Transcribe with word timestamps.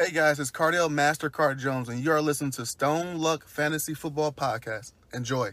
Hey 0.00 0.12
guys, 0.12 0.38
it's 0.38 0.52
Cardell 0.52 0.88
Mastercard 0.88 1.58
Jones, 1.58 1.88
and 1.88 1.98
you 1.98 2.12
are 2.12 2.22
listening 2.22 2.52
to 2.52 2.64
Stone 2.64 3.18
Luck 3.18 3.44
Fantasy 3.44 3.94
Football 3.94 4.30
Podcast. 4.30 4.92
Enjoy. 5.12 5.50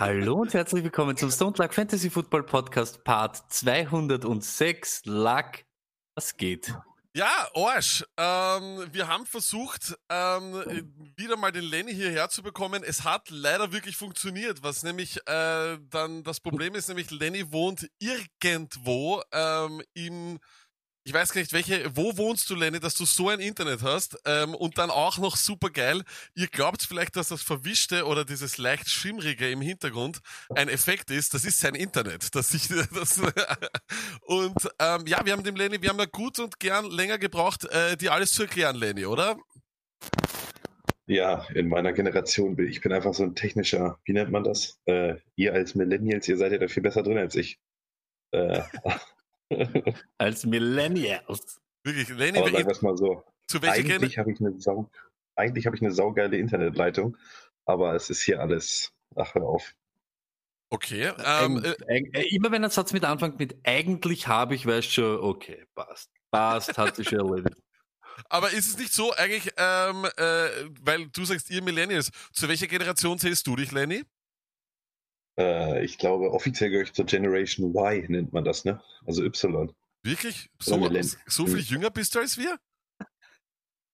Hallo 0.00 0.34
und 0.34 0.54
herzlich 0.54 0.84
willkommen 0.84 1.16
zum 1.16 1.28
Stone 1.28 1.56
Luck 1.58 1.74
Fantasy 1.74 2.08
Football 2.08 2.44
Podcast 2.44 3.02
Part 3.02 3.52
206. 3.52 5.06
Luck, 5.06 5.64
was 6.14 6.36
geht? 6.36 6.72
Ja, 7.16 7.48
Arsch. 7.52 8.04
Ähm, 8.16 8.86
wir 8.92 9.08
haben 9.08 9.26
versucht, 9.26 9.98
ähm, 10.08 10.54
wieder 11.16 11.36
mal 11.36 11.50
den 11.50 11.64
Lenny 11.64 11.92
hierher 11.92 12.28
zu 12.28 12.44
bekommen. 12.44 12.84
Es 12.84 13.02
hat 13.02 13.28
leider 13.30 13.72
wirklich 13.72 13.96
funktioniert, 13.96 14.62
was 14.62 14.84
nämlich 14.84 15.16
äh, 15.26 15.78
dann 15.90 16.22
das 16.22 16.38
Problem 16.38 16.76
ist, 16.76 16.86
nämlich 16.86 17.10
Lenny 17.10 17.50
wohnt 17.50 17.90
irgendwo 17.98 19.20
ähm, 19.32 19.82
im 19.94 20.38
ich 21.08 21.14
weiß 21.14 21.32
gar 21.32 21.40
nicht, 21.40 21.54
welche, 21.54 21.96
wo 21.96 22.18
wohnst 22.18 22.50
du, 22.50 22.54
Lenny, 22.54 22.80
dass 22.80 22.94
du 22.94 23.06
so 23.06 23.30
ein 23.30 23.40
Internet 23.40 23.82
hast 23.82 24.20
ähm, 24.26 24.54
und 24.54 24.76
dann 24.76 24.90
auch 24.90 25.16
noch 25.16 25.36
super 25.36 25.70
geil. 25.70 26.02
Ihr 26.34 26.48
glaubt 26.48 26.82
vielleicht, 26.82 27.16
dass 27.16 27.28
das 27.28 27.40
Verwischte 27.40 28.04
oder 28.04 28.26
dieses 28.26 28.58
leicht 28.58 28.90
Schimmrige 28.90 29.50
im 29.50 29.62
Hintergrund 29.62 30.20
ein 30.54 30.68
Effekt 30.68 31.10
ist. 31.10 31.32
Das 31.32 31.46
ist 31.46 31.60
sein 31.60 31.74
Internet. 31.74 32.34
Dass 32.34 32.52
ich, 32.52 32.68
das, 32.94 33.22
und 34.20 34.68
ähm, 34.78 35.06
ja, 35.06 35.24
wir 35.24 35.32
haben 35.32 35.44
dem 35.44 35.56
Lenny, 35.56 35.80
wir 35.80 35.88
haben 35.88 35.98
ja 35.98 36.04
gut 36.04 36.38
und 36.40 36.60
gern 36.60 36.84
länger 36.84 37.16
gebraucht, 37.16 37.64
äh, 37.64 37.96
dir 37.96 38.12
alles 38.12 38.32
zu 38.32 38.42
erklären, 38.42 38.76
Lenny, 38.76 39.06
oder? 39.06 39.38
Ja, 41.06 41.46
in 41.54 41.70
meiner 41.70 41.94
Generation 41.94 42.54
bin 42.54 42.68
ich 42.68 42.82
bin 42.82 42.92
einfach 42.92 43.14
so 43.14 43.22
ein 43.22 43.34
technischer, 43.34 43.98
wie 44.04 44.12
nennt 44.12 44.30
man 44.30 44.44
das? 44.44 44.78
Äh, 44.84 45.14
ihr 45.36 45.54
als 45.54 45.74
Millennials, 45.74 46.28
ihr 46.28 46.36
seid 46.36 46.52
ja 46.52 46.58
da 46.58 46.68
viel 46.68 46.82
besser 46.82 47.02
drin 47.02 47.16
als 47.16 47.34
ich. 47.34 47.58
Äh, 48.30 48.60
Als 50.18 50.44
Millennials. 50.46 51.60
Wirklich, 51.84 52.08
Lenny, 52.10 52.38
aber 52.38 52.50
sagen 52.50 52.66
wir- 52.66 52.72
es 52.72 52.82
mal 52.82 52.96
so. 52.96 53.24
zu 53.46 53.58
Eigentlich 53.62 54.18
habe 54.18 54.32
ich 54.32 54.40
eine 54.40 54.58
Sau, 54.60 54.90
eigentlich 55.36 55.66
habe 55.66 55.76
ich 55.76 55.82
eine 55.82 55.92
saugeile 55.92 56.36
Internetleitung, 56.36 57.16
aber 57.64 57.94
es 57.94 58.10
ist 58.10 58.22
hier 58.22 58.40
alles, 58.40 58.92
ach 59.16 59.34
hör 59.34 59.44
auf. 59.44 59.74
Okay, 60.70 61.12
ähm, 61.24 61.64
äh, 61.64 61.70
Eig- 61.90 62.14
äh, 62.14 62.34
immer 62.34 62.50
wenn 62.50 62.62
ein 62.62 62.70
Satz 62.70 62.92
mit 62.92 63.04
anfängt 63.04 63.38
mit 63.38 63.56
eigentlich 63.64 64.28
habe 64.28 64.54
ich, 64.54 64.66
weißt 64.66 64.92
schon, 64.92 65.18
okay, 65.20 65.64
passt. 65.74 66.10
Passt, 66.30 66.76
hat 66.76 66.96
sich 66.96 67.08
schon 67.08 67.20
erledigt. 67.20 67.56
aber 68.28 68.50
ist 68.50 68.68
es 68.68 68.76
nicht 68.76 68.92
so 68.92 69.14
eigentlich, 69.14 69.50
ähm, 69.56 70.04
äh, 70.18 70.48
weil 70.82 71.06
du 71.08 71.24
sagst, 71.24 71.48
ihr 71.48 71.62
Millennials, 71.62 72.10
zu 72.32 72.48
welcher 72.48 72.66
Generation 72.66 73.18
zählst 73.18 73.46
du 73.46 73.56
dich, 73.56 73.72
Lenny? 73.72 74.04
Äh, 75.38 75.84
ich 75.84 75.98
glaube, 75.98 76.32
offiziell 76.32 76.70
gehöre 76.70 76.84
ich 76.84 76.92
zur 76.92 77.06
Generation 77.06 77.74
Y, 77.74 78.06
nennt 78.10 78.32
man 78.32 78.44
das, 78.44 78.64
ne? 78.64 78.82
Also 79.06 79.22
Y. 79.24 79.72
Wirklich? 80.02 80.50
So, 80.58 80.90
so 81.26 81.46
viel 81.46 81.60
jünger 81.60 81.90
bist 81.90 82.14
du 82.14 82.18
als 82.20 82.36
wir? 82.38 82.58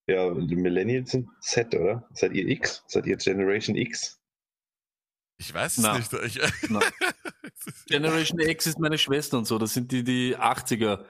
Ja, 0.06 0.30
die 0.34 0.56
Millennials 0.56 1.12
sind 1.12 1.28
Z, 1.40 1.74
oder? 1.74 2.08
Seid 2.12 2.34
ihr 2.34 2.46
X? 2.48 2.84
Seid 2.88 3.06
ihr 3.06 3.16
Generation 3.16 3.74
X? 3.76 4.20
Ich 5.38 5.52
weiß 5.52 5.78
es 5.78 5.84
Na. 5.84 5.96
nicht. 5.98 6.12
Ich, 6.12 6.38
Na. 6.68 6.80
Generation 7.86 8.38
X 8.40 8.66
ist 8.66 8.78
meine 8.78 8.98
Schwester 8.98 9.38
und 9.38 9.46
so. 9.46 9.58
Das 9.58 9.72
sind 9.74 9.90
die, 9.92 10.04
die 10.04 10.36
80er, 10.36 11.04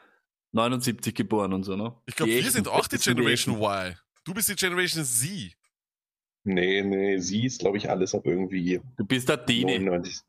79 0.53 1.15
geboren 1.15 1.53
und 1.53 1.65
so, 1.65 1.77
ne? 1.77 1.95
ich 2.07 2.15
glaube, 2.15 2.31
wir 2.31 2.39
echten- 2.39 2.53
sind 2.53 2.69
auch 2.69 2.87
die 2.87 2.99
Generation. 2.99 3.57
Y. 3.57 3.97
Du 4.25 4.33
bist 4.33 4.49
die 4.49 4.55
Generation 4.55 5.05
Z. 5.05 5.53
Nee, 6.45 6.83
nee, 6.83 7.19
sie 7.19 7.47
ist, 7.47 7.61
glaube 7.61 7.79
ich, 7.79 7.89
alles 7.91 8.15
ab 8.15 8.23
irgendwie 8.27 8.81
Du 8.97 9.05
bist 9.05 9.29
der 9.29 9.39
Dini. 9.39 9.79
99. 9.79 10.21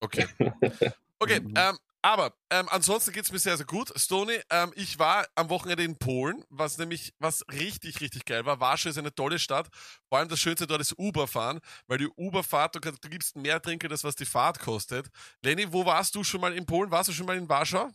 Okay. 0.00 0.26
Okay, 1.18 1.40
Mhm. 1.40 1.54
ähm, 1.56 1.78
aber 2.02 2.34
ähm, 2.50 2.68
ansonsten 2.70 3.10
geht's 3.10 3.32
mir 3.32 3.38
sehr, 3.38 3.56
sehr 3.56 3.64
gut. 3.64 3.90
Stony, 3.98 4.34
ähm, 4.50 4.70
ich 4.76 4.98
war 4.98 5.26
am 5.34 5.48
Wochenende 5.48 5.82
in 5.82 5.96
Polen, 5.96 6.44
was 6.50 6.76
nämlich, 6.76 7.14
was 7.18 7.42
richtig, 7.50 8.02
richtig 8.02 8.26
geil 8.26 8.44
war. 8.44 8.60
Warschau 8.60 8.90
ist 8.90 8.98
eine 8.98 9.14
tolle 9.14 9.38
Stadt. 9.38 9.68
Vor 10.10 10.18
allem 10.18 10.28
das 10.28 10.38
Schönste 10.38 10.66
dort 10.66 10.82
ist 10.82 10.96
Uber-Fahren, 10.98 11.58
weil 11.86 11.96
die 11.96 12.08
Uber-Fahrt, 12.18 12.74
du, 12.74 12.80
du 12.80 13.08
gibst 13.08 13.34
mehr 13.34 13.62
Trinkgeld, 13.62 13.92
als 13.92 14.04
was 14.04 14.14
die 14.14 14.26
Fahrt 14.26 14.58
kostet. 14.58 15.08
Lenny, 15.42 15.72
wo 15.72 15.86
warst 15.86 16.14
du 16.14 16.22
schon 16.22 16.42
mal 16.42 16.52
in 16.52 16.66
Polen? 16.66 16.90
Warst 16.90 17.08
du 17.08 17.12
schon 17.14 17.24
mal 17.26 17.36
in 17.38 17.48
Warschau? 17.48 17.88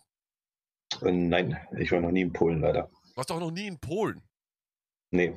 Äh, 1.03 1.11
nein, 1.11 1.55
ich 1.77 1.91
war 1.91 2.01
noch 2.01 2.11
nie 2.11 2.21
in 2.21 2.33
Polen, 2.33 2.59
leider. 2.59 2.89
Warst 3.13 3.29
doch 3.29 3.39
noch 3.39 3.51
nie 3.51 3.67
in 3.67 3.77
Polen. 3.79 4.19
Nee. 5.11 5.35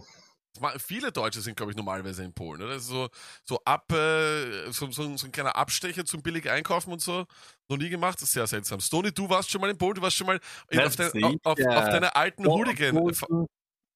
Viele 0.79 1.11
Deutsche 1.13 1.41
sind, 1.41 1.57
glaube 1.57 1.73
ich, 1.73 1.77
normalerweise 1.77 2.25
in 2.25 2.33
Polen. 2.33 2.63
Oder? 2.63 2.75
Das 2.75 2.83
ist 2.83 2.89
so, 2.89 3.09
so 3.45 3.61
ab, 3.65 3.91
äh, 3.93 4.71
so, 4.71 4.91
so, 4.91 5.17
so 5.17 5.27
ein 5.27 5.33
kleiner 5.33 5.57
Abstecher 5.57 6.05
zum 6.05 6.23
billig 6.23 6.49
einkaufen 6.49 6.93
und 6.93 7.01
so. 7.01 7.27
Noch 7.69 7.77
nie 7.77 7.89
gemacht, 7.89 8.17
das 8.17 8.29
ist 8.29 8.33
sehr 8.33 8.47
seltsam. 8.47 8.81
Stony, 8.81 9.13
du 9.13 9.29
warst 9.29 9.51
schon 9.51 9.61
mal 9.61 9.71
in 9.71 9.79
Polen, 9.79 9.95
du 9.95 10.03
warst 10.03 10.17
schon 10.17 10.27
mal 10.27 10.41
in, 10.71 10.81
auf, 10.81 10.97
dein, 10.97 11.11
auf, 11.25 11.35
auf, 11.45 11.59
auf 11.59 11.89
deine 11.89 12.15
alten 12.15 12.47
Hooligan. 12.47 12.95
Posen, 12.95 13.47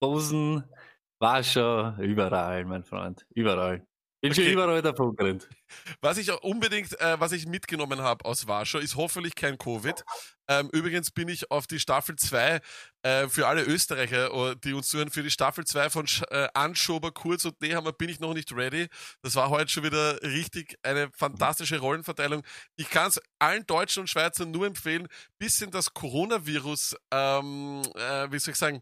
Posen, 0.00 0.64
Warschau, 1.20 1.94
überall, 1.98 2.64
mein 2.64 2.84
Freund. 2.84 3.26
Überall. 3.34 3.84
Bin 4.20 4.34
schon 4.34 4.44
Okay. 4.44 4.52
überall 4.52 4.82
davon 4.82 5.14
gerannt. 5.14 5.48
Was 6.00 6.18
ich 6.18 6.30
auch 6.32 6.42
unbedingt, 6.42 6.98
äh, 7.00 7.20
was 7.20 7.30
ich 7.32 7.47
mitgenommen 7.47 8.00
habe 8.00 8.24
aus 8.24 8.48
Warschau, 8.48 8.78
ist 8.78 8.97
hoffentlich 8.97 9.34
kein 9.36 9.58
Covid. 9.58 10.04
Ähm, 10.48 10.70
übrigens 10.72 11.10
bin 11.10 11.28
ich 11.28 11.50
auf 11.50 11.66
die 11.66 11.78
Staffel 11.78 12.16
2 12.16 12.60
äh, 13.03 13.28
für 13.28 13.47
alle 13.47 13.62
Österreicher, 13.64 14.32
oh, 14.34 14.54
die 14.54 14.72
uns 14.72 14.88
zuhören, 14.88 15.10
für 15.10 15.22
die 15.22 15.31
Staffel 15.31 15.66
2 15.66 15.91
von 15.91 16.06
Sch 16.06 16.22
äh, 16.31 16.48
Anschober, 16.54 17.12
Kurz 17.12 17.44
und 17.44 17.60
Nehammer 17.60 17.92
bin 17.92 18.09
ich 18.09 18.19
noch 18.20 18.34
nicht 18.34 18.53
ready. 18.53 18.88
Das 19.22 19.34
war 19.34 19.50
heute 19.50 19.70
schon 19.70 19.84
wieder 19.84 20.22
richtig 20.22 20.78
eine 20.82 21.10
fantastische 21.12 21.78
Rollenverteilung. 21.78 22.42
Ich 22.76 22.88
kann 22.88 23.09
es 23.09 23.20
allen 23.38 23.66
Deutschen 23.66 24.00
und 24.00 24.09
Schweizern 24.09 24.50
nur 24.50 24.66
empfehlen, 24.66 25.06
bisschen 25.38 25.70
das 25.70 25.92
Coronavirus, 25.92 26.97
ähm, 27.12 27.82
äh, 27.94 28.32
wie 28.32 28.38
soll 28.38 28.53
ich 28.53 28.59
sagen, 28.59 28.80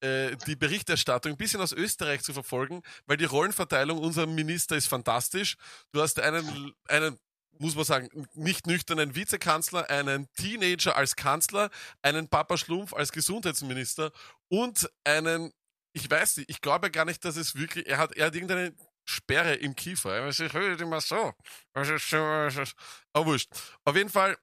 äh, 0.00 0.36
die 0.46 0.56
Berichterstattung 0.56 1.32
ein 1.32 1.38
bisschen 1.38 1.60
aus 1.60 1.72
Österreich 1.72 2.22
zu 2.22 2.32
verfolgen, 2.32 2.82
weil 3.06 3.16
die 3.16 3.24
Rollenverteilung 3.24 3.98
unserer 3.98 4.26
Minister 4.26 4.76
ist 4.76 4.88
fantastisch. 4.88 5.56
Du 5.92 6.02
hast 6.02 6.20
einen, 6.20 6.74
einen 6.88 7.18
muss 7.58 7.74
man 7.74 7.84
sagen, 7.84 8.26
nicht 8.34 8.66
nüchternen 8.66 9.14
Vizekanzler, 9.14 9.88
einen 9.90 10.28
Teenager 10.34 10.96
als 10.96 11.16
Kanzler, 11.16 11.70
einen 12.02 12.28
Papa 12.28 12.56
Schlumpf 12.56 12.92
als 12.92 13.12
Gesundheitsminister 13.12 14.12
und 14.48 14.90
einen, 15.04 15.52
ich 15.92 16.10
weiß 16.10 16.38
nicht, 16.38 16.50
ich 16.50 16.60
glaube 16.60 16.90
gar 16.90 17.04
nicht, 17.04 17.24
dass 17.24 17.36
es 17.36 17.56
wirklich, 17.56 17.86
er 17.86 17.98
hat, 17.98 18.16
er 18.16 18.26
hat 18.26 18.34
irgendeine 18.34 18.74
Sperre 19.04 19.54
im 19.54 19.76
Kiefer. 19.76 20.28
Ich 20.28 20.38
höre 20.52 20.80
immer 20.80 21.00
so. 21.00 21.32
Aber 21.74 23.26
wurscht. 23.26 23.50
Auf 23.84 23.96
jeden 23.96 24.08
Fall, 24.08 24.36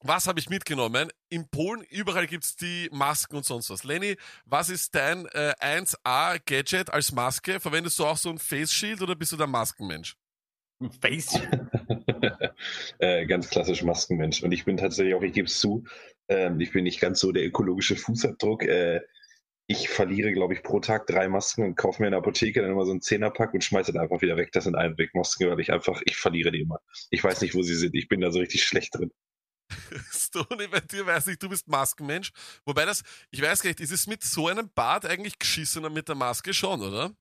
was 0.00 0.26
habe 0.26 0.38
ich 0.38 0.48
mitgenommen? 0.48 1.10
In 1.28 1.48
Polen, 1.48 1.82
überall 1.82 2.26
gibt's 2.26 2.54
die 2.54 2.88
Masken 2.92 3.36
und 3.36 3.44
sonst 3.44 3.70
was. 3.70 3.84
Lenny, 3.84 4.16
was 4.44 4.68
ist 4.68 4.94
dein 4.94 5.26
äh, 5.26 5.54
1A-Gadget 5.60 6.90
als 6.90 7.12
Maske? 7.12 7.58
Verwendest 7.60 7.98
du 7.98 8.06
auch 8.06 8.16
so 8.16 8.30
ein 8.30 8.38
Face 8.38 8.72
Shield 8.72 9.02
oder 9.02 9.16
bist 9.16 9.32
du 9.32 9.36
der 9.36 9.46
Maskenmensch? 9.46 10.16
Face. 11.00 11.40
äh, 12.98 13.26
ganz 13.26 13.50
klassisch 13.50 13.82
Maskenmensch. 13.82 14.42
Und 14.42 14.52
ich 14.52 14.64
bin 14.64 14.76
tatsächlich 14.76 15.14
auch, 15.14 15.22
ich 15.22 15.32
gebe 15.32 15.46
es 15.46 15.58
zu, 15.58 15.84
ähm, 16.28 16.60
ich 16.60 16.72
bin 16.72 16.84
nicht 16.84 17.00
ganz 17.00 17.20
so 17.20 17.32
der 17.32 17.44
ökologische 17.44 17.96
Fußabdruck. 17.96 18.64
Äh, 18.64 19.00
ich 19.70 19.88
verliere, 19.90 20.32
glaube 20.32 20.54
ich, 20.54 20.62
pro 20.62 20.80
Tag 20.80 21.06
drei 21.06 21.28
Masken 21.28 21.62
und 21.62 21.76
kaufe 21.76 22.00
mir 22.00 22.08
in 22.08 22.12
der 22.12 22.20
Apotheke 22.20 22.62
dann 22.62 22.70
immer 22.70 22.86
so 22.86 22.90
einen 22.90 23.02
Zehnerpack 23.02 23.52
und 23.52 23.62
schmeiße 23.62 23.92
dann 23.92 24.02
einfach 24.02 24.22
wieder 24.22 24.38
weg. 24.38 24.50
Das 24.52 24.64
sind 24.64 24.74
Einwegmasken, 24.74 25.50
weil 25.50 25.60
ich 25.60 25.72
einfach, 25.72 26.00
ich 26.06 26.16
verliere 26.16 26.50
die 26.50 26.62
immer. 26.62 26.80
Ich 27.10 27.22
weiß 27.22 27.42
nicht, 27.42 27.54
wo 27.54 27.62
sie 27.62 27.74
sind. 27.74 27.94
Ich 27.94 28.08
bin 28.08 28.22
da 28.22 28.30
so 28.30 28.38
richtig 28.38 28.64
schlecht 28.64 28.94
drin. 28.94 29.12
Stony, 30.10 30.68
bei 30.68 30.80
dir 30.80 31.04
weiß 31.04 31.26
ich, 31.26 31.38
du 31.38 31.50
bist 31.50 31.68
Maskenmensch. 31.68 32.32
Wobei 32.64 32.86
das, 32.86 33.02
ich 33.30 33.42
weiß 33.42 33.60
gar 33.60 33.68
nicht, 33.68 33.80
ist 33.80 33.92
es 33.92 34.06
mit 34.06 34.24
so 34.24 34.48
einem 34.48 34.70
Bart 34.74 35.04
eigentlich 35.04 35.38
geschissener 35.38 35.90
mit 35.90 36.08
der 36.08 36.14
Maske 36.14 36.54
schon, 36.54 36.80
oder? 36.80 37.12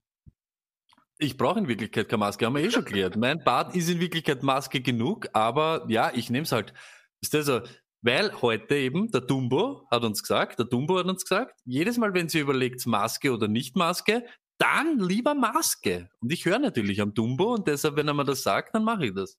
Ich 1.19 1.37
brauche 1.37 1.59
in 1.59 1.67
Wirklichkeit 1.67 2.09
keine 2.09 2.19
Maske, 2.19 2.45
haben 2.45 2.55
wir 2.55 2.63
eh 2.63 2.69
schon 2.69 2.85
geklärt. 2.85 3.15
Mein 3.15 3.43
Bart 3.43 3.75
ist 3.75 3.89
in 3.89 3.99
Wirklichkeit 3.99 4.43
Maske 4.43 4.81
genug, 4.81 5.27
aber 5.33 5.85
ja, 5.87 6.11
ich 6.13 6.29
nehme 6.29 6.43
es 6.43 6.51
halt. 6.51 6.73
Ist 7.21 7.33
das 7.33 7.47
so? 7.47 7.61
Weil 8.01 8.41
heute 8.41 8.75
eben 8.75 9.09
der 9.11 9.21
Dumbo 9.21 9.87
hat 9.89 10.03
uns 10.03 10.21
gesagt, 10.21 10.59
der 10.59 10.67
Dumbo 10.67 10.99
hat 10.99 11.07
uns 11.07 11.23
gesagt, 11.23 11.59
jedes 11.65 11.97
Mal, 11.97 12.13
wenn 12.13 12.29
sie 12.29 12.39
überlegt, 12.39 12.85
Maske 12.85 13.33
oder 13.33 13.47
nicht 13.47 13.75
Maske, 13.75 14.23
dann 14.59 14.99
lieber 14.99 15.33
Maske. 15.33 16.09
Und 16.19 16.31
ich 16.31 16.45
höre 16.45 16.59
natürlich 16.59 17.01
am 17.01 17.13
Dumbo 17.13 17.55
und 17.55 17.67
deshalb, 17.67 17.95
wenn 17.95 18.07
er 18.07 18.13
mir 18.13 18.23
das 18.23 18.43
sagt, 18.43 18.75
dann 18.75 18.83
mache 18.83 19.07
ich 19.07 19.13
das. 19.13 19.37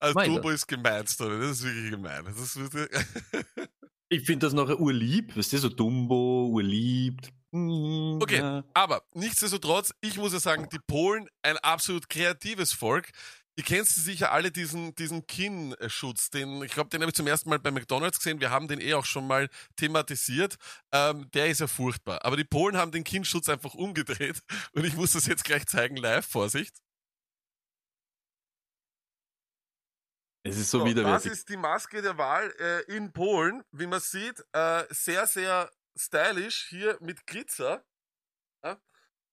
Also. 0.00 0.20
Turbo 0.20 0.50
ist 0.50 0.66
gemein, 0.66 1.06
Stony, 1.06 1.40
das 1.40 1.50
ist 1.50 1.64
wirklich 1.64 1.90
gemein. 1.90 2.26
Ist 2.26 2.56
wirklich 2.58 2.88
Ich 4.10 4.24
finde 4.24 4.46
das 4.46 4.54
nachher 4.54 4.80
urlieb, 4.80 5.36
weißt 5.36 5.52
du, 5.52 5.58
so 5.58 5.68
Dumbo, 5.68 6.48
urliebt. 6.48 7.30
Okay. 7.52 8.62
Aber 8.74 9.02
nichtsdestotrotz, 9.14 9.94
ich 10.00 10.18
muss 10.18 10.32
ja 10.34 10.40
sagen, 10.40 10.68
die 10.70 10.78
Polen, 10.78 11.28
ein 11.42 11.56
absolut 11.58 12.08
kreatives 12.08 12.72
Volk. 12.72 13.10
Ihr 13.56 13.64
kennt 13.64 13.88
sicher 13.88 14.30
alle 14.30 14.52
diesen, 14.52 14.94
diesen 14.94 15.26
Kinnschutz, 15.26 16.30
den, 16.30 16.62
ich 16.62 16.72
glaube, 16.72 16.90
den 16.90 17.00
habe 17.00 17.10
ich 17.10 17.16
zum 17.16 17.26
ersten 17.26 17.50
Mal 17.50 17.58
bei 17.58 17.72
McDonalds 17.72 18.18
gesehen. 18.18 18.40
Wir 18.40 18.50
haben 18.50 18.68
den 18.68 18.80
eh 18.80 18.94
auch 18.94 19.04
schon 19.04 19.26
mal 19.26 19.48
thematisiert. 19.76 20.56
Ähm, 20.92 21.28
der 21.32 21.48
ist 21.48 21.60
ja 21.60 21.66
furchtbar. 21.66 22.24
Aber 22.24 22.36
die 22.36 22.44
Polen 22.44 22.76
haben 22.76 22.92
den 22.92 23.02
Kinnschutz 23.02 23.48
einfach 23.48 23.74
umgedreht 23.74 24.40
und 24.72 24.84
ich 24.84 24.94
muss 24.94 25.12
das 25.12 25.26
jetzt 25.26 25.44
gleich 25.44 25.66
zeigen 25.66 25.96
live. 25.96 26.26
Vorsicht. 26.26 26.76
Es 30.44 30.56
ist 30.56 30.70
so, 30.70 30.80
So, 30.80 30.84
das 30.84 30.90
widerwärtig. 30.90 31.32
ist 31.32 31.48
die 31.48 31.56
Maske 31.56 32.00
der 32.00 32.16
Wahl 32.16 32.54
äh, 32.60 32.82
in 32.96 33.12
Polen. 33.12 33.62
Wie 33.72 33.86
man 33.86 34.00
sieht, 34.00 34.44
äh, 34.52 34.84
sehr, 34.90 35.26
sehr 35.26 35.70
stylisch 36.00 36.66
hier 36.68 36.96
mit 37.00 37.26
Glitzer. 37.26 37.84
Ja? 38.64 38.80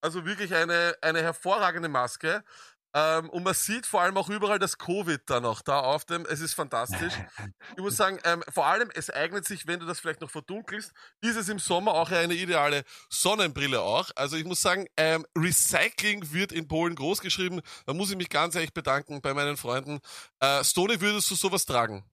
Also 0.01 0.25
wirklich 0.25 0.53
eine, 0.53 0.95
eine 1.01 1.21
hervorragende 1.21 1.89
Maske. 1.89 2.43
Ähm, 2.95 3.29
und 3.29 3.43
man 3.43 3.53
sieht 3.53 3.85
vor 3.85 4.01
allem 4.01 4.15
auch 4.17 4.29
überall 4.29 4.57
das 4.57 4.77
Covid 4.77 5.21
da 5.25 5.41
noch 5.41 5.61
da 5.61 5.81
auf 5.81 6.05
dem. 6.05 6.25
Es 6.25 6.39
ist 6.39 6.53
fantastisch. 6.53 7.13
Ich 7.75 7.83
muss 7.83 7.97
sagen, 7.97 8.19
ähm, 8.23 8.41
vor 8.47 8.67
allem, 8.67 8.89
es 8.93 9.09
eignet 9.09 9.45
sich, 9.45 9.67
wenn 9.67 9.81
du 9.81 9.85
das 9.85 9.99
vielleicht 9.99 10.21
noch 10.21 10.31
verdunkelst, 10.31 10.93
ist 11.19 11.35
es 11.35 11.49
im 11.49 11.59
Sommer 11.59 11.93
auch 11.93 12.09
eine 12.09 12.33
ideale 12.33 12.85
Sonnenbrille 13.09 13.81
auch. 13.81 14.11
Also 14.15 14.37
ich 14.37 14.45
muss 14.45 14.61
sagen, 14.61 14.87
ähm, 14.95 15.25
Recycling 15.37 16.31
wird 16.31 16.53
in 16.53 16.69
Polen 16.69 16.95
groß 16.95 17.19
geschrieben. 17.19 17.59
Da 17.85 17.93
muss 17.93 18.11
ich 18.11 18.15
mich 18.15 18.29
ganz 18.29 18.55
ehrlich 18.55 18.73
bedanken 18.73 19.21
bei 19.21 19.33
meinen 19.33 19.57
Freunden. 19.57 19.99
Äh, 20.39 20.63
Stone, 20.63 21.01
würdest 21.01 21.29
du 21.29 21.35
sowas 21.35 21.65
tragen? 21.65 22.09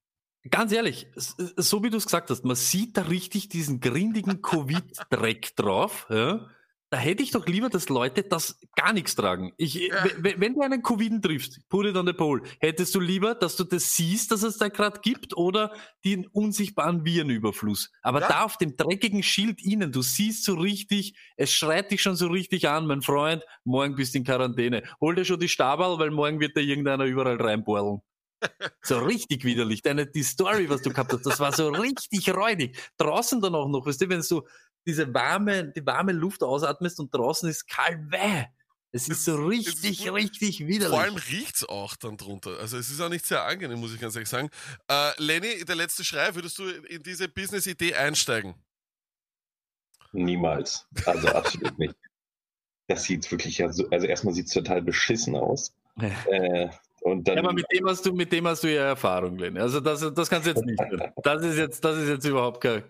Ganz 0.50 0.72
ehrlich, 0.72 1.06
so 1.14 1.82
wie 1.84 1.90
du 1.90 1.96
es 1.96 2.04
gesagt 2.04 2.30
hast, 2.30 2.44
man 2.44 2.56
sieht 2.56 2.96
da 2.96 3.02
richtig 3.02 3.48
diesen 3.48 3.80
grindigen 3.80 4.42
Covid-Dreck 4.42 5.54
drauf. 5.56 6.06
Ja? 6.10 6.48
Da 6.90 6.98
hätte 6.98 7.22
ich 7.22 7.30
doch 7.30 7.46
lieber, 7.46 7.70
dass 7.70 7.88
Leute 7.88 8.22
das 8.22 8.58
gar 8.76 8.92
nichts 8.92 9.14
tragen. 9.14 9.52
Ich, 9.56 9.76
Ja. 9.76 10.04
Wenn 10.18 10.52
du 10.54 10.60
einen 10.60 10.82
Covid 10.82 11.22
triffst, 11.22 11.66
put 11.70 11.86
it 11.86 11.96
on 11.96 12.06
the 12.06 12.12
pole, 12.12 12.42
hättest 12.60 12.94
du 12.94 13.00
lieber, 13.00 13.34
dass 13.34 13.56
du 13.56 13.64
das 13.64 13.94
siehst, 13.94 14.30
dass 14.30 14.42
es 14.42 14.58
da 14.58 14.68
gerade 14.68 15.00
gibt, 15.00 15.34
oder 15.34 15.72
den 16.04 16.26
unsichtbaren 16.26 17.02
Virenüberfluss. 17.04 17.90
Aber 18.02 18.20
Ja. 18.20 18.28
da 18.28 18.44
auf 18.44 18.58
dem 18.58 18.76
dreckigen 18.76 19.22
Schild 19.22 19.62
innen, 19.64 19.90
du 19.90 20.02
siehst 20.02 20.44
so 20.44 20.54
richtig, 20.54 21.14
es 21.38 21.50
schreit 21.54 21.90
dich 21.92 22.02
schon 22.02 22.16
so 22.16 22.26
richtig 22.26 22.68
an, 22.68 22.86
mein 22.86 23.00
Freund, 23.00 23.42
morgen 23.64 23.94
bist 23.94 24.12
du 24.12 24.18
in 24.18 24.24
Quarantäne. 24.24 24.82
Hol 25.00 25.14
dir 25.14 25.24
schon 25.24 25.40
die 25.40 25.48
Stabal, 25.48 25.98
weil 25.98 26.10
morgen 26.10 26.40
wird 26.40 26.56
da 26.58 26.60
irgendeiner 26.60 27.04
überall 27.04 27.40
reinbohren. 27.40 28.02
So 28.82 28.98
richtig 28.98 29.44
widerlich. 29.44 29.82
Deine, 29.82 30.06
die 30.06 30.22
Story, 30.22 30.68
was 30.68 30.82
du 30.82 30.90
gehabt 30.90 31.12
hast, 31.12 31.24
das 31.24 31.38
war 31.40 31.52
so 31.52 31.68
richtig 31.68 32.28
räudig. 32.34 32.76
Draußen 32.96 33.40
dann 33.40 33.54
auch 33.54 33.68
noch, 33.68 33.86
weißt 33.86 34.00
du, 34.00 34.08
wenn 34.08 34.20
du 34.20 34.46
diese 34.86 35.12
warme, 35.14 35.72
die 35.72 35.84
warme 35.86 36.12
Luft 36.12 36.42
ausatmest 36.42 36.98
und 37.00 37.14
draußen 37.14 37.48
ist 37.48 37.66
kalt, 37.68 37.98
weh. 38.10 38.44
Es 38.94 39.08
ist 39.08 39.24
so 39.24 39.36
richtig, 39.46 40.04
gut. 40.04 40.14
richtig 40.14 40.66
widerlich. 40.66 40.88
Vor 40.88 41.00
allem 41.00 41.16
riecht's 41.16 41.64
auch 41.64 41.96
dann 41.96 42.18
drunter. 42.18 42.58
Also 42.58 42.76
es 42.76 42.90
ist 42.90 43.00
auch 43.00 43.08
nicht 43.08 43.24
sehr 43.24 43.42
angenehm, 43.42 43.80
muss 43.80 43.94
ich 43.94 44.00
ganz 44.00 44.14
ehrlich 44.14 44.28
sagen. 44.28 44.50
Äh, 44.86 45.12
Lenny, 45.16 45.64
der 45.64 45.76
letzte 45.76 46.04
Schrei, 46.04 46.34
würdest 46.34 46.58
du 46.58 46.68
in 46.68 47.02
diese 47.02 47.26
Business-Idee 47.26 47.94
einsteigen? 47.94 48.54
Niemals. 50.12 50.86
Also 51.06 51.28
absolut 51.28 51.78
nicht. 51.78 51.94
Das 52.86 53.04
sieht 53.04 53.30
wirklich 53.30 53.58
ja 53.58 53.72
so, 53.72 53.88
also 53.88 54.06
erstmal 54.06 54.34
sieht 54.34 54.48
es 54.48 54.52
total 54.52 54.82
beschissen 54.82 55.36
aus. 55.36 55.72
Äh, 55.96 56.68
und 57.02 57.26
dann, 57.28 57.36
ja, 57.36 57.42
aber 57.42 57.52
mit 57.52 57.66
dem 57.72 57.86
hast 57.88 58.04
du, 58.06 58.12
mit 58.12 58.32
dem 58.32 58.46
hast 58.46 58.62
du 58.64 58.72
ja 58.72 58.82
Erfahrung, 58.84 59.36
Lenny. 59.38 59.58
Also 59.60 59.80
das, 59.80 60.00
das 60.14 60.30
kannst 60.30 60.46
du 60.46 60.50
jetzt 60.50 60.64
nicht. 60.64 60.80
Das 61.22 61.42
ist 61.44 61.56
jetzt, 61.58 61.84
das 61.84 61.98
ist 61.98 62.08
jetzt 62.08 62.24
überhaupt 62.24 62.60
kein, 62.60 62.82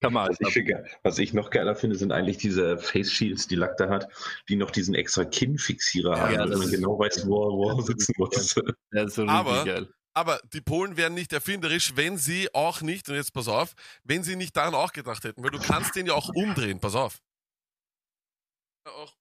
kein 0.00 0.14
was, 0.14 0.36
ich 0.40 0.54
ge- 0.54 0.84
was 1.02 1.18
ich 1.18 1.32
noch 1.32 1.50
geiler 1.50 1.74
finde, 1.76 1.96
sind 1.96 2.12
eigentlich 2.12 2.38
diese 2.38 2.78
Face 2.78 3.12
Shields, 3.12 3.46
die 3.48 3.54
Lack 3.56 3.76
da 3.76 3.88
hat, 3.88 4.08
die 4.48 4.56
noch 4.56 4.70
diesen 4.70 4.94
extra 4.94 5.24
Kinnfixierer 5.24 6.18
haben, 6.20 6.32
Ja, 6.32 6.38
damit 6.40 6.54
das 6.54 6.60
man 6.60 6.70
genau 6.70 6.98
weiß, 6.98 7.26
wo, 7.26 7.42
er- 7.44 7.52
wo 7.56 7.70
er 7.78 7.82
sitzen 7.82 8.14
muss. 8.18 8.54
Ja, 8.92 9.08
so 9.08 9.22
richtig 9.22 9.28
Aber- 9.28 9.64
geil. 9.64 9.88
Aber 10.14 10.40
die 10.52 10.60
Polen 10.60 10.98
wären 10.98 11.14
nicht 11.14 11.32
erfinderisch, 11.32 11.96
wenn 11.96 12.18
sie 12.18 12.46
auch 12.52 12.82
nicht, 12.82 13.08
und 13.08 13.14
jetzt 13.14 13.32
pass 13.32 13.48
auf, 13.48 13.72
wenn 14.04 14.22
sie 14.22 14.36
nicht 14.36 14.54
daran 14.54 14.74
auch 14.74 14.92
gedacht 14.92 15.24
hätten, 15.24 15.42
weil 15.42 15.50
du 15.52 15.58
kannst 15.58 15.96
den 15.96 16.04
ja 16.04 16.12
auch 16.12 16.28
umdrehen, 16.34 16.78
pass 16.80 16.94
auf. 16.94 17.18
Ja, 18.86 18.92
auch 18.92 19.14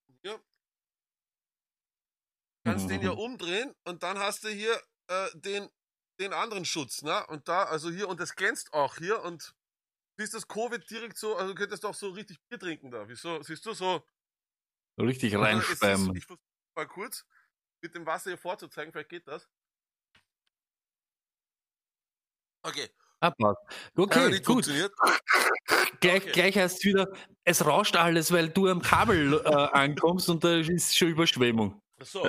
kannst 2.63 2.89
den 2.89 3.01
ja 3.01 3.11
umdrehen 3.11 3.73
und 3.85 4.03
dann 4.03 4.19
hast 4.19 4.43
du 4.43 4.49
hier 4.49 4.79
äh, 5.07 5.27
den, 5.35 5.69
den 6.19 6.33
anderen 6.33 6.65
Schutz, 6.65 7.01
ne? 7.01 7.25
Und 7.27 7.47
da, 7.47 7.63
also 7.63 7.89
hier, 7.91 8.07
und 8.07 8.19
das 8.19 8.35
glänzt 8.35 8.73
auch 8.73 8.97
hier 8.97 9.21
und 9.23 9.53
siehst 10.17 10.33
das 10.33 10.47
Covid 10.47 10.89
direkt 10.89 11.17
so, 11.17 11.35
also 11.35 11.53
du 11.53 11.55
könntest 11.55 11.85
auch 11.85 11.95
so 11.95 12.09
richtig 12.09 12.37
Bier 12.49 12.59
trinken 12.59 12.91
da. 12.91 13.07
Wieso? 13.07 13.41
Siehst 13.41 13.65
du 13.65 13.73
so? 13.73 14.05
Richtig 14.99 15.35
Also 15.35 15.45
es 15.45 15.81
reinspeimen. 15.81 16.15
Ich 16.15 16.25
versuche 16.25 16.43
mal 16.75 16.87
kurz 16.87 17.25
mit 17.81 17.95
dem 17.95 18.05
Wasser 18.05 18.29
hier 18.31 18.37
vorzuzeigen, 18.37 18.91
vielleicht 18.91 19.09
geht 19.09 19.27
das. 19.27 19.49
Okay, 22.63 22.89
hat 23.21 23.35
Okay, 23.95 24.29
nicht 24.29 24.45
gut. 24.45 24.65
Gleich, 25.99 26.23
Okay. 26.23 26.31
gleich 26.31 26.57
heißt 26.57 26.83
wieder, 26.83 27.07
es 27.43 27.63
rauscht 27.65 27.95
alles, 27.95 28.31
weil 28.31 28.49
du 28.49 28.67
am 28.67 28.81
Kabel 28.81 29.39
äh, 29.45 29.49
ankommst 29.49 30.29
und 30.29 30.43
da 30.43 30.55
ist 30.55 30.97
schon 30.97 31.09
Überschwemmung. 31.09 31.79
So. 32.03 32.27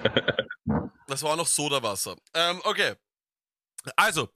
Das 1.07 1.23
war 1.23 1.37
noch 1.37 1.47
Sodawasser. 1.47 2.17
Ähm, 2.35 2.61
okay. 2.65 2.95
Also, 3.97 4.29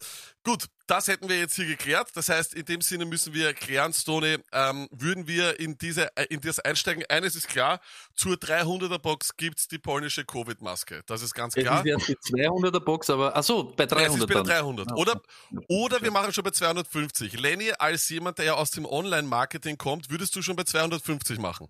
gut, 0.43 0.67
das 0.89 1.07
hätten 1.07 1.29
wir 1.29 1.39
jetzt 1.39 1.55
hier 1.55 1.67
geklärt. 1.67 2.11
Das 2.15 2.29
heißt, 2.29 2.53
in 2.55 2.65
dem 2.65 2.81
Sinne 2.81 3.05
müssen 3.05 3.33
wir 3.33 3.55
klären, 3.55 3.93
Stone, 3.93 4.43
ähm, 4.53 4.89
würden 4.91 5.29
wir 5.29 5.61
in 5.61 5.79
diese, 5.79 6.09
äh, 6.17 6.25
in 6.31 6.41
das 6.41 6.59
einsteigen. 6.59 7.05
Eines 7.09 7.37
ist 7.37 7.47
klar, 7.47 7.79
zur 8.15 8.35
300er 8.35 8.99
Box 8.99 9.37
gibt's 9.37 9.69
die 9.69 9.79
polnische 9.79 10.25
Covid-Maske. 10.25 11.03
Das 11.07 11.23
ist 11.23 11.33
ganz 11.33 11.57
Es 11.57 11.63
klar. 11.63 11.79
ist 11.87 12.09
jetzt 12.09 12.09
die 12.09 12.15
200er 12.35 12.81
Box, 12.81 13.09
aber, 13.09 13.37
ach 13.37 13.45
so, 13.45 13.73
bei 13.77 13.85
Ja, 13.85 14.07
es 14.09 14.15
ist 14.17 14.27
300 14.27 14.29
bei 14.29 14.35
dann. 14.35 14.45
300. 14.47 14.89
Ah, 14.91 14.95
Oder, 14.97 15.23
oder 15.69 16.03
wir 16.03 16.11
machen 16.11 16.33
schon 16.33 16.43
bei 16.43 16.51
250. 16.51 17.39
Lenny, 17.39 17.71
als 17.79 18.09
jemand, 18.09 18.39
der 18.39 18.47
ja 18.47 18.55
aus 18.55 18.73
dem 18.73 18.85
Online-Marketing 18.85 19.79
kommt, 19.79 20.11
würdest 20.11 20.35
du 20.35 20.43
schon 20.43 20.57
bei 20.57 20.65
250 20.65 21.39
machen? 21.39 21.69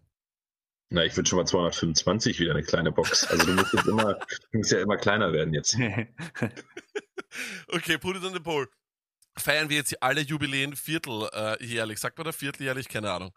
Na, 0.88 1.04
ich 1.04 1.16
würde 1.16 1.28
schon 1.28 1.38
mal 1.38 1.46
225 1.46 2.38
wieder 2.38 2.52
eine 2.52 2.62
kleine 2.62 2.92
Box. 2.92 3.26
Also 3.26 3.44
du 3.46 3.52
musst 3.54 3.72
jetzt 3.72 3.86
immer, 3.86 4.14
du 4.52 4.58
musst 4.58 4.70
ja 4.70 4.80
immer 4.80 4.96
kleiner 4.96 5.32
werden 5.32 5.52
jetzt. 5.54 5.76
Okay, 7.68 7.98
put 7.98 8.16
it 8.16 8.24
on 8.24 8.32
the 8.32 8.40
poll. 8.40 8.68
Feiern 9.38 9.68
wir 9.68 9.76
jetzt 9.76 10.02
alle 10.02 10.22
Jubiläen 10.22 10.74
vierteljährlich? 10.74 11.98
Sagt 11.98 12.16
man 12.16 12.24
da 12.24 12.32
vierteljährlich? 12.32 12.88
Keine 12.88 13.10
Ahnung. 13.12 13.32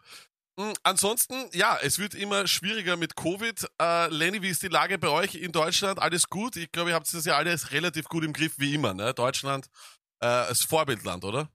Hm, 0.58 0.72
ansonsten, 0.82 1.48
ja, 1.52 1.78
es 1.82 1.98
wird 1.98 2.14
immer 2.14 2.46
schwieriger 2.46 2.96
mit 2.96 3.16
Covid. 3.16 3.66
Äh, 3.80 4.08
Lenny, 4.08 4.42
wie 4.42 4.48
ist 4.48 4.62
die 4.62 4.68
Lage 4.68 4.98
bei 4.98 5.08
euch 5.08 5.34
in 5.34 5.52
Deutschland? 5.52 5.98
Alles 6.00 6.28
gut? 6.28 6.56
Ich 6.56 6.72
glaube, 6.72 6.90
ihr 6.90 6.94
habt 6.94 7.12
das 7.12 7.24
ja 7.24 7.36
alles 7.36 7.72
relativ 7.72 8.06
gut 8.06 8.24
im 8.24 8.32
Griff, 8.32 8.54
wie 8.58 8.74
immer, 8.74 8.94
ne? 8.94 9.12
Deutschland 9.12 9.66
äh, 10.20 10.26
als 10.26 10.64
Vorbildland, 10.64 11.24
oder? 11.24 11.50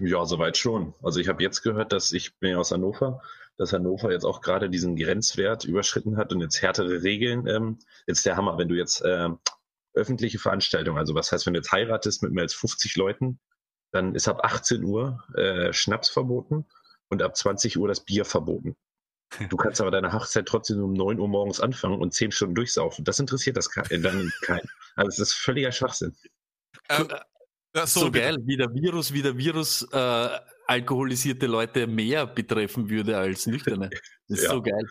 Ja, 0.00 0.24
soweit 0.26 0.56
schon. 0.58 0.94
Also 1.02 1.20
ich 1.20 1.28
habe 1.28 1.42
jetzt 1.42 1.62
gehört, 1.62 1.92
dass 1.92 2.12
ich 2.12 2.38
bin 2.38 2.50
ja 2.52 2.58
aus 2.58 2.70
Hannover, 2.70 3.22
dass 3.56 3.72
Hannover 3.72 4.12
jetzt 4.12 4.24
auch 4.24 4.42
gerade 4.42 4.68
diesen 4.68 4.96
Grenzwert 4.96 5.64
überschritten 5.64 6.18
hat 6.18 6.32
und 6.32 6.42
jetzt 6.42 6.60
härtere 6.60 7.02
Regeln. 7.02 7.46
Ähm, 7.46 7.78
jetzt 8.06 8.26
der 8.26 8.36
Hammer, 8.36 8.58
wenn 8.58 8.68
du 8.68 8.74
jetzt 8.74 9.02
ähm, 9.06 9.38
öffentliche 9.94 10.38
Veranstaltungen, 10.38 10.98
also 10.98 11.14
was 11.14 11.32
heißt, 11.32 11.46
wenn 11.46 11.54
du 11.54 11.60
jetzt 11.60 11.72
heiratest 11.72 12.22
mit 12.22 12.32
mehr 12.32 12.42
als 12.42 12.52
50 12.54 12.96
Leuten, 12.96 13.38
dann 13.92 14.14
ist 14.14 14.28
ab 14.28 14.40
18 14.44 14.84
Uhr 14.84 15.24
äh, 15.34 15.72
Schnaps 15.72 16.10
verboten 16.10 16.66
und 17.08 17.22
ab 17.22 17.34
20 17.34 17.78
Uhr 17.78 17.88
das 17.88 18.00
Bier 18.04 18.24
verboten. 18.24 18.76
Du 19.48 19.56
kannst 19.56 19.80
aber 19.80 19.90
deine 19.90 20.12
Hochzeit 20.12 20.46
trotzdem 20.46 20.80
um 20.82 20.92
9 20.92 21.18
Uhr 21.18 21.26
morgens 21.26 21.60
anfangen 21.60 22.00
und 22.00 22.14
10 22.14 22.30
Stunden 22.30 22.54
durchsaufen. 22.54 23.04
Das 23.04 23.18
interessiert 23.18 23.56
das 23.56 23.70
ke- 23.70 23.82
äh, 23.90 23.98
dann 23.98 24.30
keinen. 24.42 24.68
Also 24.94 25.08
es 25.08 25.18
ist 25.30 25.34
völliger 25.34 25.72
Schwachsinn. 25.72 26.14
Ähm, 26.88 27.08
ja, 27.76 27.86
so 27.86 28.10
bitte. 28.10 28.24
geil, 28.24 28.36
wie 28.44 28.56
der 28.56 28.72
Virus, 28.74 29.12
wie 29.12 29.22
der 29.22 29.36
Virus 29.36 29.82
äh, 29.92 30.28
alkoholisierte 30.66 31.46
Leute 31.46 31.86
mehr 31.86 32.26
betreffen 32.26 32.88
würde 32.88 33.16
als 33.16 33.46
nüchterne. 33.46 33.90
Das 34.28 34.38
ist 34.38 34.44
Ja. 34.44 34.50
so 34.50 34.62
geil. 34.62 34.84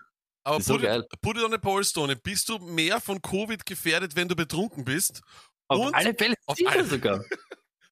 Aber 0.43 0.57
ist 0.59 0.65
so 0.67 0.73
put, 0.75 0.83
geil. 0.83 0.99
it, 1.11 1.21
put 1.21 1.37
it 1.37 1.43
on 1.43 1.51
the 1.51 1.57
poll, 1.57 1.83
Stone. 1.83 2.15
Bist 2.15 2.47
du 2.47 2.57
mehr 2.59 3.01
von 3.01 3.21
Covid 3.21 3.65
gefährdet, 3.65 4.15
wenn 4.15 4.27
du 4.29 4.35
betrunken 4.35 4.85
bist? 4.85 5.21
Auf 5.67 5.87
Und- 5.87 5.95
alle 5.95 6.13
Fälle 6.13 6.35
auf 6.45 6.55
sicher 6.55 6.71
alle- 6.71 6.85
sogar. 6.85 7.25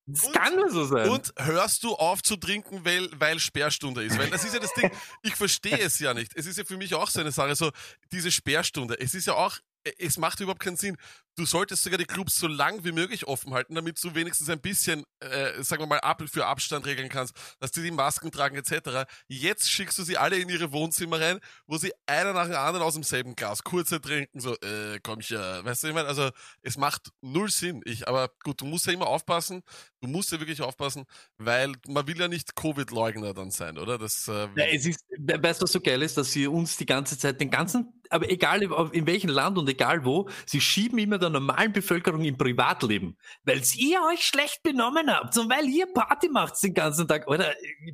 Das 0.05 0.23
Und- 0.25 0.33
kann 0.33 0.55
nur 0.55 0.69
so 0.69 0.85
sein. 0.85 1.09
Und 1.09 1.33
hörst 1.37 1.83
du 1.83 1.95
auf 1.95 2.21
zu 2.21 2.35
trinken, 2.37 2.85
weil, 2.85 3.09
weil 3.19 3.39
Sperrstunde 3.39 4.03
ist? 4.03 4.17
Weil 4.19 4.29
das 4.29 4.43
ist 4.45 4.53
ja 4.53 4.59
das 4.59 4.73
Ding, 4.73 4.91
ich 5.23 5.35
verstehe 5.35 5.79
es 5.79 5.97
ja 5.99 6.13
nicht. 6.13 6.31
Es 6.35 6.45
ist 6.45 6.57
ja 6.57 6.63
für 6.65 6.77
mich 6.77 6.93
auch 6.93 7.09
so 7.09 7.19
eine 7.21 7.31
Sache, 7.31 7.55
so 7.55 7.71
diese 8.11 8.31
Sperrstunde. 8.31 8.99
Es 8.99 9.13
ist 9.15 9.27
ja 9.27 9.33
auch, 9.33 9.57
es 9.97 10.17
macht 10.17 10.39
überhaupt 10.39 10.61
keinen 10.61 10.75
Sinn. 10.77 10.95
Du 11.35 11.45
solltest 11.47 11.83
sogar 11.83 11.97
die 11.97 12.05
Clubs 12.05 12.35
so 12.37 12.45
lang 12.47 12.83
wie 12.83 12.91
möglich 12.91 13.25
offen 13.27 13.53
halten, 13.55 13.73
damit 13.73 14.01
du 14.03 14.13
wenigstens 14.13 14.49
ein 14.49 14.61
bisschen, 14.61 15.03
äh, 15.19 15.63
sagen 15.63 15.81
wir 15.81 15.87
mal, 15.87 15.99
ab, 16.01 16.21
für 16.31 16.45
Abstand 16.45 16.85
regeln 16.85 17.09
kannst, 17.09 17.33
dass 17.59 17.71
die 17.71 17.81
die 17.81 17.89
Masken 17.89 18.31
tragen 18.31 18.55
etc. 18.55 19.09
Jetzt 19.27 19.67
schickst 19.71 19.97
du 19.97 20.03
sie 20.03 20.15
alle 20.17 20.37
in 20.37 20.47
ihre 20.49 20.71
Wohnzimmer 20.71 21.19
rein, 21.19 21.39
wo 21.65 21.77
sie 21.77 21.91
einer 22.05 22.33
nach 22.33 22.45
dem 22.45 22.55
anderen 22.55 22.85
aus 22.85 22.93
demselben 22.93 23.35
Glas 23.35 23.63
kurze 23.63 23.99
trinken, 23.99 24.39
so, 24.39 24.53
äh, 24.61 24.99
komm 25.01 25.21
ich 25.21 25.29
ja, 25.29 25.65
weißt 25.65 25.83
du, 25.83 25.87
ich 25.87 25.93
meine, 25.95 26.07
also 26.07 26.29
es 26.61 26.77
macht 26.77 27.09
null 27.21 27.49
Sinn. 27.49 27.81
Ich, 27.85 28.07
aber 28.07 28.29
gut, 28.43 28.61
du 28.61 28.65
musst 28.65 28.85
ja 28.85 28.93
immer 28.93 29.07
aufpassen, 29.07 29.63
du 30.01 30.07
musst 30.09 30.31
ja 30.31 30.39
wirklich 30.39 30.61
aufpassen, 30.61 31.05
weil 31.39 31.71
man 31.87 32.05
will 32.05 32.19
ja 32.19 32.27
nicht 32.27 32.55
Covid-Leugner 32.55 33.33
dann 33.33 33.49
sein, 33.49 33.79
oder? 33.79 33.97
Das, 33.97 34.27
äh, 34.27 34.47
Ja, 34.55 34.65
es 34.71 34.85
ist, 34.85 35.03
we- 35.17 35.41
weißt 35.41 35.61
du, 35.61 35.63
was 35.63 35.71
so 35.71 35.81
geil 35.81 36.03
ist, 36.03 36.15
dass 36.15 36.31
sie 36.31 36.45
uns 36.45 36.77
die 36.77 36.85
ganze 36.85 37.17
Zeit 37.17 37.41
den 37.41 37.49
ganzen, 37.49 37.91
aber 38.09 38.29
egal 38.29 38.61
in 38.91 39.07
welchem 39.07 39.29
Land 39.31 39.57
und 39.57 39.67
egal 39.67 40.05
wo, 40.05 40.29
sie 40.45 40.61
schieben 40.61 40.99
immer 40.99 41.17
der 41.23 41.31
normalen 41.31 41.73
Bevölkerung 41.73 42.23
im 42.23 42.37
Privatleben, 42.37 43.17
weil 43.43 43.61
ihr 43.75 44.01
euch 44.11 44.25
schlecht 44.25 44.61
benommen 44.63 45.09
habt 45.09 45.37
und 45.37 45.49
weil 45.49 45.67
ihr 45.67 45.87
Party 45.87 46.29
macht 46.29 46.61
den 46.61 46.73
ganzen 46.73 47.07
Tag. 47.07 47.27
Oder 47.27 47.53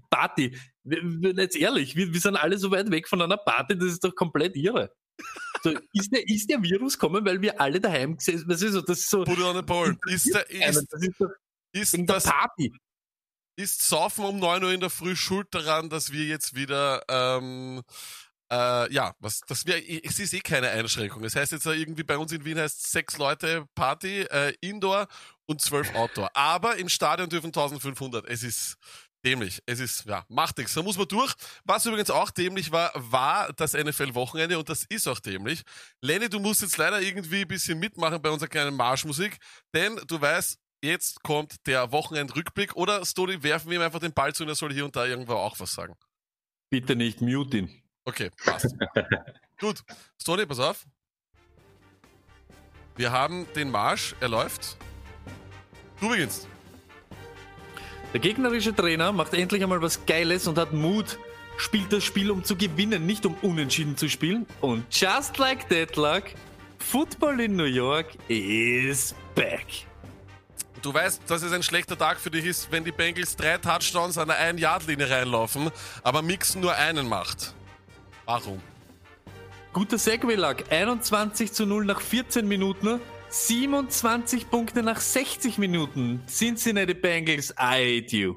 Party. 0.10 0.58
Wir, 0.84 1.02
wir, 1.04 1.34
jetzt 1.34 1.56
ehrlich, 1.56 1.96
wir, 1.96 2.14
wir 2.14 2.20
sind 2.20 2.36
alle 2.36 2.58
so 2.58 2.72
weit 2.72 2.90
weg 2.92 3.08
von 3.08 3.22
einer 3.22 3.38
Party, 3.38 3.78
das 3.78 3.90
ist 3.90 4.04
doch 4.04 4.16
komplett 4.16 4.56
irre. 4.56 4.92
So, 5.64 5.72
ist, 5.94 6.14
der, 6.14 6.28
ist 6.28 6.50
der 6.50 6.62
Virus 6.62 6.98
kommen, 6.98 7.26
weil 7.26 7.42
wir 7.42 7.60
alle 7.60 7.80
daheim 7.82 8.18
gesessen 8.18 8.48
was 8.48 8.62
ist 8.62 8.74
so, 8.74 8.82
das 8.82 9.00
ist 9.00 9.10
so. 9.10 9.24
Put 9.24 9.38
it 9.38 9.44
on 9.44 9.56
the 9.56 9.62
ball. 9.62 9.98
Ist, 10.08 10.34
der, 10.34 10.50
ist, 10.50 10.88
das 10.90 11.02
ist, 11.02 11.20
doch 11.20 11.30
ist, 11.72 11.98
das, 12.06 12.24
Party. 12.24 12.74
ist 13.56 13.88
Saufen 13.88 14.26
um 14.26 14.40
9 14.40 14.64
Uhr 14.64 14.72
in 14.72 14.80
der 14.80 14.90
Früh 14.90 15.16
schuld 15.16 15.48
daran, 15.52 15.90
dass 15.90 16.12
wir 16.12 16.26
jetzt 16.26 16.56
wieder, 16.56 17.04
ähm, 17.10 17.82
äh, 18.52 18.92
ja, 18.92 19.14
was, 19.20 19.42
das 19.42 19.66
wäre, 19.66 19.82
es 20.04 20.20
ist 20.20 20.34
eh 20.34 20.40
keine 20.40 20.70
Einschränkung. 20.70 21.22
Das 21.22 21.36
heißt 21.36 21.52
jetzt 21.52 21.66
irgendwie 21.66 22.04
bei 22.04 22.18
uns 22.18 22.32
in 22.32 22.46
Wien 22.46 22.60
heißt 22.60 22.92
sechs 22.92 23.18
Leute 23.18 23.68
Party, 23.76 24.22
äh, 24.22 24.54
Indoor 24.62 25.08
und 25.46 25.62
zwölf 25.62 25.94
Outdoor. 25.96 26.30
Aber 26.36 26.78
im 26.78 26.90
Stadion 26.90 27.30
dürfen 27.30 27.48
1500. 27.48 28.28
Es 28.28 28.44
ist 28.44 28.78
dämlich. 29.26 29.62
Es 29.66 29.80
ist, 29.80 30.06
ja, 30.06 30.26
macht 30.30 30.58
nichts. 30.58 30.74
Da 30.74 30.82
muss 30.82 30.98
man 30.98 31.08
durch. 31.08 31.34
Was 31.64 31.86
übrigens 31.86 32.10
auch 32.10 32.32
dämlich 32.32 32.72
war, 32.72 32.92
war 32.96 33.52
das 33.54 33.74
NFL-Wochenende 33.74 34.58
und 34.58 34.70
das 34.70 34.86
ist 34.90 35.08
auch 35.08 35.20
dämlich. 35.20 35.62
Lenny, 36.02 36.30
du 36.30 36.40
musst 36.40 36.62
jetzt 36.62 36.78
leider 36.78 37.02
irgendwie 37.02 37.42
ein 37.42 37.48
bisschen 37.48 37.80
mitmachen 37.80 38.22
bei 38.22 38.30
unserer 38.30 38.50
kleinen 38.50 38.76
Marschmusik, 38.76 39.38
denn 39.74 40.00
du 40.08 40.20
weißt, 40.20 40.58
jetzt 40.82 41.22
kommt 41.24 41.68
der 41.68 41.92
Wochenendrückblick 41.92 42.76
oder 42.76 43.06
Stoli, 43.06 43.44
werfen 43.44 43.70
wir 43.70 43.80
ihm 43.80 43.84
einfach 43.84 44.00
den 44.00 44.14
Ball 44.14 44.34
zu 44.34 44.44
und 44.44 44.50
er 44.50 44.56
soll 44.56 44.74
hier 44.74 44.86
und 44.86 44.96
da 44.96 45.06
irgendwo 45.06 45.34
auch 45.34 45.60
was 45.60 45.74
sagen. 45.74 45.96
Bitte 46.70 46.96
nicht 46.96 47.22
mute 47.22 47.58
ihn. 47.58 47.79
Okay, 48.06 48.32
passt. 48.44 48.76
Gut. 49.60 49.84
Stoli, 50.22 50.46
pass 50.46 50.60
auf. 50.60 50.86
Wir 52.96 53.12
haben 53.12 53.48
den 53.56 53.72
Marsch, 53.72 54.16
er 54.20 54.30
läuft. 54.30 54.78
Du 56.00 56.10
beginnst. 56.10 56.48
Der 58.14 58.20
gegnerische 58.20 58.76
Trainer 58.76 59.12
macht 59.12 59.34
endlich 59.34 59.62
einmal 59.62 59.82
was 59.82 60.06
Geiles 60.06 60.48
und 60.48 60.58
hat 60.58 60.74
Mut. 60.74 61.20
Spielt 61.58 61.92
das 61.92 62.04
Spiel, 62.04 62.32
um 62.32 62.44
zu 62.44 62.56
gewinnen, 62.56 63.06
nicht 63.06 63.26
um 63.26 63.36
unentschieden 63.42 63.98
zu 63.98 64.10
spielen. 64.10 64.48
Und 64.62 64.86
just 64.96 65.38
like 65.38 65.68
that 65.70 65.96
luck, 65.98 66.24
Football 66.80 67.42
in 67.42 67.56
New 67.56 67.66
York 67.66 68.08
is 68.30 69.14
back. 69.36 69.66
Du 70.82 70.94
weißt, 70.94 71.24
dass 71.28 71.44
es 71.44 71.52
ein 71.52 71.62
schlechter 71.62 71.98
Tag 71.98 72.20
für 72.20 72.32
dich 72.32 72.46
ist, 72.46 72.72
wenn 72.72 72.86
die 72.86 72.94
Bengals 72.94 73.36
drei 73.36 73.58
Touchdowns 73.58 74.18
an 74.18 74.30
der 74.30 74.40
1-Yard-Linie 74.40 75.10
reinlaufen, 75.10 75.70
aber 76.04 76.22
Mixon 76.22 76.62
nur 76.62 76.74
einen 76.74 77.08
macht. 77.08 77.54
Warum? 78.30 78.62
Guter 79.74 79.98
Segway 79.98 80.36
luck. 80.36 80.58
21 80.72 81.52
zu 81.52 81.66
0 81.66 81.84
nach 81.86 82.00
14 82.00 82.48
Minuten. 82.48 83.02
27 83.30 84.52
Punkte 84.52 84.84
nach 84.84 85.00
60 85.00 85.58
Minuten. 85.58 86.22
Cincinnati 86.28 86.94
Bengals, 86.94 87.50
I 87.60 88.04
hate 88.04 88.16
you. 88.16 88.36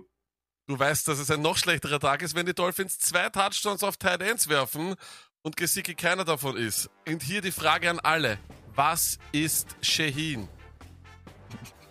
Du 0.67 0.79
weißt, 0.79 1.07
dass 1.09 1.19
es 1.19 1.31
ein 1.31 1.43
noch 1.43 1.59
schlechterer 1.59 2.01
Tag 2.01 2.23
ist, 2.23 2.35
wenn 2.35 2.47
die 2.47 2.55
Dolphins 2.55 3.01
zwei 3.01 3.29
Touchdowns 3.29 3.83
auf 3.83 3.99
Tight 3.99 4.23
Ends 4.23 4.49
werfen 4.49 4.95
und 5.43 5.59
Gesicki 5.59 5.95
keiner 5.95 6.25
davon 6.25 6.57
ist. 6.57 6.89
Und 7.07 7.23
hier 7.23 7.43
die 7.43 7.53
Frage 7.53 7.91
an 7.91 7.99
alle. 7.99 8.39
Was 8.75 9.19
ist 9.33 9.77
Shaheen? 9.83 10.49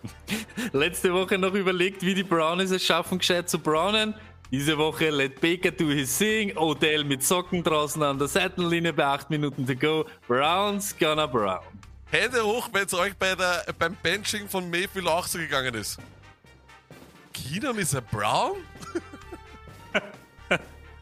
Letzte 0.72 1.14
Woche 1.14 1.38
noch 1.38 1.54
überlegt, 1.54 2.02
wie 2.02 2.14
die 2.14 2.24
Brownies 2.24 2.72
es 2.72 2.84
schaffen, 2.84 3.18
gescheit 3.18 3.48
zu 3.48 3.60
brownen. 3.60 4.16
Diese 4.52 4.76
Woche 4.76 5.08
let 5.08 5.40
Baker 5.40 5.70
do 5.70 5.88
his 5.88 6.18
thing. 6.18 6.54
Odell 6.58 7.04
mit 7.04 7.22
Socken 7.22 7.64
draußen 7.64 8.02
an 8.02 8.18
der 8.18 8.28
Seitenlinie 8.28 8.92
bei 8.92 9.06
8 9.06 9.30
Minuten 9.30 9.66
to 9.66 9.74
go. 9.74 10.04
Browns 10.28 10.94
gonna 10.98 11.26
brown. 11.26 11.62
Hände 12.10 12.44
hoch, 12.44 12.68
wenn 12.70 12.84
es 12.84 12.92
euch 12.92 13.16
bei 13.16 13.34
der, 13.34 13.64
beim 13.78 13.96
Benching 14.02 14.46
von 14.46 14.68
Mayfield 14.68 15.06
auch 15.06 15.26
so 15.26 15.38
gegangen 15.38 15.72
ist. 15.72 15.98
Keenum 17.32 17.78
ist 17.78 17.96
ein 17.96 18.04
Brown? 18.10 18.56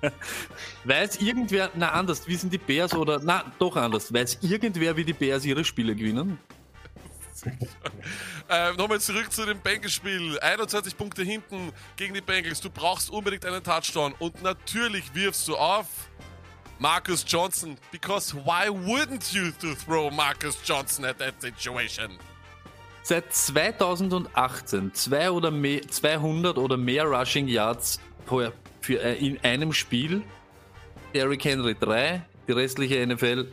Weiß 0.84 1.20
irgendwer, 1.20 1.72
na 1.74 1.90
anders, 1.90 2.28
wie 2.28 2.36
sind 2.36 2.52
die 2.52 2.58
Bears 2.58 2.94
oder, 2.94 3.18
na 3.20 3.44
doch 3.58 3.74
anders, 3.74 4.12
weiß 4.12 4.38
irgendwer, 4.42 4.96
wie 4.96 5.04
die 5.04 5.12
Bears 5.12 5.44
ihre 5.44 5.64
Spiele 5.64 5.94
gewinnen? 5.94 6.38
Äh, 8.48 8.72
Nochmal 8.72 9.00
zurück 9.00 9.30
zu 9.30 9.46
dem 9.46 9.60
Bengals-Spiel. 9.60 10.36
21 10.40 10.96
Punkte 10.96 11.22
hinten 11.22 11.72
gegen 11.94 12.14
die 12.14 12.20
Bengals. 12.20 12.60
Du 12.60 12.68
brauchst 12.68 13.08
unbedingt 13.08 13.46
einen 13.46 13.62
Touchdown. 13.62 14.12
Und 14.18 14.42
natürlich 14.42 15.14
wirfst 15.14 15.46
du 15.46 15.56
auf 15.56 15.86
Marcus 16.80 17.24
Johnson. 17.28 17.76
Because 17.92 18.34
why 18.34 18.68
wouldn't 18.68 19.32
you 19.32 19.52
to 19.60 19.76
throw 19.76 20.10
Marcus 20.12 20.58
Johnson 20.64 21.04
at 21.04 21.18
that 21.18 21.40
situation? 21.40 22.18
Seit 23.02 23.32
2018 23.32 24.94
zwei 24.94 25.30
oder 25.30 25.52
mehr, 25.52 25.82
200 25.82 26.58
oder 26.58 26.76
mehr 26.76 27.04
Rushing 27.04 27.46
Yards 27.46 28.00
für, 28.26 28.52
für, 28.80 29.00
äh, 29.00 29.14
in 29.14 29.38
einem 29.44 29.72
Spiel. 29.72 30.22
Derrick 31.14 31.44
Henry 31.44 31.76
3, 31.78 32.22
die 32.48 32.52
restliche 32.52 33.06
NFL 33.06 33.50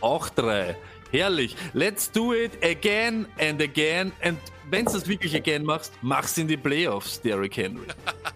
auch 0.00 0.28
3. 0.28 0.76
Herrlich. 1.14 1.54
Let's 1.74 2.10
do 2.10 2.34
it 2.34 2.58
again 2.64 3.28
and 3.38 3.62
again. 3.62 4.10
Und 4.24 4.40
wenn 4.68 4.84
du 4.84 4.94
das 4.94 5.06
wirklich 5.06 5.36
again 5.36 5.62
machst, 5.62 5.92
mach's 6.02 6.36
in 6.38 6.48
die 6.48 6.56
Playoffs, 6.56 7.20
Derrick 7.20 7.56
Henry. 7.56 7.86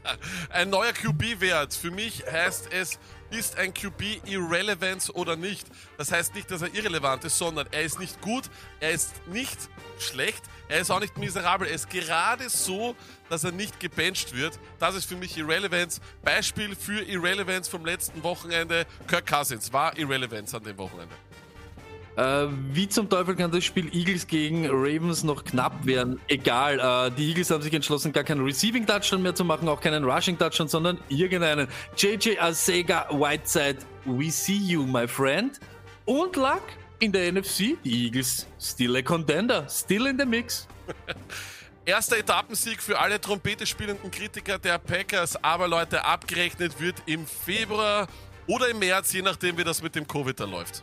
Ein 0.51 0.71
neuer 0.71 0.93
QB-Wert. 0.93 1.75
Für 1.75 1.91
mich 1.91 2.23
heißt 2.25 2.73
es, 2.73 3.01
ist 3.31 3.59
ein 3.59 3.75
QB 3.75 4.25
Irrelevance 4.27 5.13
oder 5.13 5.35
nicht. 5.35 5.67
Das 5.97 6.13
heißt 6.13 6.37
nicht, 6.37 6.51
dass 6.53 6.63
er 6.63 6.73
irrelevant 6.73 7.25
ist, 7.25 7.37
sondern 7.37 7.67
er 7.73 7.83
ist 7.83 7.99
nicht 7.99 8.21
gut, 8.21 8.45
er 8.79 8.93
ist 8.93 9.13
nicht 9.27 9.59
schlecht, 9.99 10.43
er 10.69 10.79
ist 10.79 10.91
auch 10.91 11.01
nicht 11.01 11.19
miserabel. 11.19 11.67
Er 11.67 11.75
ist 11.75 11.91
gerade 11.91 12.49
so, 12.49 12.95
dass 13.29 13.43
er 13.43 13.51
nicht 13.51 13.81
gebencht 13.81 14.37
wird. 14.37 14.57
Das 14.79 14.95
ist 14.95 15.07
für 15.07 15.17
mich 15.17 15.37
Irrelevance. 15.37 16.01
Beispiel 16.23 16.77
für 16.77 17.03
Irrelevance 17.03 17.69
vom 17.69 17.85
letzten 17.85 18.23
Wochenende. 18.23 18.87
Kirk 19.09 19.27
Cousins 19.27 19.73
war 19.73 19.99
Irrelevance 19.99 20.57
an 20.57 20.63
dem 20.63 20.79
Wochenende. 20.79 21.15
Äh, 22.19 22.49
wie 22.73 22.89
zum 22.89 23.09
Teufel 23.09 23.37
kann 23.37 23.53
das 23.53 23.63
Spiel 23.63 23.95
Eagles 23.95 24.27
gegen 24.27 24.67
Ravens 24.69 25.23
noch 25.23 25.45
knapp 25.45 25.87
werden? 25.87 26.21
Egal, 26.27 26.81
äh, 26.81 27.15
die 27.15 27.29
Eagles 27.29 27.49
haben 27.53 27.63
sich 27.63 27.73
entschlossen, 27.73 28.13
gar 28.13 28.25
keinen 28.25 28.45
Receiving 28.45 28.85
Touchdown 28.85 29.23
mehr 29.23 29.37
zu 29.37 29.45
machen, 29.45 29.69
auch 29.69 29.81
keinen 29.81 30.03
Rushing 30.03 30.37
Touchdown, 30.37 30.67
sondern 30.67 30.99
irgendeinen. 31.09 31.69
JJ 31.97 32.39
Arcega 32.41 33.07
Whiteside, 33.13 33.79
we 34.05 34.33
see 34.33 34.57
you, 34.57 34.83
my 34.83 35.07
friend. 35.07 35.61
Und 36.07 36.35
Luck 36.35 36.63
in 36.99 37.13
der 37.13 37.31
NFC, 37.31 37.77
die 37.85 38.07
Eagles 38.07 38.49
still 38.61 38.97
a 38.97 39.03
contender, 39.03 39.69
still 39.69 40.07
in 40.07 40.19
the 40.19 40.27
mix. 40.27 40.67
Erster 41.85 42.19
Etappensieg 42.19 42.83
für 42.83 42.99
alle 42.99 43.21
Trompete 43.21 43.65
spielenden 43.65 44.11
Kritiker 44.11 44.59
der 44.59 44.79
Packers, 44.79 45.37
aber 45.45 45.69
Leute, 45.69 46.05
abgerechnet 46.05 46.81
wird 46.81 46.97
im 47.07 47.25
Februar 47.25 48.09
oder 48.49 48.69
im 48.71 48.81
März, 48.81 49.13
je 49.13 49.23
nachdem 49.23 49.57
wie 49.57 49.63
das 49.63 49.81
mit 49.81 49.95
dem 49.95 50.09
Covid 50.09 50.41
da 50.41 50.45
läuft. 50.47 50.83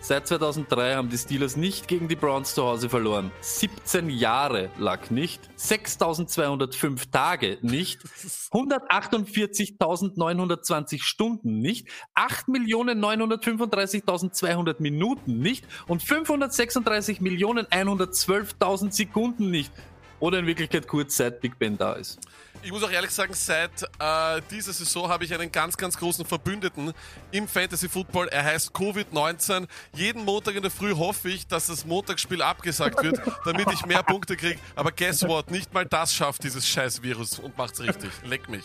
Seit 0.00 0.28
2003 0.28 0.94
haben 0.94 1.08
die 1.10 1.18
Steelers 1.18 1.56
nicht 1.56 1.88
gegen 1.88 2.06
die 2.06 2.14
Browns 2.14 2.54
zu 2.54 2.62
Hause 2.62 2.88
verloren. 2.88 3.32
17 3.40 4.10
Jahre 4.10 4.70
lag 4.78 5.10
nicht. 5.10 5.50
6205 5.56 7.10
Tage 7.10 7.58
nicht. 7.62 7.98
148.920 8.52 11.02
Stunden 11.02 11.58
nicht. 11.58 11.88
8.935.200 12.14 14.80
Minuten 14.80 15.40
nicht. 15.40 15.64
Und 15.88 16.00
536.112.000 16.02 18.92
Sekunden 18.92 19.50
nicht. 19.50 19.72
Oder 20.20 20.38
in 20.38 20.46
Wirklichkeit 20.46 20.86
kurz 20.88 21.16
seit 21.16 21.40
Big 21.40 21.58
Ben 21.58 21.76
da 21.76 21.94
ist. 21.94 22.20
Ich 22.62 22.72
muss 22.72 22.82
auch 22.82 22.90
ehrlich 22.90 23.12
sagen, 23.12 23.32
seit 23.34 23.70
äh, 24.00 24.42
dieser 24.50 24.72
Saison 24.72 25.08
habe 25.08 25.24
ich 25.24 25.32
einen 25.32 25.50
ganz, 25.52 25.76
ganz 25.76 25.96
großen 25.96 26.26
Verbündeten 26.26 26.92
im 27.30 27.46
Fantasy 27.46 27.88
Football. 27.88 28.28
Er 28.28 28.44
heißt 28.44 28.72
Covid-19. 28.74 29.66
Jeden 29.94 30.24
Montag 30.24 30.56
in 30.56 30.62
der 30.62 30.70
Früh 30.70 30.94
hoffe 30.94 31.30
ich, 31.30 31.46
dass 31.46 31.68
das 31.68 31.86
Montagsspiel 31.86 32.42
abgesagt 32.42 33.02
wird, 33.02 33.20
damit 33.44 33.70
ich 33.72 33.86
mehr 33.86 34.02
Punkte 34.02 34.36
kriege. 34.36 34.58
Aber 34.74 34.90
guess 34.90 35.26
what? 35.26 35.50
Nicht 35.50 35.72
mal 35.72 35.86
das 35.86 36.12
schafft 36.12 36.42
dieses 36.42 36.68
scheiß 36.68 37.02
Virus 37.02 37.38
und 37.38 37.56
macht's 37.56 37.80
richtig. 37.80 38.10
Leck 38.24 38.48
mich. 38.48 38.64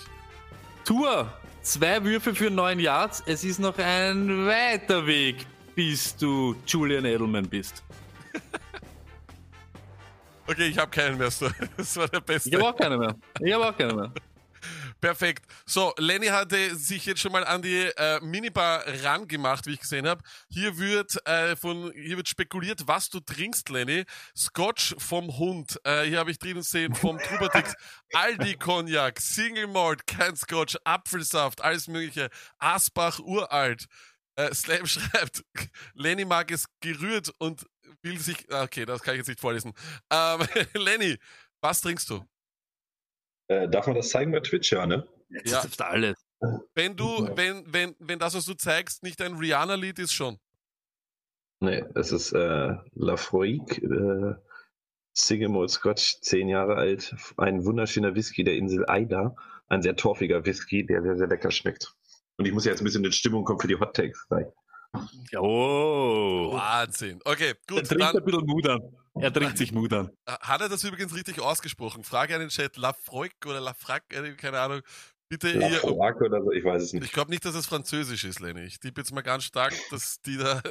Tour. 0.86 1.32
Zwei 1.62 2.04
Würfe 2.04 2.36
für 2.36 2.50
neun 2.50 2.80
Yards. 2.80 3.24
Es 3.26 3.44
ist 3.46 3.60
noch 3.60 3.78
ein 3.78 4.48
weiter 4.48 5.06
Weg, 5.06 5.46
bis 5.76 6.16
du 6.16 6.56
Julian 6.68 7.06
Edelman 7.06 7.48
bist. 7.48 7.84
Okay, 10.48 10.68
ich 10.68 10.78
habe 10.78 10.92
keinen 10.92 11.18
mehr. 11.18 11.32
So. 11.32 11.50
Das 11.78 11.96
war 11.96 12.08
der 12.08 12.22
beste. 12.22 12.50
Ich 12.50 12.56
habe 12.56 12.68
auch 12.68 12.76
keine 12.76 12.98
mehr. 12.98 13.16
Ich 13.40 13.54
habe 13.54 13.68
auch 13.68 13.78
keine 13.78 13.94
mehr. 13.94 14.12
Perfekt. 15.04 15.46
So, 15.66 15.94
Lenny 15.98 16.28
hatte 16.28 16.76
sich 16.78 17.06
jetzt 17.06 17.20
schon 17.20 17.34
mal 17.34 17.44
an 17.44 17.62
die 17.62 17.92
äh, 17.98 18.22
Minibar 18.22 18.84
rangemacht, 19.04 19.66
wie 19.66 19.74
ich 19.74 19.82
gesehen 19.82 20.08
habe. 20.08 20.24
Hier 20.48 20.78
wird 20.78 21.18
äh, 21.28 21.58
von 21.58 21.92
hier 21.94 22.16
wird 22.16 22.30
spekuliert, 22.30 22.88
was 22.88 23.10
du 23.10 23.20
trinkst, 23.20 23.68
Lenny. 23.68 24.06
Scotch 24.34 24.96
vom 24.98 25.38
Hund. 25.38 25.78
Äh, 25.84 26.04
hier 26.04 26.20
habe 26.20 26.32
ich 26.32 26.40
drinnen 26.40 26.64
sehen 26.64 26.96
vom 26.96 27.20
Trubadix, 27.20 27.74
Aldi 28.14 28.56
Cognac, 28.56 29.20
Single 29.20 29.68
Malt, 29.68 30.08
kein 30.08 30.38
Scotch, 30.38 30.78
Apfelsaft, 30.86 31.62
alles 31.62 31.90
mögliche. 31.90 32.30
Asbach 32.60 33.20
uralt. 33.20 33.88
Äh, 34.36 34.54
Slam 34.54 34.86
schreibt, 34.88 35.44
Lenny 35.96 36.24
mag 36.26 36.50
es 36.50 36.68
gerührt 36.80 37.30
und 37.40 37.66
will 38.02 38.20
sich. 38.20 38.46
ah, 38.52 38.64
Okay, 38.64 38.86
das 38.86 39.02
kann 39.02 39.16
ich 39.16 39.20
jetzt 39.20 39.28
nicht 39.28 39.40
vorlesen. 39.40 39.74
Ähm, 40.12 40.42
Lenny, 40.76 41.18
was 41.62 41.82
trinkst 41.82 42.10
du? 42.10 42.24
Äh, 43.48 43.68
darf 43.70 43.88
man 43.88 43.96
das 43.96 44.10
zeigen 44.10 44.32
bei 44.32 44.40
Twitch, 44.40 44.72
ja, 44.72 44.86
ne? 44.86 45.08
Jetzt 45.30 45.52
Ja. 45.52 45.64
ist 45.64 45.82
alles. 45.82 46.16
Wenn 46.76 46.96
du, 46.98 47.30
wenn, 47.36 47.64
wenn, 47.72 47.96
wenn 48.00 48.20
das, 48.20 48.36
was 48.36 48.46
du 48.46 48.54
zeigst, 48.54 49.02
nicht 49.04 49.22
ein 49.22 49.36
Rihanna-Lied 49.36 50.00
ist, 50.00 50.12
schon. 50.14 50.38
Nee, 51.62 51.84
es 51.96 52.12
ist 52.12 52.34
äh, 52.34 52.76
Lafroig, 52.96 53.82
äh, 53.82 54.36
Single 55.14 55.70
Scotch, 55.70 56.20
zehn 56.22 56.50
Jahre 56.50 56.76
alt, 56.76 57.16
ein 57.38 57.64
wunderschöner 57.64 58.16
Whisky 58.16 58.44
der 58.44 58.56
Insel 58.56 58.86
Aida, 58.90 59.36
ein 59.68 59.82
sehr 59.82 59.96
torfiger 59.96 60.46
Whisky, 60.46 60.86
der 60.86 61.02
sehr, 61.02 61.18
sehr 61.18 61.28
lecker 61.28 61.52
schmeckt. 61.52 61.96
Und 62.38 62.46
ich 62.46 62.52
muss 62.52 62.66
jetzt 62.66 62.82
ein 62.82 62.84
bisschen 62.86 63.06
in 63.06 63.12
Stimmung 63.14 63.46
kommen 63.46 63.60
für 63.60 63.68
die 63.68 63.80
Hot 63.80 63.96
Takes. 63.96 64.28
gleich. 64.28 64.48
Oh. 65.38 66.52
Wahnsinn. 66.54 67.20
Okay, 67.26 67.50
Er 67.50 67.56
gut. 67.68 67.86
trinkt 67.88 68.02
Dann, 68.04 68.18
ein 68.18 68.24
bisschen 68.26 68.46
Mut 68.46 68.68
an. 68.68 68.82
Er 69.16 69.34
trinkt 69.34 69.58
sich 69.58 69.72
Mut 69.72 69.92
an. 69.94 70.12
hat 70.26 70.62
er 70.62 70.70
das 70.70 70.84
übrigens 70.84 71.14
richtig 71.16 71.40
ausgesprochen? 71.42 72.04
Frage 72.04 72.34
an 72.36 72.42
den 72.42 72.50
Chat. 72.50 72.78
Lafroig 72.78 73.34
oder 73.46 73.60
Lafrac, 73.62 74.04
äh, 74.14 74.34
keine 74.36 74.60
Ahnung. 74.60 74.82
Bitte 75.30 75.50
ihr. 75.52 75.60
Lafroig 75.60 76.16
oder 76.22 76.42
so, 76.44 76.52
ich 76.52 76.64
weiß 76.64 76.82
es 76.84 76.94
nicht. 76.94 77.04
Ich 77.06 77.12
glaube 77.12 77.32
nicht, 77.32 77.44
dass 77.46 77.56
es 77.56 77.66
Französisch 77.66 78.24
ist, 78.24 78.40
Lenny. 78.40 78.62
Ich 78.62 78.80
tippe 78.80 79.02
jetzt 79.02 79.14
mal 79.14 79.22
ganz 79.22 79.44
stark, 79.44 79.74
dass 79.92 80.22
die 80.22 80.38
da. 80.38 80.62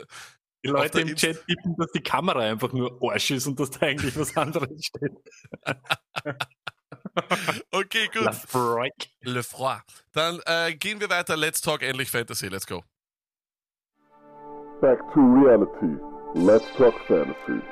Die 0.64 0.68
Leute 0.68 1.00
im 1.00 1.08
Inst- 1.08 1.20
Chat 1.20 1.44
tippen, 1.46 1.74
dass 1.76 1.90
die 1.90 2.00
Kamera 2.02 2.38
einfach 2.40 2.72
nur 2.72 2.96
Arsch 3.02 3.32
ist 3.32 3.48
und 3.48 3.58
dass 3.58 3.70
da 3.70 3.86
eigentlich 3.86 4.16
was 4.16 4.36
anderes 4.36 4.84
steht. 4.86 5.12
Okay, 7.70 8.08
gut. 8.12 8.24
Lafroig. 8.24 8.92
Le 9.22 9.42
Froid. 9.42 9.82
Dann 10.12 10.40
äh, 10.46 10.74
gehen 10.74 11.00
wir 11.00 11.10
weiter. 11.10 11.36
Let's 11.36 11.60
talk 11.60 11.82
endlich 11.82 12.10
Fantasy. 12.10 12.48
Let's 12.48 12.66
go. 12.66 12.84
Back 14.82 14.98
to 15.14 15.20
reality. 15.20 15.96
Let's 16.34 16.64
talk 16.76 16.94
fantasy. 17.06 17.62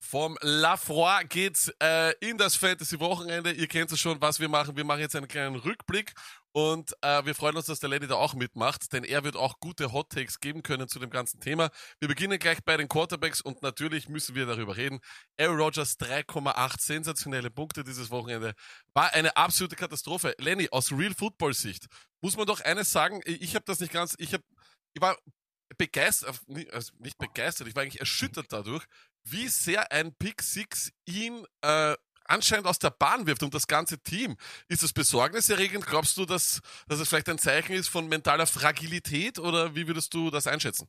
Vom 0.00 0.36
Lafroy 0.42 1.24
geht's 1.28 1.72
äh, 1.80 2.12
in 2.18 2.36
das 2.36 2.56
Fantasy-Wochenende. 2.56 3.52
Ihr 3.52 3.68
kennt 3.68 3.92
es 3.92 4.00
schon, 4.00 4.20
was 4.20 4.40
wir 4.40 4.48
machen. 4.48 4.76
Wir 4.76 4.82
machen 4.82 5.02
jetzt 5.02 5.14
einen 5.14 5.28
kleinen 5.28 5.54
Rückblick 5.54 6.14
und 6.56 6.94
äh, 7.02 7.22
wir 7.26 7.34
freuen 7.34 7.54
uns, 7.54 7.66
dass 7.66 7.80
der 7.80 7.90
Lenny 7.90 8.06
da 8.06 8.14
auch 8.14 8.32
mitmacht, 8.32 8.90
denn 8.94 9.04
er 9.04 9.24
wird 9.24 9.36
auch 9.36 9.60
gute 9.60 9.92
Hot 9.92 10.08
Takes 10.08 10.40
geben 10.40 10.62
können 10.62 10.88
zu 10.88 10.98
dem 10.98 11.10
ganzen 11.10 11.38
Thema. 11.38 11.68
Wir 12.00 12.08
beginnen 12.08 12.38
gleich 12.38 12.64
bei 12.64 12.78
den 12.78 12.88
Quarterbacks 12.88 13.42
und 13.42 13.60
natürlich 13.60 14.08
müssen 14.08 14.34
wir 14.34 14.46
darüber 14.46 14.74
reden. 14.74 15.00
Aaron 15.38 15.60
Rodgers 15.60 15.98
3,8 15.98 16.80
sensationelle 16.80 17.50
Punkte 17.50 17.84
dieses 17.84 18.10
Wochenende. 18.10 18.54
War 18.94 19.12
eine 19.12 19.36
absolute 19.36 19.76
Katastrophe. 19.76 20.34
Lenny, 20.38 20.66
aus 20.70 20.92
Real 20.92 21.12
Football-Sicht 21.12 21.88
muss 22.22 22.38
man 22.38 22.46
doch 22.46 22.62
eines 22.62 22.90
sagen. 22.90 23.20
Ich 23.26 23.54
habe 23.54 23.66
das 23.66 23.80
nicht 23.80 23.92
ganz, 23.92 24.14
ich 24.16 24.32
habe, 24.32 24.42
ich 24.94 25.02
war 25.02 25.18
begeistert, 25.76 26.40
also 26.72 26.92
nicht 27.00 27.18
begeistert, 27.18 27.68
ich 27.68 27.76
war 27.76 27.82
eigentlich 27.82 28.00
erschüttert 28.00 28.46
dadurch, 28.48 28.86
wie 29.24 29.48
sehr 29.48 29.92
ein 29.92 30.14
Pick 30.14 30.40
Six 30.40 30.90
ihn 31.04 31.44
äh, 31.60 31.94
anscheinend 32.28 32.66
aus 32.66 32.78
der 32.78 32.90
Bahn 32.90 33.26
wirft 33.26 33.42
und 33.42 33.54
das 33.54 33.66
ganze 33.66 33.98
Team. 33.98 34.36
Ist 34.68 34.82
das 34.82 34.92
besorgniserregend? 34.92 35.86
Glaubst 35.86 36.16
du, 36.16 36.24
dass, 36.24 36.60
dass 36.88 37.00
es 37.00 37.08
vielleicht 37.08 37.28
ein 37.28 37.38
Zeichen 37.38 37.72
ist 37.74 37.88
von 37.88 38.08
mentaler 38.08 38.46
Fragilität 38.46 39.38
oder 39.38 39.74
wie 39.74 39.86
würdest 39.86 40.14
du 40.14 40.30
das 40.30 40.46
einschätzen? 40.46 40.88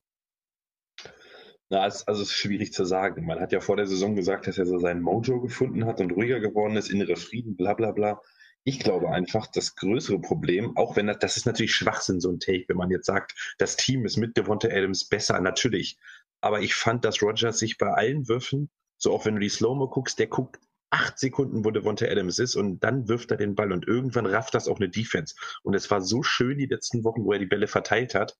Na, 1.70 1.86
es, 1.86 2.08
also 2.08 2.22
es 2.22 2.30
ist 2.30 2.36
schwierig 2.36 2.72
zu 2.72 2.86
sagen. 2.86 3.26
Man 3.26 3.40
hat 3.40 3.52
ja 3.52 3.60
vor 3.60 3.76
der 3.76 3.88
Saison 3.88 4.16
gesagt, 4.16 4.48
dass 4.48 4.58
er 4.58 4.66
so 4.66 4.80
seinen 4.80 5.02
Mojo 5.02 5.42
gefunden 5.42 5.86
hat 5.86 6.00
und 6.00 6.12
ruhiger 6.12 6.40
geworden 6.40 6.78
ist, 6.78 6.90
innere 6.90 7.18
Frieden, 7.18 7.58
bla 7.58 7.74
bla 7.74 7.92
bla. 7.92 8.22
Ich 8.64 8.80
glaube 8.80 9.10
einfach, 9.10 9.48
das 9.48 9.76
größere 9.76 10.20
Problem, 10.20 10.76
auch 10.78 10.96
wenn 10.96 11.08
das, 11.08 11.20
das 11.20 11.38
ist 11.38 11.46
natürlich 11.46 11.76
Schwachsinn, 11.76 12.20
so 12.20 12.30
ein 12.32 12.40
Take, 12.40 12.66
wenn 12.68 12.78
man 12.78 12.92
jetzt 12.92 13.06
sagt, 13.06 13.34
das 13.58 13.76
Team 13.76 14.06
ist 14.06 14.18
mit 14.18 14.38
Devonta 14.38 14.70
Adams 14.70 15.08
besser, 15.08 15.40
natürlich. 15.42 15.98
Aber 16.42 16.62
ich 16.62 16.76
fand, 16.76 17.04
dass 17.06 17.22
Rogers 17.22 17.60
sich 17.60 17.78
bei 17.78 17.88
allen 17.88 18.28
Würfen, 18.28 18.70
so 18.98 19.14
auch 19.14 19.26
wenn 19.26 19.36
du 19.36 19.42
die 19.42 19.50
Slow-Mo 19.50 19.90
guckst, 19.90 20.20
der 20.20 20.28
guckt 20.28 20.60
acht 20.90 21.20
Sekunden, 21.20 21.66
wo 21.66 21.72
Devonta 21.72 22.06
Adams 22.06 22.40
ist 22.40 22.56
und 22.56 22.80
dann 22.84 23.08
wirft 23.08 23.32
er 23.32 23.38
den 23.38 23.56
Ball 23.56 23.72
und 23.72 23.88
irgendwann 23.88 24.26
rafft 24.26 24.54
das 24.54 24.68
auch 24.68 24.78
eine 24.78 24.90
Defense. 24.90 25.36
Und 25.64 25.74
es 25.74 25.90
war 25.92 26.02
so 26.02 26.24
schön 26.24 26.58
die 26.58 26.66
letzten 26.66 27.04
Wochen, 27.04 27.26
wo 27.26 27.34
er 27.34 27.40
die 27.40 27.46
Bälle 27.46 27.68
verteilt 27.68 28.16
hat. 28.16 28.38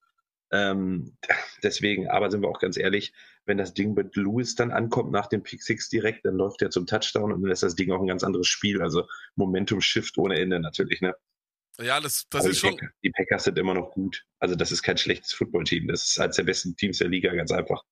Ähm, 0.50 1.16
deswegen, 1.62 2.08
aber 2.08 2.30
sind 2.30 2.42
wir 2.42 2.48
auch 2.48 2.60
ganz 2.60 2.76
ehrlich, 2.76 3.12
wenn 3.44 3.58
das 3.58 3.74
Ding 3.74 3.94
mit 3.94 4.16
Lewis 4.16 4.54
dann 4.54 4.70
ankommt 4.70 5.10
nach 5.12 5.26
dem 5.26 5.42
Pick 5.42 5.62
Six 5.62 5.88
direkt, 5.88 6.24
dann 6.24 6.36
läuft 6.36 6.62
er 6.62 6.70
zum 6.70 6.86
Touchdown 6.86 7.32
und 7.32 7.42
dann 7.42 7.50
ist 7.50 7.62
das 7.62 7.74
Ding 7.74 7.90
auch 7.92 8.00
ein 8.00 8.06
ganz 8.06 8.24
anderes 8.24 8.46
Spiel. 8.46 8.80
Also 8.82 9.06
Momentum 9.36 9.80
Shift 9.80 10.16
ohne 10.18 10.38
Ende 10.38 10.60
natürlich, 10.60 11.00
ne? 11.00 11.14
Ja, 11.80 12.00
das, 12.00 12.26
das 12.28 12.42
Aber 12.42 12.50
ist 12.50 12.58
schon. 12.58 12.70
Packers, 12.70 12.90
die 13.04 13.10
Packers 13.10 13.44
sind 13.44 13.58
immer 13.58 13.74
noch 13.74 13.92
gut. 13.92 14.24
Also 14.40 14.56
das 14.56 14.72
ist 14.72 14.82
kein 14.82 14.98
schlechtes 14.98 15.32
Footballteam. 15.32 15.86
Das 15.86 16.08
ist 16.08 16.20
eines 16.20 16.36
der 16.36 16.42
besten 16.42 16.74
Teams 16.76 16.98
der 16.98 17.08
Liga, 17.08 17.32
ganz 17.34 17.52
einfach. 17.52 17.84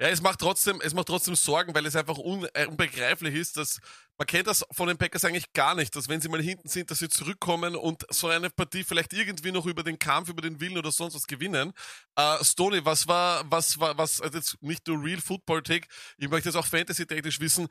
Ja, 0.00 0.08
es 0.08 0.20
macht 0.20 0.40
trotzdem, 0.40 0.80
es 0.80 0.94
macht 0.94 1.08
trotzdem 1.08 1.36
Sorgen, 1.36 1.74
weil 1.74 1.86
es 1.86 1.94
einfach 1.96 2.18
un, 2.18 2.46
äh, 2.54 2.66
unbegreiflich 2.66 3.34
ist, 3.34 3.56
dass 3.56 3.80
man 4.16 4.26
kennt 4.26 4.46
das 4.46 4.64
von 4.70 4.88
den 4.88 4.96
Packers 4.96 5.24
eigentlich 5.24 5.52
gar 5.52 5.74
nicht, 5.74 5.94
dass 5.96 6.08
wenn 6.08 6.20
sie 6.20 6.28
mal 6.28 6.40
hinten 6.42 6.68
sind, 6.68 6.90
dass 6.90 6.98
sie 6.98 7.08
zurückkommen 7.08 7.74
und 7.76 8.04
so 8.10 8.28
eine 8.28 8.50
Partie 8.50 8.84
vielleicht 8.84 9.12
irgendwie 9.12 9.52
noch 9.52 9.66
über 9.66 9.82
den 9.82 9.98
Kampf, 9.98 10.28
über 10.28 10.42
den 10.42 10.60
Willen 10.60 10.78
oder 10.78 10.92
sonst 10.92 11.14
was 11.14 11.26
gewinnen. 11.26 11.72
Äh, 12.16 12.44
Stoney, 12.44 12.84
was 12.84 13.08
war, 13.08 13.44
was 13.50 13.78
war, 13.80 13.96
was, 13.98 14.20
also 14.20 14.38
jetzt 14.38 14.62
nicht 14.62 14.86
nur 14.86 15.02
Real 15.02 15.20
Football 15.20 15.62
Take, 15.62 15.88
ich 16.18 16.28
möchte 16.28 16.48
jetzt 16.48 16.56
auch 16.56 16.66
Fantasy-technisch 16.66 17.40
wissen, 17.40 17.68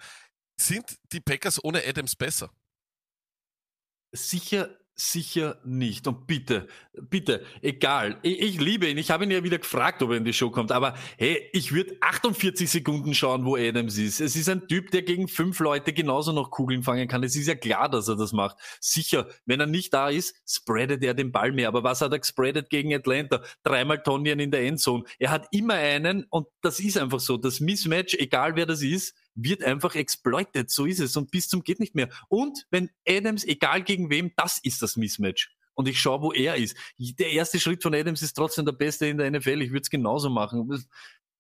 sind 0.60 0.98
die 1.12 1.20
Packers 1.22 1.64
ohne 1.64 1.86
Adams 1.86 2.16
besser? 2.16 2.52
Sicher, 4.12 4.78
sicher 4.96 5.60
nicht. 5.64 6.08
Und 6.08 6.28
bitte, 6.28 6.68
bitte, 7.10 7.44
egal. 7.62 8.20
Ich, 8.22 8.40
ich 8.40 8.62
liebe 8.62 8.88
ihn. 8.88 8.98
Ich 8.98 9.12
habe 9.12 9.24
ihn 9.24 9.32
ja 9.32 9.44
wieder 9.44 9.58
gefragt, 9.58 10.02
ob 10.04 10.12
er 10.12 10.18
in 10.18 10.26
die 10.26 10.34
Show 10.34 10.52
kommt. 10.52 10.72
Aber 10.72 10.96
hey, 11.18 11.50
ich 11.54 11.72
würde 11.72 11.98
48 12.02 12.70
Sekunden 12.70 13.14
schauen, 13.14 13.46
wo 13.46 13.56
Adams 13.56 13.98
ist. 13.98 14.22
Es 14.22 14.36
ist 14.36 14.50
ein 14.50 14.68
Typ, 14.68 14.92
der 14.92 15.02
gegen 15.02 15.28
fünf 15.28 15.60
Leute 15.60 15.94
genauso 15.94 16.32
noch 16.32 16.52
Kugeln 16.52 16.84
fangen 16.84 17.08
kann. 17.08 17.24
Es 17.24 17.36
ist 17.36 17.48
ja 17.48 17.56
klar, 17.56 17.90
dass 17.90 18.08
er 18.08 18.16
das 18.16 18.34
macht. 18.34 18.58
Sicher, 18.80 19.28
wenn 19.46 19.60
er 19.60 19.68
nicht 19.68 19.94
da 19.94 20.10
ist, 20.10 20.36
spreadet 20.48 21.04
er 21.04 21.14
den 21.14 21.32
Ball 21.32 21.52
mehr. 21.52 21.68
Aber 21.68 21.84
was 21.84 22.02
hat 22.02 22.12
er 22.12 22.20
gespreadet 22.20 22.70
gegen 22.70 22.94
Atlanta? 22.94 23.42
Dreimal 23.64 24.04
Tonyan 24.04 24.40
in 24.40 24.52
der 24.52 24.64
Endzone. 24.64 25.04
Er 25.20 25.32
hat 25.32 25.48
immer 25.52 25.76
einen 25.76 26.26
und 26.30 26.48
das 26.62 26.80
ist 26.80 26.98
einfach 26.98 27.20
so. 27.20 27.38
Das 27.38 27.60
Mismatch, 27.60 28.16
egal 28.16 28.56
wer 28.56 28.66
das 28.66 28.82
ist, 28.82 29.16
wird 29.36 29.64
einfach 29.64 29.96
exploited. 29.96 30.70
So 30.70 30.86
ist 30.86 31.00
es. 31.00 31.16
Und 31.18 31.32
bis 31.32 31.48
zum 31.50 31.64
geht 31.64 31.80
nicht 31.80 31.96
mehr. 31.96 32.10
Und 32.30 32.66
wenn 32.72 32.90
Adams, 33.08 33.44
egal 33.46 33.84
gegen 33.84 34.10
wem, 34.10 34.32
das 34.36 34.60
ist 34.60 34.82
das 34.82 34.96
Mismatch. 34.96 35.56
Und 35.76 35.88
ich 35.88 36.00
schaue, 36.00 36.22
wo 36.22 36.32
er 36.34 36.56
ist. 36.56 36.78
Der 37.00 37.32
erste 37.32 37.60
Schritt 37.60 37.82
von 37.82 37.96
Adams 37.96 38.22
ist 38.22 38.34
trotzdem 38.34 38.66
der 38.66 38.74
beste 38.74 39.08
in 39.08 39.18
der 39.18 39.32
NFL. 39.32 39.62
Ich 39.62 39.72
würde 39.72 39.82
es 39.82 39.90
genauso 39.90 40.30
machen. 40.30 40.86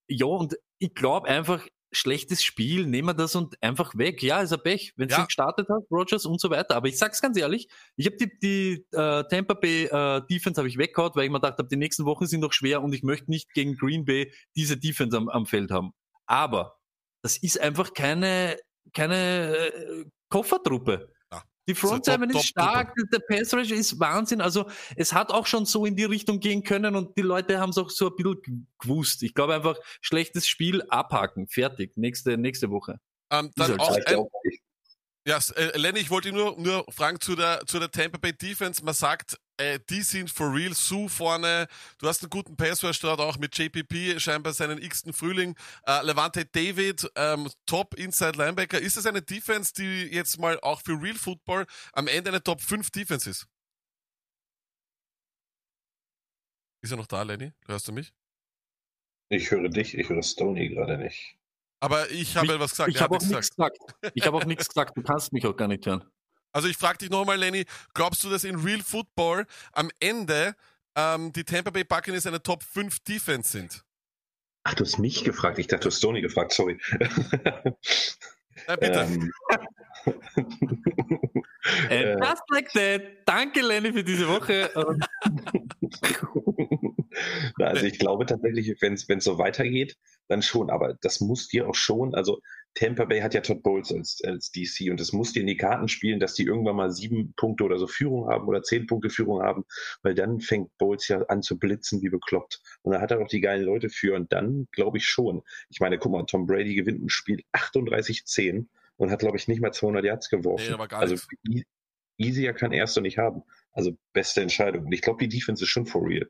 Ja, 0.07 0.25
und 0.25 0.55
ich 0.79 0.93
glaube 0.95 1.27
einfach, 1.29 1.65
schlechtes 1.95 2.43
Spiel, 2.43 2.87
nehmen 2.87 3.09
wir 3.09 3.13
das 3.13 3.35
und 3.35 3.61
einfach 3.61 3.95
weg. 3.95 4.23
Ja, 4.23 4.41
ist 4.41 4.51
ein 4.51 4.61
Pech, 4.63 4.93
wenn 4.95 5.09
Ja. 5.09 5.17
sie 5.17 5.25
gestartet 5.25 5.69
hat, 5.69 5.83
Rogers 5.91 6.25
und 6.25 6.41
so 6.41 6.49
weiter. 6.49 6.75
Aber 6.75 6.87
ich 6.87 6.97
sag's 6.97 7.21
ganz 7.21 7.37
ehrlich, 7.37 7.67
ich 7.95 8.07
habe 8.07 8.17
die, 8.17 8.31
die 8.39 8.85
äh, 8.97 9.23
Tampa 9.29 9.53
Bay 9.53 9.85
äh, 9.85 10.21
Defense 10.27 10.59
habe 10.59 10.67
ich 10.67 10.77
weggehauen, 10.79 11.11
weil 11.13 11.25
ich 11.25 11.29
mir 11.31 11.39
gedacht 11.39 11.59
habe, 11.59 11.69
die 11.69 11.75
nächsten 11.75 12.05
Wochen 12.05 12.25
sind 12.25 12.39
noch 12.39 12.53
schwer 12.53 12.81
und 12.81 12.93
ich 12.93 13.03
möchte 13.03 13.29
nicht 13.29 13.53
gegen 13.53 13.77
Green 13.77 14.05
Bay 14.05 14.33
diese 14.55 14.77
Defense 14.77 15.15
am, 15.15 15.29
am 15.29 15.45
Feld 15.45 15.69
haben. 15.69 15.91
Aber 16.25 16.79
das 17.23 17.37
ist 17.37 17.59
einfach 17.59 17.93
keine, 17.93 18.57
keine 18.93 19.57
äh, 19.57 20.05
Koffertruppe. 20.29 21.09
Ja. 21.31 21.41
Die 21.67 21.73
Front 21.73 22.05
So 22.05 22.11
top- 22.11 22.21
Seven 22.21 22.29
ist 22.29 22.53
top-Truppe. 22.53 22.69
stark, 22.69 22.95
der 23.11 23.19
Pass 23.19 23.53
Rush 23.53 23.71
ist 23.71 23.99
Wahnsinn. 23.99 24.41
Also 24.41 24.69
es 24.95 25.13
hat 25.13 25.31
auch 25.31 25.47
schon 25.47 25.65
so 25.65 25.85
in 25.85 25.95
die 25.95 26.03
Richtung 26.03 26.39
gehen 26.39 26.63
können 26.63 26.95
und 26.95 27.17
die 27.17 27.21
Leute 27.21 27.59
haben 27.59 27.69
es 27.71 27.77
auch 27.77 27.89
so 27.89 28.09
ein 28.09 28.15
bisschen 28.15 28.67
gewusst. 28.77 29.23
Ich 29.23 29.33
glaube 29.33 29.55
einfach, 29.55 29.77
schlechtes 30.01 30.45
Spiel 30.47 30.83
abhaken, 30.89 31.47
fertig, 31.47 31.97
nächste, 31.97 32.37
nächste 32.37 32.69
Woche. 32.69 32.99
Ähm, 33.31 33.51
dann 33.55 33.79
halt 33.79 33.81
auch 33.81 33.95
ein, 34.05 34.27
Ja, 35.25 35.39
äh, 35.55 35.77
Lenny, 35.77 35.99
ich 35.99 36.09
wollte 36.09 36.33
nur, 36.33 36.59
nur 36.59 36.85
fragen 36.89 37.19
zu 37.21 37.35
der, 37.37 37.61
zu 37.65 37.79
der 37.79 37.89
Tampa 37.89 38.17
Bay 38.17 38.33
Defense. 38.33 38.83
Man 38.83 38.93
sagt, 38.93 39.37
äh, 39.57 39.79
die 39.89 40.01
sind 40.01 40.29
for 40.31 40.53
real. 40.53 40.73
Sue 40.73 41.07
vorne. 41.09 41.67
Du 41.99 42.07
hast 42.07 42.21
einen 42.21 42.29
guten 42.29 42.55
Pass 42.55 42.83
Rush 42.83 42.99
dort 42.99 43.19
auch 43.19 43.37
mit 43.37 43.57
JPP, 43.57 44.19
scheinbar 44.19 44.53
seinen 44.53 44.81
x-ten 44.81 45.13
Frühling. 45.13 45.55
Äh, 45.85 46.03
Levante 46.05 46.45
David, 46.45 47.09
ähm, 47.15 47.49
Top 47.65 47.93
Inside 47.95 48.37
Linebacker. 48.37 48.79
Ist 48.79 48.97
das 48.97 49.05
eine 49.05 49.21
Defense, 49.21 49.73
die 49.73 50.03
jetzt 50.11 50.39
mal 50.39 50.59
auch 50.61 50.81
für 50.81 50.93
Real 51.01 51.15
Football 51.15 51.65
am 51.93 52.07
Ende 52.07 52.29
eine 52.31 52.43
Top 52.43 52.61
5 52.61 52.89
Defense 52.91 53.29
ist? 53.29 53.47
Ist 56.81 56.91
er 56.91 56.97
noch 56.97 57.07
da, 57.07 57.21
Lenny? 57.23 57.53
Hörst 57.67 57.87
du 57.87 57.91
mich? 57.93 58.13
ich 59.29 59.49
höre 59.49 59.67
dich, 59.69 59.97
ich 59.97 60.09
höre 60.09 60.21
Stoney 60.21 60.69
gerade 60.69 60.97
nicht. 60.97 61.35
Aber 61.79 62.09
ich 62.11 62.35
habe 62.37 62.45
Ich- 62.45 62.51
ja 62.51 62.59
was 62.59 62.71
gesagt. 62.71 62.89
ich 62.91 62.95
er 62.97 63.01
hat 63.01 63.09
habe 63.09 63.15
auch 63.15 63.19
nichts 63.21 63.33
nichts 63.35 63.49
gesagt. 63.55 63.77
Ich 64.13 64.25
habe 64.27 64.37
auch 64.37 64.45
nichts 64.45 64.67
gesagt. 64.69 64.95
Du 64.97 65.01
kannst 65.01 65.33
mich 65.33 65.45
auch 65.47 65.55
gar 65.55 65.67
nicht 65.67 65.85
hören. 65.85 66.03
Also 66.53 66.67
ich 66.67 66.77
frage 66.77 66.99
dich 66.99 67.09
nochmal, 67.09 67.37
Lenny, 67.37 67.65
glaubst 67.93 68.23
du, 68.23 68.29
dass 68.29 68.43
in 68.43 68.55
Real 68.55 68.81
Football 68.81 69.45
am 69.73 69.89
Ende 69.99 70.55
ähm, 70.95 71.33
die 71.33 71.43
Tampa 71.43 71.71
Bay 71.71 71.83
Buccaneers 71.83 72.25
eine 72.27 72.41
Top 72.41 72.63
5 72.63 72.99
Defense 73.01 73.51
sind? 73.51 73.83
Ach, 74.63 74.73
du 74.75 74.85
hast 74.85 74.99
mich 74.99 75.23
gefragt. 75.25 75.59
Ich 75.59 75.67
dachte, 75.67 75.83
du 75.83 75.87
hast 75.89 75.97
Stoney 75.97 76.21
gefragt, 76.21 76.53
sorry. 76.53 76.79
Na 78.67 78.75
bitte. 78.77 78.99
ähm, 79.01 79.31
And 80.05 81.91
Äh. 81.91 82.17
just 82.19 82.43
like 82.49 82.71
that. 82.73 83.01
Danke, 83.25 83.61
Lenny, 83.61 83.93
für 83.93 84.03
diese 84.03 84.27
Woche. 84.27 84.69
Na, 87.57 87.65
also 87.67 87.85
ich 87.85 87.99
glaube 87.99 88.25
tatsächlich, 88.25 88.75
wenn 88.81 88.93
es 88.93 89.05
so 89.23 89.37
weitergeht, 89.37 89.97
dann 90.27 90.41
schon. 90.41 90.69
Aber 90.69 90.95
das 91.01 91.21
muss 91.21 91.47
dir 91.47 91.67
auch 91.67 91.75
schon, 91.75 92.15
also 92.15 92.39
Tampa 92.75 93.05
Bay 93.05 93.21
hat 93.21 93.33
ja 93.33 93.41
Todd 93.41 93.61
Bowles 93.61 93.91
als, 93.91 94.21
als 94.23 94.51
DC 94.51 94.89
und 94.89 94.99
es 94.99 95.13
muss 95.13 95.33
dir 95.33 95.41
in 95.41 95.47
die 95.47 95.57
Karten 95.57 95.87
spielen, 95.87 96.19
dass 96.19 96.33
die 96.33 96.43
irgendwann 96.43 96.75
mal 96.75 96.91
sieben 96.91 97.33
Punkte 97.35 97.63
oder 97.63 97.77
so 97.77 97.87
Führung 97.87 98.27
haben 98.27 98.47
oder 98.47 98.63
zehn 98.63 98.87
Punkte 98.87 99.09
Führung 99.09 99.43
haben, 99.43 99.65
weil 100.01 100.15
dann 100.15 100.39
fängt 100.39 100.75
Bowles 100.77 101.07
ja 101.07 101.21
an 101.23 101.43
zu 101.43 101.59
blitzen 101.59 102.01
wie 102.01 102.09
bekloppt. 102.09 102.61
Und 102.81 102.93
dann 102.93 103.01
hat 103.01 103.11
er 103.11 103.19
auch 103.19 103.27
die 103.27 103.41
geilen 103.41 103.63
Leute 103.63 103.89
für 103.89 104.15
und 104.15 104.33
dann 104.33 104.67
glaube 104.71 104.97
ich 104.97 105.05
schon. 105.05 105.43
Ich 105.69 105.79
meine, 105.79 105.99
guck 105.99 106.11
mal, 106.11 106.23
Tom 106.25 106.47
Brady 106.47 106.73
gewinnt 106.73 107.03
ein 107.03 107.09
Spiel 107.09 107.43
38-10 107.53 108.65
und 108.97 109.11
hat, 109.11 109.19
glaube 109.19 109.37
ich, 109.37 109.47
nicht 109.47 109.61
mal 109.61 109.71
200 109.71 110.03
Yards 110.03 110.29
geworfen. 110.29 110.65
Nee, 110.67 110.73
aber 110.73 110.87
gar 110.87 111.01
also 111.01 111.15
nichts. 111.43 111.69
easier 112.17 112.53
kann 112.53 112.71
er 112.71 112.85
es 112.85 112.93
doch 112.93 113.01
nicht 113.01 113.17
haben. 113.17 113.43
Also 113.71 113.97
beste 114.13 114.41
Entscheidung. 114.41 114.85
Und 114.85 114.91
ich 114.91 115.01
glaube, 115.01 115.19
die 115.25 115.35
Defense 115.35 115.63
ist 115.63 115.69
schon 115.69 115.85
for 115.85 116.07
real. 116.07 116.29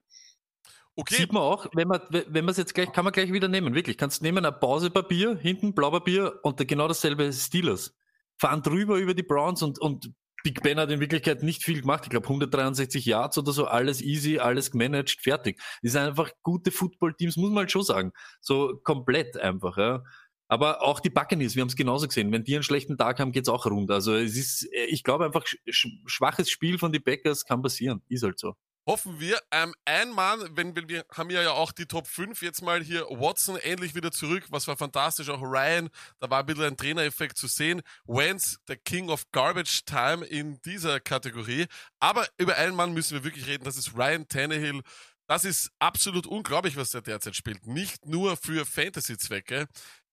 Okay. 0.96 1.16
Sieht 1.16 1.34
man 1.34 1.42
auch, 1.42 1.68
wenn 1.74 1.88
man 1.88 2.02
wenn 2.10 2.46
man 2.46 2.52
es 2.52 2.58
jetzt 2.58 2.76
gleich, 2.76 2.92
kann 2.92 3.04
man 3.04 3.14
gleich 3.14 3.34
wieder 3.34 3.48
nehmen, 3.48 3.74
wirklich. 3.74 3.98
Kannst 3.98 4.22
nehmen 4.22 4.46
ein 4.46 4.60
Pausepapier, 4.60 5.38
hinten 5.38 5.74
Blaupapier 5.74 6.40
und 6.44 6.66
genau 6.68 6.88
dasselbe 6.88 7.34
Steelers. 7.34 7.96
Fahren 8.38 8.62
drüber 8.62 8.98
über 8.98 9.14
die 9.14 9.24
Browns 9.24 9.64
und, 9.64 9.80
und 9.80 10.12
Big 10.44 10.62
Ben 10.62 10.78
hat 10.78 10.92
in 10.92 11.00
Wirklichkeit 11.00 11.42
nicht 11.42 11.64
viel 11.64 11.82
gemacht. 11.82 12.04
Ich 12.04 12.10
glaube 12.10 12.26
163 12.26 13.06
Yards 13.06 13.38
oder 13.38 13.54
so, 13.54 13.66
alles 13.66 14.02
easy, 14.02 14.40
alles 14.40 14.72
gemanagt, 14.72 15.18
fertig. 15.22 15.60
Das 15.82 15.94
sind 15.94 16.02
einfach 16.02 16.30
gute 16.44 16.70
Football-Teams, 16.70 17.38
muss 17.38 17.50
man 17.50 17.60
halt 17.60 17.72
schon 17.72 17.84
sagen. 17.84 18.12
So 18.42 18.80
komplett 18.84 19.38
einfach, 19.38 19.78
ja. 19.78 20.04
Aber 20.50 20.84
auch 20.84 21.00
die 21.00 21.10
Buccaneers, 21.10 21.56
wir 21.56 21.62
haben 21.62 21.70
es 21.70 21.76
genauso 21.76 22.08
gesehen. 22.08 22.32
Wenn 22.32 22.44
die 22.44 22.54
einen 22.54 22.64
schlechten 22.64 22.98
Tag 22.98 23.20
haben, 23.20 23.32
geht's 23.32 23.50
auch 23.50 23.66
rund. 23.66 23.90
Also 23.90 24.16
es 24.16 24.36
ist, 24.36 24.68
ich 24.90 25.04
glaube 25.04 25.26
einfach, 25.26 25.46
schwaches 25.66 26.52
Spiel 26.52 26.78
von 26.78 26.92
den 26.92 27.04
Packers 27.04 27.46
kann 27.46 27.62
passieren. 27.64 28.02
Ist 28.10 28.24
halt 28.24 28.38
so. 28.38 28.56
Hoffen 28.86 29.18
wir. 29.20 29.40
Ähm, 29.52 29.74
ein 29.86 30.12
Mann, 30.12 30.42
wenn, 30.58 30.76
wenn 30.76 30.90
wir 30.90 31.06
haben 31.14 31.30
ja 31.30 31.52
auch 31.52 31.72
die 31.72 31.86
Top 31.86 32.06
5 32.06 32.42
jetzt 32.42 32.62
mal 32.62 32.84
hier. 32.84 33.06
Watson 33.10 33.56
endlich 33.56 33.96
wieder 33.96 34.12
zurück, 34.12 34.46
was 34.50 34.68
war 34.68 34.76
fantastisch. 34.76 35.30
Auch 35.30 35.42
Ryan, 35.42 35.90
da 36.20 36.30
war 36.30 36.42
ein 36.42 36.46
bisschen 36.46 36.66
ein 36.66 36.78
Trainereffekt 36.78 37.38
zu 37.38 37.48
sehen. 37.48 37.82
Wentz, 38.06 38.58
der 38.68 38.76
King 38.76 39.10
of 39.10 39.24
Garbage 39.32 39.86
Time 39.86 40.26
in 40.26 40.62
dieser 40.64 41.00
Kategorie. 41.00 41.68
Aber 42.02 42.28
über 42.38 42.58
einen 42.58 42.76
Mann 42.76 42.94
müssen 42.94 43.14
wir 43.14 43.24
wirklich 43.24 43.48
reden, 43.48 43.64
das 43.64 43.78
ist 43.78 43.96
Ryan 43.96 44.28
Tannehill. 44.28 44.82
Das 45.28 45.46
ist 45.46 45.72
absolut 45.80 46.28
unglaublich, 46.28 46.76
was 46.76 46.90
der 46.90 47.02
derzeit 47.02 47.38
spielt. 47.38 47.66
Nicht 47.66 48.06
nur 48.06 48.36
für 48.36 48.66
Fantasy-Zwecke. 48.66 49.68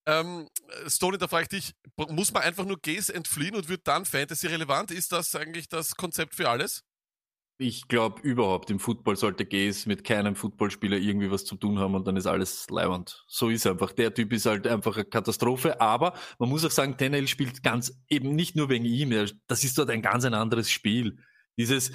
Ähm, 0.06 0.48
Stoney, 0.86 1.18
da 1.18 1.26
frage 1.26 1.42
ich 1.42 1.48
dich, 1.48 1.74
muss 1.96 2.32
man 2.32 2.44
einfach 2.44 2.64
nur 2.64 2.80
Gaze 2.80 3.12
entfliehen 3.12 3.56
und 3.56 3.68
wird 3.68 3.88
dann 3.88 4.04
Fantasy 4.04 4.46
relevant? 4.46 4.92
Ist 4.92 5.10
das 5.10 5.34
eigentlich 5.34 5.68
das 5.68 5.96
Konzept 5.96 6.36
für 6.36 6.48
alles? 6.48 6.84
Ich 7.62 7.88
glaube 7.88 8.22
überhaupt, 8.22 8.70
im 8.70 8.78
Football 8.78 9.16
sollte 9.16 9.44
Gaze 9.44 9.86
mit 9.86 10.02
keinem 10.02 10.34
Footballspieler 10.34 10.96
irgendwie 10.96 11.30
was 11.30 11.44
zu 11.44 11.56
tun 11.56 11.78
haben 11.78 11.94
und 11.94 12.06
dann 12.06 12.16
ist 12.16 12.26
alles 12.26 12.70
leibend. 12.70 13.22
So 13.28 13.50
ist 13.50 13.66
einfach. 13.66 13.92
Der 13.92 14.14
Typ 14.14 14.32
ist 14.32 14.46
halt 14.46 14.66
einfach 14.66 14.96
eine 14.96 15.04
Katastrophe. 15.04 15.78
Aber 15.78 16.14
man 16.38 16.48
muss 16.48 16.64
auch 16.64 16.70
sagen, 16.70 16.96
Tennell 16.96 17.28
spielt 17.28 17.62
ganz 17.62 18.00
eben 18.08 18.34
nicht 18.34 18.56
nur 18.56 18.70
wegen 18.70 18.86
ihm. 18.86 19.10
Das 19.46 19.62
ist 19.62 19.76
dort 19.76 19.90
ein 19.90 20.00
ganz 20.00 20.24
ein 20.24 20.32
anderes 20.32 20.70
Spiel. 20.70 21.18
Dieses, 21.58 21.92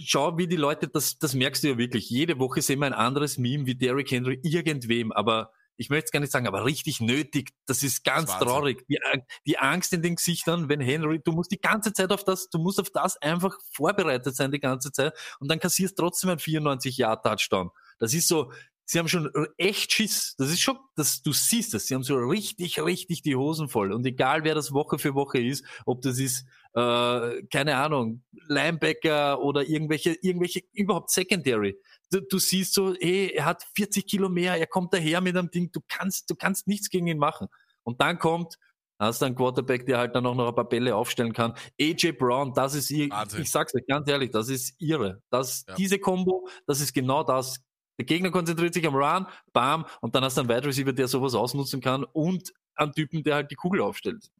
schau, 0.00 0.36
wie 0.36 0.48
die 0.48 0.56
Leute, 0.56 0.86
das, 0.86 1.16
das 1.16 1.32
merkst 1.32 1.64
du 1.64 1.68
ja 1.68 1.78
wirklich. 1.78 2.10
Jede 2.10 2.38
Woche 2.38 2.60
sehen 2.60 2.80
wir 2.80 2.86
ein 2.86 2.92
anderes 2.92 3.38
Meme 3.38 3.64
wie 3.64 3.74
Derrick 3.74 4.10
Henry 4.10 4.38
irgendwem, 4.42 5.12
aber 5.12 5.50
ich 5.76 5.90
möchte 5.90 6.06
es 6.06 6.10
gar 6.10 6.20
nicht 6.20 6.32
sagen, 6.32 6.46
aber 6.46 6.64
richtig 6.64 7.00
nötig. 7.00 7.52
Das 7.66 7.82
ist 7.82 8.04
ganz 8.04 8.30
das 8.30 8.40
traurig. 8.40 8.86
Die, 8.88 8.98
die, 9.46 9.58
Angst 9.58 9.92
in 9.92 10.02
den 10.02 10.16
Gesichtern, 10.16 10.68
wenn 10.68 10.80
Henry, 10.80 11.20
du 11.22 11.32
musst 11.32 11.50
die 11.50 11.60
ganze 11.60 11.92
Zeit 11.92 12.10
auf 12.12 12.24
das, 12.24 12.48
du 12.48 12.58
musst 12.58 12.80
auf 12.80 12.90
das 12.90 13.16
einfach 13.20 13.58
vorbereitet 13.72 14.34
sein 14.34 14.52
die 14.52 14.60
ganze 14.60 14.92
Zeit 14.92 15.12
und 15.40 15.50
dann 15.50 15.60
kassierst 15.60 15.96
trotzdem 15.96 16.30
ein 16.30 16.38
94 16.38 16.96
Jahr 16.96 17.20
Touchdown. 17.20 17.70
Das 17.98 18.14
ist 18.14 18.28
so, 18.28 18.52
sie 18.86 18.98
haben 18.98 19.08
schon 19.08 19.30
echt 19.58 19.92
Schiss. 19.92 20.34
Das 20.38 20.48
ist 20.48 20.60
schon, 20.60 20.78
dass 20.94 21.22
du 21.22 21.32
siehst 21.32 21.74
das. 21.74 21.86
Sie 21.86 21.94
haben 21.94 22.04
so 22.04 22.16
richtig, 22.16 22.80
richtig 22.80 23.22
die 23.22 23.36
Hosen 23.36 23.68
voll. 23.68 23.92
Und 23.92 24.06
egal 24.06 24.44
wer 24.44 24.54
das 24.54 24.72
Woche 24.72 24.98
für 24.98 25.14
Woche 25.14 25.40
ist, 25.40 25.64
ob 25.84 26.02
das 26.02 26.18
ist, 26.18 26.46
äh, 26.74 27.42
keine 27.50 27.76
Ahnung, 27.76 28.22
Linebacker 28.48 29.40
oder 29.40 29.66
irgendwelche, 29.68 30.16
irgendwelche, 30.22 30.62
überhaupt 30.72 31.10
Secondary 31.10 31.76
du, 32.10 32.20
du 32.20 32.38
siehst 32.38 32.74
so, 32.74 32.94
ey, 32.94 33.32
er 33.34 33.44
hat 33.44 33.64
40 33.74 34.06
Kilo 34.06 34.28
mehr, 34.28 34.54
er 34.54 34.66
kommt 34.66 34.92
daher 34.92 35.20
mit 35.20 35.36
einem 35.36 35.50
Ding, 35.50 35.70
du 35.72 35.80
kannst, 35.88 36.30
du 36.30 36.34
kannst 36.34 36.66
nichts 36.66 36.90
gegen 36.90 37.06
ihn 37.06 37.18
machen. 37.18 37.48
Und 37.82 38.00
dann 38.00 38.18
kommt, 38.18 38.56
hast 38.98 39.22
du 39.22 39.26
einen 39.26 39.34
Quarterback, 39.34 39.86
der 39.86 39.98
halt 39.98 40.14
dann 40.14 40.26
auch 40.26 40.34
noch 40.34 40.48
ein 40.48 40.54
paar 40.54 40.68
Bälle 40.68 40.94
aufstellen 40.96 41.32
kann. 41.32 41.54
AJ 41.80 42.12
Brown, 42.12 42.52
das 42.54 42.74
ist 42.74 42.90
ihr, 42.90 43.08
ich 43.38 43.50
sag's 43.50 43.74
euch 43.74 43.86
ganz 43.86 44.08
ehrlich, 44.08 44.30
das 44.30 44.48
ist 44.48 44.74
ihre. 44.78 45.22
Das, 45.30 45.64
ja. 45.68 45.74
diese 45.74 45.98
Combo, 45.98 46.48
das 46.66 46.80
ist 46.80 46.92
genau 46.92 47.22
das. 47.22 47.60
Der 47.98 48.04
Gegner 48.04 48.30
konzentriert 48.30 48.74
sich 48.74 48.86
am 48.86 48.94
Run, 48.94 49.26
bam, 49.52 49.86
und 50.00 50.14
dann 50.14 50.22
hast 50.22 50.36
du 50.36 50.42
einen 50.42 50.50
Wide 50.50 50.66
Receiver, 50.66 50.92
der 50.92 51.08
sowas 51.08 51.34
ausnutzen 51.34 51.80
kann 51.80 52.04
und 52.04 52.52
einen 52.74 52.92
Typen, 52.92 53.22
der 53.22 53.36
halt 53.36 53.50
die 53.50 53.54
Kugel 53.54 53.80
aufstellt. 53.80 54.30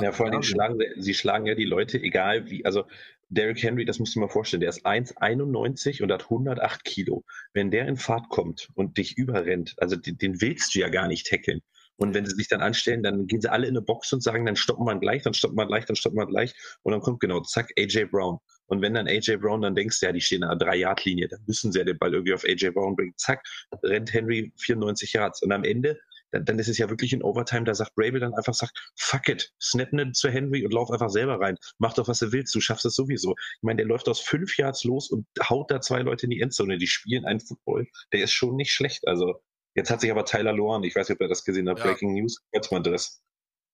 Ja, 0.00 0.12
vor 0.12 0.26
allem 0.26 0.42
schlagen 0.42 0.78
sie 0.96 1.12
schlagen 1.12 1.44
ja 1.44 1.54
die 1.54 1.66
Leute, 1.66 2.00
egal 2.00 2.50
wie, 2.50 2.64
also 2.64 2.86
Derrick 3.28 3.62
Henry, 3.62 3.84
das 3.84 3.98
musst 3.98 4.14
du 4.14 4.20
dir 4.20 4.26
mal 4.26 4.32
vorstellen, 4.32 4.60
der 4.60 4.70
ist 4.70 4.86
1,91 4.86 6.02
und 6.02 6.12
hat 6.12 6.24
108 6.24 6.84
Kilo. 6.84 7.24
Wenn 7.52 7.70
der 7.70 7.88
in 7.88 7.96
Fahrt 7.96 8.28
kommt 8.28 8.68
und 8.74 8.98
dich 8.98 9.18
überrennt, 9.18 9.74
also 9.78 9.96
den, 9.96 10.16
den 10.18 10.40
willst 10.40 10.74
du 10.74 10.78
ja 10.78 10.88
gar 10.88 11.08
nicht 11.08 11.26
tackeln. 11.26 11.60
Und 11.96 12.14
wenn 12.14 12.26
sie 12.26 12.34
sich 12.34 12.48
dann 12.48 12.60
anstellen, 12.60 13.02
dann 13.02 13.26
gehen 13.26 13.40
sie 13.40 13.50
alle 13.50 13.66
in 13.66 13.72
eine 13.72 13.82
Box 13.82 14.12
und 14.12 14.22
sagen, 14.22 14.44
dann 14.44 14.56
stoppen 14.56 14.84
wir 14.84 14.98
gleich, 14.98 15.22
dann 15.22 15.34
stoppen 15.34 15.56
wir 15.56 15.66
gleich, 15.66 15.86
dann 15.86 15.96
stoppen 15.96 16.18
wir 16.18 16.26
gleich. 16.26 16.54
Und 16.82 16.92
dann 16.92 17.00
kommt 17.00 17.20
genau, 17.20 17.40
zack, 17.40 17.70
AJ 17.78 18.06
Brown. 18.06 18.38
Und 18.66 18.82
wenn 18.82 18.94
dann 18.94 19.08
AJ 19.08 19.38
Brown, 19.38 19.62
dann 19.62 19.74
denkst 19.74 20.00
du 20.00 20.06
ja, 20.06 20.12
die 20.12 20.20
stehen 20.20 20.44
an 20.44 20.58
der 20.58 20.68
3-Yard-Linie, 20.68 21.28
dann 21.28 21.40
müssen 21.46 21.72
sie 21.72 21.78
ja 21.78 21.84
den 21.84 21.98
Ball 21.98 22.12
irgendwie 22.12 22.34
auf 22.34 22.44
AJ 22.44 22.70
Brown 22.70 22.96
bringen. 22.96 23.14
Zack, 23.16 23.42
rennt 23.82 24.12
Henry 24.12 24.52
94 24.58 25.12
Yards. 25.14 25.42
Und 25.42 25.52
am 25.52 25.64
Ende 25.64 25.98
dann, 26.36 26.44
dann 26.44 26.58
ist 26.58 26.68
es 26.68 26.78
ja 26.78 26.90
wirklich 26.90 27.12
in 27.12 27.22
Overtime, 27.22 27.64
da 27.64 27.74
sagt 27.74 27.94
Brable 27.94 28.20
dann 28.20 28.34
einfach, 28.34 28.54
sagt, 28.54 28.92
fuck 28.96 29.28
it, 29.28 29.52
snap 29.60 29.92
nicht 29.92 30.16
zu 30.16 30.28
Henry 30.28 30.64
und 30.64 30.72
lauf 30.72 30.90
einfach 30.90 31.10
selber 31.10 31.40
rein. 31.40 31.56
Mach 31.78 31.94
doch, 31.94 32.08
was 32.08 32.18
du 32.18 32.32
willst, 32.32 32.54
du 32.54 32.60
schaffst 32.60 32.84
es 32.84 32.94
sowieso. 32.94 33.34
Ich 33.38 33.62
meine, 33.62 33.78
der 33.78 33.86
läuft 33.86 34.08
aus 34.08 34.20
fünf 34.20 34.56
Yards 34.56 34.84
los 34.84 35.10
und 35.10 35.26
haut 35.48 35.70
da 35.70 35.80
zwei 35.80 36.00
Leute 36.00 36.26
in 36.26 36.30
die 36.30 36.40
Endzone. 36.40 36.78
Die 36.78 36.86
spielen 36.86 37.24
einen 37.24 37.40
Football. 37.40 37.86
Der 38.12 38.22
ist 38.24 38.32
schon 38.32 38.56
nicht 38.56 38.72
schlecht. 38.72 39.06
Also, 39.06 39.42
jetzt 39.74 39.90
hat 39.90 40.00
sich 40.00 40.10
aber 40.10 40.24
Tyler 40.24 40.52
Lohan, 40.52 40.82
ich 40.84 40.94
weiß 40.94 41.08
nicht, 41.08 41.16
ob 41.16 41.22
er 41.22 41.28
das 41.28 41.44
gesehen 41.44 41.68
hat, 41.68 41.78
ja. 41.78 41.84
Breaking 41.84 42.14
News, 42.14 42.42
jetzt 42.52 42.70
mal 42.70 42.82
das. 42.82 43.22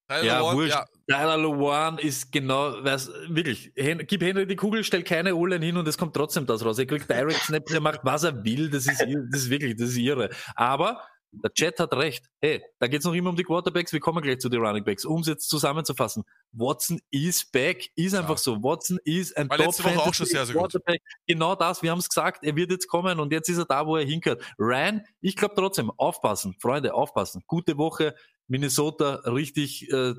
Tyler 0.08 0.24
ja, 0.24 0.40
Lohan, 0.40 0.68
ja. 0.68 0.86
Tyler 1.08 1.36
Lohan 1.36 1.98
ist 1.98 2.32
genau, 2.32 2.84
weiß, 2.84 3.10
wirklich, 3.28 3.72
Hen 3.76 4.04
gib 4.06 4.22
Henry 4.22 4.46
die 4.46 4.56
Kugel, 4.56 4.84
stell 4.84 5.02
keine 5.02 5.34
O-Line 5.34 5.64
hin 5.64 5.76
und 5.76 5.88
es 5.88 5.96
kommt 5.96 6.14
trotzdem 6.14 6.46
das 6.46 6.64
raus. 6.64 6.78
Er 6.78 6.86
kriegt 6.86 7.08
Direct 7.08 7.40
Snap, 7.40 7.68
er 7.70 7.80
macht 7.80 8.00
was 8.02 8.24
er 8.24 8.44
will, 8.44 8.68
das 8.70 8.86
ist, 8.86 9.00
das 9.00 9.42
ist 9.42 9.50
wirklich, 9.50 9.76
das 9.76 9.90
ist 9.90 9.98
irre. 9.98 10.30
Aber 10.54 11.00
der 11.32 11.52
Chat 11.52 11.78
hat 11.78 11.92
recht. 11.94 12.26
Hey, 12.40 12.62
da 12.78 12.86
geht's 12.86 13.04
noch 13.04 13.14
immer 13.14 13.30
um 13.30 13.36
die 13.36 13.42
Quarterbacks. 13.42 13.92
Wir 13.92 14.00
kommen 14.00 14.22
gleich 14.22 14.38
zu 14.38 14.48
den 14.48 14.60
Running 14.60 14.84
Backs. 14.84 15.04
Um 15.04 15.22
es 15.22 15.26
jetzt 15.26 15.48
zusammenzufassen. 15.48 16.24
Watson 16.52 17.00
is 17.10 17.44
back. 17.50 17.88
Ist 17.96 18.14
einfach 18.14 18.36
ja. 18.36 18.36
so. 18.36 18.62
Watson 18.62 18.98
ist 19.04 19.36
ein 19.36 19.48
top 19.48 19.60
auch 19.96 20.14
schon 20.14 20.26
sehr, 20.26 20.44
sehr 20.44 20.54
Quarterback. 20.54 21.00
Gut. 21.00 21.26
Genau 21.26 21.54
das. 21.54 21.82
Wir 21.82 21.90
haben 21.90 21.98
es 21.98 22.08
gesagt. 22.08 22.44
Er 22.44 22.54
wird 22.54 22.70
jetzt 22.70 22.86
kommen 22.86 23.18
und 23.18 23.32
jetzt 23.32 23.48
ist 23.48 23.58
er 23.58 23.64
da, 23.64 23.86
wo 23.86 23.96
er 23.96 24.04
hinkört. 24.04 24.42
Ryan, 24.58 25.02
ich 25.20 25.36
glaube 25.36 25.54
trotzdem, 25.56 25.90
aufpassen. 25.90 26.54
Freunde, 26.60 26.94
aufpassen. 26.94 27.42
Gute 27.46 27.78
Woche. 27.78 28.14
Minnesota 28.48 29.22
richtig 29.24 29.90
äh, 29.90 30.14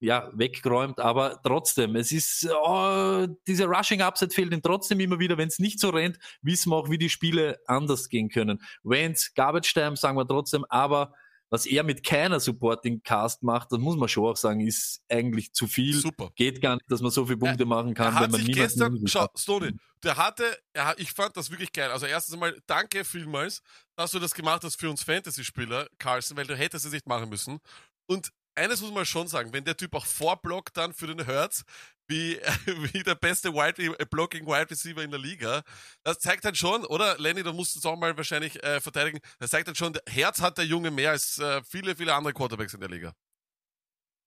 ja, 0.00 0.30
weggeräumt, 0.34 1.00
aber 1.00 1.40
trotzdem, 1.42 1.96
es 1.96 2.12
ist, 2.12 2.48
oh, 2.64 3.26
dieser 3.46 3.66
Rushing 3.66 4.00
Upset 4.00 4.32
fehlt 4.32 4.52
ihm 4.52 4.62
trotzdem 4.62 5.00
immer 5.00 5.18
wieder. 5.18 5.36
Wenn 5.36 5.48
es 5.48 5.58
nicht 5.58 5.80
so 5.80 5.90
rennt, 5.90 6.18
wissen 6.42 6.70
wir 6.70 6.76
auch, 6.76 6.90
wie 6.90 6.98
die 6.98 7.10
Spiele 7.10 7.58
anders 7.66 8.08
gehen 8.08 8.28
können. 8.28 8.62
Wentz, 8.82 9.34
Garbage 9.34 9.72
Time, 9.74 9.96
sagen 9.96 10.16
wir 10.16 10.26
trotzdem, 10.26 10.64
aber 10.68 11.14
was 11.50 11.66
er 11.66 11.82
mit 11.82 12.04
keiner 12.04 12.40
Supporting 12.40 13.02
Cast 13.02 13.42
macht, 13.42 13.72
das 13.72 13.78
muss 13.78 13.96
man 13.96 14.08
schon 14.08 14.26
auch 14.26 14.36
sagen, 14.36 14.60
ist 14.60 15.00
eigentlich 15.08 15.52
zu 15.52 15.66
viel. 15.66 15.94
Super. 15.94 16.30
Geht 16.36 16.60
gar 16.60 16.74
nicht, 16.74 16.90
dass 16.90 17.00
man 17.00 17.10
so 17.10 17.24
viele 17.24 17.38
Punkte 17.38 17.64
er, 17.64 17.66
machen 17.66 17.94
kann, 17.94 18.14
wenn 18.14 18.30
man 18.30 18.44
sich 18.44 18.54
gestern, 18.54 19.00
schau, 19.06 19.26
Stoney, 19.34 19.72
der 20.02 20.16
hatte, 20.16 20.44
er, 20.74 20.94
ich 20.98 21.12
fand 21.12 21.36
das 21.36 21.50
wirklich 21.50 21.72
geil. 21.72 21.90
Also 21.90 22.06
erstens 22.06 22.34
einmal, 22.34 22.56
danke 22.66 23.04
vielmals, 23.04 23.62
dass 23.96 24.10
du 24.10 24.18
das 24.18 24.34
gemacht 24.34 24.62
hast 24.62 24.78
für 24.78 24.90
uns 24.90 25.02
Fantasy-Spieler, 25.02 25.88
Carlson, 25.98 26.36
weil 26.36 26.46
du 26.46 26.54
hättest 26.54 26.84
es 26.84 26.92
nicht 26.92 27.06
machen 27.06 27.30
müssen. 27.30 27.58
Und 28.06 28.30
eines 28.58 28.80
muss 28.80 28.92
man 28.92 29.06
schon 29.06 29.28
sagen, 29.28 29.52
wenn 29.52 29.64
der 29.64 29.76
Typ 29.76 29.94
auch 29.94 30.06
vorblockt 30.06 30.76
dann 30.76 30.92
für 30.92 31.06
den 31.06 31.24
Hertz, 31.24 31.64
wie, 32.08 32.36
wie 32.92 33.02
der 33.02 33.14
beste 33.14 33.52
Wide, 33.54 33.82
äh, 33.98 34.04
Blocking 34.10 34.46
Wide 34.46 34.70
Receiver 34.70 35.02
in 35.02 35.10
der 35.10 35.20
Liga, 35.20 35.62
das 36.04 36.18
zeigt 36.18 36.44
halt 36.44 36.56
schon, 36.56 36.84
oder 36.86 37.16
Lenny, 37.18 37.42
du 37.42 37.52
musst 37.52 37.76
es 37.76 37.86
auch 37.86 37.96
mal 37.96 38.16
wahrscheinlich 38.16 38.62
äh, 38.62 38.80
verteidigen, 38.80 39.20
das 39.38 39.50
zeigt 39.50 39.66
halt 39.66 39.76
schon, 39.76 39.96
Herz 40.08 40.40
hat 40.40 40.58
der 40.58 40.66
Junge 40.66 40.90
mehr 40.90 41.10
als 41.10 41.38
äh, 41.38 41.62
viele, 41.62 41.96
viele 41.96 42.14
andere 42.14 42.34
Quarterbacks 42.34 42.74
in 42.74 42.80
der 42.80 42.90
Liga. 42.90 43.14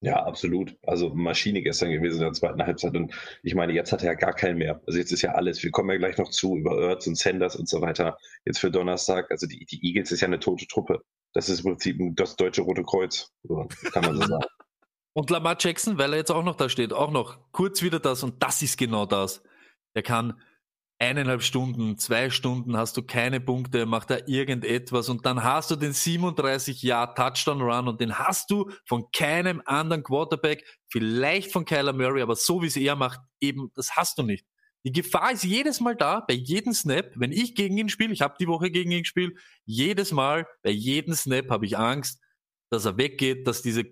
Ja, 0.03 0.23
absolut. 0.23 0.75
Also 0.81 1.09
Maschine 1.13 1.61
gestern 1.61 1.91
gewesen 1.91 2.15
in 2.15 2.23
der 2.23 2.33
zweiten 2.33 2.65
Halbzeit. 2.65 2.95
Und 2.95 3.13
ich 3.43 3.53
meine, 3.53 3.71
jetzt 3.73 3.91
hat 3.91 4.01
er 4.01 4.13
ja 4.13 4.13
gar 4.15 4.33
keinen 4.33 4.57
mehr. 4.57 4.81
Also 4.87 4.97
jetzt 4.97 5.11
ist 5.11 5.21
ja 5.21 5.33
alles. 5.33 5.61
Wir 5.61 5.69
kommen 5.69 5.91
ja 5.91 5.97
gleich 5.97 6.17
noch 6.17 6.31
zu 6.31 6.57
über 6.57 6.81
Ertz 6.81 7.05
und 7.05 7.19
Sanders 7.19 7.55
und 7.55 7.69
so 7.69 7.81
weiter. 7.81 8.17
Jetzt 8.43 8.57
für 8.57 8.71
Donnerstag. 8.71 9.29
Also 9.29 9.45
die, 9.45 9.63
die 9.63 9.79
Eagles 9.85 10.11
ist 10.11 10.21
ja 10.21 10.27
eine 10.27 10.39
tote 10.39 10.65
Truppe. 10.65 11.03
Das 11.33 11.49
ist 11.49 11.59
im 11.59 11.71
Prinzip 11.71 11.97
das 12.15 12.35
deutsche 12.35 12.61
Rote 12.61 12.83
Kreuz, 12.83 13.31
kann 13.91 14.03
man 14.03 14.15
so 14.15 14.27
sagen. 14.27 14.45
Und 15.13 15.29
Lamar 15.29 15.57
Jackson, 15.59 15.97
weil 15.97 16.13
er 16.13 16.19
jetzt 16.19 16.31
auch 16.31 16.43
noch 16.43 16.55
da 16.55 16.69
steht, 16.69 16.93
auch 16.93 17.11
noch 17.11 17.37
kurz 17.51 17.81
wieder 17.81 17.99
das 17.99 18.23
und 18.23 18.41
das 18.41 18.61
ist 18.61 18.77
genau 18.77 19.05
das. 19.05 19.43
Er 19.93 20.03
kann 20.03 20.39
eineinhalb 20.99 21.41
Stunden, 21.41 21.97
zwei 21.97 22.29
Stunden 22.29 22.77
hast 22.77 22.95
du 22.95 23.01
keine 23.01 23.41
Punkte, 23.41 23.85
macht 23.85 24.11
er 24.11 24.27
irgendetwas 24.29 25.09
und 25.09 25.25
dann 25.25 25.43
hast 25.43 25.71
du 25.71 25.75
den 25.75 25.91
37 25.91 26.81
Jahr 26.83 27.13
Touchdown 27.13 27.61
Run 27.61 27.87
und 27.87 27.99
den 27.99 28.19
hast 28.19 28.51
du 28.51 28.69
von 28.85 29.05
keinem 29.11 29.61
anderen 29.65 30.03
Quarterback, 30.03 30.63
vielleicht 30.89 31.51
von 31.51 31.65
Kyler 31.65 31.91
Murray, 31.91 32.21
aber 32.21 32.35
so 32.35 32.61
wie 32.61 32.67
es 32.67 32.77
er 32.77 32.95
macht, 32.95 33.19
eben, 33.41 33.71
das 33.75 33.97
hast 33.97 34.17
du 34.17 34.23
nicht. 34.23 34.45
Die 34.83 34.91
Gefahr 34.91 35.31
ist 35.31 35.43
jedes 35.43 35.79
Mal 35.79 35.95
da, 35.95 36.21
bei 36.21 36.33
jedem 36.33 36.73
Snap, 36.73 37.11
wenn 37.15 37.31
ich 37.31 37.55
gegen 37.55 37.77
ihn 37.77 37.89
spiele, 37.89 38.13
ich 38.13 38.21
habe 38.21 38.35
die 38.39 38.47
Woche 38.47 38.71
gegen 38.71 38.91
ihn 38.91 39.03
gespielt, 39.03 39.37
jedes 39.65 40.11
Mal, 40.11 40.47
bei 40.63 40.71
jedem 40.71 41.13
Snap 41.13 41.49
habe 41.49 41.65
ich 41.65 41.77
Angst, 41.77 42.19
dass 42.71 42.85
er 42.85 42.97
weggeht, 42.97 43.45
dass 43.47 43.61
diese, 43.61 43.83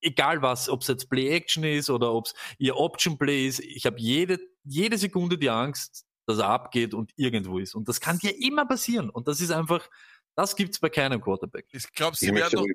egal 0.00 0.42
was, 0.42 0.68
ob 0.68 0.82
es 0.82 0.88
jetzt 0.88 1.10
Play-Action 1.10 1.64
ist 1.64 1.90
oder 1.90 2.12
ob 2.12 2.26
es 2.26 2.34
ihr 2.58 2.76
Option-Play 2.76 3.48
ist, 3.48 3.60
ich 3.60 3.86
habe 3.86 3.98
jede, 3.98 4.38
jede 4.62 4.98
Sekunde 4.98 5.36
die 5.36 5.50
Angst, 5.50 6.04
dass 6.26 6.38
er 6.38 6.48
abgeht 6.48 6.94
und 6.94 7.12
irgendwo 7.16 7.58
ist. 7.58 7.74
Und 7.74 7.88
das 7.88 8.00
kann 8.00 8.18
dir 8.18 8.30
immer 8.40 8.66
passieren. 8.66 9.10
Und 9.10 9.26
das 9.26 9.40
ist 9.40 9.50
einfach, 9.50 9.88
das 10.36 10.54
gibt's 10.54 10.78
bei 10.78 10.88
keinem 10.90 11.20
Quarterback. 11.20 11.66
Ich 11.72 11.90
glaube, 11.92 12.16
sie 12.16 12.26
Ich 12.26 12.34
werden 12.34 12.72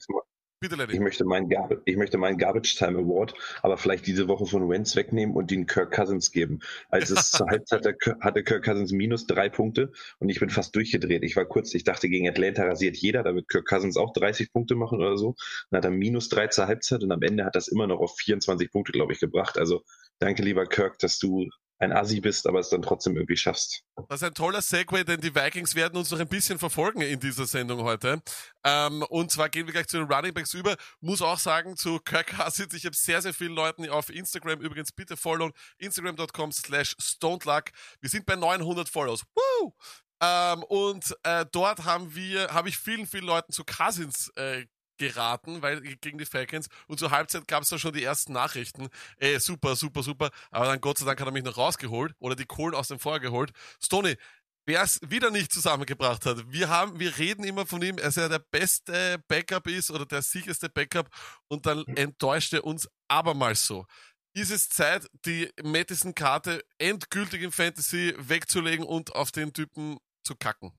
Bitte, 0.65 0.77
Lenny. 0.77 0.93
ich, 0.93 0.99
möchte 0.99 1.25
meinen 1.25 1.47
Garb 1.47 1.79
ich 1.85 1.95
möchte 1.95 2.17
meinen 2.17 2.39
Garbage 2.39 2.75
Time 2.75 2.97
Award, 2.97 3.35
aber 3.61 3.77
vielleicht 3.77 4.07
diese 4.07 4.27
Woche 4.27 4.47
von 4.47 4.67
Wentz 4.67 4.95
wegnehmen 4.95 5.35
und 5.35 5.51
den 5.51 5.67
Kirk 5.67 5.91
Cousins 5.91 6.31
geben. 6.31 6.59
Als 6.89 7.11
es 7.11 7.29
zur 7.29 7.47
Halbzeit 7.51 7.85
hatte, 7.85 8.17
hatte 8.19 8.43
Kirk 8.43 8.65
Cousins 8.65 8.91
minus 8.91 9.27
drei 9.27 9.47
Punkte 9.47 9.91
und 10.17 10.29
ich 10.29 10.39
bin 10.39 10.49
fast 10.49 10.75
durchgedreht. 10.75 11.23
Ich 11.23 11.35
war 11.35 11.45
kurz, 11.45 11.75
ich 11.75 11.83
dachte, 11.83 12.09
gegen 12.09 12.27
Atlanta 12.27 12.63
rasiert 12.63 12.97
jeder, 12.97 13.21
da 13.21 13.35
wird 13.35 13.47
Kirk 13.47 13.67
Cousins 13.67 13.95
auch 13.95 14.11
30 14.13 14.51
Punkte 14.51 14.73
machen 14.73 14.97
oder 14.97 15.19
so. 15.19 15.35
Dann 15.69 15.77
hat 15.77 15.85
er 15.85 15.91
minus 15.91 16.29
drei 16.29 16.47
zur 16.47 16.65
Halbzeit 16.65 17.03
und 17.03 17.11
am 17.11 17.21
Ende 17.21 17.45
hat 17.45 17.55
das 17.55 17.67
immer 17.67 17.85
noch 17.85 17.99
auf 17.99 18.15
24 18.17 18.71
Punkte, 18.71 18.91
glaube 18.91 19.13
ich, 19.13 19.19
gebracht. 19.19 19.59
Also 19.59 19.83
danke, 20.17 20.41
lieber 20.41 20.65
Kirk, 20.65 20.97
dass 20.97 21.19
du 21.19 21.47
ein 21.79 21.91
Assi 21.91 22.21
bist, 22.21 22.47
aber 22.47 22.59
es 22.59 22.69
dann 22.69 22.81
trotzdem 22.81 23.15
irgendwie 23.15 23.35
schaffst. 23.35 23.83
Das 24.07 24.21
ist 24.21 24.27
ein 24.27 24.33
toller 24.33 24.61
Segway, 24.61 25.03
denn 25.03 25.19
die 25.19 25.35
Vikings 25.35 25.75
werden 25.75 25.97
uns 25.97 26.11
noch 26.11 26.19
ein 26.19 26.27
bisschen 26.27 26.57
verfolgen 26.57 27.01
in 27.01 27.19
dieser 27.19 27.45
Sendung 27.45 27.83
heute. 27.83 28.21
Ähm, 28.63 29.03
und 29.03 29.31
zwar 29.31 29.49
gehen 29.49 29.65
wir 29.65 29.73
gleich 29.73 29.87
zu 29.87 29.97
den 29.97 30.11
Running 30.11 30.33
Backs 30.33 30.53
über. 30.53 30.75
Muss 31.01 31.21
auch 31.21 31.39
sagen, 31.39 31.75
zu 31.75 31.99
Kirk 31.99 32.37
Cousins, 32.37 32.73
ich 32.73 32.85
habe 32.85 32.95
sehr, 32.95 33.21
sehr 33.21 33.33
vielen 33.33 33.53
Leuten 33.53 33.89
auf 33.89 34.09
Instagram 34.09 34.61
übrigens 34.61 34.91
bitte 34.91 35.17
followen. 35.17 35.53
Instagram.com 35.77 36.51
slash 36.51 36.95
stonedluck. 36.99 37.65
Wir 37.99 38.09
sind 38.09 38.25
bei 38.25 38.35
900 38.35 38.87
Follows. 38.87 39.23
Woo! 39.35 39.73
Ähm, 40.21 40.63
und 40.63 41.15
äh, 41.23 41.45
dort 41.51 41.83
haben 41.83 42.15
wir, 42.15 42.49
habe 42.49 42.69
ich 42.69 42.77
vielen, 42.77 43.05
vielen 43.05 43.25
Leuten 43.25 43.51
zu 43.51 43.65
Cousins 43.65 44.31
äh, 44.35 44.65
geraten, 44.97 45.61
weil 45.61 45.81
gegen 45.81 46.17
die 46.17 46.25
Falcons 46.25 46.67
und 46.87 46.99
zur 46.99 47.11
Halbzeit 47.11 47.47
gab 47.47 47.63
es 47.63 47.69
da 47.69 47.77
schon 47.77 47.93
die 47.93 48.03
ersten 48.03 48.33
Nachrichten. 48.33 48.89
Ey, 49.17 49.39
super, 49.39 49.75
super, 49.75 50.03
super. 50.03 50.31
Aber 50.51 50.65
dann 50.65 50.81
Gott 50.81 50.97
sei 50.97 51.05
Dank 51.05 51.19
hat 51.19 51.27
er 51.27 51.31
mich 51.31 51.43
noch 51.43 51.57
rausgeholt 51.57 52.13
oder 52.19 52.35
die 52.35 52.45
Kohlen 52.45 52.75
aus 52.75 52.87
dem 52.87 52.99
Feuer 52.99 53.19
geholt. 53.19 53.51
Stoney, 53.81 54.17
wer 54.65 54.81
es 54.81 54.99
wieder 55.07 55.31
nicht 55.31 55.51
zusammengebracht 55.51 56.25
hat, 56.25 56.51
wir 56.51 56.69
haben, 56.69 56.99
wir 56.99 57.17
reden 57.17 57.43
immer 57.43 57.65
von 57.65 57.81
ihm, 57.81 57.97
dass 57.97 58.17
er 58.17 58.29
der 58.29 58.39
beste 58.39 59.23
Backup 59.27 59.67
ist 59.67 59.91
oder 59.91 60.05
der 60.05 60.21
sicherste 60.21 60.69
Backup 60.69 61.09
und 61.47 61.65
dann 61.65 61.85
enttäuscht 61.95 62.53
er 62.53 62.63
uns 62.63 62.89
abermals 63.07 63.65
so. 63.65 63.85
Ist 64.33 64.51
es 64.51 64.67
Zeit, 64.67 65.07
die 65.25 65.49
Madison-Karte 65.63 66.65
endgültig 66.77 67.41
im 67.41 67.53
Fantasy 67.53 68.13
wegzulegen 68.17 68.85
und 68.85 69.15
auf 69.15 69.31
den 69.31 69.53
Typen 69.53 69.97
zu 70.23 70.35
kacken? 70.35 70.73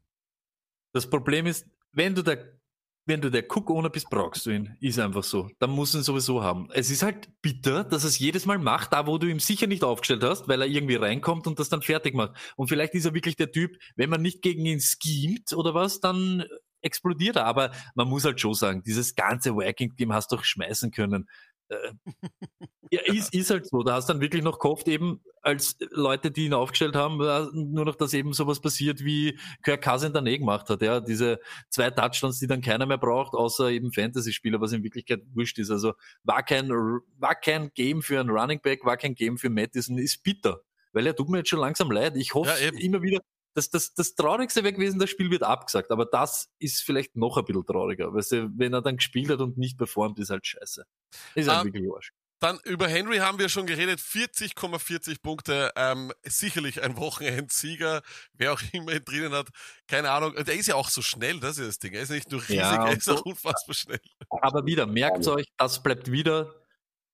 Das 0.92 1.08
Problem 1.08 1.46
ist, 1.46 1.66
wenn 1.92 2.14
du 2.14 2.22
der, 2.22 2.58
wenn 3.06 3.20
du 3.20 3.30
der 3.30 3.44
Cook 3.48 3.70
ohne 3.70 3.88
bist, 3.88 4.10
brauchst 4.10 4.46
du 4.46 4.50
ihn. 4.50 4.76
Ist 4.80 4.98
einfach 4.98 5.22
so. 5.22 5.48
Dann 5.60 5.70
musst 5.70 5.94
du 5.94 5.98
ihn 5.98 6.04
sowieso 6.04 6.42
haben. 6.42 6.68
Es 6.72 6.90
ist 6.90 7.02
halt 7.02 7.28
bitter, 7.40 7.84
dass 7.84 8.04
er 8.04 8.08
es 8.08 8.18
jedes 8.18 8.46
Mal 8.46 8.58
macht, 8.58 8.92
da 8.92 9.06
wo 9.06 9.16
du 9.16 9.28
ihm 9.28 9.38
sicher 9.38 9.68
nicht 9.68 9.84
aufgestellt 9.84 10.24
hast, 10.24 10.48
weil 10.48 10.60
er 10.60 10.66
irgendwie 10.66 10.96
reinkommt 10.96 11.46
und 11.46 11.58
das 11.58 11.68
dann 11.68 11.82
fertig 11.82 12.14
macht. 12.14 12.32
Und 12.56 12.68
vielleicht 12.68 12.94
ist 12.94 13.04
er 13.04 13.14
wirklich 13.14 13.36
der 13.36 13.52
Typ, 13.52 13.76
wenn 13.94 14.10
man 14.10 14.22
nicht 14.22 14.42
gegen 14.42 14.66
ihn 14.66 14.80
schemt 14.80 15.52
oder 15.52 15.72
was, 15.72 16.00
dann 16.00 16.44
explodiert 16.82 17.36
er. 17.36 17.46
Aber 17.46 17.70
man 17.94 18.08
muss 18.08 18.24
halt 18.24 18.40
schon 18.40 18.54
sagen, 18.54 18.82
dieses 18.82 19.14
ganze 19.14 19.54
Working-Team 19.54 20.12
hast 20.12 20.32
du 20.32 20.36
doch 20.36 20.44
schmeißen 20.44 20.90
können. 20.90 21.28
Äh, 21.68 21.92
ja, 22.90 23.00
ist, 23.04 23.34
ist 23.34 23.50
halt 23.50 23.66
so. 23.66 23.82
Da 23.82 23.94
hast 23.94 24.08
du 24.08 24.14
dann 24.14 24.22
wirklich 24.22 24.42
noch 24.42 24.58
gehofft, 24.58 24.88
eben 24.88 25.22
als 25.42 25.76
Leute, 25.90 26.30
die 26.30 26.46
ihn 26.46 26.54
aufgestellt 26.54 26.96
haben, 26.96 27.20
äh, 27.20 27.46
nur 27.52 27.84
noch, 27.84 27.94
dass 27.94 28.14
eben 28.14 28.32
sowas 28.32 28.60
passiert, 28.60 29.04
wie 29.04 29.38
Kirk 29.62 29.82
Cousin 29.82 30.12
dann 30.12 30.26
eh 30.26 30.38
gemacht 30.38 30.68
hat. 30.68 30.82
Ja, 30.82 31.00
diese 31.00 31.38
zwei 31.68 31.90
Touchdowns, 31.90 32.38
die 32.40 32.46
dann 32.46 32.62
keiner 32.62 32.86
mehr 32.86 32.98
braucht, 32.98 33.34
außer 33.34 33.70
eben 33.70 33.92
Fantasy-Spieler, 33.92 34.60
was 34.60 34.72
in 34.72 34.82
Wirklichkeit 34.82 35.22
wurscht 35.34 35.58
ist. 35.58 35.70
Also 35.70 35.94
war 36.24 36.42
kein, 36.42 36.68
war 36.70 37.34
kein 37.34 37.70
Game 37.74 38.02
für 38.02 38.18
einen 38.18 38.30
Running 38.30 38.60
Back, 38.60 38.84
war 38.84 38.96
kein 38.96 39.14
Game 39.14 39.38
für 39.38 39.50
Madison, 39.50 39.98
ist 39.98 40.22
bitter. 40.22 40.60
Weil 40.92 41.06
er 41.06 41.14
tut 41.14 41.28
mir 41.28 41.38
jetzt 41.38 41.50
schon 41.50 41.60
langsam 41.60 41.90
leid. 41.90 42.16
Ich 42.16 42.34
hoffe 42.34 42.50
Ja, 42.60 42.70
immer 42.78 43.02
wieder, 43.02 43.20
das, 43.54 43.70
das, 43.70 43.94
das 43.94 44.14
Traurigste 44.14 44.64
wäre 44.64 44.74
gewesen, 44.74 44.98
das 44.98 45.10
Spiel 45.10 45.30
wird 45.30 45.42
abgesagt. 45.42 45.90
Aber 45.90 46.06
das 46.06 46.50
ist 46.58 46.82
vielleicht 46.82 47.16
noch 47.16 47.36
ein 47.36 47.44
bisschen 47.44 47.64
trauriger. 47.64 48.12
Weißt 48.12 48.32
du, 48.32 48.50
wenn 48.56 48.72
er 48.72 48.82
dann 48.82 48.96
gespielt 48.96 49.30
hat 49.30 49.40
und 49.40 49.58
nicht 49.58 49.78
performt, 49.78 50.18
ist 50.18 50.30
halt 50.30 50.46
scheiße. 50.46 50.84
Ist 51.34 51.48
Ähm, 51.48 51.64
wirklich 51.64 51.92
Arsch. 51.92 52.12
Dann 52.38 52.58
über 52.64 52.86
Henry 52.86 53.16
haben 53.16 53.38
wir 53.38 53.48
schon 53.48 53.66
geredet. 53.66 53.98
40,40 53.98 55.22
Punkte. 55.22 55.72
Ähm, 55.74 56.12
sicherlich 56.22 56.82
ein 56.82 56.96
Wochenendsieger. 56.98 58.02
Wer 58.34 58.52
auch 58.52 58.60
immer 58.72 58.92
ihn 58.92 59.04
drinnen 59.04 59.32
hat. 59.32 59.48
Keine 59.88 60.10
Ahnung. 60.10 60.34
Der 60.34 60.54
ist 60.54 60.66
ja 60.66 60.74
auch 60.74 60.90
so 60.90 61.00
schnell, 61.00 61.40
das 61.40 61.56
ist 61.58 61.66
das 61.68 61.78
Ding. 61.78 61.94
Er 61.94 62.02
ist 62.02 62.10
nicht 62.10 62.30
nur 62.30 62.42
riesig, 62.42 62.56
Ja, 62.56 62.88
er 62.88 62.96
ist 62.96 63.08
auch 63.08 63.18
so- 63.18 63.24
unfassbar 63.24 63.74
schnell. 63.74 64.00
Aber 64.28 64.66
wieder, 64.66 64.86
merkt 64.86 65.26
euch, 65.28 65.46
das 65.56 65.82
bleibt 65.82 66.12
wieder. 66.12 66.54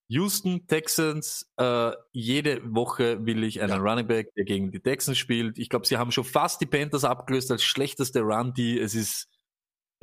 Houston, 0.09 0.67
Texans, 0.67 1.49
äh, 1.57 1.91
jede 2.11 2.61
Woche 2.75 3.25
will 3.25 3.43
ich 3.45 3.61
einen 3.61 3.69
Ja. 3.71 3.77
Running 3.77 4.05
Back, 4.05 4.27
der 4.35 4.43
gegen 4.43 4.71
die 4.71 4.81
Texans 4.81 5.17
spielt. 5.17 5.57
Ich 5.57 5.69
glaube, 5.69 5.87
sie 5.87 5.95
haben 5.97 6.11
schon 6.11 6.25
fast 6.25 6.59
die 6.59 6.65
Panthers 6.65 7.05
abgelöst 7.05 7.49
als 7.49 7.63
schlechteste 7.63 8.19
Run, 8.19 8.53
die 8.53 8.77
es 8.77 8.93
ist, 8.93 9.27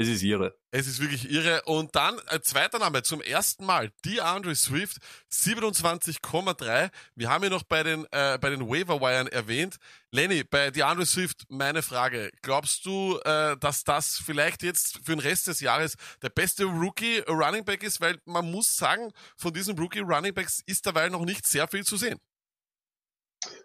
es 0.01 0.09
ist 0.09 0.23
ihre. 0.23 0.57
Es 0.71 0.87
ist 0.87 0.99
wirklich 0.99 1.31
irre. 1.31 1.61
Und 1.67 1.95
dann 1.95 2.19
ein 2.29 2.43
zweiter 2.43 2.79
Name 2.79 3.03
zum 3.03 3.21
ersten 3.21 3.67
Mal. 3.67 3.91
Die 4.07 4.23
Andre 4.23 4.55
Swift, 4.55 4.97
27,3. 5.31 6.91
Wir 7.17 7.29
haben 7.29 7.45
ihn 7.45 7.51
noch 7.51 7.65
bei 7.65 7.83
den, 7.83 8.07
äh, 8.11 8.39
bei 8.41 8.49
den 8.49 8.67
Waiver-Wiren 8.67 9.27
erwähnt. 9.27 9.77
Lenny, 10.11 10.43
bei 10.43 10.71
DeAndre 10.71 11.05
Swift 11.05 11.45
meine 11.51 11.83
Frage. 11.83 12.31
Glaubst 12.41 12.87
du, 12.87 13.19
äh, 13.27 13.59
dass 13.59 13.85
das 13.85 14.17
vielleicht 14.17 14.63
jetzt 14.63 15.05
für 15.05 15.13
den 15.13 15.19
Rest 15.19 15.49
des 15.49 15.61
Jahres 15.61 15.97
der 16.23 16.31
beste 16.31 16.65
Rookie 16.65 17.19
Running 17.29 17.67
Back 17.67 17.83
ist? 17.83 18.01
Weil 18.01 18.17
man 18.25 18.51
muss 18.51 18.75
sagen, 18.75 19.13
von 19.37 19.53
diesen 19.53 19.79
Rookie 19.79 20.01
Running 20.01 20.33
Backs 20.33 20.63
ist 20.65 20.87
derweil 20.87 21.11
noch 21.11 21.27
nicht 21.27 21.47
sehr 21.47 21.69
viel 21.69 21.85
zu 21.85 21.99
sehen. 21.99 22.19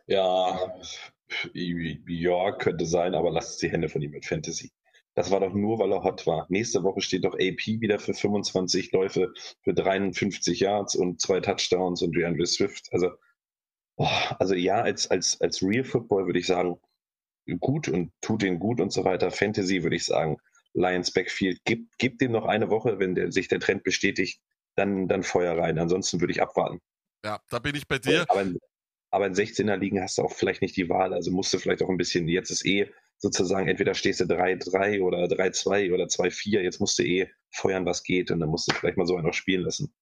Ja, 0.05 0.69
ja, 1.53 2.51
könnte 2.57 2.85
sein, 2.85 3.15
aber 3.15 3.31
lasst 3.31 3.61
die 3.61 3.69
Hände 3.69 3.87
von 3.87 4.01
ihm 4.01 4.11
mit 4.11 4.25
Fantasy. 4.25 4.73
Das 5.15 5.31
war 5.31 5.39
doch 5.39 5.53
nur, 5.53 5.79
weil 5.79 5.91
er 5.93 6.03
hot 6.03 6.27
war. 6.27 6.45
Nächste 6.49 6.83
Woche 6.83 7.01
steht 7.01 7.23
doch 7.23 7.33
AP 7.35 7.79
wieder 7.79 7.99
für 7.99 8.13
25 8.13 8.91
Läufe, 8.91 9.33
für 9.63 9.73
53 9.73 10.59
Yards 10.59 10.95
und 10.95 11.21
zwei 11.21 11.39
Touchdowns 11.39 12.01
und 12.01 12.13
DeAndre 12.15 12.45
Swift. 12.45 12.89
Also, 12.91 13.11
boah, 13.95 14.35
also 14.39 14.55
ja, 14.55 14.81
als, 14.81 15.09
als, 15.09 15.39
als 15.41 15.61
Real 15.63 15.85
Football 15.85 16.25
würde 16.25 16.39
ich 16.39 16.47
sagen, 16.47 16.77
gut 17.59 17.87
und 17.87 18.11
tut 18.21 18.43
ihn 18.43 18.59
gut 18.59 18.81
und 18.81 18.91
so 18.91 19.05
weiter. 19.05 19.31
Fantasy 19.31 19.83
würde 19.83 19.95
ich 19.95 20.05
sagen, 20.05 20.37
Lions 20.73 21.11
Backfield, 21.11 21.63
gibt, 21.63 21.97
gibt 21.97 22.19
dem 22.19 22.33
noch 22.33 22.45
eine 22.45 22.69
Woche, 22.69 22.99
wenn 22.99 23.15
der, 23.15 23.31
sich 23.31 23.47
der 23.47 23.61
Trend 23.61 23.83
bestätigt, 23.83 24.41
dann, 24.75 25.07
dann 25.07 25.23
Feuer 25.23 25.57
rein. 25.57 25.79
Ansonsten 25.79 26.19
würde 26.19 26.33
ich 26.33 26.41
abwarten. 26.41 26.81
Ja, 27.23 27.39
da 27.49 27.59
bin 27.59 27.73
ich 27.75 27.87
bei 27.87 27.99
dir. 27.99 28.25
Aber, 28.27 28.41
in- 28.41 28.59
aber 29.11 29.27
in 29.27 29.33
16er 29.33 29.77
Ligen 29.77 30.01
hast 30.01 30.17
du 30.17 30.23
auch 30.23 30.33
vielleicht 30.33 30.61
nicht 30.61 30.75
die 30.75 30.89
Wahl. 30.89 31.13
Also 31.13 31.31
musst 31.31 31.53
du 31.53 31.57
vielleicht 31.59 31.81
auch 31.81 31.89
ein 31.89 31.95
bisschen, 31.95 32.27
jetzt 32.27 32.49
ist 32.49 32.65
eh 32.65 32.91
sozusagen, 33.25 33.67
entweder 33.67 33.95
stehst 33.95 34.19
du 34.19 34.25
3-3 34.25 35.01
oder 35.01 35.25
3-2 35.25 35.93
oder 35.93 36.05
2-4. 36.05 36.61
Jetzt 36.61 36.79
musst 36.79 36.99
du 36.99 37.03
eh 37.03 37.29
feuern, 37.51 37.85
was 37.85 38.03
geht. 38.03 38.29
Und 38.31 38.39
dann 38.39 38.49
musst 38.49 38.71
du 38.71 38.75
vielleicht 38.75 38.97
mal 38.97 39.07
so 39.07 39.17
einen 39.17 39.27
auch 39.27 39.33
spielen 39.33 39.63
lassen. 39.63 39.93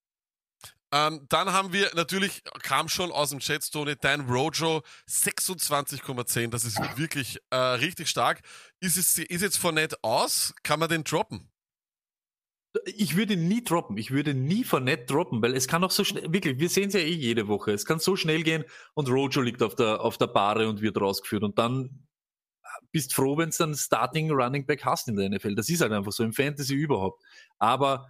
Ähm, 0.92 1.26
dann 1.28 1.52
haben 1.52 1.72
wir 1.72 1.90
natürlich, 1.94 2.42
kam 2.62 2.88
schon 2.88 3.10
aus 3.10 3.30
dem 3.30 3.40
Chat, 3.40 3.72
Tony, 3.72 3.96
Dan 3.98 4.28
Rojo, 4.28 4.82
26,10. 5.08 6.50
Das 6.50 6.64
ist 6.64 6.78
wirklich 6.96 7.38
äh, 7.50 7.56
richtig 7.56 8.08
stark. 8.08 8.42
Ist, 8.80 8.96
es, 8.96 9.18
ist 9.18 9.42
jetzt 9.42 9.56
von 9.56 9.74
nett 9.74 9.96
aus? 10.02 10.54
Kann 10.62 10.78
man 10.78 10.88
den 10.88 11.02
droppen? 11.02 11.50
Ich 12.84 13.16
würde 13.16 13.36
nie 13.36 13.64
droppen. 13.64 13.96
Ich 13.96 14.10
würde 14.10 14.34
nie 14.34 14.64
von 14.64 14.82
Net 14.82 15.08
droppen, 15.08 15.40
weil 15.40 15.54
es 15.54 15.68
kann 15.68 15.84
auch 15.84 15.92
so 15.92 16.02
schnell, 16.02 16.24
wirklich, 16.32 16.58
wir 16.58 16.68
sehen 16.68 16.88
es 16.88 16.94
ja 16.94 17.00
eh 17.00 17.12
jede 17.12 17.46
Woche. 17.46 17.70
Es 17.70 17.86
kann 17.86 18.00
so 18.00 18.16
schnell 18.16 18.42
gehen 18.42 18.64
und 18.94 19.08
Rojo 19.08 19.40
liegt 19.40 19.62
auf 19.62 19.76
der, 19.76 20.00
auf 20.00 20.18
der 20.18 20.26
Bahre 20.26 20.68
und 20.68 20.82
wird 20.82 21.00
rausgeführt 21.00 21.44
und 21.44 21.56
dann 21.56 22.04
bist 22.94 23.12
froh, 23.12 23.36
wenn 23.36 23.48
es 23.48 23.56
dann 23.56 23.74
Starting 23.74 24.30
Running 24.30 24.64
Back 24.64 24.84
hast 24.84 25.08
in 25.08 25.16
der 25.16 25.28
NFL. 25.28 25.56
Das 25.56 25.68
ist 25.68 25.80
halt 25.80 25.90
einfach 25.90 26.12
so 26.12 26.22
im 26.22 26.32
Fantasy 26.32 26.74
überhaupt. 26.74 27.20
Aber 27.58 28.06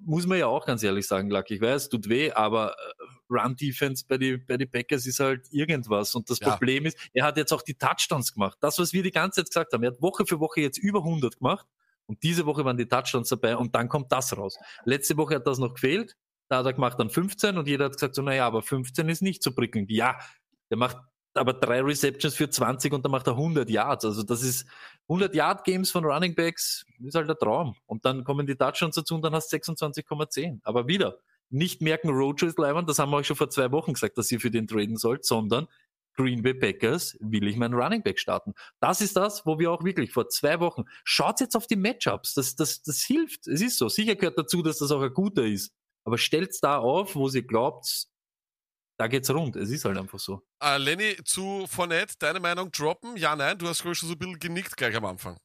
muss 0.00 0.26
man 0.26 0.36
ja 0.36 0.48
auch 0.48 0.66
ganz 0.66 0.82
ehrlich 0.82 1.06
sagen, 1.06 1.30
Lucky, 1.30 1.54
ich 1.54 1.60
weiß, 1.60 1.88
tut 1.88 2.08
weh, 2.08 2.32
aber 2.32 2.72
äh, 2.72 3.04
Run 3.30 3.54
Defense 3.54 4.04
bei 4.06 4.18
die, 4.18 4.36
bei 4.36 4.56
die 4.56 4.66
Packers 4.66 5.06
ist 5.06 5.20
halt 5.20 5.46
irgendwas. 5.52 6.12
Und 6.16 6.28
das 6.28 6.40
Ja. 6.40 6.50
Problem 6.50 6.86
ist, 6.86 6.98
er 7.14 7.24
hat 7.24 7.36
jetzt 7.36 7.52
auch 7.52 7.62
die 7.62 7.74
Touchdowns 7.74 8.34
gemacht. 8.34 8.58
Das, 8.60 8.80
was 8.80 8.92
wir 8.92 9.04
die 9.04 9.12
ganze 9.12 9.42
Zeit 9.42 9.50
gesagt 9.50 9.72
haben. 9.72 9.84
Er 9.84 9.92
hat 9.92 10.02
Woche 10.02 10.26
für 10.26 10.40
Woche 10.40 10.60
jetzt 10.60 10.78
über 10.78 10.98
100 10.98 11.38
gemacht. 11.38 11.66
Und 12.06 12.20
diese 12.24 12.44
Woche 12.46 12.64
waren 12.64 12.76
die 12.76 12.88
Touchdowns 12.88 13.28
dabei 13.28 13.56
und 13.56 13.76
dann 13.76 13.88
kommt 13.88 14.10
das 14.10 14.36
raus. 14.36 14.58
Letzte 14.84 15.16
Woche 15.16 15.36
hat 15.36 15.46
das 15.46 15.58
noch 15.58 15.74
gefehlt. 15.74 16.16
Da 16.48 16.58
hat 16.58 16.66
er 16.66 16.72
gemacht 16.72 16.98
dann 16.98 17.10
15 17.10 17.56
und 17.56 17.68
jeder 17.68 17.84
hat 17.84 17.92
gesagt 17.92 18.16
so, 18.16 18.22
naja, 18.22 18.44
aber 18.44 18.62
15 18.62 19.08
ist 19.08 19.22
nicht 19.22 19.40
so 19.40 19.54
prickelnd. 19.54 19.88
Ja, 19.92 20.18
der 20.68 20.78
macht 20.78 20.96
aber 21.34 21.52
drei 21.52 21.80
Receptions 21.82 22.34
für 22.34 22.50
20 22.50 22.92
und 22.92 23.04
dann 23.04 23.12
macht 23.12 23.26
er 23.26 23.34
100 23.34 23.68
Yards. 23.70 24.04
Also 24.04 24.22
das 24.22 24.42
ist 24.42 24.66
100 25.08 25.34
Yard 25.34 25.64
Games 25.64 25.90
von 25.90 26.04
Running 26.04 26.34
Backs, 26.34 26.84
ist 27.02 27.14
halt 27.14 27.28
der 27.28 27.38
Traum. 27.38 27.76
Und 27.86 28.04
dann 28.04 28.24
kommen 28.24 28.46
die 28.46 28.56
Touchdowns 28.56 28.94
dazu 28.94 29.14
und 29.14 29.22
dann 29.22 29.34
hast 29.34 29.52
du 29.52 29.56
26,10. 29.56 30.60
Aber 30.62 30.88
wieder, 30.88 31.18
nicht 31.50 31.82
merken, 31.82 32.10
Rojo 32.10 32.46
ist 32.46 32.58
leibend, 32.58 32.88
das 32.88 32.98
haben 32.98 33.10
wir 33.10 33.18
euch 33.18 33.26
schon 33.26 33.36
vor 33.36 33.50
zwei 33.50 33.70
Wochen 33.72 33.92
gesagt, 33.92 34.18
dass 34.18 34.30
ihr 34.30 34.40
für 34.40 34.50
den 34.50 34.66
traden 34.66 34.96
sollt, 34.96 35.24
sondern 35.24 35.66
Green 36.16 36.42
Bay 36.42 36.54
Packers 36.54 37.16
will 37.20 37.46
ich 37.46 37.56
meinen 37.56 37.74
Running 37.74 38.02
Back 38.02 38.18
starten. 38.18 38.54
Das 38.80 39.00
ist 39.00 39.16
das, 39.16 39.46
wo 39.46 39.58
wir 39.58 39.70
auch 39.70 39.84
wirklich 39.84 40.12
vor 40.12 40.28
zwei 40.28 40.60
Wochen, 40.60 40.84
schaut 41.04 41.40
jetzt 41.40 41.56
auf 41.56 41.66
die 41.66 41.76
Matchups, 41.76 42.34
das, 42.34 42.56
das, 42.56 42.82
das 42.82 43.02
hilft, 43.02 43.46
es 43.46 43.60
ist 43.60 43.78
so. 43.78 43.88
Sicher 43.88 44.16
gehört 44.16 44.38
dazu, 44.38 44.62
dass 44.62 44.78
das 44.78 44.90
auch 44.90 45.02
ein 45.02 45.14
guter 45.14 45.44
ist. 45.44 45.72
Aber 46.04 46.18
stellt's 46.18 46.60
da 46.60 46.78
auf, 46.78 47.14
wo 47.14 47.28
sie 47.28 47.42
glaubt, 47.42 48.06
da 49.00 49.06
geht's 49.06 49.30
rund. 49.30 49.56
Es 49.56 49.70
ist 49.70 49.86
halt 49.86 49.96
einfach 49.96 50.18
so. 50.18 50.42
Äh, 50.62 50.76
Lenny, 50.76 51.16
zu 51.24 51.66
Fournette, 51.66 52.16
deine 52.18 52.38
Meinung 52.38 52.70
droppen? 52.70 53.16
Ja, 53.16 53.34
nein, 53.34 53.56
du 53.56 53.66
hast 53.66 53.80
glaube 53.80 53.94
ich 53.94 53.98
schon 53.98 54.10
so 54.10 54.14
ein 54.14 54.18
bisschen 54.18 54.38
genickt 54.38 54.76
gleich 54.76 54.94
am 54.94 55.06
Anfang. 55.06 55.38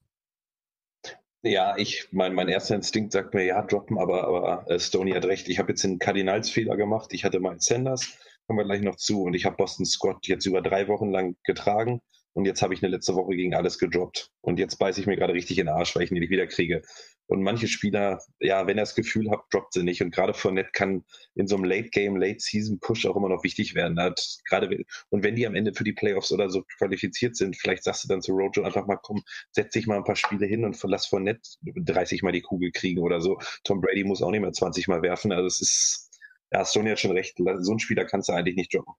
Ja, 1.41 1.77
ich, 1.77 2.09
mein, 2.11 2.33
mein 2.33 2.49
erster 2.49 2.75
Instinkt 2.75 3.13
sagt 3.13 3.33
mir, 3.33 3.45
ja, 3.45 3.61
droppen, 3.61 3.97
aber, 3.97 4.25
aber 4.25 4.69
äh, 4.69 4.77
Stoney 4.77 5.11
hat 5.11 5.23
recht. 5.23 5.47
Ich 5.47 5.57
habe 5.57 5.71
jetzt 5.71 5.85
einen 5.85 5.99
Kardinalsfehler 5.99 6.75
gemacht. 6.75 7.13
Ich 7.13 7.23
hatte 7.23 7.39
meinen 7.39 7.61
Sanders, 7.61 8.17
kommen 8.45 8.59
wir 8.59 8.65
gleich 8.65 8.81
noch 8.81 8.97
zu, 8.97 9.21
und 9.23 9.35
ich 9.35 9.45
habe 9.45 9.55
Boston 9.55 9.85
Scott 9.85 10.27
jetzt 10.27 10.45
über 10.45 10.61
drei 10.61 10.89
Wochen 10.89 11.11
lang 11.11 11.37
getragen. 11.45 12.01
Und 12.35 12.43
jetzt 12.43 12.61
habe 12.61 12.73
ich 12.73 12.83
eine 12.83 12.91
letzte 12.93 13.15
Woche 13.15 13.33
gegen 13.33 13.55
alles 13.55 13.79
gedroppt. 13.79 14.29
Und 14.41 14.59
jetzt 14.59 14.77
beiße 14.77 14.99
ich 14.99 15.07
mir 15.07 15.15
gerade 15.15 15.33
richtig 15.33 15.57
in 15.57 15.67
den 15.67 15.73
Arsch, 15.73 15.95
weil 15.95 16.03
ich 16.03 16.11
ihn 16.11 16.19
nicht 16.19 16.29
wieder 16.29 16.47
kriege. 16.47 16.81
Und 17.27 17.41
manche 17.41 17.69
Spieler, 17.69 18.21
ja, 18.41 18.67
wenn 18.67 18.77
er 18.77 18.83
das 18.83 18.93
Gefühl 18.93 19.31
hat, 19.31 19.45
droppt 19.51 19.71
sie 19.71 19.83
nicht. 19.83 20.01
Und 20.01 20.13
gerade 20.13 20.33
Fournette 20.33 20.71
kann 20.73 21.05
in 21.35 21.47
so 21.47 21.55
einem 21.55 21.63
Late-Game, 21.63 22.17
Late-Season-Push 22.17 23.05
auch 23.05 23.15
immer 23.15 23.29
noch 23.29 23.45
wichtig 23.45 23.73
werden. 23.73 23.97
Hat 24.01 24.21
gerade, 24.49 24.83
und 25.09 25.23
wenn 25.23 25.37
die 25.37 25.47
am 25.47 25.55
Ende 25.55 25.73
für 25.73 25.85
die 25.85 25.93
Playoffs 25.93 26.33
oder 26.33 26.49
so 26.49 26.63
qualifiziert 26.77 27.37
sind, 27.37 27.55
vielleicht 27.55 27.85
sagst 27.85 28.03
du 28.03 28.09
dann 28.09 28.21
zu 28.21 28.33
Rojo 28.33 28.63
einfach 28.63 28.85
mal, 28.85 28.99
komm, 29.01 29.23
setz 29.51 29.71
dich 29.71 29.87
mal 29.87 29.95
ein 29.95 30.03
paar 30.03 30.17
Spiele 30.17 30.45
hin 30.45 30.65
und 30.65 30.75
verlass 30.75 31.07
Fournette 31.07 31.41
30 31.61 32.21
Mal 32.21 32.33
die 32.33 32.41
Kugel 32.41 32.71
kriegen 32.73 32.99
oder 32.99 33.21
so. 33.21 33.39
Tom 33.63 33.79
Brady 33.79 34.03
muss 34.03 34.21
auch 34.21 34.31
nicht 34.31 34.41
mehr 34.41 34.51
20 34.51 34.89
Mal 34.89 35.01
werfen. 35.01 35.31
Also 35.31 35.47
es 35.47 35.61
ist, 35.61 36.19
ja, 36.51 36.65
Stoney 36.65 36.89
hat 36.89 36.99
schon 36.99 37.11
recht. 37.11 37.37
So 37.37 37.71
ein 37.71 37.79
Spieler 37.79 38.03
kannst 38.03 38.27
du 38.27 38.33
eigentlich 38.33 38.57
nicht 38.57 38.73
droppen. 38.73 38.93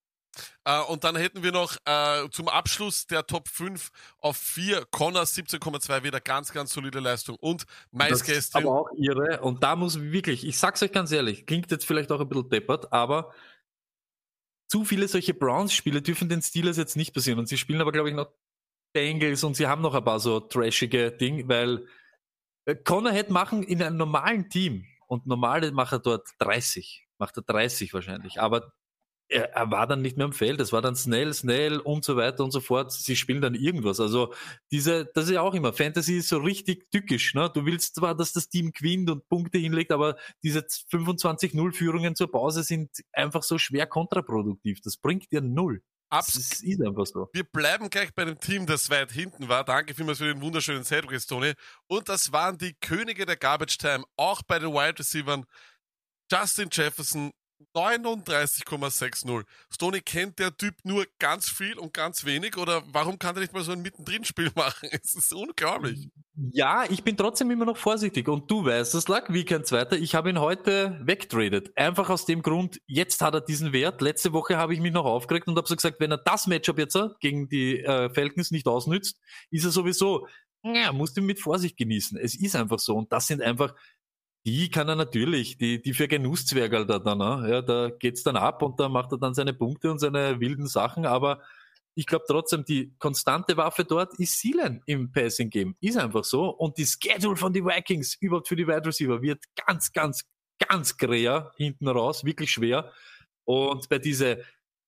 Äh, 0.65 0.81
und 0.83 1.05
dann 1.05 1.17
hätten 1.17 1.43
wir 1.43 1.53
noch 1.53 1.77
äh, 1.85 2.29
zum 2.31 2.49
Abschluss 2.49 3.07
der 3.07 3.27
Top 3.27 3.49
5 3.49 3.91
auf 4.19 4.37
4 4.37 4.87
Connor 4.91 5.23
17,2 5.23 6.03
wieder 6.03 6.21
ganz, 6.21 6.53
ganz 6.53 6.73
solide 6.73 7.01
Leistung 7.01 7.37
und 7.37 7.65
Maisgäste. 7.91 8.59
Aber 8.59 8.81
auch 8.81 8.91
ihre. 8.97 9.41
Und 9.41 9.63
da 9.63 9.77
muss 9.77 10.01
wirklich, 10.01 10.47
ich 10.47 10.59
sag's 10.59 10.83
euch 10.83 10.93
ganz 10.93 11.13
ehrlich, 11.13 11.47
klingt 11.47 11.71
jetzt 11.71 11.87
vielleicht 11.87 12.11
auch 12.13 12.21
ein 12.21 12.29
bisschen 12.29 12.49
deppert, 12.49 12.93
aber 12.93 13.33
zu 14.69 14.85
viele 14.85 15.09
solche 15.09 15.35
Browns-Spiele 15.35 16.03
dürfen 16.03 16.29
den 16.29 16.43
Steelers 16.43 16.77
jetzt 16.77 16.97
nicht 16.97 17.15
passieren. 17.15 17.39
Und 17.39 17.47
sie 17.47 17.59
spielen 17.59 17.81
aber, 17.81 17.93
glaube 17.93 18.09
ich, 18.09 18.15
noch 18.15 18.33
Bengals 18.93 19.45
und 19.45 19.55
sie 19.55 19.67
haben 19.67 19.83
noch 19.83 19.95
ein 19.95 20.05
paar 20.05 20.21
so 20.21 20.41
trashige 20.41 21.13
Dinge, 21.13 21.47
weil 21.49 21.87
äh, 22.65 22.75
Connor 22.75 23.13
hätte 23.13 23.33
machen 23.33 23.63
in 23.63 23.83
einem 23.83 23.97
normalen 23.97 24.49
Team 24.49 24.87
und 25.07 25.27
normale 25.27 25.71
macht 25.73 25.93
er 25.93 25.99
dort 25.99 26.29
30, 26.39 27.07
macht 27.19 27.37
er 27.37 27.43
30 27.43 27.95
wahrscheinlich. 27.95 28.41
Aber 28.41 28.73
er, 29.29 29.53
er 29.53 29.71
war 29.71 29.87
dann 29.87 30.03
nicht 30.03 30.17
mehr 30.17 30.27
am 30.27 30.33
Feld. 30.33 30.61
Es 30.61 30.73
war 30.73 30.83
dann 30.83 30.97
Snell, 30.97 31.35
Snell 31.35 31.79
und 31.79 32.05
so 32.05 32.17
weiter 32.17 32.45
und 32.45 32.53
so 32.53 32.61
fort. 32.61 32.93
Sie 32.93 33.17
spielen 33.17 33.41
dann 33.41 33.55
irgendwas. 33.55 34.01
Also 34.01 34.33
diese, 34.71 35.07
das 35.15 35.25
ist 35.25 35.33
ja 35.33 35.43
auch 35.43 35.55
immer. 35.55 35.73
Fantasy 35.73 36.19
ist 36.19 36.29
so 36.29 36.39
richtig 36.39 36.91
tückisch. 36.91 37.35
Ne? 37.35 37.51
Du 37.53 37.67
willst 37.67 37.97
zwar, 37.97 38.15
dass 38.15 38.33
das 38.33 38.49
Team 38.49 38.73
gewinnt 38.73 39.11
und 39.11 39.29
Punkte 39.29 39.59
hinlegt, 39.59 39.93
aber 39.93 40.17
diese 40.43 40.61
25-0-Führungen 40.61 42.15
zur 42.15 42.31
Pause 42.31 42.63
sind 42.63 42.91
einfach 43.13 43.43
so 43.43 43.59
schwer 43.59 43.87
kontraproduktiv. 43.87 44.81
Das 44.83 44.97
bringt 44.97 45.31
dir 45.33 45.41
null. 45.41 45.83
Abs 46.09 46.35
Das 46.35 46.63
ist 46.63 46.81
einfach 46.81 47.07
so. 47.07 47.29
Wir 47.33 47.43
bleiben 47.43 47.91
gleich 47.91 48.15
bei 48.15 48.25
dem 48.25 48.39
Team, 48.39 48.65
das 48.65 48.91
weit 48.91 49.11
hinten 49.11 49.49
war. 49.49 49.65
Danke 49.65 49.93
vielmals 49.93 50.19
für 50.19 50.33
den 50.33 50.41
wunderschönen 50.41 50.85
Sideways, 50.85 51.27
Tony. 51.27 51.53
Und 51.89 52.09
das 52.09 52.31
waren 52.31 52.59
die 52.59 52.75
Könige 52.75 53.27
der 53.27 53.37
Garbage 53.37 53.77
Time, 53.77 54.05
auch 54.17 54.43
bei 54.43 54.61
den 54.61 54.73
Wide 54.73 55.01
Receivers. 55.01 55.41
Justin 56.31 56.69
Jefferson, 56.71 57.33
39,60. 57.75 59.45
Stoney 59.71 60.01
kennt 60.01 60.39
der 60.39 60.57
Typ 60.57 60.75
nur 60.85 61.07
ganz 61.19 61.49
viel 61.49 61.79
und 61.79 61.93
ganz 61.93 62.25
wenig 62.25 62.57
oder 62.57 62.83
warum 62.87 63.19
kann 63.19 63.37
er 63.37 63.41
nicht 63.41 63.53
mal 63.53 63.63
so 63.63 63.73
ein 63.73 63.83
Mittendrin-Spiel 63.83 64.51
machen? 64.57 64.89
Es 64.93 65.15
ist 65.15 65.33
unglaublich. 65.33 66.09
Ja, 66.53 66.85
ich 66.89 67.03
bin 67.03 67.17
trotzdem 67.17 67.51
immer 67.51 67.65
noch 67.65 67.77
vorsichtig. 67.77 68.29
Und 68.29 68.51
du 68.51 68.65
weißt 68.65 68.95
es, 68.95 69.09
Luck, 69.09 69.25
wie 69.29 69.45
kein 69.45 69.65
zweiter. 69.65 69.97
Ich 69.97 70.15
habe 70.15 70.29
ihn 70.29 70.39
heute 70.39 71.01
wegtradet. 71.03 71.77
Einfach 71.77 72.11
aus 72.11 72.27
dem 72.27 72.43
Grund, 72.43 72.81
jetzt 72.87 73.23
hat 73.23 73.35
er 73.35 73.41
diesen 73.41 73.73
Wert. 73.73 74.03
Letzte 74.03 74.33
Woche 74.33 74.59
habe 74.59 74.75
ich 74.75 74.81
mich 74.81 74.93
noch 74.93 75.07
aufgeregt 75.07 75.49
und 75.49 75.57
habe 75.57 75.67
so 75.67 75.77
gesagt, 75.77 75.99
wenn 75.99 76.11
er 76.11 76.19
das 76.19 76.47
Matchup 76.47 76.79
jetzt 76.79 76.99
gegen 77.21 77.49
die 77.49 77.81
äh, 77.81 78.13
Falcons 78.13 78.51
nicht 78.51 78.67
ausnützt, 78.67 79.19
ist 79.51 79.65
er 79.65 79.71
sowieso, 79.71 80.27
ja, 80.63 80.93
musst 80.93 81.17
du 81.17 81.23
mit 81.23 81.41
Vorsicht 81.41 81.77
genießen. 81.77 82.19
Es 82.19 82.35
ist 82.35 82.57
einfach 82.57 82.79
so. 82.79 82.97
Und 82.97 83.13
das 83.13 83.27
sind 83.27 83.41
einfach, 83.41 83.75
die 84.47 84.71
kann 84.71 84.89
er 84.89 84.95
natürlich, 84.95 85.59
die, 85.59 85.83
die 85.83 85.93
für 85.93 86.07
Genusszwergerl 86.07 86.87
da 86.87 87.01
dann, 87.01 87.19
ne? 87.19 87.47
ja, 87.51 87.63
da 87.63 87.91
geht's 87.91 88.23
dann 88.23 88.37
ab 88.37 88.63
und 88.63 88.79
da 88.79 88.89
macht 88.89 89.11
er 89.13 89.19
dann 89.19 89.35
seine 89.35 89.53
Punkte 89.53 89.91
und 89.91 89.99
seine 89.99 90.39
wilden 90.41 90.69
Sachen, 90.69 91.05
aber 91.05 91.43
ich 91.99 92.07
glaube 92.07 92.27
trotzdem, 92.29 92.65
die 92.65 92.95
konstante 92.99 93.57
Waffe 93.57 93.85
dort 93.85 94.15
ist 94.21 94.39
Seelen 94.39 94.83
im 94.85 95.11
Passing 95.11 95.49
Game. 95.49 95.77
Ist 95.81 95.97
einfach 95.97 96.25
so. 96.25 96.51
Und 96.51 96.77
die 96.77 96.85
Schedule 96.85 97.37
von 97.37 97.55
den 97.55 97.65
Vikings 97.65 98.17
überhaupt 98.21 98.49
für 98.49 98.57
die 98.57 98.67
Wide 98.67 98.85
Receiver 98.85 99.23
wird 99.23 99.43
ganz, 99.67 99.91
ganz, 99.93 100.25
ganz 100.59 100.99
gräer 100.99 101.53
hinten 101.57 101.89
raus, 101.89 102.23
wirklich 102.23 102.51
schwer. 102.51 102.93
Und 103.45 103.89
bei 103.89 103.99
diese 103.99 104.45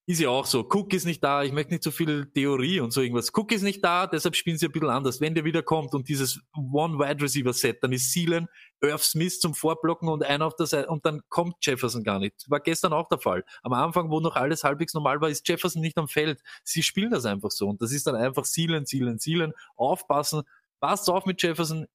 ist 0.09 0.21
ja 0.21 0.31
auch 0.31 0.47
so. 0.47 0.61
Cook 0.61 0.95
ist 0.95 1.05
nicht 1.05 1.23
da, 1.23 1.43
ich 1.43 1.53
möchte 1.53 1.71
nicht 1.75 1.83
so 1.83 1.91
viel 1.91 2.31
Theorie 2.33 2.81
und 2.81 2.93
so 2.93 3.03
irgendwas. 3.03 3.31
Cook 3.31 3.53
ist 3.53 3.61
nicht 3.61 3.85
da, 3.85 4.07
deshalb 4.07 4.37
spielen 4.37 4.57
sie 4.57 4.65
ein 4.65 4.73
bisschen 4.73 4.89
anders. 4.89 5.21
Wenn 5.21 5.35
der 5.35 5.45
wieder 5.45 5.63
kommt 5.63 5.95
und 5.95 6.09
dieses 6.09 6.41
One-Wide-Receiver-Set, 6.57 7.83
dann 7.83 7.93
ist 7.93 8.11
Seelen, 8.11 8.49
Irv 8.81 9.05
Smith 9.05 9.39
zum 9.39 9.53
Vorblocken 9.53 10.09
und 10.09 10.25
einer 10.25 10.47
auf 10.47 10.57
der 10.57 10.65
Seite 10.65 10.89
und 10.89 11.05
dann 11.05 11.21
kommt 11.29 11.57
Jefferson 11.61 12.05
gar 12.05 12.21
nicht. 12.21 12.33
War 12.49 12.61
gestern 12.61 12.95
auch 12.95 13.07
der 13.11 13.19
Fall. 13.19 13.45
Am 13.63 13.75
Anfang, 13.75 14.09
wo 14.09 14.19
noch 14.21 14.35
alles 14.35 14.65
halbwegs 14.65 14.95
normal 14.95 15.21
war, 15.21 15.29
ist 15.29 15.47
Jefferson 15.47 15.83
nicht 15.83 15.99
am 15.99 16.09
Feld. 16.09 16.41
Sie 16.65 16.83
spielen 16.83 17.11
das 17.11 17.27
einfach 17.27 17.51
so 17.51 17.69
und 17.69 17.83
das 17.83 17.93
ist 17.93 18.07
dann 18.07 18.17
einfach 18.17 18.47
Seelen, 18.47 18.87
Seelen, 18.87 19.19
Seelen, 19.19 19.53
aufpassen. 19.77 20.41
Passt 20.81 21.11
auf 21.11 21.27
mit 21.27 21.43
Jefferson. 21.43 21.87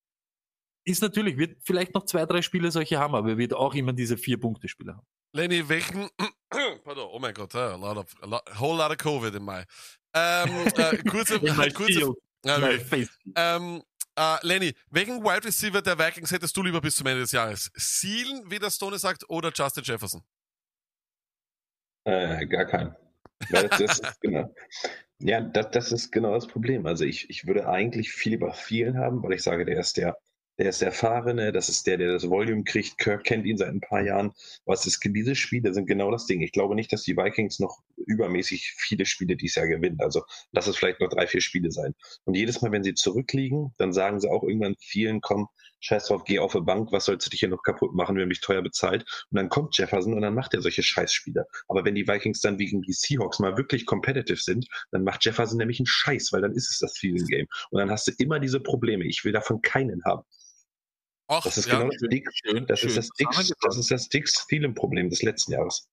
Ist 0.85 1.01
natürlich, 1.01 1.37
wird 1.37 1.57
vielleicht 1.63 1.95
noch 1.95 2.05
zwei, 2.05 2.27
drei 2.27 2.43
Spiele 2.43 2.69
solche 2.69 2.99
haben, 2.99 3.15
aber 3.15 3.29
er 3.29 3.37
wird 3.39 3.55
auch 3.55 3.73
immer 3.73 3.93
diese 3.93 4.17
vier 4.17 4.39
Punkte 4.39 4.67
Spiele 4.67 4.97
haben. 4.97 5.07
Lenny, 5.35 5.67
welchen, 5.67 6.09
pardon, 6.83 7.09
oh 7.11 7.19
mein 7.19 7.33
Gott, 7.33 7.55
a 7.55 7.75
lot 7.75 7.97
of, 7.97 8.05
a 8.21 8.25
lot, 8.25 8.43
a 8.47 8.59
whole 8.59 8.75
lot 8.75 8.91
of 8.91 8.97
Covid 8.97 9.35
in 9.35 9.43
my. 9.43 9.63
Ähm, 10.13 10.67
äh, 10.77 10.97
kurze, 11.09 11.39
kurze, 11.73 12.13
wirklich. 12.43 13.09
ähm, 13.35 13.81
äh, 14.15 14.37
Lenny, 14.45 14.73
welchen 14.91 15.23
Wide 15.23 15.45
Receiver 15.45 15.81
der 15.81 15.97
Vikings 15.97 16.31
hättest 16.31 16.55
du 16.55 16.61
lieber 16.61 16.81
bis 16.81 16.95
zum 16.95 17.07
Ende 17.07 17.21
des 17.21 17.31
Jahres? 17.31 17.71
Sealen, 17.75 18.49
wie 18.49 18.59
der 18.59 18.69
Stone 18.69 18.97
sagt, 18.99 19.27
oder 19.29 19.51
Justin 19.53 19.83
Jefferson? 19.83 20.21
Äh, 22.05 22.45
gar 22.47 22.65
keinen. 22.65 22.95
Weil 23.49 23.69
das 23.69 23.79
ist, 23.79 24.21
genau. 24.21 24.53
Ja, 25.19 25.41
das, 25.41 25.71
das 25.71 25.91
ist 25.91 26.11
genau 26.11 26.33
das 26.33 26.47
Problem. 26.47 26.85
Also 26.85 27.05
ich, 27.05 27.29
ich 27.29 27.47
würde 27.47 27.67
eigentlich 27.67 28.11
viel 28.11 28.33
lieber 28.33 28.53
vielen 28.53 28.97
haben, 28.97 29.23
weil 29.23 29.33
ich 29.33 29.43
sage, 29.43 29.65
der 29.65 29.79
ist 29.79 29.97
der, 29.97 30.17
der 30.57 30.69
ist 30.69 30.81
der 30.81 30.89
Erfahrene, 30.89 31.51
das 31.51 31.69
ist 31.69 31.87
der, 31.87 31.97
der 31.97 32.13
das 32.13 32.29
Volume 32.29 32.63
kriegt. 32.63 32.97
Kirk 32.97 33.23
kennt 33.23 33.45
ihn 33.45 33.57
seit 33.57 33.69
ein 33.69 33.81
paar 33.81 34.01
Jahren. 34.01 34.33
Was 34.65 34.85
ist, 34.85 34.99
diese 35.03 35.35
Spiele 35.35 35.73
sind 35.73 35.87
genau 35.87 36.11
das 36.11 36.25
Ding. 36.25 36.41
Ich 36.41 36.51
glaube 36.51 36.75
nicht, 36.75 36.93
dass 36.93 37.03
die 37.03 37.17
Vikings 37.17 37.59
noch 37.59 37.79
übermäßig 37.97 38.73
viele 38.77 39.05
Spiele 39.05 39.35
dieses 39.35 39.55
Jahr 39.55 39.67
gewinnen. 39.67 39.97
Also 39.99 40.23
lass 40.51 40.67
es 40.67 40.77
vielleicht 40.77 40.99
noch 40.99 41.09
drei, 41.09 41.27
vier 41.27 41.41
Spiele 41.41 41.71
sein. 41.71 41.95
Und 42.25 42.35
jedes 42.35 42.61
Mal, 42.61 42.71
wenn 42.71 42.83
sie 42.83 42.93
zurückliegen, 42.93 43.73
dann 43.77 43.93
sagen 43.93 44.19
sie 44.19 44.29
auch 44.29 44.43
irgendwann 44.43 44.75
vielen, 44.79 45.21
komm, 45.21 45.47
scheiß 45.79 46.07
drauf, 46.07 46.23
geh 46.23 46.39
auf 46.39 46.53
die 46.53 46.61
Bank, 46.61 46.91
was 46.91 47.05
sollst 47.05 47.25
du 47.25 47.29
dich 47.29 47.41
hier 47.41 47.49
noch 47.49 47.61
kaputt 47.61 47.93
machen, 47.93 48.15
wenn 48.15 48.27
mich 48.27 48.39
teuer 48.39 48.61
bezahlt? 48.61 49.03
Und 49.31 49.37
dann 49.37 49.49
kommt 49.49 49.77
Jefferson 49.77 50.13
und 50.13 50.21
dann 50.21 50.33
macht 50.33 50.53
er 50.53 50.61
solche 50.61 50.83
Scheißspiele. 50.83 51.45
Aber 51.67 51.83
wenn 51.83 51.95
die 51.95 52.07
Vikings 52.07 52.41
dann 52.41 52.57
wegen 52.57 52.81
die 52.81 52.93
Seahawks 52.93 53.39
mal 53.39 53.57
wirklich 53.57 53.85
competitive 53.85 54.37
sind, 54.37 54.67
dann 54.91 55.03
macht 55.03 55.25
Jefferson 55.25 55.57
nämlich 55.57 55.79
einen 55.79 55.87
Scheiß, 55.87 56.31
weil 56.31 56.41
dann 56.41 56.53
ist 56.53 56.71
es 56.71 56.79
das 56.79 56.97
Feeling 56.97 57.25
Game. 57.27 57.47
Und 57.69 57.79
dann 57.79 57.91
hast 57.91 58.07
du 58.07 58.11
immer 58.17 58.39
diese 58.39 58.59
Probleme. 58.59 59.05
Ich 59.05 59.25
will 59.25 59.33
davon 59.33 59.61
keinen 59.61 60.03
haben. 60.05 60.23
Och, 61.27 61.43
Das 61.43 61.57
ist 61.57 61.67
ja, 61.67 61.79
genau 61.79 61.89
das, 61.89 62.01
Dick, 62.09 62.27
schön, 62.33 62.65
das, 62.67 62.79
schön 62.79 62.89
ist 62.89 62.97
das, 62.97 63.09
Dix, 63.11 63.53
das 63.61 63.77
ist 63.77 63.91
das 63.91 64.09
Dix 64.09 64.45
Thielen-Problem 64.47 65.09
des 65.09 65.21
letzten 65.21 65.53
Jahres. 65.53 65.87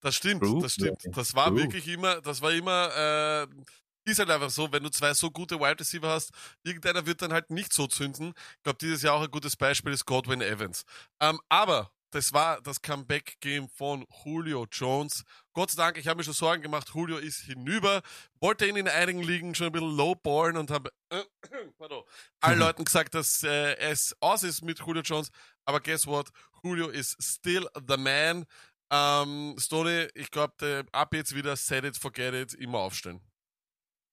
das 0.00 0.14
stimmt, 0.14 0.42
True. 0.42 0.62
das 0.62 0.74
stimmt. 0.74 0.98
Das 1.16 1.34
war 1.34 1.48
True. 1.48 1.62
wirklich 1.62 1.88
immer, 1.88 2.20
das 2.20 2.40
war 2.42 2.52
immer, 2.52 3.46
äh, 3.46 4.10
ist 4.10 4.18
halt 4.18 4.30
einfach 4.30 4.50
so, 4.50 4.70
wenn 4.72 4.82
du 4.82 4.90
zwei 4.90 5.14
so 5.14 5.30
gute 5.30 5.58
Wide 5.60 5.80
Receiver 5.80 6.08
hast, 6.08 6.30
irgendeiner 6.62 7.06
wird 7.06 7.22
dann 7.22 7.32
halt 7.32 7.50
nicht 7.50 7.72
so 7.72 7.86
zünden. 7.86 8.32
Ich 8.56 8.62
glaube, 8.64 8.78
dieses 8.80 9.02
Jahr 9.02 9.14
auch 9.14 9.22
ein 9.22 9.30
gutes 9.30 9.56
Beispiel 9.56 9.92
ist 9.92 10.04
Godwin 10.06 10.40
Evans. 10.42 10.84
Ähm, 11.20 11.38
aber 11.48 11.90
das 12.10 12.32
war 12.32 12.60
das 12.62 12.82
Comeback-Game 12.82 13.68
von 13.68 14.06
Julio 14.24 14.66
Jones. 14.70 15.24
Gott 15.52 15.70
sei 15.70 15.82
Dank, 15.82 15.96
ich 15.98 16.06
habe 16.08 16.18
mir 16.18 16.24
schon 16.24 16.34
Sorgen 16.34 16.62
gemacht, 16.62 16.90
Julio 16.94 17.18
ist 17.18 17.40
hinüber, 17.42 18.02
wollte 18.40 18.66
ihn 18.66 18.76
in 18.76 18.88
einigen 18.88 19.22
Ligen 19.22 19.54
schon 19.54 19.66
ein 19.66 19.72
bisschen 19.72 19.96
lowballen 19.96 20.56
und 20.56 20.70
habe 20.70 20.90
äh, 21.10 21.22
pardon, 21.78 22.02
allen 22.40 22.58
Mhm. 22.58 22.64
Leuten 22.64 22.84
gesagt, 22.84 23.14
dass 23.14 23.42
äh, 23.42 23.76
es 23.76 24.14
aus 24.20 24.42
ist 24.42 24.62
mit 24.62 24.80
Julio 24.80 25.02
Jones. 25.02 25.30
Aber 25.64 25.80
guess 25.80 26.06
what? 26.06 26.30
Julio 26.62 26.88
is 26.88 27.16
still 27.20 27.68
the 27.88 27.96
man. 27.96 28.44
Ähm, 28.92 29.54
Stoney, 29.58 30.08
ich 30.14 30.30
glaube, 30.30 30.84
ab 30.92 31.14
jetzt 31.14 31.34
wieder 31.34 31.54
set 31.56 31.84
it, 31.84 31.96
forget 31.96 32.34
it, 32.34 32.54
immer 32.54 32.78
aufstellen. 32.78 33.20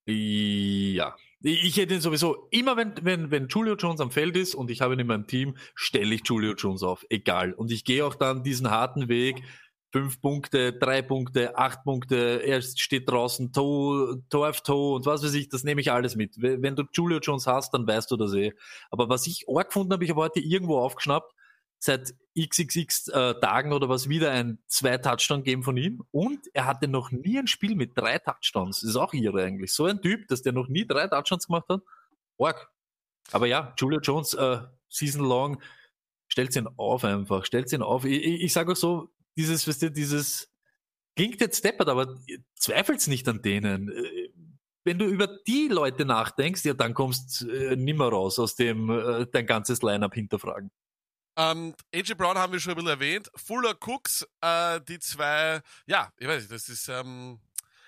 Ja. 0.06 1.16
Ich 1.40 1.76
hätte 1.76 1.94
ihn 1.94 2.00
sowieso, 2.00 2.48
immer 2.50 2.76
wenn, 2.76 2.94
wenn, 3.02 3.30
wenn 3.30 3.46
Julio 3.46 3.76
Jones 3.76 4.00
am 4.00 4.10
Feld 4.10 4.36
ist 4.36 4.56
und 4.56 4.70
ich 4.70 4.80
habe 4.80 4.94
ihn 4.94 5.00
in 5.00 5.06
meinem 5.06 5.28
Team, 5.28 5.56
stelle 5.74 6.14
ich 6.14 6.22
Julio 6.24 6.54
Jones 6.54 6.82
auf. 6.82 7.06
Egal. 7.10 7.52
Und 7.52 7.70
ich 7.70 7.84
gehe 7.84 8.04
auch 8.04 8.16
dann 8.16 8.42
diesen 8.42 8.70
harten 8.70 9.08
Weg. 9.08 9.44
Fünf 9.92 10.20
Punkte, 10.20 10.72
drei 10.72 11.00
Punkte, 11.00 11.56
acht 11.56 11.82
Punkte, 11.84 12.42
er 12.44 12.60
steht 12.60 13.08
draußen, 13.08 13.52
Toe, 13.52 14.22
Toe 14.28 14.48
auf 14.48 14.60
Toe 14.60 14.96
und 14.96 15.06
was 15.06 15.22
weiß 15.22 15.32
ich, 15.32 15.48
das 15.48 15.64
nehme 15.64 15.80
ich 15.80 15.90
alles 15.90 16.14
mit. 16.14 16.34
Wenn 16.36 16.76
du 16.76 16.84
Julio 16.92 17.20
Jones 17.20 17.46
hast, 17.46 17.72
dann 17.72 17.86
weißt 17.86 18.10
du 18.10 18.18
das 18.18 18.34
eh. 18.34 18.52
Aber 18.90 19.08
was 19.08 19.26
ich 19.26 19.46
arg 19.48 19.68
gefunden 19.68 19.94
habe, 19.94 20.04
ich 20.04 20.10
habe 20.10 20.20
heute 20.20 20.40
irgendwo 20.40 20.78
aufgeschnappt, 20.78 21.32
seit 21.78 22.14
xxx 22.38 23.08
äh, 23.08 23.34
Tagen 23.40 23.72
oder 23.72 23.88
was 23.88 24.08
wieder 24.08 24.30
ein 24.30 24.58
zwei 24.66 24.98
Touchdown 24.98 25.42
geben 25.42 25.62
von 25.62 25.76
ihm 25.76 26.04
und 26.10 26.40
er 26.52 26.66
hatte 26.66 26.88
noch 26.88 27.10
nie 27.10 27.38
ein 27.38 27.46
Spiel 27.46 27.74
mit 27.74 27.96
drei 27.96 28.18
Touchdowns. 28.18 28.80
Das 28.80 28.90
ist 28.90 28.96
auch 28.96 29.12
irre 29.12 29.42
eigentlich. 29.42 29.72
So 29.72 29.86
ein 29.86 30.00
Typ, 30.00 30.28
dass 30.28 30.42
der 30.42 30.52
noch 30.52 30.68
nie 30.68 30.86
drei 30.86 31.08
Touchdowns 31.08 31.46
gemacht 31.46 31.68
hat. 31.68 31.82
Org. 32.36 32.70
Aber 33.32 33.46
ja, 33.46 33.74
Julio 33.78 34.00
Jones, 34.00 34.34
äh, 34.34 34.60
season 34.88 35.24
long, 35.24 35.60
stellt 36.28 36.54
ihn 36.56 36.68
auf 36.76 37.04
einfach, 37.04 37.44
stellt 37.44 37.72
ihn 37.72 37.82
auf. 37.82 38.04
Ich, 38.04 38.24
ich, 38.24 38.42
ich 38.42 38.52
sage 38.52 38.72
auch 38.72 38.76
so, 38.76 39.10
dieses, 39.36 39.66
weißt 39.66 39.82
du, 39.82 39.90
dieses, 39.90 40.50
klingt 41.16 41.40
jetzt 41.40 41.58
steppert, 41.58 41.88
aber 41.88 42.16
zweifelt's 42.54 43.06
nicht 43.06 43.28
an 43.28 43.42
denen. 43.42 43.90
Äh, 43.90 44.30
Wenn 44.84 44.98
du 44.98 45.04
über 45.04 45.26
die 45.26 45.68
Leute 45.68 46.04
nachdenkst, 46.04 46.64
ja, 46.64 46.74
dann 46.74 46.94
kommst 46.94 47.42
äh, 47.42 47.76
nimmer 47.76 48.08
raus 48.08 48.38
aus 48.38 48.54
dem 48.54 48.88
äh, 48.88 49.26
dein 49.30 49.46
ganzes 49.46 49.82
Line-Up 49.82 50.14
hinterfragen. 50.14 50.70
Ähm, 51.38 51.72
AJ 51.94 52.14
Brown 52.14 52.36
haben 52.36 52.52
wir 52.52 52.58
schon 52.58 52.72
ein 52.72 52.76
bisschen 52.76 52.90
erwähnt. 52.90 53.30
Fuller 53.36 53.76
Cooks, 53.86 54.26
äh, 54.40 54.80
die 54.80 54.98
zwei, 54.98 55.62
ja, 55.86 56.12
ich 56.18 56.26
weiß 56.26 56.42
nicht, 56.42 56.52
das 56.52 56.68
ist 56.68 56.88
ähm, 56.88 57.38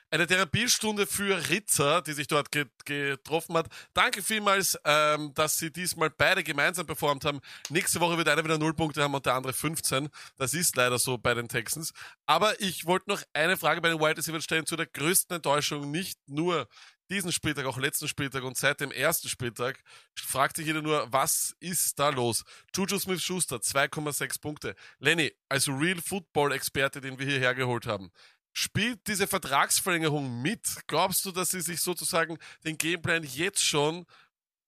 eine 0.09 0.27
Therapiestunde 0.27 1.05
für 1.05 1.49
Ritzer, 1.49 2.01
die 2.03 2.13
sich 2.13 2.29
dort 2.29 2.53
ge 2.53 2.67
getroffen 2.85 3.57
hat. 3.57 3.67
Danke 3.93 4.23
vielmals, 4.23 4.79
ähm, 4.85 5.35
dass 5.35 5.59
sie 5.59 5.73
diesmal 5.73 6.11
beide 6.11 6.45
gemeinsam 6.45 6.87
performt 6.87 7.25
haben. 7.25 7.41
Nächste 7.71 7.99
Woche 7.99 8.17
wird 8.17 8.29
einer 8.29 8.45
wieder 8.45 8.59
0 8.59 8.73
Punkte 8.75 9.03
haben 9.03 9.15
und 9.15 9.27
der 9.27 9.35
andere 9.35 9.53
15. 9.53 10.09
Das 10.37 10.55
ist 10.55 10.77
leider 10.77 11.01
so 11.01 11.19
bei 11.19 11.35
den 11.35 11.49
Texans. 11.49 11.93
Aber 12.27 12.61
ich 12.61 12.87
wollte 12.87 13.11
noch 13.11 13.23
eine 13.33 13.57
Frage 13.57 13.81
bei 13.81 13.89
den 13.89 14.01
Wild 14.01 14.19
Receivers 14.19 14.45
stellen 14.45 14.67
zu 14.67 14.77
der 14.77 14.87
größten 14.87 15.37
Enttäuschung, 15.37 15.91
nicht 15.91 16.21
nur 16.29 16.69
diesen 17.11 17.33
Spieltag, 17.33 17.67
auch 17.67 17.79
letzten 17.79 18.09
Spieltag 18.09 18.45
und 18.45 18.57
seit 18.57 18.81
dem 18.81 18.93
ersten 18.93 19.29
Spieltag 19.29 19.83
fragt 20.15 20.57
sich 20.57 20.67
jeder 20.67 20.83
nur, 20.83 21.13
was 21.13 21.57
ist 21.61 21.99
da 21.99 22.11
los? 22.11 22.45
Juju 22.75 22.99
Smith-Schuster, 22.99 23.57
2,6 23.57 24.41
Punkte. 24.41 24.75
Lenny, 24.99 25.33
als 25.49 25.69
Real 25.69 26.01
Football-Experte, 26.01 27.01
den 27.01 27.19
wir 27.19 27.27
hier 27.27 27.41
hergeholt 27.41 27.87
haben, 27.87 28.11
spielt 28.53 29.07
diese 29.07 29.27
Vertragsverlängerung 29.27 30.43
mit? 30.43 30.63
Glaubst 30.87 31.25
du, 31.25 31.33
dass 31.33 31.51
sie 31.51 31.61
sich 31.61 31.81
sozusagen 31.81 32.39
den 32.65 32.79
Gameplan 32.79 33.25
jetzt 33.25 33.65
schon 33.65 34.07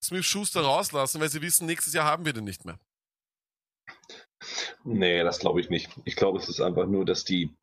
Smith-Schuster 0.02 0.62
rauslassen, 0.62 1.20
weil 1.20 1.30
sie 1.30 1.42
wissen, 1.42 1.66
nächstes 1.66 1.94
Jahr 1.94 2.06
haben 2.06 2.24
wir 2.24 2.32
den 2.32 2.44
nicht 2.44 2.64
mehr? 2.64 2.78
Nee, 4.84 5.22
das 5.22 5.38
glaube 5.38 5.60
ich 5.60 5.70
nicht. 5.70 5.88
Ich 6.04 6.16
glaube, 6.16 6.38
es 6.38 6.48
ist 6.48 6.60
einfach 6.60 6.86
nur, 6.86 7.04
dass 7.04 7.24
die 7.24 7.54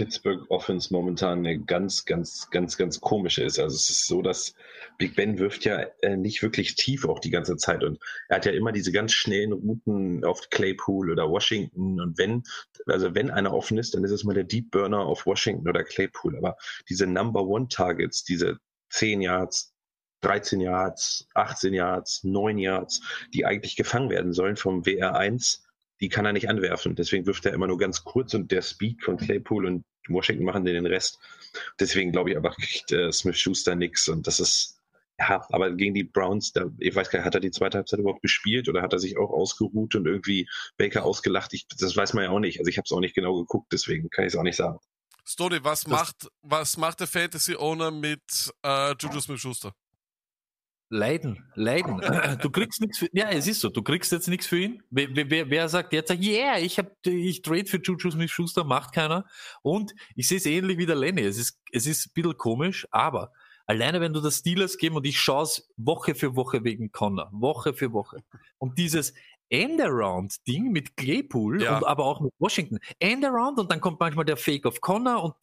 Pittsburgh 0.00 0.46
Offense 0.48 0.90
momentan 0.94 1.40
eine 1.40 1.60
ganz, 1.60 2.06
ganz, 2.06 2.48
ganz, 2.48 2.78
ganz 2.78 3.02
komische 3.02 3.44
ist. 3.44 3.58
Also 3.58 3.76
es 3.76 3.90
ist 3.90 4.06
so, 4.06 4.22
dass 4.22 4.54
Big 4.96 5.14
Ben 5.14 5.38
wirft 5.38 5.66
ja 5.66 5.84
äh, 6.00 6.16
nicht 6.16 6.42
wirklich 6.42 6.74
tief 6.74 7.04
auch 7.04 7.18
die 7.18 7.28
ganze 7.28 7.58
Zeit 7.58 7.84
und 7.84 7.98
er 8.30 8.36
hat 8.36 8.46
ja 8.46 8.52
immer 8.52 8.72
diese 8.72 8.92
ganz 8.92 9.12
schnellen 9.12 9.52
Routen 9.52 10.24
auf 10.24 10.48
Claypool 10.48 11.10
oder 11.10 11.28
Washington 11.28 12.00
und 12.00 12.16
wenn, 12.16 12.44
also 12.86 13.14
wenn 13.14 13.30
einer 13.30 13.52
offen 13.52 13.76
ist, 13.76 13.92
dann 13.92 14.02
ist 14.02 14.10
es 14.10 14.24
mal 14.24 14.32
der 14.32 14.44
Deep 14.44 14.70
Burner 14.70 15.00
auf 15.00 15.26
Washington 15.26 15.68
oder 15.68 15.84
Claypool. 15.84 16.34
Aber 16.38 16.56
diese 16.88 17.06
Number 17.06 17.42
One 17.42 17.68
Targets, 17.68 18.24
diese 18.24 18.56
10 18.88 19.20
Yards, 19.20 19.74
13 20.22 20.62
Yards, 20.62 21.28
18 21.34 21.74
Yards, 21.74 22.24
9 22.24 22.56
Yards, 22.56 23.02
die 23.34 23.44
eigentlich 23.44 23.76
gefangen 23.76 24.08
werden 24.08 24.32
sollen 24.32 24.56
vom 24.56 24.80
WR1, 24.80 25.60
die 26.00 26.08
kann 26.08 26.24
er 26.24 26.32
nicht 26.32 26.48
anwerfen. 26.48 26.94
Deswegen 26.94 27.26
wirft 27.26 27.46
er 27.46 27.52
immer 27.52 27.66
nur 27.66 27.78
ganz 27.78 28.04
kurz 28.04 28.34
und 28.34 28.50
der 28.50 28.62
Speed 28.62 29.02
von 29.02 29.16
Claypool 29.16 29.66
und 29.66 29.84
Washington 30.08 30.44
machen 30.44 30.64
den 30.64 30.86
Rest. 30.86 31.18
Deswegen 31.78 32.12
glaube 32.12 32.30
ich 32.30 32.36
einfach, 32.36 32.56
kriegt 32.56 32.92
äh, 32.92 33.12
Smith 33.12 33.38
Schuster 33.38 33.74
nix 33.74 34.08
und 34.08 34.26
das 34.26 34.40
ist, 34.40 34.78
ja, 35.18 35.44
aber 35.50 35.70
gegen 35.72 35.94
die 35.94 36.04
Browns, 36.04 36.52
da, 36.52 36.70
ich 36.78 36.94
weiß 36.94 37.10
gar 37.10 37.18
nicht, 37.18 37.26
hat 37.26 37.34
er 37.34 37.40
die 37.40 37.50
zweite 37.50 37.78
Halbzeit 37.78 38.00
überhaupt 38.00 38.22
gespielt 38.22 38.68
oder 38.68 38.80
hat 38.82 38.92
er 38.92 38.98
sich 38.98 39.18
auch 39.18 39.30
ausgeruht 39.30 39.94
und 39.94 40.06
irgendwie 40.06 40.48
Baker 40.78 41.04
ausgelacht? 41.04 41.52
Ich, 41.52 41.66
das 41.68 41.96
weiß 41.96 42.14
man 42.14 42.24
ja 42.24 42.30
auch 42.30 42.40
nicht. 42.40 42.58
Also 42.58 42.70
ich 42.70 42.78
habe 42.78 42.86
es 42.86 42.92
auch 42.92 43.00
nicht 43.00 43.14
genau 43.14 43.38
geguckt, 43.38 43.72
deswegen 43.72 44.08
kann 44.08 44.24
ich 44.24 44.32
es 44.32 44.38
auch 44.38 44.42
nicht 44.42 44.56
sagen. 44.56 44.78
Stony, 45.26 45.62
was 45.62 45.86
macht, 45.86 46.28
was 46.42 46.76
macht 46.76 47.00
der 47.00 47.06
Fantasy 47.06 47.54
Owner 47.54 47.90
mit 47.90 48.52
äh, 48.64 48.94
Juju 48.98 49.20
Smith-Schuster? 49.20 49.74
Leiden, 50.92 51.44
leiden. 51.54 52.00
Du 52.42 52.50
kriegst 52.50 52.80
nichts 52.80 52.98
für, 52.98 53.08
ja, 53.12 53.28
es 53.30 53.46
ist 53.46 53.60
so, 53.60 53.68
du 53.68 53.80
kriegst 53.80 54.10
jetzt 54.10 54.26
nichts 54.26 54.46
für 54.46 54.58
ihn. 54.58 54.82
Wer, 54.90 55.08
wer, 55.30 55.48
wer 55.48 55.68
sagt 55.68 55.92
jetzt, 55.92 56.10
yeah, 56.10 56.58
ich 56.58 56.78
hab, 56.78 56.90
ich 57.06 57.42
trade 57.42 57.66
für 57.66 57.80
Juju 57.80 58.10
Smith 58.10 58.30
Schuster, 58.30 58.64
macht 58.64 58.92
keiner. 58.92 59.24
Und 59.62 59.94
ich 60.16 60.26
sehe 60.26 60.38
es 60.38 60.46
ähnlich 60.46 60.78
wie 60.78 60.86
der 60.86 60.96
Lenny. 60.96 61.22
Es 61.22 61.38
ist, 61.38 61.60
es 61.70 61.86
ist 61.86 62.06
ein 62.08 62.12
bisschen 62.14 62.36
komisch, 62.36 62.88
aber 62.90 63.30
alleine 63.66 64.00
wenn 64.00 64.12
du 64.12 64.20
das 64.20 64.38
Steelers 64.38 64.78
geben 64.78 64.96
und 64.96 65.06
ich 65.06 65.20
schaue 65.20 65.44
es 65.44 65.70
Woche 65.76 66.16
für 66.16 66.34
Woche 66.34 66.64
wegen 66.64 66.90
Connor, 66.90 67.28
Woche 67.32 67.72
für 67.72 67.92
Woche. 67.92 68.24
Und 68.58 68.76
dieses 68.76 69.14
Endaround-Ding 69.48 70.72
mit 70.72 70.96
Claypool 70.96 71.62
Ja. 71.62 71.76
und 71.76 71.84
aber 71.86 72.04
auch 72.04 72.20
mit 72.20 72.32
Washington. 72.40 72.78
Endaround 72.98 73.60
und 73.60 73.70
dann 73.70 73.80
kommt 73.80 74.00
manchmal 74.00 74.24
der 74.24 74.36
Fake 74.36 74.66
of 74.66 74.80
Connor 74.80 75.22
und 75.22 75.34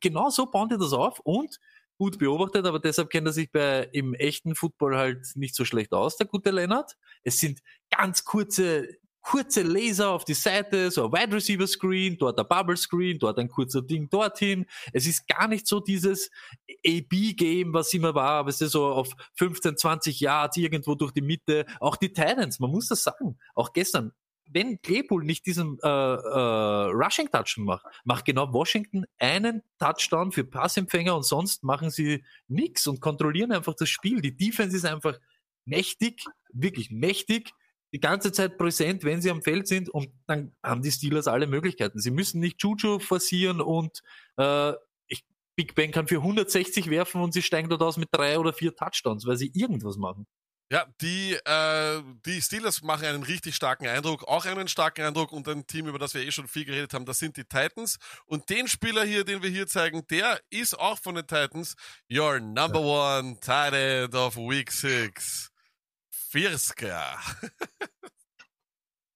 genau 0.00 0.28
so 0.28 0.46
bauen 0.50 0.68
die 0.68 0.76
das 0.76 0.92
auf 0.92 1.20
und 1.20 1.58
gut 2.02 2.18
beobachtet, 2.18 2.66
aber 2.66 2.80
deshalb 2.80 3.10
kennt 3.10 3.28
er 3.28 3.32
sich 3.32 3.52
bei 3.52 3.88
im 3.92 4.12
echten 4.14 4.56
Football 4.56 4.96
halt 4.96 5.24
nicht 5.36 5.54
so 5.54 5.64
schlecht 5.64 5.92
aus, 5.92 6.16
der 6.16 6.26
gute 6.26 6.50
Lennart. 6.50 6.96
Es 7.22 7.38
sind 7.38 7.60
ganz 7.96 8.24
kurze, 8.24 8.88
kurze 9.20 9.62
Laser 9.62 10.10
auf 10.10 10.24
die 10.24 10.34
Seite, 10.34 10.90
so 10.90 11.04
ein 11.04 11.12
Wide 11.12 11.36
Receiver 11.36 11.68
Screen, 11.68 12.18
dort 12.18 12.40
ein 12.40 12.48
Bubble 12.48 12.76
Screen, 12.76 13.20
dort 13.20 13.38
ein 13.38 13.46
kurzer 13.46 13.82
Ding 13.82 14.10
dorthin. 14.10 14.66
Es 14.92 15.06
ist 15.06 15.28
gar 15.28 15.46
nicht 15.46 15.68
so 15.68 15.78
dieses 15.78 16.28
AB-Game, 16.84 17.72
was 17.72 17.94
immer 17.94 18.16
war, 18.16 18.30
aber 18.30 18.48
es 18.48 18.60
ist 18.60 18.72
so 18.72 18.86
auf 18.86 19.12
15, 19.36 19.76
20 19.76 20.18
Yards 20.18 20.56
irgendwo 20.56 20.96
durch 20.96 21.12
die 21.12 21.22
Mitte. 21.22 21.66
Auch 21.78 21.94
die 21.94 22.12
Titans, 22.12 22.58
man 22.58 22.72
muss 22.72 22.88
das 22.88 23.04
sagen. 23.04 23.38
Auch 23.54 23.72
gestern, 23.72 24.10
wenn 24.52 24.80
Claypool 24.82 25.24
nicht 25.24 25.46
diesen 25.46 25.78
äh, 25.82 25.88
äh, 25.88 26.90
Rushing 26.90 27.30
Touchdown 27.30 27.64
macht, 27.64 27.86
macht 28.04 28.24
genau 28.24 28.52
Washington 28.52 29.04
einen 29.18 29.62
Touchdown 29.78 30.32
für 30.32 30.44
Passempfänger 30.44 31.16
und 31.16 31.24
sonst 31.24 31.64
machen 31.64 31.90
sie 31.90 32.24
nichts 32.48 32.86
und 32.86 33.00
kontrollieren 33.00 33.52
einfach 33.52 33.74
das 33.74 33.88
Spiel. 33.88 34.20
Die 34.20 34.36
Defense 34.36 34.76
ist 34.76 34.84
einfach 34.84 35.18
mächtig, 35.64 36.24
wirklich 36.52 36.90
mächtig, 36.90 37.52
die 37.92 38.00
ganze 38.00 38.32
Zeit 38.32 38.56
präsent, 38.56 39.04
wenn 39.04 39.20
sie 39.20 39.30
am 39.30 39.42
Feld 39.42 39.68
sind 39.68 39.90
und 39.90 40.08
dann 40.26 40.54
haben 40.62 40.82
die 40.82 40.90
Steelers 40.90 41.28
alle 41.28 41.46
Möglichkeiten. 41.46 41.98
Sie 41.98 42.10
müssen 42.10 42.40
nicht 42.40 42.62
Juju 42.62 42.98
forcieren 42.98 43.60
und 43.60 44.02
äh, 44.38 44.72
ich, 45.06 45.24
Big 45.56 45.74
Ben 45.74 45.90
kann 45.90 46.08
für 46.08 46.16
160 46.16 46.88
werfen 46.88 47.20
und 47.20 47.32
sie 47.32 47.42
steigen 47.42 47.68
dort 47.68 47.82
aus 47.82 47.98
mit 47.98 48.08
drei 48.10 48.38
oder 48.38 48.52
vier 48.52 48.74
Touchdowns, 48.74 49.26
weil 49.26 49.36
sie 49.36 49.52
irgendwas 49.54 49.98
machen. 49.98 50.26
Ja, 50.72 50.86
die, 51.02 51.34
äh, 51.34 52.02
die 52.24 52.40
Steelers 52.40 52.80
machen 52.80 53.04
einen 53.04 53.22
richtig 53.24 53.54
starken 53.54 53.86
Eindruck, 53.86 54.26
auch 54.26 54.46
einen 54.46 54.68
starken 54.68 55.02
Eindruck 55.04 55.30
und 55.30 55.46
ein 55.46 55.66
Team, 55.66 55.86
über 55.86 55.98
das 55.98 56.14
wir 56.14 56.22
eh 56.22 56.32
schon 56.32 56.48
viel 56.48 56.64
geredet 56.64 56.94
haben, 56.94 57.04
das 57.04 57.18
sind 57.18 57.36
die 57.36 57.44
Titans. 57.44 57.98
Und 58.24 58.48
den 58.48 58.66
Spieler 58.66 59.04
hier, 59.04 59.22
den 59.22 59.42
wir 59.42 59.50
hier 59.50 59.66
zeigen, 59.66 60.06
der 60.06 60.40
ist 60.48 60.78
auch 60.78 60.98
von 60.98 61.16
den 61.16 61.26
Titans. 61.26 61.74
Your 62.10 62.40
number 62.40 62.80
one 62.80 63.38
tight 63.40 63.74
end 63.74 64.14
of 64.14 64.36
Week 64.36 64.72
6. 64.72 65.50
Firska. 66.08 67.20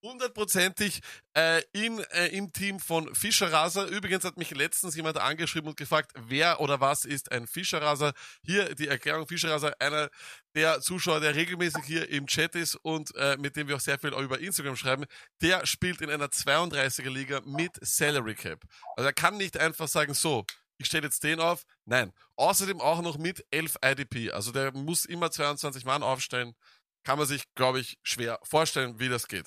Hundertprozentig 0.06 1.00
äh, 1.36 1.62
in, 1.72 1.98
äh, 2.12 2.28
im 2.28 2.52
Team 2.52 2.78
von 2.78 3.12
Fischerraser. 3.12 3.86
Übrigens 3.86 4.22
hat 4.22 4.36
mich 4.36 4.52
letztens 4.52 4.94
jemand 4.94 5.16
angeschrieben 5.16 5.68
und 5.68 5.76
gefragt, 5.76 6.12
wer 6.14 6.60
oder 6.60 6.80
was 6.80 7.04
ist 7.04 7.32
ein 7.32 7.48
Fischerraser? 7.48 8.12
Hier 8.44 8.76
die 8.76 8.86
Erklärung 8.86 9.26
Fischerraser, 9.26 9.74
einer 9.80 10.08
der 10.54 10.80
Zuschauer, 10.80 11.18
der 11.18 11.34
regelmäßig 11.34 11.82
hier 11.84 12.08
im 12.08 12.28
Chat 12.28 12.54
ist 12.54 12.76
und 12.76 13.16
äh, 13.16 13.36
mit 13.38 13.56
dem 13.56 13.66
wir 13.66 13.74
auch 13.74 13.80
sehr 13.80 13.98
viel 13.98 14.12
über 14.12 14.38
Instagram 14.38 14.76
schreiben, 14.76 15.06
der 15.42 15.66
spielt 15.66 16.00
in 16.00 16.10
einer 16.10 16.28
32er 16.28 17.10
Liga 17.10 17.40
mit 17.44 17.76
Salary 17.80 18.36
Cap. 18.36 18.62
Also 18.96 19.08
er 19.08 19.12
kann 19.12 19.36
nicht 19.36 19.58
einfach 19.58 19.88
sagen, 19.88 20.14
so, 20.14 20.44
ich 20.78 20.86
stelle 20.86 21.06
jetzt 21.06 21.24
den 21.24 21.40
auf. 21.40 21.64
Nein. 21.84 22.12
Außerdem 22.36 22.80
auch 22.80 23.02
noch 23.02 23.18
mit 23.18 23.44
11 23.50 23.78
IDP. 23.84 24.30
Also 24.30 24.52
der 24.52 24.70
muss 24.70 25.04
immer 25.04 25.32
22 25.32 25.84
Mann 25.84 26.04
aufstellen. 26.04 26.54
Kann 27.02 27.18
man 27.18 27.26
sich, 27.26 27.44
glaube 27.54 27.80
ich, 27.80 27.98
schwer 28.02 28.38
vorstellen, 28.42 28.98
wie 28.98 29.08
das 29.08 29.28
geht. 29.28 29.46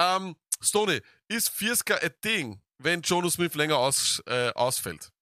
Ähm, 0.00 0.34
Stoney, 0.62 1.00
ist 1.28 1.50
Fierska 1.50 1.94
a 1.96 2.08
Ding, 2.24 2.60
wenn 2.78 3.02
Jonas 3.02 3.34
Smith 3.34 3.54
länger 3.54 3.76
aus, 3.78 4.22
äh, 4.26 4.50
ausfällt? 4.54 5.12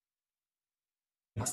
äh, 1.36 1.46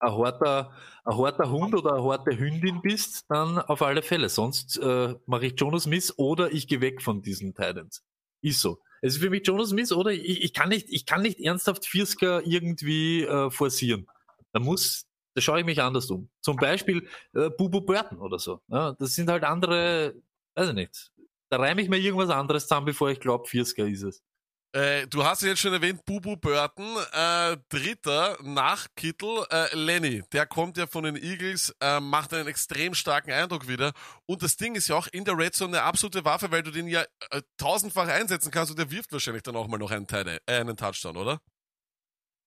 ein 0.00 0.12
harter, 0.12 0.72
ein 1.04 1.16
harter 1.16 1.50
Hund 1.50 1.74
oder 1.74 1.94
eine 1.94 2.04
harte 2.04 2.38
Hündin 2.38 2.80
bist, 2.82 3.24
dann 3.28 3.58
auf 3.58 3.82
alle 3.82 4.02
Fälle. 4.02 4.28
Sonst 4.28 4.76
äh, 4.78 5.14
mache 5.26 5.46
ich 5.46 5.54
Jonas 5.58 5.84
Smith 5.84 6.12
oder 6.16 6.52
ich 6.52 6.66
gehe 6.68 6.80
weg 6.80 7.02
von 7.02 7.22
diesen 7.22 7.54
Titans. 7.54 8.02
Ist 8.42 8.60
so. 8.60 8.80
Es 9.00 9.14
ist 9.14 9.22
für 9.22 9.30
mich 9.30 9.46
Jonas 9.46 9.70
Smith 9.70 9.92
oder 9.92 10.12
ich, 10.12 10.42
ich 10.42 10.52
kann 10.52 10.68
nicht, 10.70 10.88
ich 10.90 11.06
kann 11.06 11.22
nicht 11.22 11.40
ernsthaft 11.40 11.86
Firska 11.86 12.40
irgendwie 12.44 13.22
äh, 13.24 13.50
forcieren. 13.50 14.06
Da 14.52 14.60
muss 14.60 15.06
Da 15.34 15.40
schaue 15.40 15.60
ich 15.60 15.66
mich 15.66 15.82
anders 15.82 16.10
um. 16.10 16.30
Zum 16.40 16.56
Beispiel 16.56 17.08
äh, 17.34 17.50
Bubu 17.50 17.80
Burton 17.80 18.18
oder 18.20 18.38
so. 18.38 18.60
Ja, 18.68 18.92
das 18.92 19.14
sind 19.14 19.28
halt 19.30 19.44
andere, 19.44 20.14
weiß 20.54 20.68
ich 20.70 20.74
nicht. 20.74 21.10
Da 21.54 21.60
reime 21.60 21.82
ich 21.82 21.88
mir 21.88 21.98
irgendwas 21.98 22.30
anderes 22.30 22.64
zusammen, 22.64 22.86
bevor 22.86 23.10
ich 23.10 23.20
glaube, 23.20 23.46
40er 23.46 23.86
ist 23.86 24.02
es. 24.02 24.24
Äh, 24.72 25.06
du 25.06 25.22
hast 25.22 25.42
jetzt 25.42 25.60
schon 25.60 25.72
erwähnt, 25.72 26.04
Bubu 26.04 26.36
Burton, 26.36 26.96
äh, 27.12 27.56
Dritter 27.68 28.36
nach 28.42 28.88
Kittel, 28.96 29.46
äh, 29.52 29.72
Lenny, 29.76 30.24
der 30.32 30.46
kommt 30.46 30.78
ja 30.78 30.88
von 30.88 31.04
den 31.04 31.14
Eagles, 31.14 31.72
äh, 31.80 32.00
macht 32.00 32.34
einen 32.34 32.48
extrem 32.48 32.92
starken 32.92 33.30
Eindruck 33.30 33.68
wieder. 33.68 33.92
Und 34.26 34.42
das 34.42 34.56
Ding 34.56 34.74
ist 34.74 34.88
ja 34.88 34.96
auch 34.96 35.06
in 35.12 35.24
der 35.24 35.38
Red 35.38 35.54
Zone 35.54 35.78
eine 35.78 35.86
absolute 35.86 36.24
Waffe, 36.24 36.50
weil 36.50 36.64
du 36.64 36.72
den 36.72 36.88
ja 36.88 37.04
äh, 37.30 37.42
tausendfach 37.56 38.08
einsetzen 38.08 38.50
kannst 38.50 38.72
und 38.72 38.80
der 38.80 38.90
wirft 38.90 39.12
wahrscheinlich 39.12 39.44
dann 39.44 39.54
auch 39.54 39.68
mal 39.68 39.78
noch 39.78 39.92
einen, 39.92 40.08
Teil, 40.08 40.26
äh, 40.46 40.54
einen 40.54 40.76
Touchdown, 40.76 41.16
oder? 41.16 41.40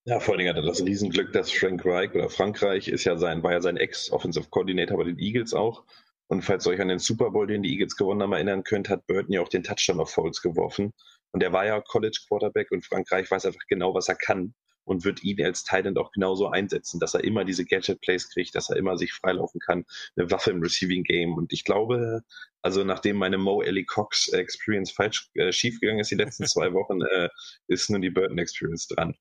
Ja, 0.03 0.19
vor 0.19 0.33
allen 0.33 0.39
Dingen 0.39 0.49
hat 0.49 0.61
er 0.61 0.67
das 0.67 0.83
Riesenglück, 0.83 1.31
dass 1.31 1.49
Frank 1.49 1.85
Reich 1.85 2.13
oder 2.13 2.29
Frankreich 2.29 2.89
ist 2.89 3.05
ja 3.05 3.15
sein, 3.15 3.41
war 3.41 3.53
ja 3.53 3.61
sein 3.61 3.77
Ex-Offensive 3.77 4.49
Coordinator 4.49 4.97
bei 4.97 5.05
den 5.05 5.17
Eagles 5.17 5.53
auch. 5.53 5.85
Und 6.27 6.41
falls 6.43 6.65
ihr 6.65 6.71
euch 6.71 6.81
an 6.81 6.89
den 6.89 6.99
Super 6.99 7.31
Bowl, 7.31 7.47
den 7.47 7.63
die 7.63 7.71
Eagles 7.71 7.95
gewonnen 7.95 8.21
haben, 8.21 8.33
erinnern 8.33 8.63
könnt, 8.63 8.89
hat 8.89 9.07
Burton 9.07 9.33
ja 9.33 9.41
auch 9.41 9.49
den 9.49 9.63
Touchdown 9.63 9.99
auf 9.99 10.11
Foles 10.11 10.41
geworfen. 10.41 10.93
Und 11.31 11.43
er 11.43 11.53
war 11.53 11.65
ja 11.65 11.81
College 11.81 12.19
Quarterback 12.27 12.71
und 12.71 12.85
Frankreich 12.85 13.29
weiß 13.29 13.45
einfach 13.45 13.65
genau, 13.67 13.93
was 13.93 14.09
er 14.09 14.15
kann 14.15 14.53
und 14.87 15.03
wird 15.03 15.21
ihn 15.23 15.43
als 15.43 15.63
Thailand 15.63 15.97
auch 15.97 16.11
genauso 16.11 16.47
einsetzen, 16.47 16.99
dass 16.99 17.13
er 17.13 17.23
immer 17.23 17.43
diese 17.43 17.65
Gadget 17.65 17.99
Plays 18.01 18.29
kriegt, 18.29 18.55
dass 18.55 18.69
er 18.69 18.77
immer 18.77 18.97
sich 18.97 19.13
freilaufen 19.13 19.59
kann, 19.59 19.85
eine 20.15 20.31
Waffe 20.31 20.51
im 20.51 20.61
Receiving 20.61 21.03
Game. 21.03 21.33
Und 21.33 21.51
ich 21.51 21.65
glaube, 21.65 22.23
also 22.61 22.83
nachdem 22.85 23.17
meine 23.17 23.37
Mo 23.37 23.61
Ellie 23.61 23.83
Cox 23.83 24.29
Experience 24.29 24.91
falsch 24.91 25.29
äh, 25.35 25.51
schiefgegangen 25.51 25.99
ist 25.99 26.11
die 26.11 26.15
letzten 26.15 26.45
zwei 26.47 26.73
Wochen, 26.73 27.01
äh, 27.01 27.29
ist 27.67 27.89
nun 27.89 28.01
die 28.01 28.09
Burton 28.09 28.37
Experience 28.37 28.87
dran. 28.87 29.15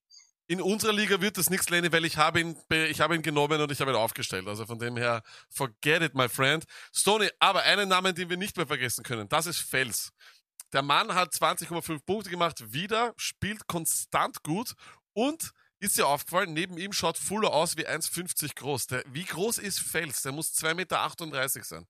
In 0.49 0.63
unserer 0.63 0.93
Liga 0.93 1.21
wird 1.21 1.39
das 1.39 1.51
nichts, 1.51 1.69
Lenny, 1.71 1.91
weil 1.91 2.05
ich 2.05 2.19
habe 2.19 2.41
ihn, 2.41 2.57
ich 2.71 3.01
habe 3.01 3.17
ihn 3.17 3.23
genommen 3.23 3.61
und 3.61 3.73
ich 3.73 3.81
habe 3.81 3.91
ihn 3.91 3.97
aufgestellt. 3.97 4.47
Also 4.47 4.65
von 4.65 4.79
dem 4.79 4.97
her, 4.97 5.23
forget 5.51 6.03
it, 6.03 6.15
my 6.15 6.29
friend. 6.29 6.65
Stoney, 6.95 7.29
aber 7.41 7.63
einen 7.63 7.89
Namen, 7.89 8.15
den 8.15 8.31
wir 8.31 8.37
nicht 8.37 8.57
mehr 8.57 8.67
vergessen 8.67 9.03
können, 9.03 9.29
das 9.29 9.47
ist 9.47 9.59
Fels. 9.59 10.13
Der 10.73 10.83
Mann 10.83 11.15
hat 11.15 11.33
20,5 11.33 12.01
Punkte 12.05 12.31
gemacht, 12.31 12.73
wieder, 12.73 13.13
spielt 13.17 13.67
konstant 13.67 14.43
gut 14.45 14.75
und 15.15 15.51
ist 15.79 15.99
dir 15.99 16.07
aufgefallen, 16.07 16.53
neben 16.53 16.79
ihm 16.79 16.93
schaut 16.93 17.19
Fuller 17.19 17.53
aus 17.53 17.77
wie 17.77 17.87
1,50 17.87 18.55
groß. 18.55 18.87
Der, 18.87 19.05
wie 19.09 19.25
groß 19.25 19.59
ist 19.59 19.81
Fels? 19.81 20.23
Der 20.23 20.33
muss 20.33 20.53
2,38 20.55 20.75
Meter 20.75 21.65
sein. 21.65 21.87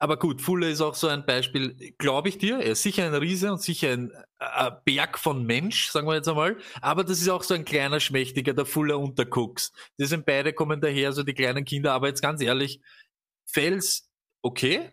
Aber 0.00 0.16
gut, 0.16 0.40
Fuller 0.40 0.68
ist 0.68 0.80
auch 0.80 0.94
so 0.94 1.08
ein 1.08 1.26
Beispiel, 1.26 1.92
glaube 1.98 2.28
ich 2.28 2.38
dir. 2.38 2.58
Er 2.60 2.72
ist 2.72 2.82
sicher 2.82 3.04
ein 3.04 3.14
Riese 3.14 3.50
und 3.50 3.60
sicher 3.60 3.90
ein 3.90 4.12
äh, 4.38 4.70
Berg 4.84 5.18
von 5.18 5.44
Mensch, 5.44 5.90
sagen 5.90 6.06
wir 6.06 6.14
jetzt 6.14 6.28
einmal. 6.28 6.56
Aber 6.80 7.02
das 7.02 7.20
ist 7.20 7.28
auch 7.28 7.42
so 7.42 7.54
ein 7.54 7.64
kleiner 7.64 7.98
Schmächtiger, 7.98 8.54
der 8.54 8.64
Fuller 8.64 8.98
und 8.98 9.18
der 9.18 9.26
Cooks. 9.36 9.72
Die 9.98 10.04
sind 10.06 10.24
beide 10.24 10.52
kommen 10.52 10.80
daher, 10.80 11.12
so 11.12 11.24
die 11.24 11.34
kleinen 11.34 11.64
Kinder. 11.64 11.94
Aber 11.94 12.06
jetzt 12.06 12.22
ganz 12.22 12.40
ehrlich, 12.40 12.80
Fels, 13.46 14.08
okay. 14.42 14.92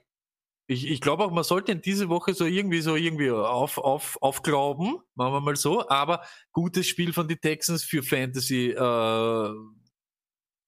Ich, 0.68 0.90
ich 0.90 1.02
glaube 1.02 1.24
auch, 1.24 1.32
man 1.32 1.44
sollte 1.44 1.72
in 1.72 1.82
diese 1.82 2.10
Woche 2.10 2.34
so 2.34 2.46
irgendwie 2.46 2.82
so 2.82 2.96
irgendwie 2.96 3.30
auf, 3.30 3.78
auf, 3.78 4.18
aufglauben, 4.22 4.98
machen 5.14 5.34
wir 5.34 5.42
mal 5.42 5.56
so. 5.56 5.88
Aber 5.88 6.24
gutes 6.52 6.88
Spiel 6.88 7.14
von 7.14 7.28
den 7.28 7.40
Texans 7.40 7.84
für 7.84 8.02
Fantasy. 8.02 8.72
Äh, 8.72 9.50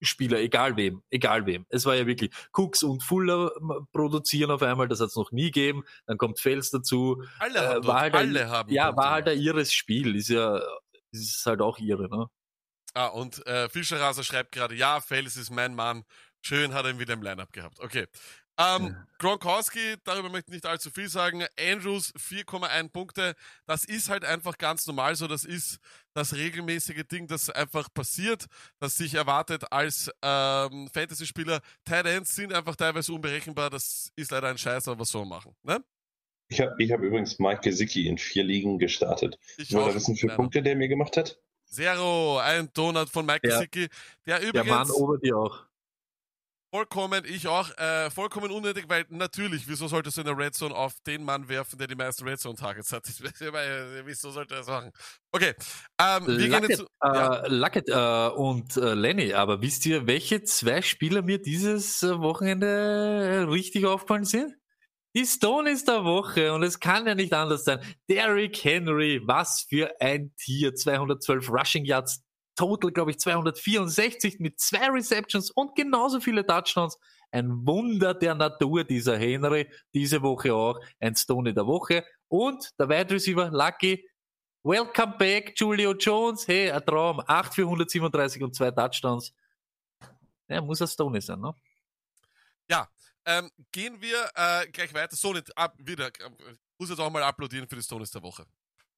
Spieler, 0.01 0.39
egal 0.39 0.75
wem, 0.77 1.01
egal 1.09 1.45
wem. 1.45 1.65
Es 1.69 1.85
war 1.85 1.95
ja 1.95 2.05
wirklich 2.05 2.31
Cooks 2.53 2.83
und 2.83 3.03
Fuller 3.03 3.51
produzieren 3.91 4.51
auf 4.51 4.61
einmal, 4.61 4.87
das 4.87 4.99
hat 4.99 5.07
es 5.09 5.15
noch 5.15 5.31
nie 5.31 5.51
gegeben. 5.51 5.83
Dann 6.05 6.17
kommt 6.17 6.39
Fels 6.39 6.69
dazu. 6.69 7.23
Alle 7.39 7.67
haben, 7.67 7.87
äh, 7.87 7.91
halt 7.91 8.15
alle 8.15 8.41
ein, 8.45 8.49
haben 8.49 8.71
Ja, 8.71 8.95
war 8.95 9.11
halt 9.11 9.27
ein 9.27 9.33
gemacht. 9.37 9.45
ihres 9.45 9.73
Spiel. 9.73 10.15
Ist 10.15 10.29
ja, 10.29 10.61
ist 11.11 11.45
halt 11.45 11.61
auch 11.61 11.77
ihre, 11.79 12.09
ne? 12.09 12.27
Ah, 12.93 13.07
und 13.07 13.45
äh, 13.45 13.69
Fischerraser 13.69 14.23
schreibt 14.23 14.51
gerade, 14.51 14.75
ja, 14.75 15.01
Fels 15.01 15.37
ist 15.37 15.51
mein 15.51 15.75
Mann. 15.75 16.03
Schön 16.41 16.73
hat 16.73 16.85
er 16.85 16.91
ihn 16.91 16.99
wieder 16.99 17.13
im 17.13 17.21
Lineup 17.21 17.51
gehabt. 17.51 17.79
Okay. 17.79 18.07
Ähm, 18.59 18.95
Gronkowski, 19.19 19.95
darüber 20.03 20.29
möchte 20.29 20.49
ich 20.49 20.55
nicht 20.55 20.65
allzu 20.65 20.89
viel 20.89 21.09
sagen. 21.09 21.45
Andrews 21.59 22.13
4,1 22.15 22.89
Punkte. 22.89 23.35
Das 23.65 23.85
ist 23.85 24.09
halt 24.09 24.25
einfach 24.25 24.57
ganz 24.57 24.85
normal 24.87 25.15
so. 25.15 25.27
Das 25.27 25.43
ist 25.45 25.79
das 26.13 26.33
regelmäßige 26.33 27.03
Ding, 27.11 27.27
das 27.27 27.49
einfach 27.49 27.93
passiert, 27.93 28.45
das 28.79 28.95
sich 28.95 29.13
erwartet 29.13 29.71
als 29.71 30.11
ähm, 30.21 30.89
Fantasy-Spieler. 30.93 31.61
Tight 31.85 32.05
Ends 32.07 32.35
sind 32.35 32.53
einfach 32.53 32.75
teilweise 32.75 33.13
unberechenbar. 33.13 33.69
Das 33.69 34.11
ist 34.15 34.31
leider 34.31 34.47
ein 34.49 34.57
Scheiß, 34.57 34.87
aber 34.87 34.99
was 35.01 35.09
soll 35.09 35.21
man 35.21 35.37
machen? 35.37 35.55
Ne? 35.63 35.83
Ich 36.49 36.61
habe 36.61 36.75
ich 36.81 36.91
hab 36.91 37.01
übrigens 37.01 37.39
Mike 37.39 37.61
Gesicki 37.61 38.07
in 38.07 38.17
vier 38.17 38.43
Ligen 38.43 38.79
gestartet. 38.79 39.37
Ich 39.57 39.73
wollte 39.73 39.89
auch. 39.91 39.95
wissen, 39.95 40.15
wie 40.15 40.19
viele. 40.19 40.35
Punkte 40.35 40.61
der 40.63 40.75
mir 40.75 40.87
gemacht 40.87 41.17
hat. 41.17 41.39
Zero, 41.65 42.39
ein 42.39 42.69
Donut 42.73 43.09
von 43.09 43.25
Mike 43.25 43.47
Ja. 43.47 43.55
Gesicki, 43.57 43.89
der 44.25 44.39
Der 44.39 44.49
übrigens 44.49 44.69
Mann 44.69 44.91
ober 44.91 45.17
dir 45.17 45.37
auch. 45.37 45.66
Vollkommen, 46.77 47.23
ich 47.25 47.47
auch, 47.47 47.75
äh, 47.79 48.11
vollkommen 48.11 48.51
unnötig, 48.51 48.85
weil 48.87 49.03
natürlich, 49.09 49.67
wieso 49.67 49.87
solltest 49.87 50.17
du 50.17 50.21
in 50.21 50.27
der 50.27 50.37
Red 50.37 50.53
Zone 50.53 50.75
auf 50.75 50.93
den 51.07 51.23
Mann 51.23 51.49
werfen, 51.49 51.79
der 51.79 51.87
die 51.87 51.95
meisten 51.95 52.23
Red 52.27 52.39
Zone 52.39 52.55
Targets 52.55 52.91
hat? 52.91 53.07
Äh, 53.47 54.05
wieso 54.05 54.29
sollte 54.29 54.53
er 54.53 54.57
das 54.59 54.67
machen? 54.67 54.91
Okay, 55.31 55.53
ähm, 55.99 56.27
wir 56.27 56.37
gehen 56.37 56.51
Luckett, 56.51 56.69
jetzt 56.69 56.79
zu, 56.79 56.87
ja, 57.03 57.35
äh, 57.37 57.47
Luckett 57.49 57.89
äh, 57.89 58.35
und 58.35 58.77
äh, 58.77 58.93
Lenny, 58.93 59.33
aber 59.33 59.61
wisst 59.61 59.85
ihr, 59.85 60.05
welche 60.05 60.43
zwei 60.43 60.81
Spieler 60.81 61.21
mir 61.23 61.41
dieses 61.41 62.03
äh, 62.03 62.19
Wochenende 62.19 62.67
äh, 62.67 63.37
richtig 63.49 63.85
aufgefallen 63.85 64.25
sind? 64.25 64.53
Die 65.15 65.25
Stones 65.25 65.85
der 65.85 66.03
Woche 66.03 66.53
und 66.53 66.61
es 66.61 66.79
kann 66.79 67.07
ja 67.07 67.15
nicht 67.15 67.33
anders 67.33 67.63
sein. 67.63 67.79
Derrick 68.07 68.63
Henry, 68.63 69.21
was 69.25 69.65
für 69.67 69.89
ein 69.99 70.33
Tier, 70.37 70.75
212 70.75 71.49
Rushing 71.49 71.85
Yards, 71.85 72.21
total 72.57 72.91
glaube 72.91 73.11
ich 73.11 73.19
264 73.19 74.39
mit 74.39 74.59
zwei 74.59 74.89
Receptions 74.89 75.51
und 75.51 75.75
genauso 75.75 76.19
viele 76.19 76.45
Touchdowns. 76.45 76.97
Ein 77.31 77.65
Wunder 77.65 78.13
der 78.13 78.35
Natur 78.35 78.83
dieser 78.83 79.17
Henry, 79.17 79.69
diese 79.93 80.21
Woche 80.21 80.53
auch 80.53 80.79
ein 80.99 81.15
Stone 81.15 81.53
der 81.53 81.65
Woche 81.65 82.03
und 82.27 82.69
der 82.77 82.89
Wide 82.89 83.13
Receiver 83.13 83.49
Lucky 83.49 84.05
Welcome 84.63 85.15
back, 85.17 85.53
Julio 85.55 85.93
Jones. 85.93 86.45
Hey, 86.45 86.69
ein 86.69 86.85
Traum. 86.85 87.21
8 87.25 87.55
für 87.55 87.61
137 87.61 88.43
und 88.43 88.53
zwei 88.53 88.69
Touchdowns. 88.69 89.33
Ja, 90.49 90.61
muss 90.61 90.81
ein 90.81 90.89
Stone 90.89 91.21
sein, 91.21 91.39
ne? 91.39 91.53
ähm, 93.27 93.51
gehen 93.71 94.01
wir 94.01 94.29
äh, 94.35 94.67
gleich 94.71 94.93
weiter. 94.93 95.15
So, 95.15 95.33
ab, 95.55 95.75
wieder, 95.77 96.07
äh, 96.07 96.29
muss 96.77 96.89
jetzt 96.89 96.99
auch 96.99 97.09
mal 97.09 97.23
applaudieren 97.23 97.67
für 97.67 97.75
die 97.75 97.83
Stones 97.83 98.09
der 98.11 98.23
Woche. 98.23 98.45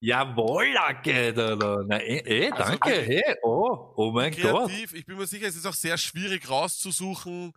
Jawohl, 0.01 0.67
Lucky, 0.73 1.11
Alter. 1.11 1.83
Na, 1.87 2.01
eh, 2.01 2.19
eh, 2.19 2.51
Also 2.51 2.63
danke. 2.71 2.89
wirklich 2.89 3.07
hey, 3.25 3.35
oh, 3.43 3.93
oh 3.95 4.11
mein 4.11 4.31
Gott. 4.31 4.67
Kreativ, 4.69 4.93
ich 4.93 5.05
bin 5.05 5.17
mir 5.17 5.27
sicher, 5.27 5.47
es 5.47 5.55
ist 5.55 5.65
auch 5.65 5.73
sehr 5.73 5.97
schwierig 5.97 6.49
rauszusuchen, 6.49 7.51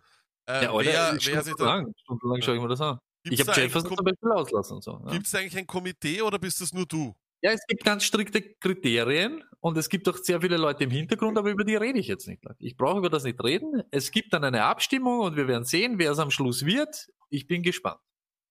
äh, 0.49 0.63
Ja, 0.65 0.71
oder? 0.71 0.85
wer, 0.85 1.13
wer 1.13 1.19
sich 1.19 1.31
da, 1.31 1.41
stundenlang, 1.43 1.93
stundenlang 2.03 2.41
schaue 2.41 2.55
ich 2.55 2.61
mir 2.61 2.67
das 2.67 2.81
an. 2.81 2.99
Ich 3.23 3.29
Gibt's 3.37 3.47
habe 3.47 3.55
da 3.55 3.61
Jefferson 3.61 3.95
zum 3.95 4.05
Beispiel 4.05 4.31
auslassen 4.31 4.75
und 4.75 4.83
so. 4.83 5.01
Ja. 5.05 5.11
Gibt 5.11 5.25
es 5.27 5.35
eigentlich 5.35 5.57
ein 5.57 5.67
Komitee 5.67 6.21
oder 6.21 6.37
bist 6.39 6.59
das 6.59 6.73
nur 6.73 6.85
du? 6.85 7.13
ja, 7.41 7.51
es 7.51 7.65
gibt 7.67 7.83
ganz 7.83 8.03
strikte 8.05 8.41
Kriterien 8.41 9.43
und 9.59 9.77
es 9.77 9.89
gibt 9.89 10.07
auch 10.09 10.17
sehr 10.17 10.39
viele 10.41 10.55
Leute 10.57 10.85
im 10.85 10.91
Hintergrund, 10.91 11.37
aber 11.37 11.49
über 11.51 11.63
die 11.65 11.75
rede 11.75 11.99
ich 11.99 12.07
jetzt 12.07 12.25
nicht. 12.27 12.41
Ich 12.59 12.77
brauche 12.77 12.99
über 12.99 13.09
das 13.09 13.23
nicht 13.25 13.41
reden. 13.43 13.83
Es 13.91 14.11
gibt 14.11 14.33
dann 14.33 14.43
eine 14.45 14.63
Abstimmung 14.63 15.19
und 15.21 15.35
wir 15.35 15.47
werden 15.49 15.65
sehen, 15.65 15.99
wer 15.99 16.11
es 16.11 16.19
am 16.19 16.31
Schluss 16.31 16.65
wird. 16.65 17.07
Ich 17.29 17.47
bin 17.47 17.61
gespannt. 17.61 17.99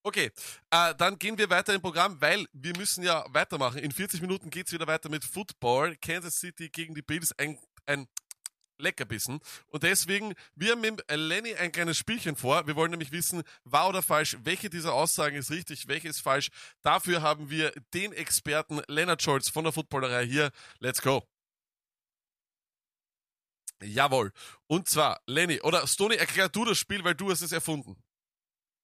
Okay, 0.04 0.32
äh, 0.70 0.94
dann 0.96 1.16
gehen 1.18 1.38
wir 1.38 1.48
weiter 1.48 1.72
im 1.74 1.80
Programm, 1.80 2.20
weil 2.20 2.46
wir 2.52 2.76
müssen 2.76 3.04
ja 3.04 3.24
weitermachen. 3.28 3.78
In 3.78 3.92
40 3.92 4.20
Minuten 4.20 4.50
geht's 4.50 4.72
wieder 4.72 4.88
weiter 4.88 5.08
mit 5.08 5.24
Football. 5.24 5.96
Kansas 5.96 6.40
City 6.40 6.70
gegen 6.70 6.94
die 6.94 7.02
Bills, 7.02 7.32
ein, 7.38 7.56
ein 7.86 8.08
Leckerbissen. 8.78 9.38
Und 9.68 9.84
deswegen, 9.84 10.34
wir 10.56 10.72
haben 10.72 10.80
mit 10.80 11.04
Lenny 11.08 11.54
ein 11.54 11.70
kleines 11.70 11.98
Spielchen 11.98 12.34
vor. 12.34 12.66
Wir 12.66 12.74
wollen 12.74 12.90
nämlich 12.90 13.12
wissen, 13.12 13.44
wahr 13.62 13.88
oder 13.88 14.02
falsch, 14.02 14.36
welche 14.42 14.68
dieser 14.68 14.92
Aussagen 14.92 15.36
ist 15.36 15.52
richtig, 15.52 15.86
welche 15.86 16.08
ist 16.08 16.20
falsch. 16.20 16.50
Dafür 16.82 17.22
haben 17.22 17.48
wir 17.48 17.70
den 17.94 18.12
Experten 18.12 18.82
Leonard 18.88 19.22
Scholz 19.22 19.50
von 19.50 19.62
der 19.62 19.72
Footballerei 19.72 20.26
hier. 20.26 20.50
Let's 20.80 21.00
go. 21.00 21.22
Jawohl. 23.80 24.32
Und 24.66 24.88
zwar, 24.88 25.20
Lenny, 25.26 25.60
oder 25.60 25.86
Stony, 25.86 26.16
erklär 26.16 26.48
du 26.48 26.64
das 26.64 26.78
Spiel, 26.78 27.04
weil 27.04 27.14
du 27.14 27.30
hast 27.30 27.42
es 27.42 27.52
erfunden. 27.52 27.96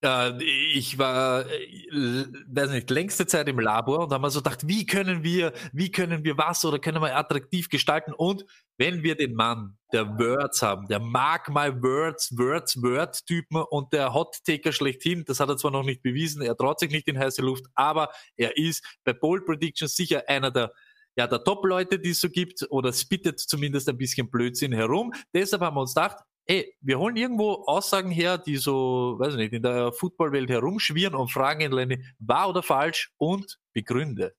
Äh, 0.03 0.43
ich 0.43 0.99
war, 0.99 1.45
äh, 1.51 2.25
weiß 2.47 2.71
nicht, 2.71 2.91
längste 2.91 3.27
Zeit 3.27 3.49
im 3.49 3.59
Labor 3.59 4.05
und 4.05 4.13
haben 4.13 4.23
wir 4.23 4.31
so 4.31 4.41
gedacht, 4.41 4.69
wie 4.69 4.87
können 4.87 5.25
wir, 5.25 5.53
wie 5.73 5.91
können 5.91 6.25
wir 6.25 6.39
was 6.39 6.65
oder 6.65 6.79
können 6.79 7.03
wir 7.03 7.17
attraktiv 7.17 7.69
gestalten? 7.69 8.13
Und 8.13 8.45
wenn 8.77 9.03
wir 9.03 9.17
den 9.17 9.35
Mann 9.35 9.77
der 9.93 10.07
Words 10.19 10.63
haben, 10.63 10.87
der 10.87 11.01
mag 11.01 11.49
mal 11.49 11.83
Words, 11.83 12.37
Words, 12.39 12.81
Word-Typen 12.81 13.65
und 13.71 13.93
der 13.93 14.15
Hot-Taker 14.15 14.71
schlechthin, 14.71 15.25
das 15.27 15.41
hat 15.41 15.49
er 15.49 15.57
zwar 15.57 15.73
noch 15.73 15.85
nicht 15.85 16.03
bewiesen, 16.03 16.43
er 16.43 16.57
traut 16.57 16.79
sich 16.79 16.91
nicht 16.91 17.09
in 17.09 17.19
heiße 17.19 17.43
Luft, 17.43 17.65
aber 17.75 18.11
er 18.37 18.57
ist 18.57 18.85
bei 19.05 19.13
Bold 19.13 19.47
Predictions 19.47 19.97
sicher 19.97 20.23
einer 20.29 20.51
der 20.53 20.73
ja, 21.17 21.27
der 21.27 21.43
Top-Leute, 21.43 21.99
die 21.99 22.11
es 22.11 22.21
so 22.21 22.31
gibt, 22.31 22.65
oder 22.71 22.93
spittet 22.93 23.41
zumindest 23.41 23.89
ein 23.89 23.99
bisschen 23.99 24.31
Blödsinn 24.31 24.73
herum. 24.73 25.13
Deshalb 25.35 25.63
haben 25.63 25.75
wir 25.75 25.81
uns 25.81 25.93
gedacht, 25.93 26.19
ey, 26.49 26.75
wir 26.81 26.99
holen 26.99 27.17
irgendwo 27.17 27.65
Aussagen 27.67 28.11
her, 28.11 28.39
die 28.39 28.57
so, 28.57 29.17
weiß 29.19 29.35
ich 29.35 29.39
nicht, 29.39 29.53
in 29.53 29.63
der 29.63 29.93
Footballwelt 29.93 30.51
herumschwirren 30.51 31.15
und 31.15 31.31
fragen 31.31 31.61
ihn, 31.61 31.73
Lenny, 31.73 32.03
wahr 32.19 32.49
oder 32.49 32.63
falsch 32.63 33.13
und 33.19 33.59
begründe. 33.73 34.35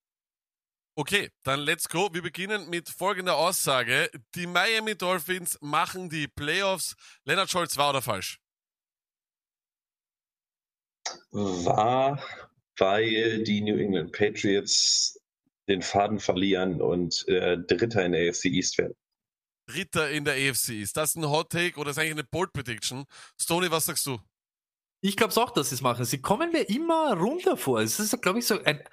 Okay, 0.96 1.30
dann 1.44 1.62
let's 1.62 1.88
go. 1.88 2.10
Wir 2.12 2.22
beginnen 2.22 2.70
mit 2.70 2.90
folgender 2.90 3.38
Aussage. 3.38 4.10
Die 4.36 4.48
Miami 4.48 4.98
Dolphins 4.98 5.58
machen 5.62 6.10
die 6.10 6.28
Playoffs. 6.28 6.96
Leonard 7.24 7.50
Scholz, 7.50 7.78
wahr 7.78 7.92
oder 7.92 8.02
falsch? 8.02 8.42
War, 11.32 12.22
weil 12.78 13.44
die 13.44 13.62
New 13.62 13.78
England 13.78 14.12
Patriots 14.12 15.18
den 15.70 15.82
Faden 15.82 16.20
verlieren 16.20 16.82
und 16.82 17.26
äh, 17.28 17.58
Dritter 17.58 18.04
in 18.04 18.12
der 18.12 18.30
AFC 18.30 18.46
East 18.46 18.78
werden. 18.78 18.96
Dritter 19.70 20.10
in 20.10 20.26
der 20.26 20.34
AFC 20.34 20.82
Ist 20.82 20.98
das 20.98 21.16
ein 21.16 21.30
Hot 21.30 21.52
Take 21.52 21.80
oder 21.80 21.92
ist 21.92 22.00
eigentlich 22.00 22.12
eine 22.12 22.24
Bold 22.24 22.54
Prediction? 22.54 23.06
Stoney, 23.40 23.70
was 23.70 23.86
sagst 23.86 24.06
du? 24.06 24.20
Ich 25.02 25.16
glaube 25.16 25.36
auch, 25.38 25.52
dass 25.52 25.70
sie 25.70 25.76
es 25.76 25.82
machen. 25.82 26.04
Sie 26.06 26.22
kommen 26.22 26.52
mir 26.52 26.64
immer 26.64 27.14
runter 27.14 27.56
vor. 27.56 27.80
Es 27.80 28.00
ist, 28.00 28.22
glaube 28.22 28.40
ich, 28.40 28.48
so 28.48 28.62
ein 28.64 28.84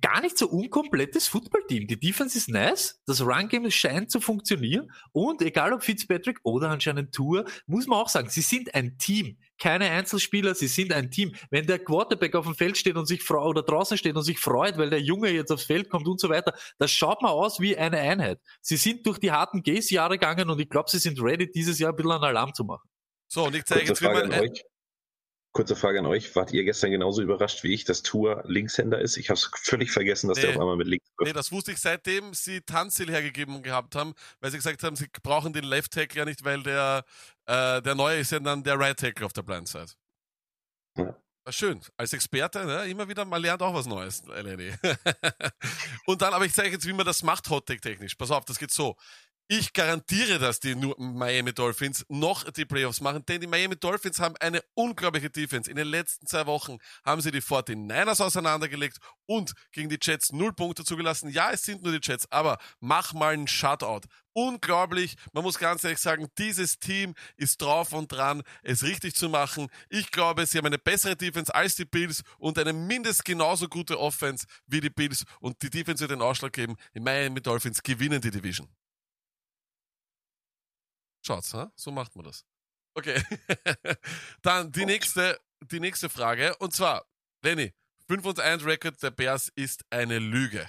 gar 0.00 0.20
nicht 0.20 0.36
so 0.36 0.48
unkomplettes 0.48 1.26
Footballteam. 1.28 1.86
Die 1.86 1.98
Defense 1.98 2.36
ist 2.36 2.48
nice, 2.48 3.00
das 3.06 3.22
Run-Game 3.22 3.70
scheint 3.70 4.10
zu 4.10 4.20
funktionieren 4.20 4.90
und 5.12 5.40
egal 5.42 5.72
ob 5.72 5.82
Fitzpatrick 5.82 6.38
oder 6.42 6.68
anscheinend 6.68 7.14
Tour, 7.14 7.44
muss 7.66 7.86
man 7.86 7.98
auch 7.98 8.08
sagen, 8.08 8.28
sie 8.28 8.42
sind 8.42 8.74
ein 8.74 8.98
Team. 8.98 9.38
Keine 9.58 9.90
Einzelspieler, 9.90 10.54
sie 10.54 10.68
sind 10.68 10.92
ein 10.92 11.10
Team. 11.10 11.34
Wenn 11.50 11.66
der 11.66 11.78
Quarterback 11.78 12.34
auf 12.34 12.46
dem 12.46 12.54
Feld 12.54 12.78
steht 12.78 12.96
und 12.96 13.06
sich 13.06 13.22
freut 13.22 13.46
oder 13.46 13.62
draußen 13.62 13.96
steht 13.96 14.16
und 14.16 14.22
sich 14.22 14.38
freut, 14.38 14.78
weil 14.78 14.90
der 14.90 15.00
Junge 15.00 15.30
jetzt 15.30 15.50
aufs 15.50 15.64
Feld 15.64 15.88
kommt 15.88 16.08
und 16.08 16.20
so 16.20 16.28
weiter, 16.28 16.54
das 16.78 16.90
schaut 16.90 17.22
mal 17.22 17.30
aus 17.30 17.60
wie 17.60 17.76
eine 17.76 17.98
Einheit. 17.98 18.40
Sie 18.60 18.76
sind 18.76 19.06
durch 19.06 19.18
die 19.18 19.32
harten 19.32 19.62
Gaze-Jahre 19.62 20.18
gegangen 20.18 20.50
und 20.50 20.60
ich 20.60 20.68
glaube, 20.68 20.90
sie 20.90 20.98
sind 20.98 21.20
ready, 21.22 21.50
dieses 21.50 21.78
Jahr 21.78 21.92
ein 21.92 21.96
bisschen 21.96 22.12
einen 22.12 22.24
Alarm 22.24 22.54
zu 22.54 22.64
machen. 22.64 22.88
So, 23.28 23.46
und 23.46 23.54
ich 23.54 23.64
zeige 23.64 23.86
Kurze 23.86 23.92
jetzt, 23.92 24.02
wie 24.02 24.04
Frage 24.06 24.28
man. 24.28 24.50
Kurze 25.52 25.74
Frage 25.74 25.98
an 25.98 26.06
euch. 26.06 26.36
Wart 26.36 26.52
ihr 26.52 26.62
gestern 26.62 26.92
genauso 26.92 27.22
überrascht 27.22 27.64
wie 27.64 27.74
ich, 27.74 27.84
dass 27.84 28.02
Tour 28.02 28.44
Linkshänder 28.46 29.00
ist? 29.00 29.16
Ich 29.16 29.30
habe 29.30 29.34
es 29.38 29.50
völlig 29.54 29.90
vergessen, 29.90 30.28
dass 30.28 30.38
der 30.38 30.50
Nee. 30.50 30.54
auf 30.56 30.60
einmal 30.60 30.76
mit 30.76 30.86
links 30.86 31.06
nee, 31.18 31.26
wirft. 31.26 31.36
das 31.36 31.50
wusste 31.50 31.72
ich 31.72 31.78
seitdem 31.78 32.34
sie 32.34 32.60
Tanzil 32.60 33.10
hergegeben 33.10 33.60
gehabt 33.62 33.96
haben, 33.96 34.14
weil 34.40 34.52
sie 34.52 34.58
gesagt 34.58 34.82
haben, 34.84 34.94
sie 34.94 35.08
brauchen 35.22 35.52
den 35.52 35.64
Left 35.64 35.92
Tackle 35.92 36.20
ja 36.20 36.24
nicht, 36.24 36.44
weil 36.44 36.62
der, 36.62 37.04
äh, 37.46 37.82
der 37.82 37.94
Neue 37.96 38.18
ist 38.20 38.30
ja 38.30 38.38
dann 38.38 38.62
der 38.62 38.78
Right 38.78 38.96
Tackle 38.98 39.26
auf 39.26 39.32
der 39.32 39.42
Blind 39.42 39.66
Side. 39.66 39.90
Ja. 40.96 41.16
Schön. 41.48 41.80
Als 41.96 42.12
Experte, 42.12 42.64
ne, 42.64 42.84
immer 42.86 43.08
wieder, 43.08 43.24
man 43.24 43.42
lernt 43.42 43.62
auch 43.62 43.74
was 43.74 43.86
Neues, 43.86 44.22
Eleni. 44.28 44.72
Und 46.06 46.22
dann, 46.22 46.32
aber 46.32 46.44
ich 46.44 46.52
zeige 46.52 46.74
jetzt, 46.74 46.86
wie 46.86 46.92
man 46.92 47.06
das 47.06 47.22
macht, 47.24 47.48
Hot 47.50 47.66
Take 47.66 47.80
technisch. 47.80 48.14
Pass 48.14 48.30
auf, 48.30 48.44
das 48.44 48.58
geht 48.58 48.70
so. 48.70 48.94
Ich 49.52 49.72
garantiere, 49.72 50.38
dass 50.38 50.60
die 50.60 50.76
nur 50.76 50.94
Miami 50.96 51.52
Dolphins 51.52 52.06
noch 52.08 52.48
die 52.52 52.64
Playoffs 52.64 53.00
machen, 53.00 53.26
denn 53.26 53.40
die 53.40 53.48
Miami 53.48 53.74
Dolphins 53.74 54.20
haben 54.20 54.36
eine 54.38 54.62
unglaubliche 54.74 55.28
Defense. 55.28 55.68
In 55.68 55.74
den 55.74 55.88
letzten 55.88 56.24
zwei 56.28 56.46
Wochen 56.46 56.78
haben 57.04 57.20
sie 57.20 57.32
die 57.32 57.42
49ers 57.42 58.22
auseinandergelegt 58.22 58.98
und 59.26 59.54
gegen 59.72 59.88
die 59.88 59.98
Jets 60.00 60.30
null 60.30 60.52
Punkte 60.52 60.84
zugelassen. 60.84 61.30
Ja, 61.30 61.50
es 61.50 61.64
sind 61.64 61.82
nur 61.82 61.90
die 61.90 61.98
Jets, 62.00 62.30
aber 62.30 62.58
mach 62.78 63.12
mal 63.12 63.34
einen 63.34 63.48
Shutout. 63.48 64.02
Unglaublich. 64.34 65.16
Man 65.32 65.42
muss 65.42 65.58
ganz 65.58 65.82
ehrlich 65.82 65.98
sagen, 65.98 66.28
dieses 66.38 66.78
Team 66.78 67.16
ist 67.36 67.60
drauf 67.60 67.92
und 67.92 68.12
dran, 68.12 68.44
es 68.62 68.84
richtig 68.84 69.16
zu 69.16 69.28
machen. 69.28 69.66
Ich 69.88 70.12
glaube, 70.12 70.46
sie 70.46 70.58
haben 70.58 70.66
eine 70.66 70.78
bessere 70.78 71.16
Defense 71.16 71.52
als 71.52 71.74
die 71.74 71.86
Bills 71.86 72.22
und 72.38 72.56
eine 72.56 72.72
mindestens 72.72 73.24
genauso 73.24 73.66
gute 73.66 73.98
Offense 73.98 74.46
wie 74.68 74.80
die 74.80 74.90
Bills 74.90 75.24
und 75.40 75.60
die 75.60 75.70
Defense 75.70 76.02
wird 76.02 76.12
den 76.12 76.22
Ausschlag 76.22 76.52
geben. 76.52 76.76
Die 76.94 77.00
Miami 77.00 77.42
Dolphins 77.42 77.82
gewinnen 77.82 78.20
die 78.20 78.30
Division. 78.30 78.68
Schaut's, 81.22 81.54
ha? 81.54 81.72
so 81.76 81.90
macht 81.90 82.16
man 82.16 82.24
das. 82.24 82.44
Okay. 82.94 83.22
Dann 84.42 84.72
die 84.72 84.86
nächste, 84.86 85.38
die 85.70 85.80
nächste 85.80 86.08
Frage. 86.08 86.56
Und 86.56 86.72
zwar, 86.74 87.06
Lenny, 87.42 87.72
5 88.08 88.26
und 88.26 88.40
1 88.40 88.64
Record 88.64 89.02
der 89.02 89.10
Bears 89.10 89.52
ist 89.54 89.84
eine 89.90 90.18
Lüge. 90.18 90.66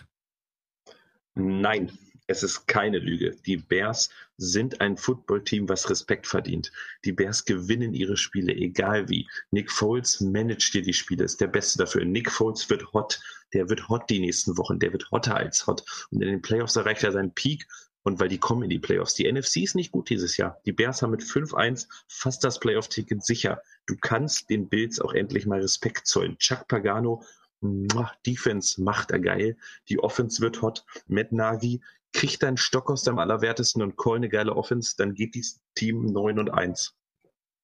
Nein, 1.34 1.98
es 2.28 2.44
ist 2.44 2.68
keine 2.68 3.00
Lüge. 3.00 3.36
Die 3.46 3.58
Bears 3.58 4.10
sind 4.38 4.80
ein 4.82 4.98
Footballteam, 4.98 5.68
was 5.68 5.90
Respekt 5.90 6.28
verdient. 6.28 6.72
Die 7.04 7.12
Bears 7.12 7.46
gewinnen 7.46 7.94
ihre 7.94 8.18
Spiele, 8.18 8.54
egal 8.54 9.10
wie. 9.10 9.28
Nick 9.52 9.72
Foles 9.72 10.22
managt 10.22 10.74
dir 10.74 10.82
die 10.82 10.94
Spiele, 10.94 11.24
ist 11.24 11.42
der 11.42 11.48
Beste 11.48 11.80
dafür. 11.80 12.06
Nick 12.06 12.32
Foles 12.32 12.70
wird 12.70 12.94
hot. 12.94 13.20
Der 13.54 13.70
wird 13.70 13.90
hot 13.90 14.10
die 14.10 14.20
nächsten 14.20 14.58
Wochen. 14.58 14.80
Der 14.80 14.92
wird 14.92 15.10
hotter 15.12 15.36
als 15.36 15.66
hot. 15.68 15.84
Und 16.12 16.22
in 16.22 16.30
den 16.30 16.42
Playoffs 16.42 16.76
erreicht 16.76 17.04
er 17.04 17.12
seinen 17.12 17.34
Peak. 17.34 17.68
Und 18.04 18.20
weil 18.20 18.30
die 18.30 18.40
kommen 18.40 18.64
in 18.64 18.70
die 18.70 18.80
Playoffs. 18.80 19.14
Die 19.14 19.32
NFC 19.32 19.58
ist 19.58 19.76
nicht 19.76 19.92
gut 19.92 20.10
dieses 20.10 20.38
Jahr. 20.38 20.60
Die 20.66 20.72
Bears 20.72 21.02
haben 21.02 21.12
mit 21.12 21.22
5-1 21.22 21.88
fast 22.08 22.44
das 22.44 22.60
Playoff-Ticket 22.60 23.24
sicher. 23.24 23.62
Du 23.86 23.96
kannst 24.00 24.50
den 24.50 24.70
Bills 24.70 25.00
auch 25.00 25.14
endlich 25.14 25.46
mal 25.46 25.62
Respekt 25.62 26.08
zollen. 26.08 26.38
Chuck 26.40 26.68
Pagano, 26.68 27.24
muah, 27.60 28.12
Defense 28.26 28.82
macht 28.82 29.12
er 29.12 29.20
geil. 29.20 29.58
Die 29.88 30.00
Offense 30.00 30.42
wird 30.42 30.62
hot. 30.62 30.84
Matt 31.08 31.32
Nagy 31.32 31.82
kriegt 32.14 32.44
deinen 32.44 32.58
Stock 32.58 32.90
aus 32.90 33.04
dem 33.04 33.20
Allerwertesten 33.20 33.82
und 33.82 33.98
call 33.98 34.18
eine 34.18 34.30
geile 34.30 34.56
Offense, 34.56 34.96
dann 34.98 35.14
geht 35.14 35.36
dieses 35.36 35.62
Team 35.76 36.06
9 36.06 36.40
und 36.40 36.50
1. 36.50 36.96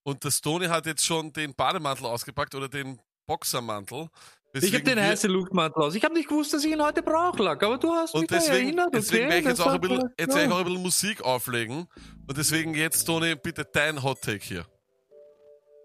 Und 0.03 0.23
der 0.23 0.31
Stoney 0.31 0.67
hat 0.67 0.85
jetzt 0.85 1.03
schon 1.03 1.33
den 1.33 1.53
Bademantel 1.53 2.05
ausgepackt 2.05 2.55
oder 2.55 2.69
den 2.69 3.01
Boxermantel. 3.27 4.07
Ich 4.63 4.73
habe 4.73 4.83
den 4.83 4.99
heißen 4.99 5.29
Luftmantel 5.29 5.83
aus. 5.83 5.95
Ich 5.95 6.03
habe 6.03 6.13
nicht 6.13 6.29
gewusst, 6.29 6.53
dass 6.53 6.63
ich 6.63 6.71
ihn 6.71 6.81
heute 6.81 7.01
brauche, 7.01 7.41
Lack, 7.43 7.63
aber 7.63 7.77
du 7.77 7.91
hast 7.91 8.13
mich 8.13 8.21
Und 8.23 8.31
deswegen, 8.31 8.67
erinnert. 8.67 8.93
deswegen 8.93 9.25
okay, 9.25 9.33
werde 9.33 9.41
ich 9.41 9.47
jetzt 9.47 9.61
auch, 9.61 9.73
ein 9.73 9.81
bisschen, 9.81 10.09
jetzt 10.19 10.35
ja. 10.35 10.43
ich 10.45 10.51
auch 10.51 10.57
ein 10.59 10.65
bisschen 10.65 10.81
Musik 10.81 11.21
auflegen. 11.23 11.87
Und 12.27 12.37
deswegen 12.37 12.73
jetzt, 12.75 13.03
Tony, 13.05 13.35
bitte 13.35 13.65
dein 13.71 14.03
Hot 14.03 14.21
Take 14.21 14.43
hier. 14.43 14.65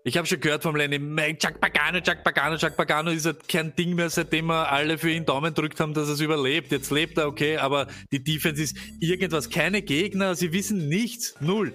Ich 0.04 0.16
habe 0.16 0.26
schon 0.26 0.40
gehört 0.40 0.64
vom 0.64 0.74
Lenny, 0.74 0.98
"Mei, 0.98 1.34
Chuck 1.34 1.60
Pagano, 1.60 2.00
Chuck 2.00 2.24
Pagano, 2.24 2.56
Chuck 2.56 2.76
Pagano 2.76 3.10
ist 3.12 3.24
halt 3.24 3.46
kein 3.48 3.74
Ding 3.76 3.94
mehr, 3.94 4.10
seitdem 4.10 4.46
wir 4.46 4.70
alle 4.72 4.98
für 4.98 5.10
ihn 5.10 5.24
Daumen 5.24 5.54
drückt 5.54 5.78
haben, 5.78 5.94
dass 5.94 6.08
er 6.08 6.14
es 6.14 6.20
überlebt. 6.20 6.72
Jetzt 6.72 6.90
lebt 6.90 7.18
er, 7.18 7.28
okay, 7.28 7.56
aber 7.56 7.86
die 8.10 8.22
Defense 8.22 8.60
ist 8.60 8.76
irgendwas, 8.98 9.48
keine 9.48 9.80
Gegner, 9.80 10.34
sie 10.34 10.52
wissen 10.52 10.88
nichts, 10.88 11.36
null. 11.38 11.74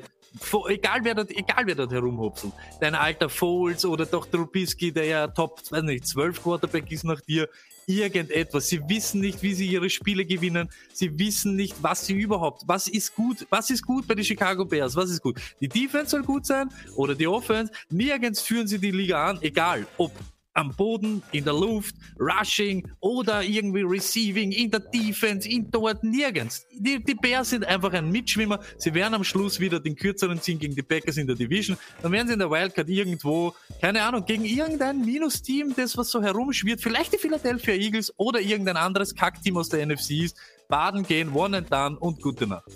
Egal 0.69 0.99
wer 1.03 1.15
dort, 1.15 1.31
egal 1.31 1.65
wer 1.65 1.75
dort 1.75 1.91
herumhopselt. 1.91 2.53
Dein 2.79 2.95
alter 2.95 3.29
Foles 3.29 3.85
oder 3.85 4.05
doch 4.05 4.25
Trubisky, 4.25 4.91
der 4.91 5.05
ja 5.05 5.27
Top, 5.27 5.61
weiß 5.69 5.83
nicht, 5.83 6.07
12 6.07 6.41
Quarterback 6.41 6.91
ist 6.91 7.03
nach 7.03 7.21
dir, 7.21 7.49
irgendetwas. 7.88 8.67
Sie 8.67 8.81
wissen 8.88 9.21
nicht, 9.21 9.41
wie 9.41 9.53
sie 9.53 9.67
ihre 9.67 9.89
Spiele 9.89 10.25
gewinnen. 10.25 10.69
Sie 10.93 11.17
wissen 11.17 11.55
nicht, 11.55 11.81
was 11.81 12.05
sie 12.05 12.13
überhaupt, 12.13 12.63
was 12.67 12.88
ist 12.88 13.15
gut, 13.15 13.47
was 13.49 13.69
ist 13.69 13.85
gut 13.85 14.07
bei 14.07 14.13
den 14.13 14.25
Chicago 14.25 14.65
Bears, 14.65 14.95
was 14.95 15.09
ist 15.09 15.21
gut. 15.21 15.39
Die 15.61 15.69
Defense 15.69 16.11
soll 16.11 16.23
gut 16.23 16.45
sein 16.45 16.69
oder 16.95 17.15
die 17.15 17.27
Offense. 17.27 17.71
Nirgends 17.89 18.41
führen 18.41 18.67
sie 18.67 18.79
die 18.79 18.91
Liga 18.91 19.29
an, 19.29 19.39
egal 19.41 19.88
ob 19.97 20.11
am 20.58 20.74
Boden, 20.76 21.22
in 21.32 21.43
der 21.43 21.53
Luft, 21.53 21.95
Rushing 22.20 22.89
oder 22.99 23.43
irgendwie 23.43 23.84
Receiving, 23.84 24.51
in 24.51 24.72
der 24.72 24.80
Defense, 24.80 25.47
in 25.47 25.70
dort, 25.70 26.03
nirgends. 26.03 26.66
Die, 26.74 27.01
die 27.03 27.14
Bears 27.14 27.51
sind 27.51 27.64
einfach 27.64 27.93
ein 27.93 28.12
Mitschwimmer. 28.12 28.60
Sie 28.78 28.93
werden 28.93 29.14
am 29.14 29.24
Schluss 29.24 29.60
wieder 29.60 29.80
den 29.80 29.95
kürzeren 29.95 30.41
ziehen 30.41 30.58
gegen 30.58 30.76
die 30.76 30.82
Packers 30.82 31.18
in 31.18 31.28
der 31.28 31.36
Division. 31.36 31.78
Dann 32.01 32.12
werden 32.12 32.28
sie 32.28 32.34
in 32.34 32.39
der 32.39 32.49
Wildcard 32.49 32.89
irgendwo, 32.89 33.53
keine 33.80 34.01
Ahnung, 34.01 34.26
gegen 34.26 34.45
irgendein 34.45 35.01
Minusteam, 35.01 35.76
das 35.76 35.95
was 35.95 36.10
so 36.10 36.24
herumschwirrt, 36.24 36.82
vielleicht 36.82 37.14
die 37.14 37.20
Philadelphia 37.20 37.76
Eagles 37.76 38.12
oder 38.18 38.41
irgendein 38.41 38.78
anderes 38.78 39.14
Kackteam 39.14 39.58
aus 39.58 39.70
der 39.70 39.86
NFC 39.86 40.12
ist, 40.24 40.38
baden 40.68 41.03
gehen, 41.03 41.34
one 41.34 41.58
and 41.58 41.72
done 41.72 41.99
und 41.99 42.20
gute 42.20 42.47
Nacht. 42.47 42.72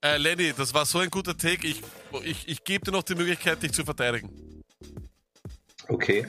Äh, 0.00 0.16
Lenny, 0.16 0.54
das 0.56 0.72
war 0.72 0.86
so 0.86 1.00
ein 1.00 1.10
guter 1.10 1.36
Take. 1.36 1.66
Ich, 1.66 1.82
ich, 2.24 2.48
ich 2.48 2.64
gebe 2.64 2.86
dir 2.86 2.92
noch 2.92 3.02
die 3.02 3.14
Möglichkeit, 3.14 3.62
dich 3.62 3.72
zu 3.72 3.84
verteidigen. 3.84 4.30
Okay. 5.88 6.26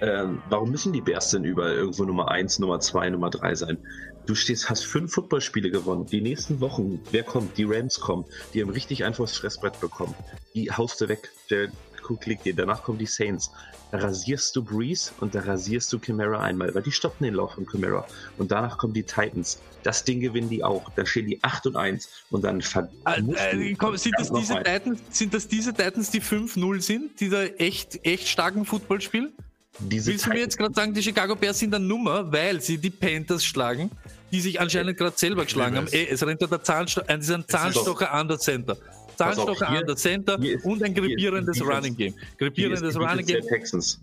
Ähm, 0.00 0.42
warum 0.48 0.70
müssen 0.70 0.92
die 0.92 1.00
Bears 1.00 1.30
denn 1.30 1.44
überall 1.44 1.74
irgendwo 1.74 2.04
Nummer 2.04 2.30
1, 2.30 2.58
Nummer 2.58 2.80
2, 2.80 3.10
Nummer 3.10 3.30
3 3.30 3.54
sein? 3.54 3.78
Du 4.26 4.34
stehst, 4.34 4.70
hast 4.70 4.84
fünf 4.84 5.12
Footballspiele 5.12 5.70
gewonnen. 5.70 6.06
Die 6.06 6.20
nächsten 6.20 6.60
Wochen, 6.60 7.00
wer 7.10 7.22
kommt? 7.22 7.56
Die 7.58 7.64
Rams 7.64 7.98
kommen. 8.00 8.24
Die 8.54 8.62
haben 8.62 8.70
richtig 8.70 9.04
einfach 9.04 9.24
das 9.24 9.36
Fressbrett 9.36 9.80
bekommen. 9.80 10.14
Die 10.54 10.70
haust 10.70 11.00
du 11.00 11.08
weg. 11.08 11.30
Der 11.50 11.68
Cook 12.08 12.26
liegt 12.26 12.44
dir. 12.44 12.54
Danach 12.54 12.82
kommen 12.82 12.98
die 12.98 13.06
Saints. 13.06 13.50
Da 13.90 13.98
rasierst 13.98 14.54
du 14.54 14.62
Breeze 14.62 15.10
und 15.20 15.34
da 15.34 15.40
rasierst 15.40 15.92
du 15.92 15.98
Chimera 15.98 16.40
einmal, 16.40 16.72
weil 16.74 16.82
die 16.82 16.92
stoppen 16.92 17.24
den 17.24 17.34
Lauf 17.34 17.54
von 17.54 17.66
Chimera. 17.68 18.06
Und 18.38 18.52
danach 18.52 18.78
kommen 18.78 18.94
die 18.94 19.02
Titans. 19.02 19.60
Das 19.82 20.04
Ding 20.04 20.20
gewinnen 20.20 20.48
die 20.48 20.62
auch. 20.62 20.90
Dann 20.94 21.06
stehen 21.06 21.26
die 21.26 21.42
8 21.42 21.66
und 21.66 21.76
1 21.76 22.08
und 22.30 22.44
dann 22.44 22.60
Äh, 22.60 23.70
äh, 23.70 23.74
komm, 23.74 23.96
sind, 23.96 24.14
das 24.16 24.32
diese 24.32 24.54
Titans, 24.62 25.00
sind 25.10 25.34
das 25.34 25.48
diese 25.48 25.74
Titans, 25.74 26.10
die 26.10 26.22
5-0 26.22 26.80
sind, 26.80 27.20
die 27.20 27.30
da 27.30 27.42
echt, 27.42 28.04
echt 28.06 28.28
starken 28.28 28.64
Football 28.64 29.00
spielen? 29.00 29.32
Diese 29.78 30.10
Willst 30.10 30.26
du 30.26 30.30
mir 30.30 30.40
jetzt 30.40 30.58
gerade 30.58 30.74
sagen, 30.74 30.92
die 30.92 31.02
Chicago 31.02 31.34
Bears 31.36 31.58
sind 31.58 31.74
eine 31.74 31.84
Nummer, 31.84 32.30
weil 32.32 32.60
sie 32.60 32.78
die 32.78 32.90
Panthers 32.90 33.44
schlagen, 33.44 33.90
die 34.32 34.40
sich 34.40 34.60
anscheinend 34.60 34.96
gerade 34.96 35.16
selber 35.16 35.44
geschlagen 35.44 35.76
haben? 35.76 35.86
Ey, 35.90 36.08
es 36.10 36.24
rennt 36.26 36.42
da 36.42 36.46
der 36.46 36.62
Zahnsto 36.62 37.00
ist 37.02 37.30
ein 37.30 37.44
Zahnstocher 37.48 38.12
an 38.12 38.28
der 38.28 38.38
Center. 38.38 38.76
Zahnstocher 39.16 39.68
an 39.68 39.86
der 39.86 39.96
Center 39.96 40.38
ist- 40.42 40.64
und 40.64 40.82
ein 40.82 40.94
krepierendes. 40.94 41.60
Running 41.62 41.96
Game. 41.96 42.14
Krepierendes 42.38 42.94
die 42.94 42.98
Running 42.98 43.26
Defense 43.26 43.32
der 43.32 43.40
Game. 43.42 43.48
Texans. 43.48 44.00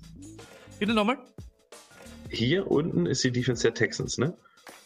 Bitte 0.80 0.93
nochmal? 0.93 1.18
Hier 2.30 2.70
unten 2.70 3.05
ist 3.05 3.24
die 3.24 3.32
Defense 3.32 3.63
der 3.63 3.74
Texans, 3.74 4.18
ne? 4.18 4.34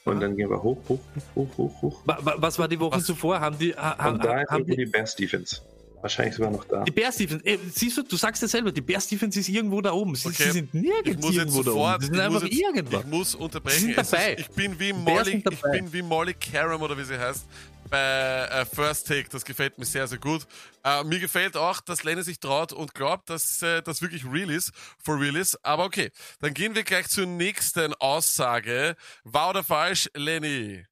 Und 0.06 0.20
dann 0.20 0.36
gehen 0.36 0.50
wir 0.50 0.62
hoch, 0.64 0.78
hoch, 0.90 1.00
hoch, 1.36 1.36
hoch, 1.36 1.58
hoch, 1.58 1.82
hoch. 1.82 2.02
Wa- 2.06 2.18
wa- 2.22 2.36
Was 2.38 2.58
war 2.58 2.68
die 2.68 2.80
Woche 2.80 3.02
zuvor? 3.04 3.40
Haben 3.40 3.58
die, 3.60 3.76
ha, 3.76 4.10
Und 4.10 4.24
da 4.24 4.44
haben 4.50 4.66
die, 4.66 4.76
die 4.76 4.86
Bears 4.86 5.16
Defense. 5.16 5.62
Wahrscheinlich 6.02 6.36
sogar 6.36 6.52
noch 6.52 6.64
da. 6.66 6.84
Die 6.84 6.92
Bears 6.92 7.16
Defense, 7.18 7.46
äh, 7.46 7.58
siehst 7.74 7.98
du, 7.98 8.04
du 8.04 8.16
sagst 8.18 8.42
ja 8.42 8.48
selber, 8.48 8.72
die 8.72 8.82
Bears 8.82 9.08
Defense 9.08 9.40
ist 9.40 9.50
irgendwo 9.50 9.82
da 9.82 9.92
oben. 9.92 10.16
Sie, 10.16 10.28
Okay. 10.30 10.44
sie 10.46 10.52
sind 10.52 10.74
Ich 10.74 10.82
nirgends 10.82 11.30
irgendwo 11.30 11.60
da 11.64 11.72
sofort, 11.72 11.96
oben. 11.96 12.02
Sie 12.02 12.06
sind 12.08 12.16
ich, 12.16 12.22
einfach 12.22 12.42
muss 12.42 12.50
jetzt, 12.50 12.60
irgendwo. 12.62 13.00
ich 13.00 13.06
muss 13.06 13.36
unterbrechen. 13.36 13.80
Sie 13.80 13.86
sind 13.86 13.98
Es 13.98 14.10
dabei. 14.10 14.34
Ist, 14.34 14.40
ich 14.40 14.50
bin 14.50 14.80
wie 14.80 14.94
Molly, 14.94 15.44
ich 15.50 15.62
bin 15.72 15.94
wie 15.94 16.02
Molly 16.02 16.34
Karam 16.34 16.82
oder 16.82 16.98
wie 16.98 17.04
sie 17.04 17.18
heißt 17.20 17.46
bei 17.90 18.48
äh, 18.50 18.66
First 18.66 19.08
Take. 19.08 19.26
Das 19.30 19.44
gefällt 19.46 19.78
mir 19.78 19.86
sehr, 19.86 20.08
sehr 20.08 20.18
gut. 20.18 20.48
Äh, 20.84 21.04
mir 21.04 21.20
gefällt 21.20 21.58
auch, 21.58 21.82
dass 21.82 22.04
Lenny 22.04 22.24
sich 22.24 22.40
traut 22.40 22.72
und 22.74 22.94
glaubt, 22.96 23.30
dass 23.30 23.62
äh, 23.62 23.82
das 23.82 24.02
wirklich 24.02 24.24
real 24.26 24.50
ist, 24.50 24.72
for 25.04 25.20
real 25.20 25.36
ist. 25.36 25.64
Aber 25.66 25.84
okay, 25.86 26.10
dann 26.40 26.54
gehen 26.54 26.74
wir 26.74 26.84
gleich 26.84 27.08
zur 27.10 27.26
nächsten 27.26 27.94
Aussage. 27.96 28.96
Wahr 29.24 29.50
oder 29.52 29.64
falsch, 29.64 30.10
Lenny? 30.16 30.86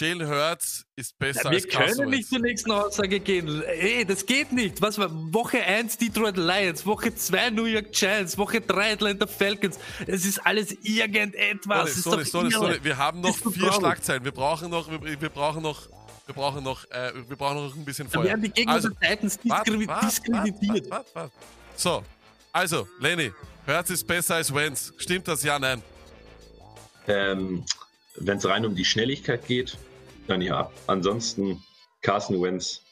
Jalen 0.00 0.28
Hurts 0.28 0.84
ist 0.96 1.18
besser 1.18 1.44
Ja, 1.46 1.50
wir 1.50 1.56
als 1.56 1.68
Carson 1.68 1.96
können 1.96 2.10
nicht 2.10 2.18
Wentz. 2.20 2.28
zur 2.30 2.38
nächsten 2.40 2.70
Aussage 2.70 3.20
gehen. 3.20 3.62
Ey, 3.64 4.04
das 4.04 4.24
geht 4.24 4.52
nicht. 4.52 4.80
Was 4.80 4.96
war 4.98 5.08
Woche 5.32 5.60
1 5.62 5.98
Detroit 5.98 6.36
Lions, 6.36 6.86
Woche 6.86 7.14
2 7.14 7.50
New 7.50 7.64
York 7.64 7.90
Giants, 7.92 8.38
Woche 8.38 8.60
3 8.60 8.92
Atlanta 8.92 9.26
Falcons. 9.26 9.78
Es 10.06 10.24
ist 10.24 10.38
alles 10.46 10.72
irgendetwas. 10.82 11.94
Sorry, 12.02 12.22
ist 12.22 12.30
sorry, 12.32 12.50
sorry. 12.50 12.78
Wir 12.82 12.96
haben 12.96 13.20
noch 13.20 13.36
vier 13.36 13.52
traurig. 13.52 13.74
Schlagzeilen. 13.74 14.24
Wir 14.24 14.32
brauchen 14.32 14.70
noch, 14.70 14.88
wir, 14.90 15.20
wir 15.20 15.28
brauchen 15.30 15.62
noch, 15.62 15.88
wir 16.26 16.34
brauchen 16.34 16.62
noch, 16.62 16.84
äh, 16.90 17.12
wir 17.28 17.36
brauchen 17.36 17.56
noch 17.66 17.74
ein 17.74 17.84
bisschen 17.84 18.08
Da 18.10 18.20
Feuer. 18.20 18.24
werden 18.28 18.42
die 18.42 18.50
Gegner 18.50 18.74
Also, 18.74 18.88
der 18.90 19.10
Titans 19.10 19.38
Wart, 19.44 19.66
diskri 19.66 19.88
wart, 19.88 20.02
diskreditiert. 20.04 20.90
wart, 20.90 21.06
wart, 21.14 21.14
wart. 21.14 21.32
So, 21.74 22.04
also, 22.52 22.86
Lenny, 23.00 23.32
Hertz 23.66 23.90
ist 23.90 24.06
besser 24.06 24.36
als 24.36 24.54
Wenz. 24.54 24.92
Stimmt 24.98 25.26
das? 25.28 25.42
Ja, 25.42 25.58
nein. 25.58 25.82
Ähm, 27.08 27.64
Wenn 28.16 28.38
es 28.38 28.46
rein 28.46 28.64
um 28.66 28.74
die 28.74 28.84
Schnelligkeit 28.84 29.46
geht, 29.46 29.76
dann 30.28 30.42
ja. 30.42 30.70
Ansonsten 30.86 31.62
Carson 32.02 32.40
Wentz 32.40 32.82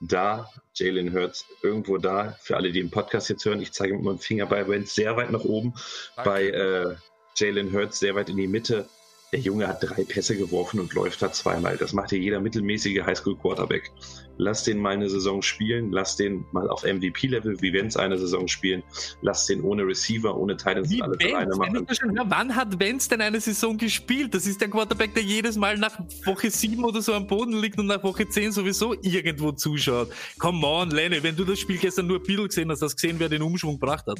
da, 0.00 0.50
Jalen 0.74 1.12
Hurts 1.12 1.46
irgendwo 1.62 1.98
da. 1.98 2.36
Für 2.40 2.56
alle, 2.56 2.72
die 2.72 2.80
im 2.80 2.90
Podcast 2.90 3.28
jetzt 3.28 3.44
hören, 3.44 3.62
ich 3.62 3.72
zeige 3.72 3.94
mit 3.94 4.02
meinem 4.02 4.18
Finger 4.18 4.46
bei 4.46 4.66
Wentz 4.68 4.94
sehr 4.94 5.16
weit 5.16 5.30
nach 5.30 5.44
oben, 5.44 5.74
Danke. 6.16 6.30
bei 6.30 6.42
äh, 6.48 6.96
Jalen 7.36 7.72
Hurts 7.72 7.98
sehr 7.98 8.14
weit 8.14 8.28
in 8.28 8.36
die 8.36 8.46
Mitte. 8.46 8.88
Der 9.32 9.40
Junge 9.40 9.66
hat 9.66 9.82
drei 9.82 10.04
Pässe 10.04 10.36
geworfen 10.36 10.80
und 10.80 10.94
läuft 10.94 11.20
da 11.20 11.32
zweimal. 11.32 11.76
Das 11.76 11.92
macht 11.92 12.12
ja 12.12 12.18
jeder 12.18 12.40
mittelmäßige 12.40 13.02
Highschool-Quarterback. 13.02 13.90
Lass 14.38 14.64
den 14.64 14.78
mal 14.78 14.94
eine 14.94 15.08
Saison 15.08 15.42
spielen, 15.42 15.92
lass 15.92 16.16
den 16.16 16.44
mal 16.52 16.68
auf 16.68 16.82
MVP-Level 16.82 17.60
wie 17.60 17.72
Wenz 17.72 17.96
eine 17.96 18.18
Saison 18.18 18.48
spielen, 18.48 18.82
lass 19.22 19.46
den 19.46 19.62
ohne 19.62 19.86
Receiver, 19.86 20.36
ohne 20.36 20.56
Titans 20.56 20.90
Wie 20.90 21.02
alleine 21.02 21.52
wenn 21.52 21.58
machen. 21.58 21.86
schon 21.90 22.18
wann 22.24 22.54
hat 22.54 22.78
Wenz 22.78 23.08
denn 23.08 23.20
eine 23.20 23.40
Saison 23.40 23.76
gespielt? 23.76 24.34
Das 24.34 24.46
ist 24.46 24.60
der 24.60 24.68
Quarterback, 24.68 25.14
der 25.14 25.22
jedes 25.22 25.56
Mal 25.56 25.78
nach 25.78 25.98
Woche 26.24 26.50
7 26.50 26.84
oder 26.84 27.00
so 27.00 27.14
am 27.14 27.26
Boden 27.26 27.60
liegt 27.60 27.78
und 27.78 27.86
nach 27.86 28.02
Woche 28.02 28.28
10 28.28 28.52
sowieso 28.52 28.94
irgendwo 29.02 29.52
zuschaut. 29.52 30.10
Come 30.38 30.66
on, 30.66 30.90
Lenny, 30.90 31.22
wenn 31.22 31.36
du 31.36 31.44
das 31.44 31.58
Spiel 31.58 31.78
gestern 31.78 32.06
nur 32.06 32.18
ein 32.18 32.22
bisschen 32.22 32.48
gesehen 32.48 32.70
hast, 32.70 32.82
hast 32.82 32.92
du 32.92 32.96
gesehen, 32.96 33.16
wer 33.18 33.28
den 33.28 33.42
Umschwung 33.42 33.78
gebracht 33.78 34.06
hat. 34.06 34.18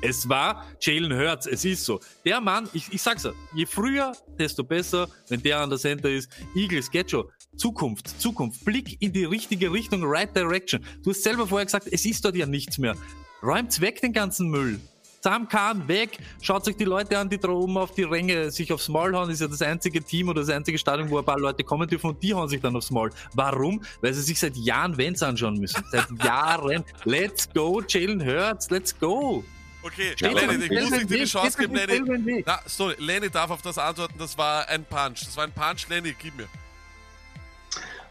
Es 0.00 0.28
war 0.28 0.64
Jalen 0.80 1.12
Hurts, 1.12 1.46
es 1.46 1.64
ist 1.64 1.84
so. 1.84 2.00
Der 2.24 2.40
Mann, 2.40 2.68
ich, 2.72 2.92
ich 2.92 3.02
sag's 3.02 3.24
ja, 3.24 3.32
je 3.54 3.66
früher, 3.66 4.12
desto 4.38 4.62
besser, 4.62 5.08
wenn 5.28 5.42
der 5.42 5.60
an 5.60 5.70
der 5.70 5.78
Center 5.78 6.10
ist. 6.10 6.30
Eagles, 6.54 6.90
get. 6.90 7.08
Zukunft, 7.56 8.20
Zukunft, 8.20 8.64
Blick 8.64 9.00
in 9.00 9.12
die 9.12 9.24
richtige 9.24 9.72
Richtung, 9.72 10.02
right 10.04 10.34
direction. 10.36 10.84
Du 11.02 11.10
hast 11.10 11.22
selber 11.22 11.46
vorher 11.46 11.64
gesagt, 11.66 11.88
es 11.90 12.04
ist 12.04 12.24
dort 12.24 12.36
ja 12.36 12.46
nichts 12.46 12.78
mehr. 12.78 12.94
Räumt's 13.42 13.80
weg 13.80 14.00
den 14.00 14.12
ganzen 14.12 14.48
Müll. 14.48 14.80
Sam 15.20 15.48
Kahn 15.48 15.88
weg, 15.88 16.18
schaut 16.40 16.68
euch 16.68 16.76
die 16.76 16.84
Leute 16.84 17.18
an, 17.18 17.28
die 17.28 17.38
da 17.38 17.48
oben 17.48 17.76
auf 17.76 17.92
die 17.92 18.04
Ränge 18.04 18.52
sich 18.52 18.72
aufs 18.72 18.88
Maul 18.88 19.14
hauen, 19.16 19.30
ist 19.30 19.40
ja 19.40 19.48
das 19.48 19.62
einzige 19.62 20.00
Team 20.00 20.28
oder 20.28 20.42
das 20.42 20.50
einzige 20.50 20.78
Stadion, 20.78 21.10
wo 21.10 21.18
ein 21.18 21.24
paar 21.24 21.40
Leute 21.40 21.64
kommen 21.64 21.88
dürfen 21.88 22.10
und 22.10 22.22
die 22.22 22.32
hauen 22.32 22.48
sich 22.48 22.60
dann 22.60 22.76
aufs 22.76 22.90
Maul. 22.90 23.10
Warum? 23.34 23.82
Weil 24.00 24.14
sie 24.14 24.22
sich 24.22 24.38
seit 24.38 24.56
Jahren 24.56 24.96
Vents 24.96 25.22
anschauen 25.22 25.58
müssen. 25.58 25.82
Seit 25.90 26.06
Jahren. 26.24 26.84
Let's 27.04 27.48
go, 27.52 27.82
Jalen 27.86 28.24
Hurts, 28.24 28.70
let's 28.70 28.96
go. 28.96 29.42
Okay, 29.88 30.14
Ja, 30.18 30.30
Lenny, 30.30 30.64
ich 30.64 30.70
muss 30.70 30.90
dir 30.90 31.06
die 31.06 31.24
Chance 31.24 31.58
geben, 31.58 31.74
Lenny. 31.74 31.98
Lenny. 31.98 32.44
Na, 32.46 32.60
sorry, 32.66 32.94
Lenny 32.98 33.30
darf 33.30 33.50
auf 33.50 33.62
das 33.62 33.78
antworten, 33.78 34.14
das 34.18 34.36
war 34.36 34.68
ein 34.68 34.84
Punch. 34.84 35.24
Das 35.24 35.36
war 35.36 35.44
ein 35.44 35.52
Punch, 35.52 35.88
Lenny, 35.88 36.14
gib 36.18 36.36
mir. 36.36 36.46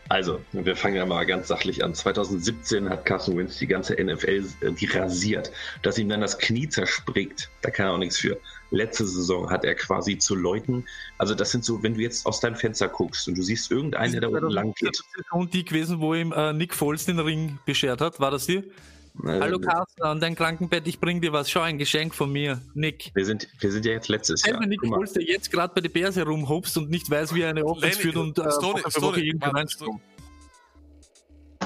Also, 0.09 0.41
wir 0.53 0.75
fangen 0.75 0.95
ja 0.95 1.05
mal 1.05 1.25
ganz 1.25 1.49
sachlich 1.49 1.83
an. 1.83 1.93
2017 1.93 2.89
hat 2.89 3.05
Carson 3.05 3.37
Wentz 3.37 3.57
die 3.57 3.67
ganze 3.67 3.93
NFL 3.93 4.45
äh, 4.61 4.71
die 4.71 4.85
rasiert. 4.85 5.51
Dass 5.81 5.97
ihm 5.97 6.07
dann 6.07 6.21
das 6.21 6.37
Knie 6.37 6.69
zerspringt, 6.69 7.49
da 7.61 7.69
kann 7.69 7.87
er 7.87 7.91
auch 7.93 7.97
nichts 7.97 8.17
für. 8.17 8.39
Letzte 8.71 9.05
Saison 9.05 9.49
hat 9.49 9.65
er 9.65 9.75
quasi 9.75 10.17
zu 10.17 10.35
Leuten, 10.35 10.85
also 11.17 11.35
das 11.35 11.51
sind 11.51 11.63
so, 11.65 11.83
wenn 11.83 11.93
du 11.93 12.01
jetzt 12.01 12.25
aus 12.25 12.39
deinem 12.39 12.55
Fenster 12.55 12.87
guckst 12.87 13.27
und 13.27 13.37
du 13.37 13.43
siehst 13.43 13.69
irgendeinen, 13.69 14.13
der 14.13 14.21
da 14.21 14.27
unten 14.29 14.49
lang 14.49 14.73
geht. 14.73 14.97
Und 15.31 15.53
die 15.53 15.63
gewesen, 15.65 15.99
wo 15.99 16.13
ihm 16.13 16.31
äh, 16.31 16.53
Nick 16.53 16.73
Foles 16.73 17.05
den 17.05 17.19
Ring 17.19 17.59
beschert 17.65 18.01
hat, 18.01 18.19
war 18.19 18.31
das 18.31 18.45
die? 18.45 18.63
Äh, 19.25 19.39
Hallo 19.39 19.59
Carsten, 19.59 20.03
an 20.03 20.19
dein 20.19 20.35
Krankenbett, 20.35 20.87
ich 20.87 20.99
bring 20.99 21.21
dir 21.21 21.33
was. 21.33 21.49
Schau, 21.49 21.61
ein 21.61 21.77
Geschenk 21.77 22.13
von 22.13 22.31
mir, 22.31 22.61
Nick. 22.73 23.11
Wir 23.13 23.25
sind, 23.25 23.47
wir 23.59 23.71
sind 23.71 23.85
ja 23.85 23.93
jetzt 23.93 24.07
letztes 24.07 24.43
Jahr. 24.43 24.57
Selber 24.57 24.67
Nick 24.67 24.85
Foles, 24.85 25.13
der 25.13 25.23
jetzt 25.23 25.51
gerade 25.51 25.73
bei 25.73 25.81
den 25.81 25.91
Bears 25.91 26.15
herumhopst 26.15 26.77
und 26.77 26.89
nicht 26.89 27.09
weiß, 27.09 27.33
wie 27.33 27.41
er 27.41 27.49
eine 27.49 27.65
Offense 27.65 27.87
Lenny, 27.87 28.01
führt 28.01 28.15
und 28.17 28.39
äh, 28.39 28.51
Stoney, 28.51 28.83
Woche 28.83 28.91
für 28.91 29.01
Woche 29.01 29.21
irgendwie 29.21 29.49
reinkommt. 29.49 30.01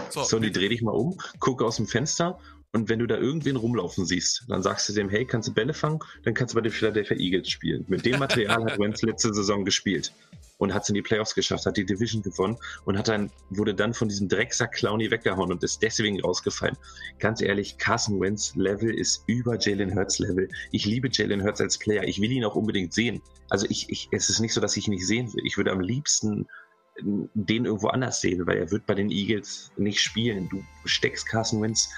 So, 0.09 0.23
Sonny, 0.23 0.51
dreh 0.51 0.69
dich 0.69 0.81
mal 0.81 0.91
um, 0.91 1.17
guck 1.39 1.61
aus 1.61 1.77
dem 1.77 1.87
Fenster 1.87 2.37
und 2.73 2.89
wenn 2.89 2.99
du 2.99 3.07
da 3.07 3.17
irgendwen 3.17 3.55
rumlaufen 3.55 4.05
siehst, 4.05 4.45
dann 4.47 4.61
sagst 4.61 4.87
du 4.89 4.93
dem, 4.93 5.09
hey, 5.09 5.25
kannst 5.25 5.47
du 5.47 5.53
Bälle 5.53 5.73
fangen? 5.73 5.99
Dann 6.23 6.33
kannst 6.33 6.53
du 6.53 6.57
bei 6.57 6.61
den 6.61 6.71
Philadelphia 6.71 7.17
Eagles 7.17 7.49
spielen. 7.49 7.85
Mit 7.87 8.05
dem 8.05 8.19
Material 8.19 8.63
hat 8.63 8.79
Wentz 8.79 9.01
letzte 9.01 9.33
Saison 9.33 9.65
gespielt 9.65 10.13
und 10.61 10.75
hat 10.75 10.83
es 10.83 10.89
in 10.89 10.95
die 10.95 11.01
Playoffs 11.01 11.33
geschafft, 11.33 11.65
hat 11.65 11.75
die 11.75 11.85
Division 11.85 12.21
gewonnen 12.21 12.55
und 12.85 12.95
hat 12.95 13.07
dann, 13.07 13.31
wurde 13.49 13.73
dann 13.73 13.95
von 13.95 14.07
diesem 14.07 14.29
Drecksack 14.29 14.73
Clowny 14.73 15.09
weggehauen 15.09 15.51
und 15.51 15.63
ist 15.63 15.81
deswegen 15.81 16.21
rausgefallen. 16.21 16.77
Ganz 17.17 17.41
ehrlich, 17.41 17.79
Carson 17.79 18.21
Wentz 18.21 18.55
Level 18.55 18.93
ist 18.93 19.23
über 19.25 19.57
Jalen 19.59 19.95
Hurts 19.95 20.19
Level. 20.19 20.47
Ich 20.71 20.85
liebe 20.85 21.09
Jalen 21.11 21.43
Hurts 21.43 21.61
als 21.61 21.79
Player. 21.79 22.03
Ich 22.03 22.21
will 22.21 22.31
ihn 22.31 22.45
auch 22.45 22.55
unbedingt 22.55 22.93
sehen. 22.93 23.23
Also 23.49 23.65
ich, 23.69 23.89
ich, 23.89 24.07
es 24.11 24.29
ist 24.29 24.39
nicht 24.39 24.53
so, 24.53 24.61
dass 24.61 24.77
ich 24.77 24.87
ihn 24.87 24.93
nicht 24.93 25.07
sehen 25.07 25.33
will. 25.33 25.43
Ich 25.47 25.57
würde 25.57 25.71
am 25.71 25.79
liebsten 25.79 26.47
den 26.99 27.65
irgendwo 27.65 27.87
anders 27.87 28.21
sehen, 28.21 28.45
weil 28.45 28.57
er 28.57 28.69
wird 28.69 28.85
bei 28.85 28.93
den 28.93 29.09
Eagles 29.09 29.71
nicht 29.77 29.99
spielen. 29.99 30.47
Du 30.49 30.63
steckst 30.85 31.27
Carson 31.27 31.59
Wentz 31.63 31.89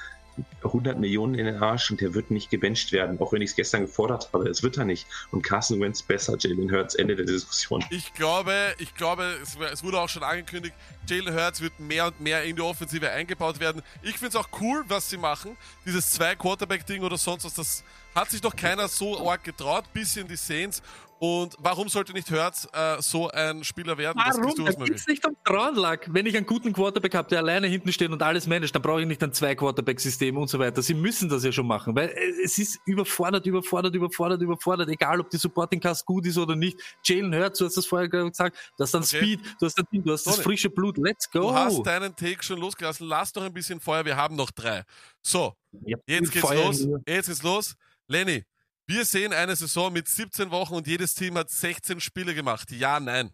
100 0.64 1.00
Millionen 1.00 1.36
in 1.36 1.46
den 1.46 1.58
Arsch 1.58 1.92
und 1.92 2.02
der 2.02 2.14
wird 2.14 2.32
nicht 2.32 2.50
gebencht 2.50 2.92
werden, 2.92 3.20
auch 3.20 3.34
wenn 3.34 3.42
ich 3.42 3.52
es 3.52 3.56
gestern 3.56 3.82
gefordert 3.82 4.30
habe. 4.34 4.50
Es 4.50 4.64
wird 4.64 4.78
er 4.78 4.86
nicht. 4.86 5.08
Und 5.32 5.42
Carson 5.44 5.80
Wentz 5.80 6.02
besser, 6.02 6.36
Jalen 6.40 6.72
Hurts, 6.72 6.96
Ende 6.96 7.16
der 7.16 7.26
Diskussion. 7.26 7.84
Ich 7.90 8.14
glaube, 8.14 8.54
ich 8.80 8.94
glaube, 8.96 9.38
es, 9.42 9.58
es 9.72 9.84
wurde 9.84 10.00
auch 10.00 10.10
schon 10.10 10.24
angekündigt, 10.24 10.76
Jalen 11.08 11.34
Hurts 11.34 11.62
wird 11.62 11.80
mehr 11.80 12.08
und 12.08 12.20
mehr 12.22 12.44
in 12.44 12.56
die 12.56 12.62
Offensive 12.62 13.10
eingebaut 13.10 13.60
werden. 13.60 13.82
Ich 14.02 14.18
finde 14.18 14.30
es 14.30 14.36
auch 14.36 14.50
cool, 14.62 14.84
was 14.88 15.10
sie 15.10 15.18
machen. 15.18 15.58
Dieses 15.86 16.12
Zwei-Quarterback-Ding 16.12 17.04
oder 17.04 17.18
sonst 17.18 17.46
was, 17.46 17.54
das 17.54 17.84
hat 18.16 18.30
sich 18.30 18.42
doch 18.42 18.56
keiner 18.56 18.88
so 18.88 19.28
arg 19.28 19.44
getraut, 19.44 19.86
bis 19.94 20.16
in 20.18 20.28
die 20.28 20.36
Saints. 20.36 20.82
Und 21.20 21.56
warum 21.60 21.88
sollte 21.88 22.12
nicht 22.14 22.30
Hurts 22.30 22.68
äh, 22.74 23.02
so 23.02 23.30
ein 23.30 23.64
Spieler 23.64 23.98
werden? 23.98 24.22
Das 24.26 24.38
Warum? 24.38 24.56
du 24.56 24.64
Da 24.64 24.72
möglich. 24.72 24.90
geht's 24.90 25.08
nicht 25.08 25.26
um 25.26 25.36
Traunlack. 25.46 26.08
Wenn 26.12 26.26
ich 26.26 26.36
einen 26.36 26.46
guten 26.46 26.74
Quarterback 26.74 27.16
habe, 27.16 27.30
der 27.30 27.40
alleine 27.40 27.68
hinten 27.68 27.94
steht 27.94 28.12
und 28.12 28.22
alles 28.22 28.46
managt, 28.46 28.76
dann 28.76 28.82
brauche 28.82 29.02
ich 29.02 29.08
nicht 29.08 29.24
ein 29.24 29.32
Zwei-Quarterback-System 29.32 30.38
und 30.38 30.50
so 30.50 30.60
weiter. 30.60 30.82
Sie 30.82 30.94
müssen 30.94 31.30
das 31.30 31.44
ja 31.44 31.52
schon 31.52 31.68
machen, 31.68 31.96
weil 31.96 32.10
äh, 32.10 32.44
es 32.44 32.58
ist 32.58 32.80
überfordert, 32.86 33.46
überfordert, 33.46 33.96
überfordert, 33.96 34.42
überfordert, 34.42 34.90
egal 34.90 35.20
ob 35.22 35.30
die 35.30 35.38
Supporting 35.38 35.80
Cast 35.80 36.06
gut 36.06 36.26
ist 36.26 36.38
oder 36.38 36.56
nicht. 36.56 36.78
Jalen 37.06 37.34
Hurts, 37.34 37.60
du 37.60 37.66
hast 37.66 37.78
das 37.78 37.86
vorher 37.86 38.10
gesagt, 38.10 38.58
du 38.78 38.84
hast 38.84 38.94
dann 38.94 39.04
Okay. 39.04 39.18
Speed, 39.18 39.40
du 39.60 39.66
hast, 39.66 39.78
dann, 39.78 39.86
du 39.92 40.12
hast 40.12 40.26
das 40.28 40.40
frische 40.40 40.70
Blut, 40.70 40.98
let's 40.98 41.30
go. 41.32 41.40
Du 41.42 41.54
hast 41.54 41.84
deinen 41.84 42.16
Take 42.16 42.44
schon 42.44 42.60
losgelassen. 42.60 43.08
Lass 43.08 43.32
doch 43.32 43.44
ein 43.44 43.54
bisschen 43.54 43.80
Feuer, 43.80 44.04
wir 44.06 44.18
haben 44.18 44.36
noch 44.36 44.52
drei. 44.52 44.84
So, 45.22 45.54
Ja, 45.86 45.98
Jetzt 46.06 46.32
geht's 46.32 46.46
Feuer 46.46 46.66
los. 46.66 46.82
mir. 46.86 47.02
Jetzt 47.08 47.28
geht's 47.28 47.44
los. 47.44 47.76
Lenny, 48.08 48.44
wir 48.88 49.06
sehen 49.06 49.34
eine 49.34 49.56
Saison 49.56 49.92
mit 49.94 50.08
17 50.08 50.52
Wochen 50.52 50.76
und 50.76 50.88
jedes 50.88 51.16
Team 51.16 51.38
hat 51.38 51.50
16 51.50 52.00
Spiele 52.00 52.34
gemacht. 52.34 52.72
Ja, 52.72 53.00
nein. 53.00 53.32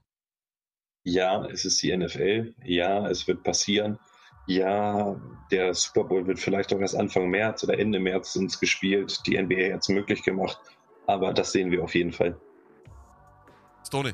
Ja, 1.04 1.46
es 1.46 1.66
ist 1.66 1.82
die 1.82 1.96
NFL. 1.96 2.54
Ja, 2.64 3.08
es 3.08 3.28
wird 3.28 3.44
passieren. 3.44 3.98
Ja, 4.48 5.20
der 5.52 5.74
Super 5.74 6.04
Bowl 6.04 6.26
wird 6.28 6.40
vielleicht 6.40 6.74
auch 6.74 6.80
erst 6.80 6.96
Anfang 6.96 7.30
März 7.30 7.64
oder 7.64 7.78
Ende 7.78 8.00
März 8.00 8.36
uns 8.36 8.60
gespielt. 8.60 9.20
Die 9.26 9.42
NBA 9.42 9.74
hat 9.74 9.82
es 9.82 9.90
möglich 9.90 10.24
gemacht. 10.24 10.60
Aber 11.08 11.34
das 11.34 11.52
sehen 11.52 11.72
wir 11.72 11.84
auf 11.84 11.96
jeden 11.96 12.12
Fall. 12.12 12.40
Stoney. 13.86 14.14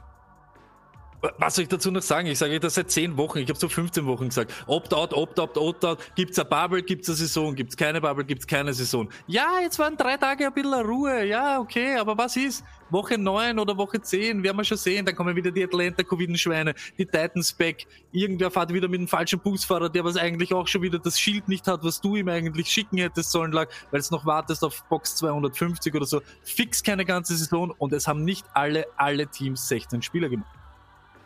Was 1.38 1.55
soll 1.55 1.63
ich 1.63 1.69
dazu 1.69 1.91
noch 1.91 2.01
sagen? 2.01 2.28
Ich 2.28 2.39
sage 2.39 2.59
das 2.59 2.76
seit 2.76 2.91
10 2.91 3.17
Wochen, 3.17 3.39
ich 3.39 3.49
habe 3.49 3.59
so 3.59 3.69
15 3.69 4.05
Wochen 4.05 4.30
gesagt. 4.30 4.53
Opt-out, 4.67 5.13
Opt-out, 5.13 5.57
Opt-out. 5.57 5.99
Gibt's 6.15 6.38
eine 6.39 6.49
Bubble, 6.49 6.84
gibt's 6.84 7.09
eine 7.09 7.15
Saison, 7.17 7.55
gibt's 7.55 7.78
keine 7.78 8.01
Bubble, 8.01 8.26
gibt's 8.26 8.45
keine 8.45 8.73
Saison. 8.73 9.09
Ja, 9.28 9.59
jetzt 9.61 9.80
waren 9.80 9.95
drei 9.97 10.17
Tage 10.17 10.45
ein 10.45 10.53
bisschen 10.53 10.73
Ruhe. 10.73 11.26
Ja, 11.26 11.59
okay, 11.59 11.95
aber 11.95 12.17
was 12.17 12.36
ist? 12.36 12.63
Woche 12.89 13.17
9 13.17 13.57
oder 13.57 13.76
Woche 13.78 14.01
10, 14.01 14.43
werden 14.43 14.57
wir 14.57 14.63
schon 14.63 14.78
sehen. 14.78 15.05
Dann 15.05 15.15
kommen 15.15 15.36
wieder 15.36 15.51
die 15.51 15.63
Atlanta 15.63 16.03
Covid-Schweine, 16.03 16.76
die 16.97 17.05
Titans 17.05 17.53
back. 17.53 17.88
Irgendwer 18.11 18.51
fährt 18.51 18.71
wieder 18.73 18.88
mit 18.88 18.99
einem 18.99 19.07
falschen 19.07 19.39
Busfahrer, 19.39 19.89
der 19.89 20.03
was 20.03 20.17
eigentlich 20.17 20.53
auch 20.53 20.67
schon 20.67 20.82
wieder 20.82 20.99
das 20.99 21.19
Schild 21.19 21.47
nicht 21.47 21.67
hat, 21.67 21.84
was 21.84 21.99
du 22.01 22.15
ihm 22.15 22.30
eigentlich 22.30 22.69
schicken 22.69 22.97
hättest 22.97 23.32
sollen, 23.32 23.51
lag, 23.51 23.69
weil 23.91 23.99
es 23.99 24.11
noch 24.11 24.26
wartest 24.26 24.63
auf 24.63 24.84
Box 24.86 25.15
250 25.15 25.93
oder 25.95 26.05
so. 26.05 26.21
Fix 26.43 26.84
keine 26.84 27.05
ganze 27.05 27.36
Saison 27.36 27.73
und 27.78 27.93
es 27.93 28.07
haben 28.07 28.23
nicht 28.23 28.45
alle, 28.53 28.86
alle 28.97 29.28
Teams 29.28 29.67
16 29.67 30.01
Spieler 30.01 30.30
gemacht. 30.30 30.64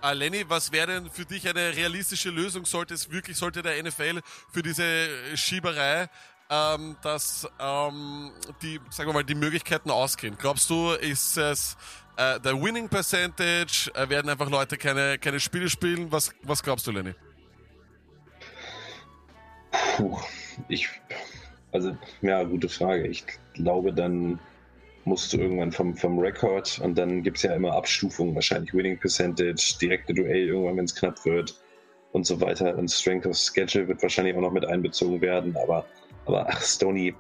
Uh, 0.02 0.14
Lenny, 0.14 0.46
was 0.48 0.72
wäre 0.72 0.88
denn 0.88 1.10
für 1.10 1.26
dich 1.26 1.48
eine 1.50 1.76
realistische 1.76 2.30
Lösung? 2.30 2.64
Sollte 2.64 2.94
es 2.94 3.12
wirklich, 3.12 3.36
sollte 3.36 3.62
der 3.62 3.84
NFL 3.84 4.22
für 4.50 4.62
diese 4.62 5.10
Schieberei, 5.36 6.08
ähm, 6.50 6.96
dass 7.02 7.46
ähm, 7.60 8.32
die, 8.62 8.80
sagen 8.90 9.10
wir 9.10 9.14
mal, 9.14 9.24
die 9.26 9.36
Möglichkeiten 9.36 9.92
ausgehen? 9.92 10.38
Glaubst 10.40 10.70
du, 10.70 10.92
ist 10.92 11.36
es 11.38 11.76
äh, 12.16 12.40
der 12.40 12.62
Winning 12.62 12.88
Percentage? 12.88 13.92
Äh, 13.94 14.08
werden 14.08 14.30
einfach 14.30 14.50
Leute 14.50 14.78
keine, 14.78 15.20
keine 15.20 15.42
Spiele 15.42 15.70
spielen? 15.70 16.10
Was, 16.14 16.32
was 16.44 16.64
glaubst 16.64 16.88
du, 16.88 16.92
Lenny? 16.92 17.14
Puh, 19.98 20.18
ich, 20.70 20.90
also, 21.74 21.98
ja, 22.22 22.42
gute 22.44 22.70
Frage. 22.70 23.06
Ich 23.08 23.26
glaube, 23.54 23.94
dann 23.94 24.40
musst 25.10 25.34
du 25.34 25.38
irgendwann 25.38 25.72
vom, 25.72 25.96
vom 25.96 26.20
Rekord 26.20 26.80
und 26.80 26.98
dann 26.98 27.24
gibt 27.24 27.38
es 27.38 27.44
ja 27.44 27.54
immer 27.54 27.74
Abstufungen, 27.74 28.36
wahrscheinlich 28.36 28.74
Winning 28.74 28.98
Percentage, 28.98 29.78
direkte 29.82 30.14
Duell 30.14 30.48
irgendwann, 30.48 30.78
wenn 30.78 30.86
es 30.86 30.96
knapp 30.96 31.26
wird 31.26 31.56
und 32.12 32.26
so 32.26 32.40
weiter. 32.40 32.78
Und 32.78 32.90
Strength 32.90 33.26
of 33.26 33.36
Schedule 33.36 33.88
wird 33.88 34.02
wahrscheinlich 34.02 34.36
auch 34.36 34.42
noch 34.42 34.52
mit 34.52 34.66
einbezogen 34.66 35.20
werden, 35.20 35.58
aber, 35.58 35.86
aber 36.26 36.48
ach, 36.50 36.62
Stony, 36.62 37.16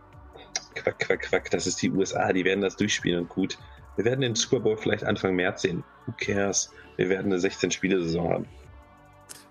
quack, 0.75 0.99
quack, 0.99 1.21
quack, 1.21 1.51
das 1.51 1.67
ist 1.67 1.81
die 1.81 1.89
USA, 1.89 2.31
die 2.31 2.45
werden 2.45 2.61
das 2.61 2.75
durchspielen 2.75 3.21
und 3.21 3.29
gut. 3.29 3.57
Wir 3.95 4.05
werden 4.05 4.21
den 4.21 4.35
Super 4.35 4.59
Bowl 4.59 4.77
vielleicht 4.77 5.03
Anfang 5.03 5.35
März 5.35 5.63
sehen. 5.63 5.83
Who 6.05 6.13
cares? 6.17 6.71
Wir 6.95 7.09
werden 7.09 7.33
eine 7.33 7.41
16-Spiele-Saison 7.41 8.29
haben. 8.29 8.45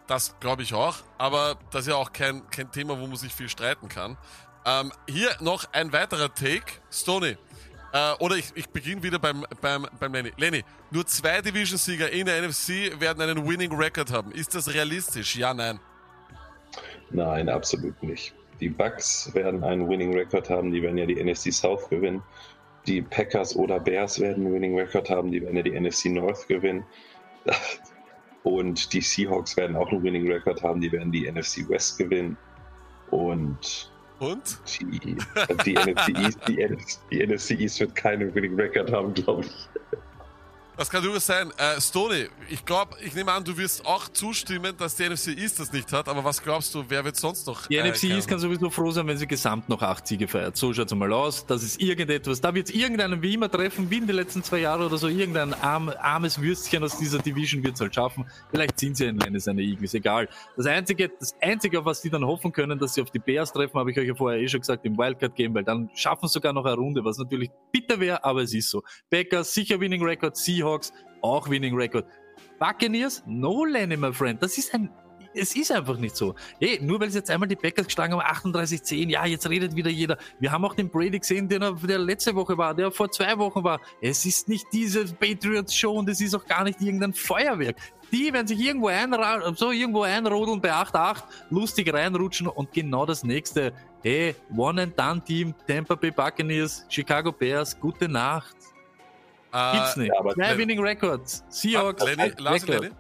Das 0.07 0.39
glaube 0.41 0.62
ich 0.62 0.72
auch, 0.72 0.97
aber 1.18 1.59
das 1.70 1.82
ist 1.82 1.89
ja 1.89 1.97
auch 1.97 2.12
kein, 2.12 2.49
kein 2.51 2.70
Thema, 2.72 2.99
wo 2.99 3.07
man 3.07 3.16
sich 3.16 3.34
viel 3.34 3.49
streiten 3.49 3.89
kann. 3.89 4.16
Ähm, 4.64 4.93
hier 5.09 5.30
noch 5.41 5.64
ein 5.72 5.93
weiterer 5.93 6.34
Take. 6.34 6.80
Stony, 6.91 7.36
äh, 7.93 8.12
oder 8.18 8.36
ich, 8.36 8.53
ich 8.55 8.68
beginne 8.68 9.03
wieder 9.03 9.18
beim, 9.18 9.45
beim, 9.61 9.86
beim 9.99 10.12
Lenny. 10.12 10.32
Lenny, 10.36 10.64
nur 10.91 11.07
zwei 11.07 11.41
Division-Sieger 11.41 12.11
in 12.11 12.26
der 12.26 12.43
NFC 12.47 13.01
werden 13.01 13.22
einen 13.22 13.49
Winning 13.49 13.74
Record 13.74 14.12
haben. 14.12 14.32
Ist 14.32 14.55
das 14.55 14.72
realistisch? 14.72 15.36
Ja, 15.36 15.55
nein. 15.55 15.80
Nein, 17.11 17.49
absolut 17.49 18.01
nicht. 18.03 18.34
Die 18.61 18.68
Bucks 18.68 19.32
werden 19.34 19.62
einen 19.64 19.89
Winning 19.89 20.12
Record 20.14 20.51
haben, 20.51 20.72
die 20.72 20.82
werden 20.82 20.99
ja 20.99 21.07
die 21.07 21.22
NFC 21.22 21.53
South 21.53 21.89
gewinnen. 21.89 22.22
Die 22.86 23.03
Packers 23.03 23.55
oder 23.57 23.78
Bears 23.78 24.20
werden 24.20 24.47
einen 24.47 24.55
Winning 24.55 24.78
Record 24.78 25.09
haben, 25.11 25.30
die 25.30 25.41
werden 25.41 25.57
ja 25.57 25.62
die 25.62 25.78
NFC 25.78 26.07
North 26.07 26.47
gewinnen. 26.49 26.84
Und 28.43 28.93
die 28.93 29.01
Seahawks 29.01 29.57
werden 29.57 29.76
auch 29.76 29.91
einen 29.91 30.03
Winning 30.03 30.30
Record 30.30 30.62
haben, 30.62 30.80
die 30.80 30.91
werden 30.91 31.12
die 31.12 31.30
NFC 31.30 31.68
West 31.68 31.99
gewinnen. 31.99 32.36
Und 33.11 33.91
und? 34.21 34.59
Die, 34.81 35.16
die, 35.64 35.75
NFC 35.75 36.09
East, 36.19 36.39
die, 36.49 36.77
die 37.11 37.27
NFC 37.27 37.51
East 37.53 37.81
wird 37.81 37.95
keinen 37.95 38.35
Winning 38.35 38.55
Record 38.57 38.93
haben, 38.93 39.14
glaube 39.14 39.45
ich. 39.45 39.69
Das 40.79 40.89
kann 40.91 41.03
durchaus 41.03 41.26
sein. 41.26 41.51
Äh, 41.59 41.81
Stoney, 41.81 42.29
ich 42.49 42.64
glaube, 42.64 42.95
ich 43.05 43.12
nehme 43.12 43.33
an, 43.33 43.43
du 43.43 43.59
wirst 43.59 43.85
auch 43.85 44.09
zustimmen, 44.09 44.76
dass 44.79 44.95
die 44.95 45.09
NFC 45.09 45.37
East 45.37 45.59
das 45.59 45.72
nicht 45.72 45.93
hat, 45.93 46.07
aber 46.09 46.22
was 46.22 46.41
glaubst 46.41 46.72
du, 46.72 46.85
wer 46.87 47.05
wird 47.05 47.16
sonst 47.16 47.49
noch? 47.49 47.66
Die 47.66 47.74
äh, 47.74 47.91
NFC 47.91 48.05
East 48.05 48.29
kann 48.29 48.39
sowieso 48.39 48.70
froh 48.70 48.93
sein, 48.93 49.05
wenn 49.09 49.18
sie 49.18 49.26
gesamt 49.26 49.68
noch 49.68 49.83
acht 49.83 50.07
Siege 50.07 50.29
feiert. 50.29 50.57
So 50.57 50.72
schaut 50.72 50.87
es 50.87 50.95
mal 50.95 51.12
aus. 51.12 51.45
Das 51.45 51.64
ist 51.64 51.83
irgendetwas. 51.83 52.41
Da 52.41 52.55
wird 52.55 52.68
es 52.68 52.74
irgendeinen 52.76 53.20
wie 53.20 53.35
immer 53.35 53.51
treffen, 53.51 53.91
wie 53.91 53.99
in 53.99 54.07
den 54.07 54.14
letzten 54.14 54.45
zwei 54.45 54.59
Jahren 54.59 54.83
oder 54.83 54.99
so. 54.99 55.09
Irgendein 55.09 55.53
arm, 55.53 55.93
armes 55.99 56.41
Würstchen 56.41 56.85
aus 56.85 56.97
dieser 56.97 57.18
Division 57.18 57.64
wird 57.64 57.74
es 57.74 57.81
halt 57.81 57.97
schaffen. 57.97 58.24
Vielleicht 58.53 58.79
sind 58.79 58.97
sie 58.97 59.09
ein 59.09 59.18
kleines 59.18 59.45
seine 59.45 59.62
Eagles, 59.62 59.95
egal. 59.95 60.29
Das 60.57 60.66
Einzige, 60.66 61.11
das 61.18 61.35
Einzige, 61.41 61.81
auf 61.81 61.87
was 61.87 62.03
sie 62.03 62.11
dann 62.11 62.24
hoffen 62.24 62.53
können, 62.53 62.79
dass 62.79 62.95
sie 62.95 63.03
auf 63.03 63.11
die 63.11 63.18
Bears 63.18 63.53
treffen, 63.53 63.76
habe 63.81 63.91
ich 63.91 63.99
euch 63.99 64.07
ja 64.07 64.14
vorher 64.14 64.41
eh 64.41 64.47
schon 64.47 64.61
gesagt, 64.61 64.85
im 64.85 64.97
Wildcard-Game, 64.97 65.55
weil 65.55 65.64
dann 65.64 65.91
schaffen 65.95 66.29
sie 66.29 66.35
sogar 66.35 66.53
noch 66.53 66.66
eine 66.66 66.76
Runde, 66.76 67.05
was 67.05 67.18
natürlich 67.18 67.51
bitter 67.72 67.99
wäre, 67.99 68.24
aber 68.24 68.43
es 68.43 68.55
ist 68.55 68.70
so. 68.70 68.85
Packers, 69.11 69.53
sicher 69.53 69.81
Winning 69.81 70.05
Record, 70.05 70.37
Seahawks, 70.37 70.68
Seahawks, 70.69 70.93
auch 71.23 71.49
Winning 71.49 71.75
Record. 71.75 72.07
Buccaneers, 72.59 73.23
no 73.27 73.64
Lenny, 73.64 73.97
my 73.97 74.12
friend. 74.12 74.43
Das 74.43 74.59
ist 74.59 74.75
ein, 74.75 74.91
es 75.35 75.55
ist 75.55 75.71
einfach 75.71 75.97
nicht 75.97 76.16
so. 76.16 76.35
Hey, 76.61 76.79
nur 76.83 77.01
weil 77.01 77.11
sie 77.11 77.19
jetzt 77.19 77.31
einmal 77.31 77.49
die 77.49 77.57
Packers 77.57 77.87
geschlagen 77.87 78.14
haben, 78.14 78.53
38-10, 78.53 79.11
ja, 79.11 79.25
jetzt 79.27 79.49
redet 79.49 79.77
wieder 79.77 79.91
jeder. 79.91 80.19
Wir 80.41 80.51
haben 80.51 80.64
auch 80.64 80.75
den 80.75 80.91
Brady 80.91 81.19
gesehen, 81.19 81.49
der, 81.49 81.73
der 81.73 81.99
letzte 81.99 82.35
Woche 82.35 82.59
war, 82.59 82.75
der 82.75 82.91
vor 82.91 83.11
zwei 83.11 83.39
Wochen 83.39 83.62
war. 83.62 83.81
Es 84.03 84.25
ist 84.25 84.49
nicht 84.49 84.66
diese 84.73 85.05
Patriots-Show 85.05 85.93
und 85.93 86.09
es 86.09 86.21
ist 86.21 86.35
auch 86.35 86.45
gar 86.45 86.64
nicht 86.64 86.81
irgendein 86.81 87.14
Feuerwerk. 87.14 87.77
Die 88.11 88.33
werden 88.33 88.47
sich 88.47 88.59
irgendwo, 88.59 88.89
einra 88.89 89.55
so 89.55 89.71
irgendwo 89.71 90.03
einrodeln 90.03 90.61
bei 90.61 90.73
8-8, 90.73 91.23
lustig 91.51 91.93
reinrutschen 91.93 92.49
und 92.49 92.73
genau 92.73 93.07
das 93.07 93.23
nächste. 93.23 93.73
Hey, 94.03 94.35
One-and-Done-Team, 94.57 95.55
Tampa 95.66 95.95
Bay 95.95 96.11
Buccaneers, 96.11 96.87
Chicago 96.89 97.31
Bears, 97.31 97.79
gute 97.79 98.09
Nacht. 98.09 98.57
Uh, 99.53 99.73
Gibt's 99.73 99.97
nicht. 99.97 100.13
Ja, 100.15 100.35
Zwei 100.35 100.59
Winning 100.59 100.81
Records. 100.81 101.45
Seahawks. 101.49 102.05
Lenny, 102.05 102.33
Lars 102.39 102.67
Lenny? 102.67 102.91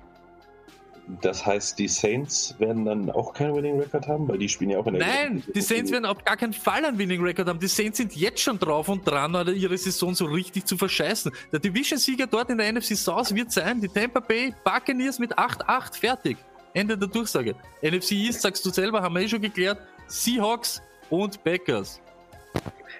Das 1.22 1.44
heißt, 1.44 1.78
die 1.78 1.88
Saints 1.88 2.54
werden 2.58 2.84
dann 2.84 3.10
auch 3.10 3.32
keinen 3.32 3.54
Winning 3.56 3.78
Record 3.80 4.06
haben, 4.06 4.28
weil 4.28 4.36
die 4.36 4.48
spielen 4.48 4.70
ja 4.70 4.78
auch 4.78 4.86
in 4.86 4.94
der 4.94 5.06
Nein, 5.06 5.42
die 5.54 5.60
Saints 5.62 5.90
werden 5.90 6.04
auf 6.04 6.22
gar 6.22 6.36
keinen 6.36 6.52
Fall 6.52 6.84
einen 6.84 6.98
Winning 6.98 7.22
Record 7.22 7.48
haben. 7.48 7.58
Die 7.58 7.66
Saints 7.66 7.96
sind 7.96 8.14
jetzt 8.14 8.40
schon 8.42 8.58
drauf 8.58 8.90
und 8.90 9.08
dran, 9.08 9.34
ihre 9.56 9.78
Saison 9.78 10.14
so 10.14 10.26
richtig 10.26 10.66
zu 10.66 10.76
verscheißen. 10.76 11.32
Der 11.50 11.60
Division-Sieger 11.60 12.26
dort 12.26 12.50
in 12.50 12.58
der 12.58 12.70
NFC 12.70 12.94
South 12.94 13.34
wird 13.34 13.50
sein, 13.50 13.80
die 13.80 13.88
Tampa 13.88 14.20
Bay 14.20 14.52
Buccaneers 14.64 15.18
mit 15.18 15.36
8-8 15.38 15.98
fertig. 15.98 16.36
Ende 16.74 16.98
der 16.98 17.08
Durchsage. 17.08 17.54
NFC 17.82 18.12
East, 18.12 18.42
sagst 18.42 18.64
du 18.66 18.70
selber, 18.70 19.00
haben 19.00 19.14
wir 19.14 19.22
eh 19.22 19.28
schon 19.28 19.40
geklärt. 19.40 19.78
Seahawks 20.08 20.82
und 21.08 21.42
Packers. 21.42 22.02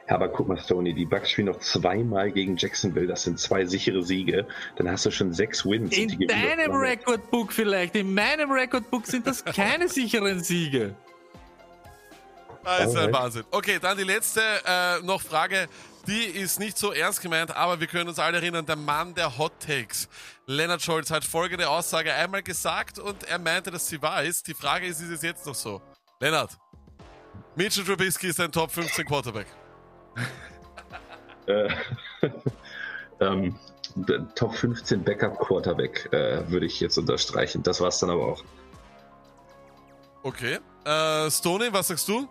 Ja, 0.09 0.15
aber 0.15 0.29
guck 0.29 0.49
mal, 0.49 0.59
Stoney, 0.59 0.95
die 0.95 1.05
Bucks 1.05 1.31
spielen 1.31 1.49
noch 1.49 1.61
zweimal 1.61 2.33
gegen 2.33 2.57
Jacksonville. 2.57 3.07
Das 3.07 3.25
sind 3.25 3.39
zwei 3.39 3.67
sichere 3.67 4.03
Siege. 4.03 4.47
Dann 4.77 4.91
hast 4.91 5.05
du 5.05 5.11
schon 5.11 5.35
sechs 5.35 5.67
Wins. 5.67 5.95
In 5.95 6.27
deinem 6.27 6.73
Recordbook 6.73 7.53
vielleicht. 7.53 7.95
In 7.95 8.15
meinem 8.15 8.51
Recordbook 8.51 9.07
sind 9.07 9.27
das 9.27 9.45
keine 9.57 9.89
sicheren 9.89 10.43
Siege. 10.43 10.95
Das 12.65 12.89
ist 12.89 12.97
ein 12.97 13.13
Wahnsinn. 13.13 13.45
Okay, 13.51 13.79
dann 13.81 13.97
die 13.97 14.05
letzte 14.05 14.41
äh, 14.67 15.01
noch 15.05 15.21
Frage. 15.21 15.69
Die 16.07 16.25
ist 16.25 16.59
nicht 16.59 16.79
so 16.79 16.93
ernst 16.93 17.21
gemeint, 17.21 17.55
aber 17.55 17.81
wir 17.81 17.87
können 17.87 18.09
uns 18.09 18.19
alle 18.19 18.39
erinnern, 18.39 18.65
der 18.65 18.77
Mann 18.77 19.15
der 19.15 19.37
Hot 19.37 19.53
Takes. 19.61 20.09
Leonard 20.47 20.81
Scholz 20.81 21.11
hat 21.11 21.23
folgende 21.23 21.69
Aussage 21.69 22.15
einmal 22.15 22.43
gesagt 22.43 22.99
und 22.99 23.25
er 23.25 23.39
meinte, 23.39 23.71
dass 23.71 23.89
sie 23.89 24.01
wahr 24.01 24.23
ist. 24.23 24.47
Die 24.49 24.55
Frage 24.55 24.87
ist, 24.87 25.01
ist 25.01 25.11
es 25.11 25.23
jetzt 25.23 25.47
noch 25.47 25.55
so? 25.55 25.83
Leonard, 26.19 26.57
Mitchell 27.57 27.85
Trubisky 27.85 28.29
ist 28.29 28.41
ein 28.41 28.51
Top 28.51 28.71
15 28.71 29.05
Quarterback. 29.05 29.47
äh, 31.47 31.69
ähm, 33.21 33.55
Top 34.35 34.55
15 34.55 35.03
Backup 35.03 35.39
Quarterback 35.41 36.09
äh, 36.13 36.49
würde 36.49 36.67
ich 36.67 36.79
jetzt 36.81 36.99
unterstreichen. 36.99 37.63
Das 37.63 37.81
war 37.81 37.89
es 37.89 37.99
dann 37.99 38.11
aber 38.11 38.27
auch. 38.27 38.45
Okay. 40.23 40.59
Äh, 40.85 41.31
Stoney, 41.31 41.73
was 41.73 41.89
sagst 41.89 42.09
du? 42.09 42.29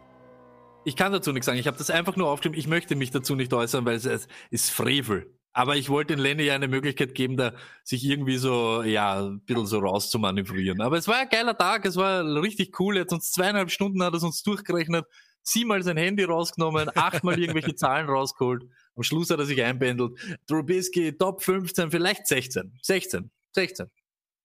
Ich 0.86 0.96
kann 0.96 1.12
dazu 1.12 1.34
nichts 1.34 1.46
sagen. 1.46 1.58
Ich 1.58 1.68
habe 1.68 1.78
das 1.78 1.90
einfach 1.90 2.16
nur 2.16 2.30
aufgeschrieben. 2.30 2.58
Ich 2.58 2.68
möchte 2.68 2.96
mich 2.96 3.12
dazu 3.12 3.36
nicht 3.36 3.54
äußern, 3.54 3.86
weil 3.86 3.96
es 3.96 4.28
ist 4.52 4.72
Frevel. 4.72 5.34
Aber 5.52 5.76
ich 5.76 5.90
wollte 5.90 6.16
den 6.16 6.22
Lenny 6.22 6.44
ja 6.44 6.56
eine 6.56 6.68
Möglichkeit 6.68 7.16
geben, 7.16 7.36
da 7.36 7.54
sich 7.84 8.06
irgendwie 8.06 8.38
so, 8.38 8.84
ja, 8.84 9.20
ein 9.26 9.42
bisschen 9.42 9.66
so 9.66 9.80
rauszumanövrieren. 9.80 10.82
Aber 10.82 10.98
es 10.98 11.08
war 11.08 11.18
ein 11.18 11.30
geiler 11.30 11.58
Tag, 11.58 11.86
es 11.86 11.96
war 11.96 12.24
richtig 12.42 12.80
cool. 12.80 12.96
Jetzt 12.96 13.12
uns 13.12 13.32
zweieinhalb 13.32 13.72
Stunden 13.72 14.04
hat 14.04 14.14
es 14.14 14.24
uns 14.24 14.44
durchgerechnet 14.44 15.06
siebenmal 15.48 15.82
sein 15.84 15.98
Handy 15.98 16.24
rausgenommen, 16.24 16.90
achtmal 16.96 17.40
irgendwelche 17.40 17.76
Zahlen 17.76 18.10
rausgeholt. 18.10 18.64
Am 18.96 19.04
Schluss 19.04 19.30
hat 19.30 19.40
er 19.40 19.46
sich 19.46 19.62
einbändelt. 19.64 20.18
Trubisky 20.48 21.18
Top 21.18 21.42
15, 21.42 21.92
vielleicht 21.92 22.28
16. 22.28 22.78
16. 22.82 23.30
16. 23.54 23.88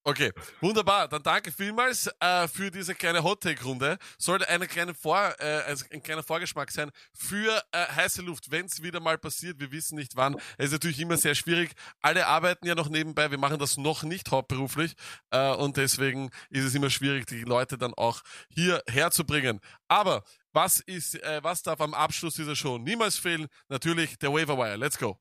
Okay, 0.05 0.33
wunderbar. 0.61 1.07
Dann 1.07 1.23
danke 1.23 1.53
vielmals 1.53 2.11
äh, 2.19 2.49
für 2.49 2.73
diese 2.73 2.93
kleine 2.93 3.23
Hot-Take-Runde. 3.23 3.99
Sollte 4.19 4.49
eine 4.49 4.67
kleine 4.67 4.95
Vor, 4.95 5.33
äh, 5.39 5.45
also 5.65 5.85
ein 5.93 6.03
kleiner 6.03 6.25
Vorgeschmack 6.25 6.73
sein 6.73 6.91
für 7.15 7.63
äh, 7.71 7.87
heiße 7.87 8.21
Luft, 8.21 8.51
wenn 8.51 8.67
es 8.67 8.83
wieder 8.83 8.99
mal 8.99 9.17
passiert. 9.17 9.61
Wir 9.61 9.71
wissen 9.71 9.95
nicht 9.95 10.17
wann. 10.17 10.35
Es 10.59 10.67
ist 10.67 10.73
natürlich 10.73 10.99
immer 10.99 11.17
sehr 11.17 11.37
schwierig. 11.37 11.71
Alle 12.01 12.27
arbeiten 12.27 12.67
ja 12.67 12.75
noch 12.75 12.89
nebenbei. 12.89 13.31
Wir 13.31 13.39
machen 13.39 13.61
das 13.61 13.77
noch 13.77 14.03
nicht 14.03 14.33
hauptberuflich 14.33 14.95
äh, 15.31 15.55
und 15.55 15.77
deswegen 15.77 16.31
ist 16.51 16.65
es 16.65 16.75
immer 16.75 16.91
schwierig, 16.91 17.27
die 17.27 17.43
Leute 17.43 17.79
dann 17.79 17.95
auch 17.95 18.23
hier 18.49 18.83
herzubringen. 18.89 19.61
Aber 19.87 20.25
was 20.53 20.81
ist, 20.81 21.23
äh, 21.23 21.41
was 21.43 21.63
darf 21.63 21.81
am 21.81 21.95
Abschluss 21.95 22.35
dieser 22.35 22.57
Show 22.57 22.79
niemals 22.79 23.17
fehlen? 23.17 23.49
Natürlich 23.69 24.19
der 24.19 24.33
Waiver 24.33 24.57
Wire. 24.57 24.77
Let's 24.77 24.99
go. 24.99 25.19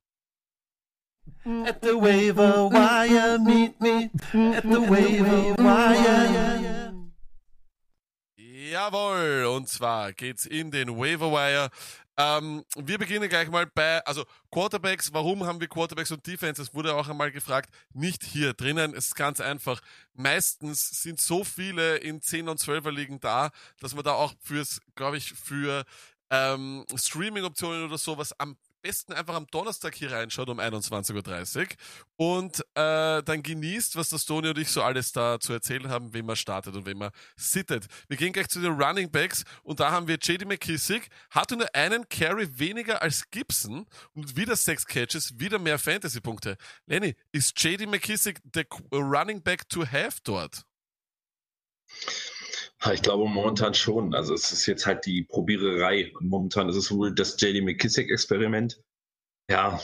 At 1.44 1.82
the 1.82 1.94
waiver 1.94 2.68
wire, 2.68 3.38
meet 3.38 3.80
me 3.80 4.10
at 4.56 4.64
the 4.64 4.80
waiver 4.80 5.54
wire. 5.56 6.92
Jawohl, 8.72 9.44
und 9.54 9.68
zwar 9.68 10.12
geht's 10.14 10.46
in 10.46 10.70
den 10.70 10.96
Waiver 10.96 11.30
Wire. 11.30 11.68
Ähm, 12.18 12.64
wir 12.76 12.98
beginnen 12.98 13.28
gleich 13.28 13.48
mal 13.48 13.66
bei, 13.66 14.04
also 14.04 14.24
Quarterbacks, 14.50 15.12
warum 15.12 15.44
haben 15.44 15.60
wir 15.60 15.68
Quarterbacks 15.68 16.10
und 16.10 16.26
Defenses, 16.26 16.74
wurde 16.74 16.94
auch 16.94 17.08
einmal 17.08 17.32
gefragt, 17.32 17.70
nicht 17.94 18.22
hier 18.22 18.52
drinnen. 18.52 18.94
Es 18.94 19.06
ist 19.06 19.14
ganz 19.16 19.40
einfach. 19.40 19.80
Meistens 20.14 21.02
sind 21.02 21.20
so 21.20 21.42
viele 21.42 21.96
in 21.96 22.20
10 22.20 22.48
und 22.48 22.60
12er 22.60 22.90
Ligen 22.90 23.18
da, 23.20 23.50
dass 23.80 23.94
man 23.94 24.04
da 24.04 24.12
auch 24.12 24.34
fürs, 24.40 24.80
glaube 24.94 25.16
ich, 25.16 25.32
für 25.32 25.84
ähm, 26.30 26.84
Streaming-Optionen 26.94 27.84
oder 27.86 27.98
sowas 27.98 28.38
am 28.38 28.56
besten 28.82 29.12
einfach 29.12 29.34
am 29.34 29.46
Donnerstag 29.46 29.94
hier 29.94 30.12
reinschaut 30.12 30.48
um 30.48 30.58
21.30 30.60 31.60
Uhr 31.60 31.66
und 32.16 32.60
äh, 32.74 33.22
dann 33.22 33.42
genießt, 33.42 33.96
was 33.96 34.10
das 34.10 34.24
Tony 34.24 34.48
und 34.48 34.58
ich 34.58 34.68
so 34.68 34.82
alles 34.82 35.12
da 35.12 35.38
zu 35.40 35.52
erzählen 35.52 35.88
haben, 35.88 36.12
wem 36.12 36.26
man 36.26 36.36
startet 36.36 36.74
und 36.74 36.84
wem 36.84 36.98
man 36.98 37.10
sittet. 37.36 37.86
Wir 38.08 38.16
gehen 38.16 38.32
gleich 38.32 38.48
zu 38.48 38.60
den 38.60 38.72
Running 38.72 39.10
Backs 39.10 39.44
und 39.62 39.80
da 39.80 39.90
haben 39.90 40.08
wir 40.08 40.16
JD 40.20 40.46
McKissick, 40.46 41.08
hatte 41.30 41.56
nur 41.56 41.72
einen 41.74 42.08
Carry 42.08 42.58
weniger 42.58 43.00
als 43.02 43.30
Gibson 43.30 43.86
und 44.14 44.36
wieder 44.36 44.56
sechs 44.56 44.84
Catches, 44.84 45.38
wieder 45.38 45.58
mehr 45.58 45.78
Fantasy-Punkte. 45.78 46.56
Lenny, 46.86 47.14
ist 47.30 47.62
JD 47.62 47.86
McKissick 47.88 48.40
der 48.44 48.66
Running 48.92 49.42
Back 49.42 49.68
to 49.68 49.86
have 49.86 50.18
dort? 50.24 50.64
Ich 52.92 53.02
glaube 53.02 53.28
momentan 53.28 53.74
schon. 53.74 54.14
Also 54.14 54.34
es 54.34 54.50
ist 54.50 54.66
jetzt 54.66 54.86
halt 54.86 55.06
die 55.06 55.22
Probiererei. 55.22 56.12
Und 56.16 56.28
momentan 56.28 56.68
ist 56.68 56.76
es 56.76 56.90
wohl 56.90 57.14
das 57.14 57.40
JD 57.40 57.62
McKissick-Experiment. 57.62 58.82
Ja, 59.48 59.80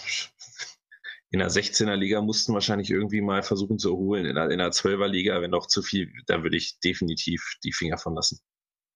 in 1.30 1.40
der 1.40 1.50
16er 1.50 1.94
Liga 1.94 2.20
mussten 2.22 2.54
wahrscheinlich 2.54 2.90
irgendwie 2.90 3.20
mal 3.20 3.42
versuchen 3.42 3.78
zu 3.78 3.90
erholen. 3.90 4.24
In 4.24 4.34
der, 4.34 4.50
in 4.50 4.58
der 4.58 4.70
12er 4.70 5.06
Liga, 5.06 5.40
wenn 5.40 5.50
noch 5.50 5.66
zu 5.66 5.82
viel, 5.82 6.10
da 6.26 6.42
würde 6.42 6.56
ich 6.56 6.80
definitiv 6.80 7.58
die 7.62 7.72
Finger 7.72 7.98
von 7.98 8.14
lassen. 8.14 8.40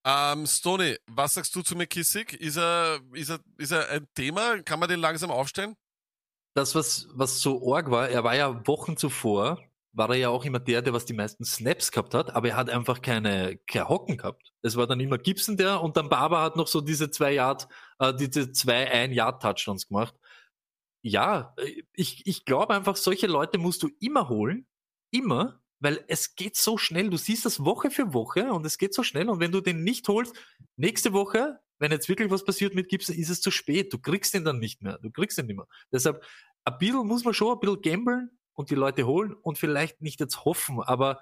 Ähm, 0.04 0.46
Stoney, 0.46 0.96
was 1.06 1.34
sagst 1.34 1.54
du 1.54 1.62
zu 1.62 1.76
McKissick? 1.76 2.32
Ist 2.32 2.56
er, 2.56 3.00
ist, 3.12 3.30
er, 3.30 3.38
ist 3.58 3.70
er 3.70 3.88
ein 3.90 4.08
Thema? 4.14 4.60
Kann 4.62 4.80
man 4.80 4.88
den 4.88 4.98
langsam 4.98 5.30
aufstellen? 5.30 5.76
Das, 6.54 6.74
was, 6.74 7.06
was 7.12 7.40
so 7.40 7.72
arg 7.72 7.90
war, 7.90 8.08
er 8.08 8.24
war 8.24 8.34
ja 8.34 8.66
Wochen 8.66 8.96
zuvor 8.96 9.62
war 9.92 10.10
er 10.10 10.16
ja 10.16 10.28
auch 10.30 10.44
immer 10.44 10.58
der, 10.58 10.82
der 10.82 10.92
was 10.92 11.04
die 11.04 11.12
meisten 11.12 11.44
Snaps 11.44 11.92
gehabt 11.92 12.14
hat, 12.14 12.34
aber 12.34 12.48
er 12.48 12.56
hat 12.56 12.70
einfach 12.70 13.02
keine, 13.02 13.58
keine 13.66 13.88
Hocken 13.88 14.16
gehabt. 14.16 14.52
Es 14.62 14.76
war 14.76 14.86
dann 14.86 15.00
immer 15.00 15.18
Gibson 15.18 15.56
der 15.56 15.82
und 15.82 15.96
dann 15.96 16.08
Barber 16.08 16.40
hat 16.40 16.56
noch 16.56 16.68
so 16.68 16.80
diese 16.80 17.10
zwei 17.10 17.32
Yard, 17.34 17.68
äh, 17.98 18.14
diese 18.14 18.52
zwei 18.52 18.90
Ein-Yard-Touchdowns 18.90 19.88
gemacht. 19.88 20.14
Ja, 21.02 21.54
ich, 21.92 22.26
ich 22.26 22.44
glaube 22.44 22.74
einfach, 22.74 22.96
solche 22.96 23.26
Leute 23.26 23.58
musst 23.58 23.82
du 23.82 23.90
immer 24.00 24.28
holen. 24.28 24.66
Immer. 25.10 25.60
Weil 25.80 26.04
es 26.06 26.36
geht 26.36 26.56
so 26.56 26.78
schnell. 26.78 27.10
Du 27.10 27.16
siehst 27.16 27.44
das 27.44 27.64
Woche 27.64 27.90
für 27.90 28.14
Woche 28.14 28.52
und 28.52 28.64
es 28.64 28.78
geht 28.78 28.94
so 28.94 29.02
schnell. 29.02 29.28
Und 29.28 29.40
wenn 29.40 29.50
du 29.50 29.60
den 29.60 29.82
nicht 29.82 30.06
holst, 30.06 30.32
nächste 30.76 31.12
Woche, 31.12 31.58
wenn 31.80 31.90
jetzt 31.90 32.08
wirklich 32.08 32.30
was 32.30 32.44
passiert 32.44 32.76
mit 32.76 32.88
Gibson, 32.88 33.16
ist 33.16 33.30
es 33.30 33.40
zu 33.40 33.50
spät. 33.50 33.92
Du 33.92 33.98
kriegst 33.98 34.32
ihn 34.34 34.44
dann 34.44 34.60
nicht 34.60 34.80
mehr. 34.80 34.98
Du 34.98 35.10
kriegst 35.10 35.38
ihn 35.38 35.46
nicht 35.46 35.56
mehr. 35.56 35.66
Deshalb, 35.90 36.24
ein 36.64 36.78
bisschen 36.78 37.04
muss 37.04 37.24
man 37.24 37.34
schon 37.34 37.54
ein 37.54 37.58
bisschen 37.58 37.82
gamblen, 37.82 38.30
und 38.54 38.70
die 38.70 38.74
Leute 38.74 39.06
holen 39.06 39.34
und 39.34 39.58
vielleicht 39.58 40.02
nicht 40.02 40.20
jetzt 40.20 40.44
hoffen, 40.44 40.82
aber 40.82 41.20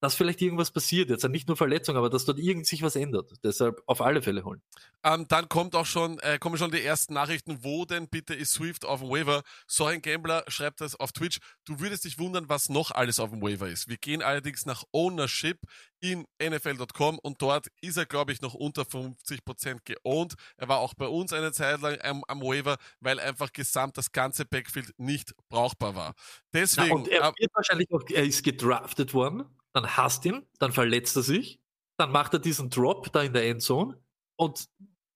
dass 0.00 0.14
vielleicht 0.14 0.40
irgendwas 0.40 0.70
passiert 0.70 1.10
jetzt, 1.10 1.28
nicht 1.28 1.46
nur 1.46 1.56
Verletzung, 1.56 1.96
aber 1.96 2.08
dass 2.08 2.24
dort 2.24 2.38
irgend 2.38 2.66
sich 2.66 2.82
was 2.82 2.96
ändert. 2.96 3.32
Deshalb 3.44 3.82
auf 3.86 4.00
alle 4.00 4.22
Fälle 4.22 4.44
holen. 4.44 4.62
Ähm, 5.04 5.26
dann 5.28 5.48
kommt 5.48 5.74
auch 5.74 5.86
schon, 5.86 6.18
äh, 6.20 6.38
kommen 6.38 6.56
schon 6.56 6.70
die 6.70 6.82
ersten 6.82 7.14
Nachrichten, 7.14 7.62
wo 7.62 7.84
denn 7.84 8.08
bitte 8.08 8.34
ist 8.34 8.52
Swift 8.52 8.84
auf 8.86 9.00
dem 9.00 9.10
Waiver? 9.10 9.42
So 9.66 9.84
ein 9.84 10.00
Gambler 10.00 10.44
schreibt 10.48 10.80
das 10.80 10.96
auf 10.96 11.12
Twitch. 11.12 11.38
Du 11.64 11.80
würdest 11.80 12.04
dich 12.04 12.18
wundern, 12.18 12.48
was 12.48 12.70
noch 12.70 12.90
alles 12.90 13.20
auf 13.20 13.30
dem 13.30 13.42
Waiver 13.42 13.68
ist. 13.68 13.88
Wir 13.88 13.98
gehen 13.98 14.22
allerdings 14.22 14.64
nach 14.64 14.84
Ownership 14.92 15.58
in 16.00 16.24
NFL.com 16.42 17.18
und 17.18 17.42
dort 17.42 17.66
ist 17.82 17.98
er, 17.98 18.06
glaube 18.06 18.32
ich, 18.32 18.40
noch 18.40 18.54
unter 18.54 18.82
50% 18.82 19.80
geowned. 19.84 20.34
Er 20.56 20.68
war 20.68 20.78
auch 20.78 20.94
bei 20.94 21.06
uns 21.06 21.34
eine 21.34 21.52
Zeit 21.52 21.82
lang 21.82 21.98
am, 22.00 22.24
am 22.26 22.40
Waiver, 22.40 22.78
weil 23.00 23.20
einfach 23.20 23.52
gesamt 23.52 23.98
das 23.98 24.12
ganze 24.12 24.46
Backfield 24.46 24.94
nicht 24.98 25.34
brauchbar 25.50 25.94
war. 25.94 26.14
Deswegen. 26.54 26.88
Ja, 26.88 26.94
und 26.94 27.08
er 27.08 27.34
wird 27.38 27.54
wahrscheinlich 27.54 27.92
auch, 27.92 28.02
er 28.08 28.24
ist 28.24 28.42
gedraftet 28.42 29.12
worden 29.12 29.44
dann 29.72 29.96
hasst 29.96 30.24
ihn, 30.24 30.46
dann 30.58 30.72
verletzt 30.72 31.16
er 31.16 31.22
sich, 31.22 31.60
dann 31.96 32.12
macht 32.12 32.32
er 32.34 32.40
diesen 32.40 32.70
Drop 32.70 33.12
da 33.12 33.22
in 33.22 33.32
der 33.32 33.46
Endzone 33.48 33.98
und 34.36 34.68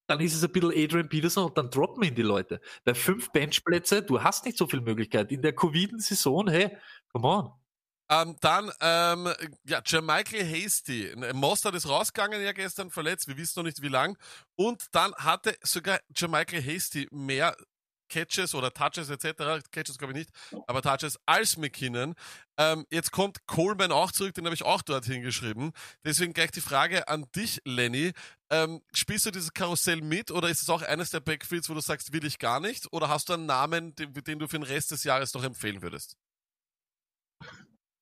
dann 0.06 0.20
ist 0.20 0.34
es 0.34 0.44
ein 0.44 0.52
bisschen 0.52 0.70
Adrian 0.70 1.08
Peterson 1.08 1.46
und 1.46 1.56
dann 1.56 1.70
droppen 1.70 2.02
ihn 2.02 2.14
die 2.14 2.22
Leute. 2.22 2.60
Bei 2.84 2.94
fünf 2.94 3.30
Benchplätze, 3.32 4.02
du 4.02 4.22
hast 4.22 4.44
nicht 4.44 4.58
so 4.58 4.66
viel 4.66 4.82
Möglichkeit. 4.82 5.32
In 5.32 5.40
der 5.40 5.54
Covid-Saison, 5.54 6.48
hey, 6.48 6.76
come 7.10 7.26
on. 7.26 7.52
Ähm, 8.10 8.36
dann, 8.40 8.70
ähm, 8.80 9.32
ja, 9.66 9.80
Jermichael 9.84 10.44
Hasty. 10.44 11.14
Mostert 11.32 11.74
ist 11.74 11.88
rausgegangen 11.88 12.42
ja 12.42 12.52
gestern 12.52 12.90
verletzt, 12.90 13.28
wir 13.28 13.38
wissen 13.38 13.60
noch 13.60 13.64
nicht 13.64 13.80
wie 13.80 13.88
lang. 13.88 14.18
Und 14.56 14.84
dann 14.92 15.14
hatte 15.14 15.56
sogar 15.62 15.98
Jermichael 16.14 16.62
Hasty 16.62 17.08
mehr 17.10 17.56
Catches 18.14 18.54
oder 18.54 18.72
Touches 18.72 19.10
etc., 19.10 19.60
Catches 19.72 19.98
glaube 19.98 20.12
ich 20.12 20.18
nicht, 20.18 20.30
aber 20.68 20.82
Touches 20.82 21.18
als 21.26 21.56
McKinnon. 21.56 22.14
Ähm, 22.56 22.86
jetzt 22.90 23.10
kommt 23.10 23.44
Coleman 23.46 23.90
auch 23.90 24.12
zurück, 24.12 24.34
den 24.34 24.44
habe 24.44 24.54
ich 24.54 24.62
auch 24.62 24.82
dort 24.82 25.04
hingeschrieben. 25.04 25.72
Deswegen 26.04 26.32
gleich 26.32 26.52
die 26.52 26.60
Frage 26.60 27.08
an 27.08 27.26
dich, 27.34 27.60
Lenny. 27.64 28.12
Ähm, 28.50 28.82
spielst 28.92 29.26
du 29.26 29.32
dieses 29.32 29.52
Karussell 29.52 30.00
mit 30.00 30.30
oder 30.30 30.48
ist 30.48 30.62
es 30.62 30.68
auch 30.68 30.82
eines 30.82 31.10
der 31.10 31.18
Backfields, 31.18 31.68
wo 31.68 31.74
du 31.74 31.80
sagst, 31.80 32.12
will 32.12 32.24
ich 32.24 32.38
gar 32.38 32.60
nicht? 32.60 32.86
Oder 32.92 33.08
hast 33.08 33.28
du 33.28 33.32
einen 33.32 33.46
Namen, 33.46 33.96
den, 33.96 34.14
den 34.14 34.38
du 34.38 34.46
für 34.46 34.58
den 34.58 34.62
Rest 34.62 34.92
des 34.92 35.02
Jahres 35.02 35.34
noch 35.34 35.42
empfehlen 35.42 35.82
würdest? 35.82 36.16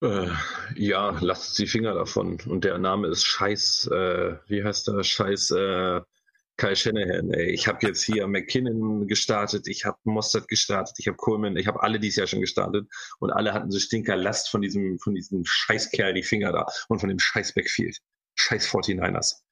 Äh, 0.02 0.28
ja, 0.74 1.16
lasst 1.20 1.58
die 1.58 1.66
Finger 1.66 1.94
davon. 1.94 2.38
Und 2.44 2.64
der 2.64 2.76
Name 2.78 3.08
ist 3.08 3.24
Scheiß, 3.24 3.86
äh, 3.86 4.36
wie 4.46 4.62
heißt 4.62 4.88
der? 4.88 5.02
Scheiß, 5.04 5.52
äh, 5.52 6.02
Kai 6.62 6.76
Shanahan, 6.76 7.32
ey. 7.32 7.50
Ich 7.50 7.66
habe 7.66 7.84
jetzt 7.84 8.04
hier 8.04 8.24
McKinnon 8.28 9.08
gestartet, 9.08 9.66
ich 9.66 9.84
habe 9.84 9.98
Mostert 10.04 10.46
gestartet, 10.46 10.94
ich 10.98 11.08
habe 11.08 11.16
Coleman, 11.16 11.56
ich 11.56 11.66
habe 11.66 11.82
alle 11.82 11.98
dieses 11.98 12.18
Jahr 12.18 12.28
schon 12.28 12.40
gestartet 12.40 12.88
und 13.18 13.32
alle 13.32 13.52
hatten 13.52 13.72
so 13.72 13.80
Stinkerlast 13.80 14.48
von 14.48 14.62
diesem, 14.62 14.96
von 15.00 15.12
diesem 15.12 15.44
Scheißkerl 15.44 16.14
die 16.14 16.22
Finger 16.22 16.52
da 16.52 16.66
und 16.86 17.00
von 17.00 17.08
dem 17.08 17.18
Scheiß 17.18 17.54
Backfield. 17.54 17.98
Scheiß 18.36 18.68
49ers. 18.68 19.42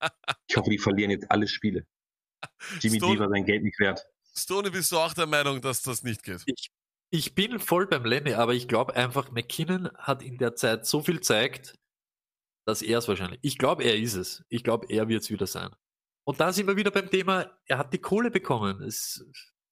Ich 0.46 0.56
hoffe, 0.56 0.70
die 0.70 0.78
verlieren 0.78 1.10
jetzt 1.10 1.28
alle 1.32 1.48
Spiele. 1.48 1.84
Jimmy 2.78 2.98
Stone, 2.98 3.16
D 3.16 3.20
war 3.22 3.28
sein 3.28 3.44
Geld 3.44 3.64
nicht 3.64 3.80
wert. 3.80 4.06
Stone, 4.36 4.70
bist 4.70 4.92
du 4.92 4.98
auch 4.98 5.12
der 5.12 5.26
Meinung, 5.26 5.60
dass 5.60 5.82
das 5.82 6.04
nicht 6.04 6.22
geht? 6.22 6.44
Ich, 6.46 6.70
ich 7.10 7.34
bin 7.34 7.58
voll 7.58 7.88
beim 7.88 8.04
Lenny, 8.04 8.34
aber 8.34 8.54
ich 8.54 8.68
glaube 8.68 8.94
einfach, 8.94 9.32
McKinnon 9.32 9.90
hat 9.96 10.22
in 10.22 10.38
der 10.38 10.54
Zeit 10.54 10.86
so 10.86 11.02
viel 11.02 11.20
zeigt, 11.20 11.76
dass 12.66 12.82
er 12.82 12.98
es 12.98 13.08
wahrscheinlich. 13.08 13.40
Ich 13.42 13.58
glaube, 13.58 13.82
er 13.82 13.98
ist 13.98 14.14
es. 14.14 14.44
Ich 14.48 14.62
glaube, 14.62 14.86
er 14.88 15.08
wird 15.08 15.24
es 15.24 15.30
wieder 15.30 15.48
sein. 15.48 15.70
Und 16.24 16.40
da 16.40 16.52
sind 16.52 16.66
wir 16.66 16.76
wieder 16.76 16.90
beim 16.90 17.10
Thema, 17.10 17.50
er 17.66 17.78
hat 17.78 17.92
die 17.92 17.98
Kohle 17.98 18.30
bekommen. 18.30 18.82
Es, 18.82 19.24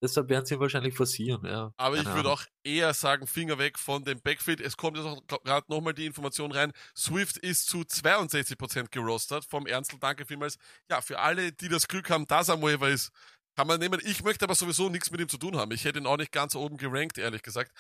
deshalb 0.02 0.28
werden 0.28 0.46
sie 0.46 0.58
wahrscheinlich 0.58 0.94
forcieren. 0.94 1.44
Ja, 1.44 1.72
Aber 1.76 1.96
ich 1.96 2.06
würde 2.06 2.30
auch 2.30 2.42
eher 2.64 2.94
sagen, 2.94 3.26
Finger 3.26 3.58
weg 3.58 3.78
von 3.78 4.04
dem 4.04 4.20
Backfield. 4.20 4.60
Es 4.60 4.76
kommt 4.76 4.96
jetzt 4.96 5.06
auch 5.06 5.20
gerade 5.44 5.66
nochmal 5.68 5.94
die 5.94 6.06
Information 6.06 6.52
rein. 6.52 6.72
Swift 6.96 7.36
ist 7.38 7.66
zu 7.66 7.80
62% 7.80 8.90
gerostert 8.90 9.44
vom 9.44 9.66
Ernstl. 9.66 9.98
Danke 10.00 10.24
vielmals. 10.24 10.58
Ja, 10.90 11.00
für 11.00 11.18
alle, 11.18 11.52
die 11.52 11.68
das 11.68 11.88
Glück 11.88 12.10
haben, 12.10 12.26
dass 12.26 12.48
er 12.48 12.60
Waiver 12.62 12.88
ist, 12.88 13.12
kann 13.58 13.66
man 13.66 13.80
nehmen. 13.80 14.00
Ich 14.04 14.22
möchte 14.22 14.44
aber 14.44 14.54
sowieso 14.54 14.88
nichts 14.88 15.10
mit 15.10 15.20
ihm 15.20 15.28
zu 15.28 15.36
tun 15.36 15.56
haben. 15.56 15.72
Ich 15.72 15.84
hätte 15.84 15.98
ihn 15.98 16.06
auch 16.06 16.16
nicht 16.16 16.30
ganz 16.30 16.54
oben 16.54 16.76
gerankt, 16.76 17.18
ehrlich 17.18 17.42
gesagt, 17.42 17.72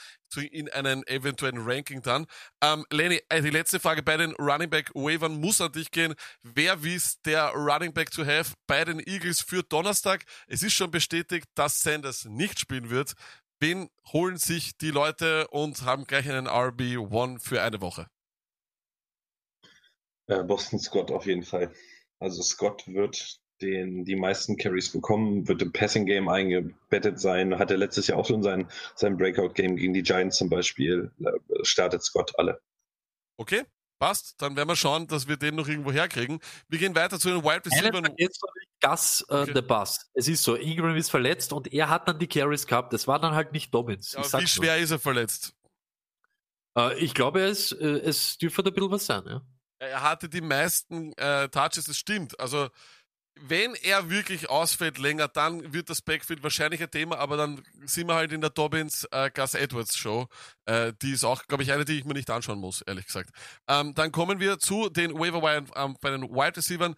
in 0.50 0.68
einen 0.70 1.06
eventuellen 1.06 1.58
Ranking 1.58 2.02
dann. 2.02 2.26
Ähm, 2.60 2.84
Lenny, 2.90 3.20
äh, 3.28 3.40
die 3.42 3.50
letzte 3.50 3.78
Frage 3.78 4.02
bei 4.02 4.16
den 4.16 4.32
Running 4.40 4.70
Back 4.70 4.90
Wavern 4.96 5.38
muss 5.38 5.60
an 5.60 5.70
dich 5.70 5.92
gehen. 5.92 6.16
Wer 6.42 6.82
ist 6.82 7.24
der 7.26 7.50
Running 7.50 7.92
Back 7.92 8.10
to 8.10 8.26
have 8.26 8.54
bei 8.66 8.84
den 8.84 8.98
Eagles 8.98 9.40
für 9.40 9.62
Donnerstag? 9.62 10.24
Es 10.48 10.64
ist 10.64 10.72
schon 10.72 10.90
bestätigt, 10.90 11.46
dass 11.54 11.80
Sanders 11.80 12.24
nicht 12.24 12.58
spielen 12.58 12.90
wird. 12.90 13.12
Wen 13.60 13.88
holen 14.12 14.36
sich 14.36 14.76
die 14.78 14.90
Leute 14.90 15.46
und 15.46 15.82
haben 15.82 16.06
gleich 16.06 16.28
einen 16.28 16.48
RB1 16.48 17.38
für 17.38 17.62
eine 17.62 17.80
Woche? 17.80 18.08
Äh, 20.26 20.42
Boston 20.42 20.80
Scott 20.80 21.12
auf 21.12 21.26
jeden 21.26 21.44
Fall. 21.44 21.72
Also 22.18 22.42
Scott 22.42 22.82
wird 22.88 23.38
den 23.60 24.04
die 24.04 24.16
meisten 24.16 24.56
Carries 24.56 24.90
bekommen, 24.90 25.48
wird 25.48 25.62
im 25.62 25.72
Passing 25.72 26.06
Game 26.06 26.28
eingebettet 26.28 27.20
sein. 27.20 27.58
Hat 27.58 27.70
er 27.70 27.76
letztes 27.76 28.06
Jahr 28.06 28.18
auch 28.18 28.26
schon 28.26 28.42
sein, 28.42 28.68
sein 28.94 29.16
Breakout 29.16 29.54
Game 29.54 29.76
gegen 29.76 29.94
die 29.94 30.02
Giants 30.02 30.36
zum 30.36 30.48
Beispiel. 30.48 31.10
Äh, 31.20 31.30
startet 31.62 32.02
Scott 32.02 32.38
alle. 32.38 32.60
Okay, 33.36 33.62
passt. 33.98 34.40
Dann 34.40 34.56
werden 34.56 34.68
wir 34.68 34.76
schauen, 34.76 35.06
dass 35.06 35.28
wir 35.28 35.36
den 35.36 35.54
noch 35.56 35.68
irgendwo 35.68 35.92
herkriegen. 35.92 36.40
Wir 36.68 36.78
gehen 36.78 36.94
weiter 36.94 37.18
zu 37.18 37.28
den 37.28 37.42
Wide 37.42 37.64
Receivers. 37.64 38.10
Jetzt 38.16 38.40
Gas 38.80 39.24
äh, 39.28 39.34
okay. 39.34 39.52
der 39.54 39.62
Bass. 39.62 40.08
Es 40.14 40.28
ist 40.28 40.42
so, 40.42 40.54
Ingram 40.54 40.94
ist 40.96 41.10
verletzt 41.10 41.52
und 41.52 41.72
er 41.72 41.88
hat 41.88 42.06
dann 42.06 42.18
die 42.18 42.28
Carries 42.28 42.66
gehabt. 42.66 42.92
Das 42.92 43.08
war 43.08 43.18
dann 43.18 43.34
halt 43.34 43.52
nicht 43.52 43.74
Dobbins. 43.74 44.12
Ja, 44.12 44.40
wie 44.40 44.46
schwer 44.46 44.76
so. 44.76 44.84
ist 44.84 44.90
er 44.92 44.98
verletzt? 44.98 45.54
Äh, 46.76 46.98
ich 46.98 47.14
glaube, 47.14 47.40
es, 47.40 47.72
äh, 47.72 47.84
es 47.84 48.38
dürfte 48.38 48.62
ein 48.62 48.72
bisschen 48.72 48.90
was 48.90 49.06
sein. 49.06 49.24
Ja. 49.26 49.42
Er 49.80 50.02
hatte 50.02 50.28
die 50.28 50.40
meisten 50.40 51.12
äh, 51.14 51.48
Touches, 51.48 51.84
das 51.84 51.96
stimmt. 51.96 52.38
Also 52.40 52.68
wenn 53.46 53.74
er 53.74 54.10
wirklich 54.10 54.48
ausfällt 54.50 54.98
länger, 54.98 55.28
dann 55.28 55.72
wird 55.72 55.90
das 55.90 56.02
Backfield 56.02 56.42
wahrscheinlich 56.42 56.82
ein 56.82 56.90
Thema, 56.90 57.18
aber 57.18 57.36
dann 57.36 57.62
sind 57.84 58.08
wir 58.08 58.14
halt 58.14 58.32
in 58.32 58.40
der 58.40 58.50
Dobbins 58.50 59.06
äh, 59.10 59.30
Gus 59.30 59.54
Edwards 59.54 59.96
Show. 59.96 60.28
Äh, 60.66 60.92
die 61.02 61.12
ist 61.12 61.24
auch, 61.24 61.44
glaube 61.46 61.62
ich, 61.62 61.72
eine, 61.72 61.84
die 61.84 61.98
ich 61.98 62.04
mir 62.04 62.14
nicht 62.14 62.30
anschauen 62.30 62.58
muss, 62.58 62.82
ehrlich 62.82 63.06
gesagt. 63.06 63.30
Ähm, 63.68 63.94
dann 63.94 64.12
kommen 64.12 64.40
wir 64.40 64.58
zu 64.58 64.88
den 64.88 65.14
Waiver 65.14 65.42
Wire 65.42 65.64
ähm, 65.76 65.96
bei 66.00 66.10
den 66.10 66.22
Wide 66.22 66.56
Receivers. 66.56 66.94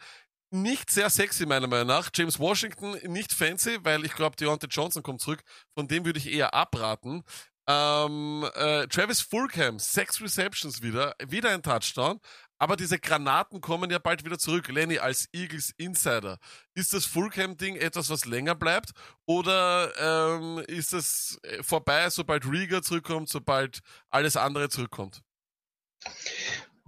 Nicht 0.53 0.91
sehr 0.91 1.11
sexy, 1.11 1.47
meiner 1.47 1.69
Meinung 1.69 1.87
nach. 1.87 2.11
James 2.13 2.39
Washington 2.41 2.97
nicht 3.05 3.33
fancy, 3.33 3.79
weil 3.85 4.05
ich 4.05 4.15
glaube, 4.15 4.35
Deontay 4.35 4.67
Johnson 4.69 5.03
kommt 5.03 5.21
zurück. 5.21 5.43
Von 5.77 5.87
dem 5.87 6.05
würde 6.05 6.19
ich 6.19 6.33
eher 6.33 6.55
abraten. 6.55 7.23
Ähm, 7.69 8.49
äh, 8.55 8.89
Travis 8.89 9.21
Fulgham, 9.21 9.79
sechs 9.79 10.21
Receptions 10.21 10.83
wieder, 10.83 11.15
wieder 11.29 11.51
ein 11.51 11.63
Touchdown. 11.63 12.19
Aber 12.61 12.77
diese 12.77 12.99
Granaten 12.99 13.63
kommen 13.63 13.91
ja 13.91 13.99
bald 13.99 14.23
wieder 14.23 14.39
zurück. 14.39 14.69
Lenny, 14.69 14.99
als 14.99 15.31
Eagles 15.33 15.73
Insider, 15.79 16.39
ist 16.75 16.93
das 16.93 17.07
Fullcamp-Ding 17.07 17.77
etwas, 17.77 18.11
was 18.11 18.27
länger 18.27 18.55
bleibt? 18.55 18.91
Oder 19.25 19.91
ähm, 19.99 20.63
ist 20.69 20.93
es 20.93 21.41
äh, 21.43 21.63
vorbei, 21.63 22.11
sobald 22.11 22.45
Rieger 22.45 22.83
zurückkommt, 22.83 23.31
sobald 23.31 23.81
alles 24.11 24.37
andere 24.37 24.69
zurückkommt? 24.69 25.23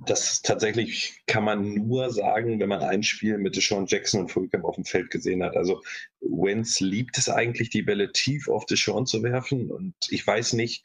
Das 0.04 0.42
tatsächlich 0.42 1.22
kann 1.26 1.44
man 1.44 1.72
nur 1.72 2.10
sagen, 2.10 2.60
wenn 2.60 2.68
man 2.68 2.82
ein 2.82 3.02
Spiel 3.02 3.38
mit 3.38 3.56
Deshaun 3.56 3.86
Jackson 3.86 4.20
und 4.20 4.28
Fulcam 4.30 4.66
auf 4.66 4.74
dem 4.74 4.84
Feld 4.84 5.10
gesehen 5.10 5.42
hat. 5.42 5.56
Also 5.56 5.82
Wentz 6.20 6.80
liebt 6.80 7.16
es 7.16 7.30
eigentlich, 7.30 7.70
die 7.70 7.82
Bälle 7.82 8.12
tief 8.12 8.46
auf 8.46 8.66
Deshaun 8.66 9.06
zu 9.06 9.22
werfen. 9.22 9.70
Und 9.70 9.94
ich 10.10 10.26
weiß 10.26 10.52
nicht, 10.52 10.84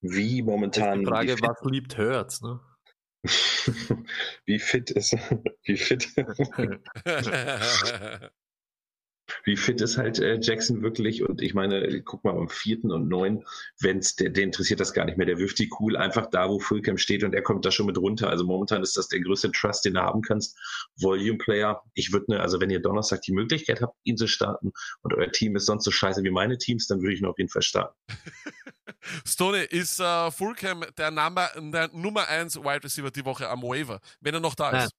wie 0.00 0.40
momentan. 0.40 1.00
Die 1.00 1.06
Frage, 1.06 1.32
fit, 1.32 1.42
was 1.42 1.70
liebt 1.70 1.98
Hurts, 1.98 2.40
ne? 2.40 2.60
wie 4.44 4.58
fit 4.58 4.90
ist, 4.90 5.16
wie 5.64 5.76
fit, 5.76 6.08
wie 9.44 9.56
fit 9.56 9.80
ist 9.80 9.98
halt 9.98 10.18
äh, 10.18 10.38
Jackson 10.40 10.82
wirklich? 10.82 11.22
Und 11.22 11.42
ich 11.42 11.54
meine, 11.54 12.02
guck 12.02 12.24
mal, 12.24 12.36
am 12.36 12.48
vierten 12.48 12.90
und 12.90 13.08
neun, 13.08 13.44
wenn's, 13.80 14.16
der, 14.16 14.30
der 14.30 14.44
interessiert 14.44 14.80
das 14.80 14.92
gar 14.92 15.04
nicht 15.04 15.18
mehr. 15.18 15.26
Der 15.26 15.38
wirft 15.38 15.58
die 15.58 15.70
cool 15.80 15.96
einfach 15.96 16.26
da, 16.30 16.48
wo 16.48 16.58
Fulcam 16.58 16.98
steht 16.98 17.24
und 17.24 17.34
er 17.34 17.42
kommt 17.42 17.64
da 17.64 17.70
schon 17.70 17.86
mit 17.86 17.98
runter. 17.98 18.28
Also 18.28 18.44
momentan 18.44 18.82
ist 18.82 18.96
das 18.96 19.08
der 19.08 19.20
größte 19.20 19.52
Trust, 19.52 19.84
den 19.84 19.94
du 19.94 20.00
haben 20.00 20.22
kannst. 20.22 20.58
Volume 20.96 21.38
Player. 21.38 21.82
Ich 21.94 22.12
würde 22.12 22.32
ne, 22.32 22.40
also 22.40 22.60
wenn 22.60 22.70
ihr 22.70 22.80
Donnerstag 22.80 23.22
die 23.22 23.32
Möglichkeit 23.32 23.80
habt, 23.80 23.96
ihn 24.04 24.16
zu 24.16 24.26
starten 24.26 24.72
und 25.02 25.14
euer 25.14 25.30
Team 25.30 25.56
ist 25.56 25.66
sonst 25.66 25.84
so 25.84 25.90
scheiße 25.90 26.22
wie 26.24 26.30
meine 26.30 26.58
Teams, 26.58 26.86
dann 26.86 27.00
würde 27.00 27.14
ich 27.14 27.20
ihn 27.20 27.26
auf 27.26 27.38
jeden 27.38 27.50
Fall 27.50 27.62
starten. 27.62 27.96
Stoney, 29.26 29.64
ist 29.64 30.00
äh, 30.00 30.30
Fulcam 30.30 30.84
der, 30.96 31.10
Nummer, 31.10 31.50
der 31.56 31.90
Nummer 31.92 32.28
1 32.28 32.56
Wide 32.56 32.84
Receiver 32.84 33.10
die 33.10 33.24
Woche 33.24 33.48
am 33.48 33.62
Waiver, 33.62 34.00
wenn 34.20 34.34
er 34.34 34.40
noch 34.40 34.54
da 34.54 34.84
ist? 34.84 34.92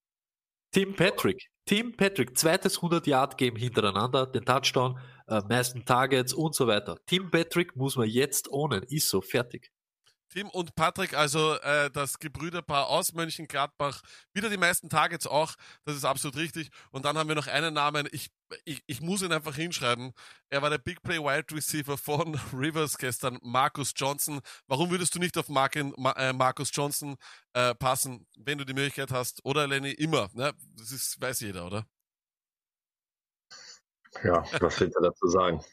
Tim 0.74 0.95
Patrick. 0.95 1.51
Tim 1.65 1.95
Patrick, 1.95 2.36
zweites 2.36 2.80
100-Yard-Game 2.80 3.55
hintereinander, 3.55 4.26
den 4.26 4.43
Touchdown, 4.43 4.97
äh, 5.28 5.39
meisten 5.47 5.86
Targets 5.86 6.34
und 6.34 6.55
so 6.55 6.65
weiter. 6.65 6.97
Tim 7.05 7.30
Patrick 7.30 7.76
muss 7.76 7.95
man 7.95 8.09
jetzt 8.09 8.51
ownen. 8.51 8.82
Ist 8.89 9.07
so, 9.07 9.21
fertig. 9.21 9.71
Tim 10.34 10.49
und 10.49 10.73
Patrick, 10.73 11.13
also 11.13 11.59
äh, 11.59 11.91
das 11.91 12.17
Gebrüderpaar 12.17 12.88
aus 12.88 13.13
Mönchengladbach, 13.13 14.01
wieder 14.34 14.49
die 14.49 14.57
meisten 14.57 14.89
Targets 14.89 15.27
auch, 15.27 15.53
das 15.86 15.95
ist 15.95 16.05
absolut 16.05 16.38
richtig. 16.38 16.71
Und 16.89 17.05
dann 17.05 17.19
haben 17.19 17.27
wir 17.27 17.36
noch 17.36 17.45
einen 17.45 17.75
Namen, 17.75 18.09
ich, 18.11 18.31
ich, 18.65 18.81
ich 18.88 18.99
muss 18.99 19.21
ihn 19.21 19.31
einfach 19.31 19.55
hinschreiben. 19.55 20.11
Er 20.49 20.63
war 20.63 20.71
der 20.71 20.79
Big 20.79 21.03
Play 21.03 21.19
Wide 21.19 21.55
Receiver 21.55 21.99
von 21.99 22.34
Rivers 22.51 22.97
gestern, 22.97 23.38
Marcus 23.43 23.93
Johnson. 23.95 24.41
Warum 24.65 24.89
würdest 24.89 25.13
du 25.13 25.19
nicht 25.19 25.38
auf 25.38 25.49
Markin, 25.49 25.93
Ma, 25.97 26.13
äh, 26.13 26.34
Marcus 26.34 26.71
Johnson 26.73 27.15
äh, 27.53 27.75
passen, 27.75 28.25
wenn 28.36 28.57
du 28.57 28.65
die 28.65 28.73
Möglichkeit 28.73 29.11
hast? 29.11 29.45
Oder 29.45 29.67
Lenny, 29.67 29.91
immer. 29.91 30.31
Ne? 30.34 30.51
Das 30.75 30.91
ist, 30.91 31.21
weiß 31.21 31.41
jeder, 31.41 31.67
oder? 31.67 31.86
Ja, 34.23 34.43
was 34.61 34.79
will 34.79 34.91
er 34.95 35.01
dazu 35.03 35.27
sagen? 35.27 35.63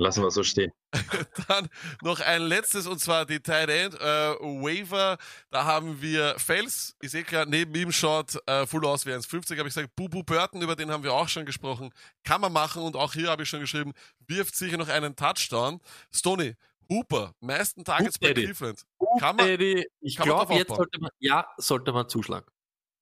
Lassen 0.00 0.22
wir 0.22 0.28
es 0.28 0.34
so 0.34 0.42
stehen. 0.42 0.72
Dann 1.48 1.68
noch 2.00 2.20
ein 2.20 2.40
letztes 2.40 2.86
und 2.86 3.00
zwar 3.00 3.26
die 3.26 3.38
Tight 3.38 3.68
End 3.68 3.94
äh, 3.96 3.98
Waiver. 4.40 5.18
Da 5.50 5.64
haben 5.66 6.00
wir 6.00 6.38
Fels, 6.38 6.96
ich 7.02 7.10
sehe 7.10 7.22
gerade 7.22 7.50
neben 7.50 7.74
ihm 7.74 7.92
schaut 7.92 8.38
äh, 8.46 8.66
Full 8.66 8.86
aus 8.86 9.04
wie 9.04 9.10
1,50, 9.10 9.58
habe 9.58 9.68
ich 9.68 9.74
gesagt. 9.74 9.94
Bubu 9.96 10.22
Burton, 10.22 10.62
über 10.62 10.74
den 10.74 10.90
haben 10.90 11.04
wir 11.04 11.12
auch 11.12 11.28
schon 11.28 11.44
gesprochen. 11.44 11.92
Kann 12.24 12.40
man 12.40 12.50
machen 12.50 12.82
und 12.82 12.96
auch 12.96 13.12
hier 13.12 13.28
habe 13.28 13.42
ich 13.42 13.50
schon 13.50 13.60
geschrieben, 13.60 13.92
wirft 14.26 14.56
sicher 14.56 14.78
noch 14.78 14.88
einen 14.88 15.16
Touchdown. 15.16 15.80
Stoney, 16.10 16.56
Hooper, 16.88 17.34
meisten 17.40 17.84
Targets 17.84 18.14
Hoop 18.14 18.20
bei 18.22 18.28
Daddy. 18.28 18.44
Cleveland. 18.46 18.82
Kann 19.18 19.36
man, 19.36 19.48
Daddy, 19.48 19.86
ich 20.00 20.16
glaube, 20.16 20.54
jetzt 20.54 20.74
sollte 20.74 20.98
man, 20.98 21.10
ja, 21.18 21.46
sollte 21.58 21.92
man 21.92 22.08
zuschlagen. 22.08 22.50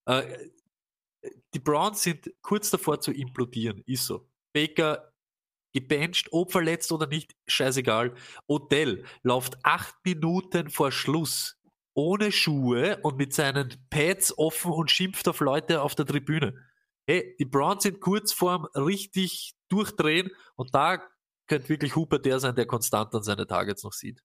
Äh, 0.06 0.48
die 1.54 1.60
Browns 1.60 2.02
sind 2.02 2.28
kurz 2.42 2.70
davor 2.70 3.00
zu 3.00 3.12
implodieren, 3.12 3.84
ist 3.86 4.04
so. 4.04 4.28
Baker 4.52 5.12
gebencht, 5.72 6.28
ob 6.32 6.52
verletzt 6.52 6.92
oder 6.92 7.06
nicht, 7.06 7.34
scheißegal. 7.46 8.14
Odell 8.46 9.04
läuft 9.22 9.58
acht 9.64 9.94
Minuten 10.04 10.70
vor 10.70 10.92
Schluss 10.92 11.56
ohne 11.94 12.30
Schuhe 12.32 12.98
und 13.02 13.16
mit 13.16 13.34
seinen 13.34 13.74
Pads 13.90 14.38
offen 14.38 14.72
und 14.72 14.90
schimpft 14.90 15.26
auf 15.28 15.40
Leute 15.40 15.82
auf 15.82 15.94
der 15.96 16.06
Tribüne. 16.06 16.54
Hey, 17.06 17.34
die 17.40 17.44
Browns 17.44 17.82
sind 17.84 18.00
kurz 18.00 18.32
vorm 18.32 18.66
richtig 18.74 19.54
durchdrehen 19.68 20.30
und 20.56 20.74
da 20.74 21.02
könnte 21.48 21.68
wirklich 21.70 21.96
Hooper 21.96 22.18
der 22.20 22.38
sein, 22.40 22.54
der 22.54 22.66
konstant 22.66 23.14
an 23.14 23.22
seine 23.22 23.46
Targets 23.46 23.82
noch 23.82 23.92
sieht. 23.92 24.22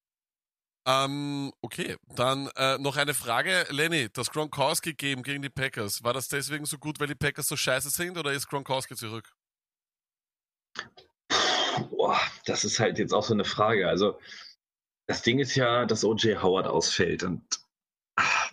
ähm, 0.86 1.54
okay, 1.62 1.98
dann 2.16 2.48
äh, 2.58 2.78
noch 2.78 2.98
eine 2.98 3.14
Frage. 3.14 3.66
Lenny, 3.70 4.10
das 4.12 4.32
Gronkowski 4.32 4.94
geben 4.94 5.24
gegen 5.24 5.42
die 5.42 5.50
Packers, 5.50 6.04
war 6.04 6.14
das 6.14 6.28
deswegen 6.28 6.66
so 6.66 6.78
gut, 6.78 7.00
weil 7.00 7.08
die 7.08 7.16
Packers 7.16 7.48
so 7.48 7.56
scheiße 7.56 7.90
sind 7.90 8.18
oder 8.18 8.34
ist 8.34 8.48
Gronkowski 8.48 8.96
zurück? 8.96 9.34
Boah, 11.90 12.20
das 12.46 12.64
ist 12.64 12.80
halt 12.80 13.00
jetzt 13.00 13.14
auch 13.14 13.24
so 13.24 13.34
eine 13.34 13.46
Frage. 13.46 13.88
Also, 13.88 14.20
das 15.08 15.22
Ding 15.22 15.40
ist 15.40 15.56
ja, 15.56 15.86
dass 15.86 16.04
O.J. 16.04 16.42
Howard 16.42 16.68
ausfällt 16.68 17.24
und 17.24 17.44
ah, 18.16 18.50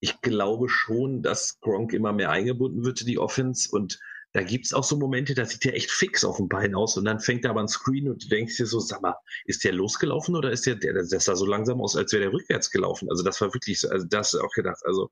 ich 0.00 0.20
glaube 0.20 0.68
schon, 0.68 1.22
dass 1.22 1.60
Gronk 1.60 1.92
immer 1.92 2.12
mehr 2.12 2.30
eingebunden 2.30 2.84
wird 2.84 3.00
in 3.00 3.06
die 3.06 3.18
Offense 3.18 3.68
und 3.70 3.98
da 4.32 4.42
gibt 4.42 4.66
es 4.66 4.74
auch 4.74 4.84
so 4.84 4.98
Momente, 4.98 5.34
da 5.34 5.46
sieht 5.46 5.64
er 5.64 5.74
echt 5.74 5.90
fix 5.90 6.22
auf 6.22 6.36
dem 6.36 6.48
Bein 6.48 6.74
aus 6.74 6.96
und 6.98 7.06
dann 7.06 7.20
fängt 7.20 7.44
er 7.44 7.52
aber 7.52 7.60
ein 7.60 7.68
Screen 7.68 8.10
und 8.10 8.22
du 8.22 8.28
denkst 8.28 8.58
dir 8.58 8.66
so, 8.66 8.80
sag 8.80 9.00
mal, 9.00 9.16
ist 9.46 9.64
der 9.64 9.72
losgelaufen 9.72 10.36
oder 10.36 10.50
ist 10.50 10.66
der, 10.66 10.74
der, 10.74 10.92
der 10.92 11.06
sah 11.06 11.34
so 11.34 11.46
langsam 11.46 11.80
aus, 11.80 11.96
als 11.96 12.12
wäre 12.12 12.24
der 12.24 12.32
rückwärts 12.34 12.70
gelaufen? 12.70 13.08
Also 13.10 13.22
das 13.22 13.40
war 13.40 13.54
wirklich 13.54 13.80
so, 13.80 13.88
also 13.88 14.06
das 14.06 14.34
auch 14.34 14.52
gedacht, 14.52 14.82
also, 14.84 15.10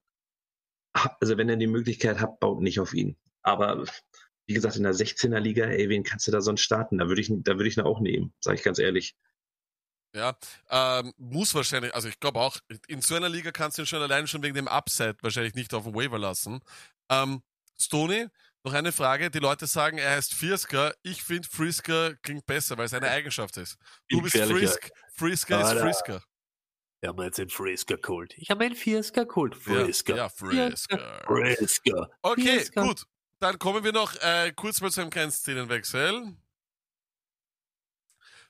ah, 0.95 1.11
also 1.20 1.38
wenn 1.38 1.49
er 1.49 1.57
die 1.57 1.66
Möglichkeit 1.66 2.20
hat, 2.20 2.38
baut 2.40 2.61
nicht 2.61 2.80
auf 2.80 2.92
ihn. 2.92 3.16
Aber 3.42 3.84
wie 4.47 4.55
gesagt, 4.55 4.76
in 4.76 4.82
der 4.82 4.95
16er 4.95 5.38
Liga, 5.38 5.64
ey, 5.64 5.88
wen 5.88 6.03
kannst 6.03 6.26
du 6.26 6.32
da 6.32 6.40
sonst 6.40 6.61
starten? 6.61 6.99
Da 6.99 7.09
würde 7.09 7.20
ich, 7.20 7.30
da 7.30 7.53
würde 7.53 7.68
ich 7.68 7.76
ihn 7.76 7.84
auch 7.84 8.01
nehmen, 8.01 8.32
sage 8.40 8.59
ich 8.59 8.62
ganz 8.62 8.78
ehrlich. 8.78 9.16
Ja, 10.14 10.36
ähm, 10.70 11.12
muss 11.16 11.55
wahrscheinlich, 11.55 11.95
also 11.95 12.09
ich 12.09 12.20
glaube 12.20 12.38
auch, 12.38 12.59
in 12.86 13.01
so 13.01 13.16
einer 13.16 13.28
Liga 13.28 13.51
kannst 13.51 13.78
du 13.78 13.82
ihn 13.82 13.86
schon 13.86 14.01
allein 14.01 14.28
schon 14.28 14.42
wegen 14.42 14.55
dem 14.55 14.68
Upside 14.68 15.16
wahrscheinlich 15.22 15.55
nicht 15.55 15.74
auf 15.74 15.84
dem 15.84 15.95
Waiver 15.95 16.18
lassen. 16.18 16.61
Ähm, 17.09 17.42
Stoney, 17.76 18.28
noch 18.62 18.72
eine 18.72 18.92
Frage. 18.92 19.30
Die 19.30 19.40
Leute 19.40 19.66
sagen, 19.66 19.99
er 19.99 20.12
heißt 20.12 20.34
Frisker. 20.34 20.95
Ich 21.03 21.24
finde, 21.24 21.49
Frisker 21.49 22.14
klingt 22.22 22.47
besser, 22.47 22.78
weil 22.78 22.86
es 22.86 22.95
eine 22.95 23.09
Eigenschaft 23.09 23.57
ist. 23.57 23.76
Du 24.09 24.22
bist. 24.22 24.36
Frisk. 24.36 24.90
Frisker 25.12 25.61
ist 25.61 25.66
Alter. 25.66 25.80
Frisker. 25.80 26.22
Ich 27.01 27.09
habe 27.09 27.20
mir 27.20 27.26
jetzt 27.26 27.40
einen 27.40 27.51
Frisker 27.51 27.99
geholt. 27.99 28.34
Ich 28.38 28.51
habe 28.51 28.64
einen 28.64 28.76
Frisker 28.76 29.26
geholt. 29.26 29.55
Ja, 29.66 29.74
Frisker. 29.74 30.16
Ja, 30.16 30.28
Frisker. 30.28 31.24
Frisker. 31.26 32.11
Okay, 32.22 32.59
Frisker. 32.61 32.82
gut. 32.82 33.05
Dann 33.41 33.59
kommen 33.59 33.85
wir 33.85 33.93
noch 33.93 34.14
äh, 34.16 34.53
kurz 34.55 34.80
mal 34.80 34.91
zu 34.91 35.01
einem 35.01 35.11
kleinen 35.11 35.32
Szenenwechsel. 35.32 36.35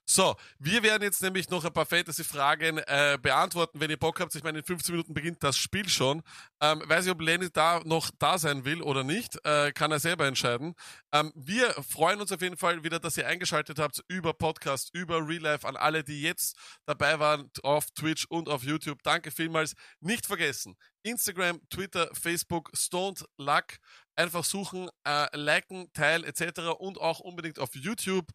So, 0.06 0.36
wir 0.58 0.82
werden 0.82 1.02
jetzt 1.02 1.22
nämlich 1.22 1.48
noch 1.48 1.64
ein 1.64 1.72
paar 1.72 1.86
Fantasy-Fragen 1.86 2.76
äh, 2.76 3.18
beantworten, 3.20 3.80
wenn 3.80 3.88
ihr 3.88 3.96
Bock 3.96 4.20
habt. 4.20 4.34
Ich 4.34 4.42
meine, 4.42 4.58
in 4.58 4.64
15 4.64 4.94
Minuten 4.94 5.14
beginnt 5.14 5.42
das 5.42 5.56
Spiel 5.56 5.88
schon. 5.88 6.22
Ähm, 6.60 6.82
weiß 6.84 7.06
ich, 7.06 7.10
ob 7.10 7.22
Lenny 7.22 7.48
da 7.50 7.80
noch 7.86 8.10
da 8.18 8.36
sein 8.36 8.66
will 8.66 8.82
oder 8.82 9.02
nicht. 9.02 9.38
Äh, 9.46 9.72
kann 9.72 9.92
er 9.92 10.00
selber 10.00 10.26
entscheiden. 10.26 10.74
Ähm, 11.10 11.32
wir 11.34 11.70
freuen 11.82 12.20
uns 12.20 12.32
auf 12.32 12.42
jeden 12.42 12.58
Fall 12.58 12.84
wieder, 12.84 13.00
dass 13.00 13.16
ihr 13.16 13.26
eingeschaltet 13.26 13.78
habt 13.78 14.04
über 14.08 14.34
Podcast, 14.34 14.90
über 14.92 15.26
Real 15.26 15.40
Life 15.40 15.66
an 15.66 15.76
alle, 15.76 16.04
die 16.04 16.20
jetzt 16.20 16.54
dabei 16.84 17.18
waren 17.18 17.50
auf 17.62 17.90
Twitch 17.92 18.26
und 18.26 18.50
auf 18.50 18.62
YouTube. 18.62 19.02
Danke 19.04 19.30
vielmals. 19.30 19.72
Nicht 20.00 20.26
vergessen, 20.26 20.76
Instagram, 21.02 21.66
Twitter, 21.70 22.10
Facebook, 22.12 22.70
Stoned 22.74 23.24
Luck. 23.38 23.78
Einfach 24.16 24.44
suchen, 24.44 24.88
äh, 25.04 25.36
liken, 25.36 25.92
teilen 25.92 26.24
etc. 26.24 26.60
und 26.78 27.00
auch 27.00 27.20
unbedingt 27.20 27.58
auf 27.58 27.74
YouTube 27.74 28.26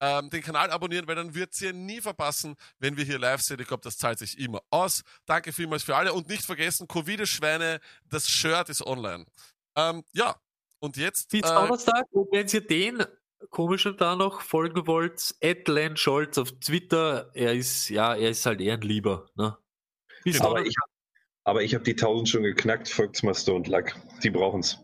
ähm, 0.00 0.30
den 0.30 0.42
Kanal 0.42 0.70
abonnieren, 0.70 1.06
weil 1.06 1.16
dann 1.16 1.34
wird 1.34 1.60
ihr 1.60 1.72
nie 1.72 2.00
verpassen, 2.00 2.56
wenn 2.78 2.96
wir 2.96 3.04
hier 3.04 3.18
live 3.18 3.40
sind. 3.40 3.60
Ich 3.60 3.66
glaube, 3.66 3.82
das 3.82 3.98
zahlt 3.98 4.18
sich 4.18 4.38
immer 4.38 4.62
aus. 4.70 5.02
Danke 5.26 5.52
vielmals 5.52 5.82
für 5.82 5.96
alle 5.96 6.12
und 6.12 6.28
nicht 6.28 6.44
vergessen, 6.44 6.86
Covid-Schweine, 6.86 7.80
das 8.04 8.28
Shirt 8.28 8.68
ist 8.68 8.86
online. 8.86 9.26
Ähm, 9.76 10.04
ja, 10.12 10.36
und 10.80 10.96
jetzt. 10.96 11.30
Bis 11.30 11.42
äh, 11.42 11.54
Donnerstag. 11.54 12.06
Und 12.12 12.30
wenn 12.32 12.46
ihr 12.46 12.66
den 12.66 13.04
komischen 13.50 13.96
da 13.96 14.16
noch 14.16 14.40
folgen 14.40 14.86
wollt, 14.86 15.34
Len 15.40 15.96
Scholz 15.96 16.38
auf 16.38 16.52
Twitter, 16.60 17.30
er 17.34 17.54
ist, 17.54 17.88
ja, 17.88 18.14
er 18.14 18.30
ist 18.30 18.46
halt 18.46 18.60
eher 18.60 18.74
ein 18.74 18.80
Lieber. 18.82 19.28
Ne? 19.36 19.56
Bis 20.24 20.38
Genau. 20.38 20.50
Aber 20.50 20.64
ich, 20.64 20.74
aber 21.44 21.62
ich 21.62 21.74
habe 21.74 21.84
die 21.84 21.92
1000 21.92 22.28
schon 22.28 22.42
geknackt, 22.42 22.88
folgt 22.88 23.22
mal 23.22 23.34
Stone 23.34 23.68
Luck. 23.68 23.94
Die 24.22 24.30
brauchen's. 24.30 24.78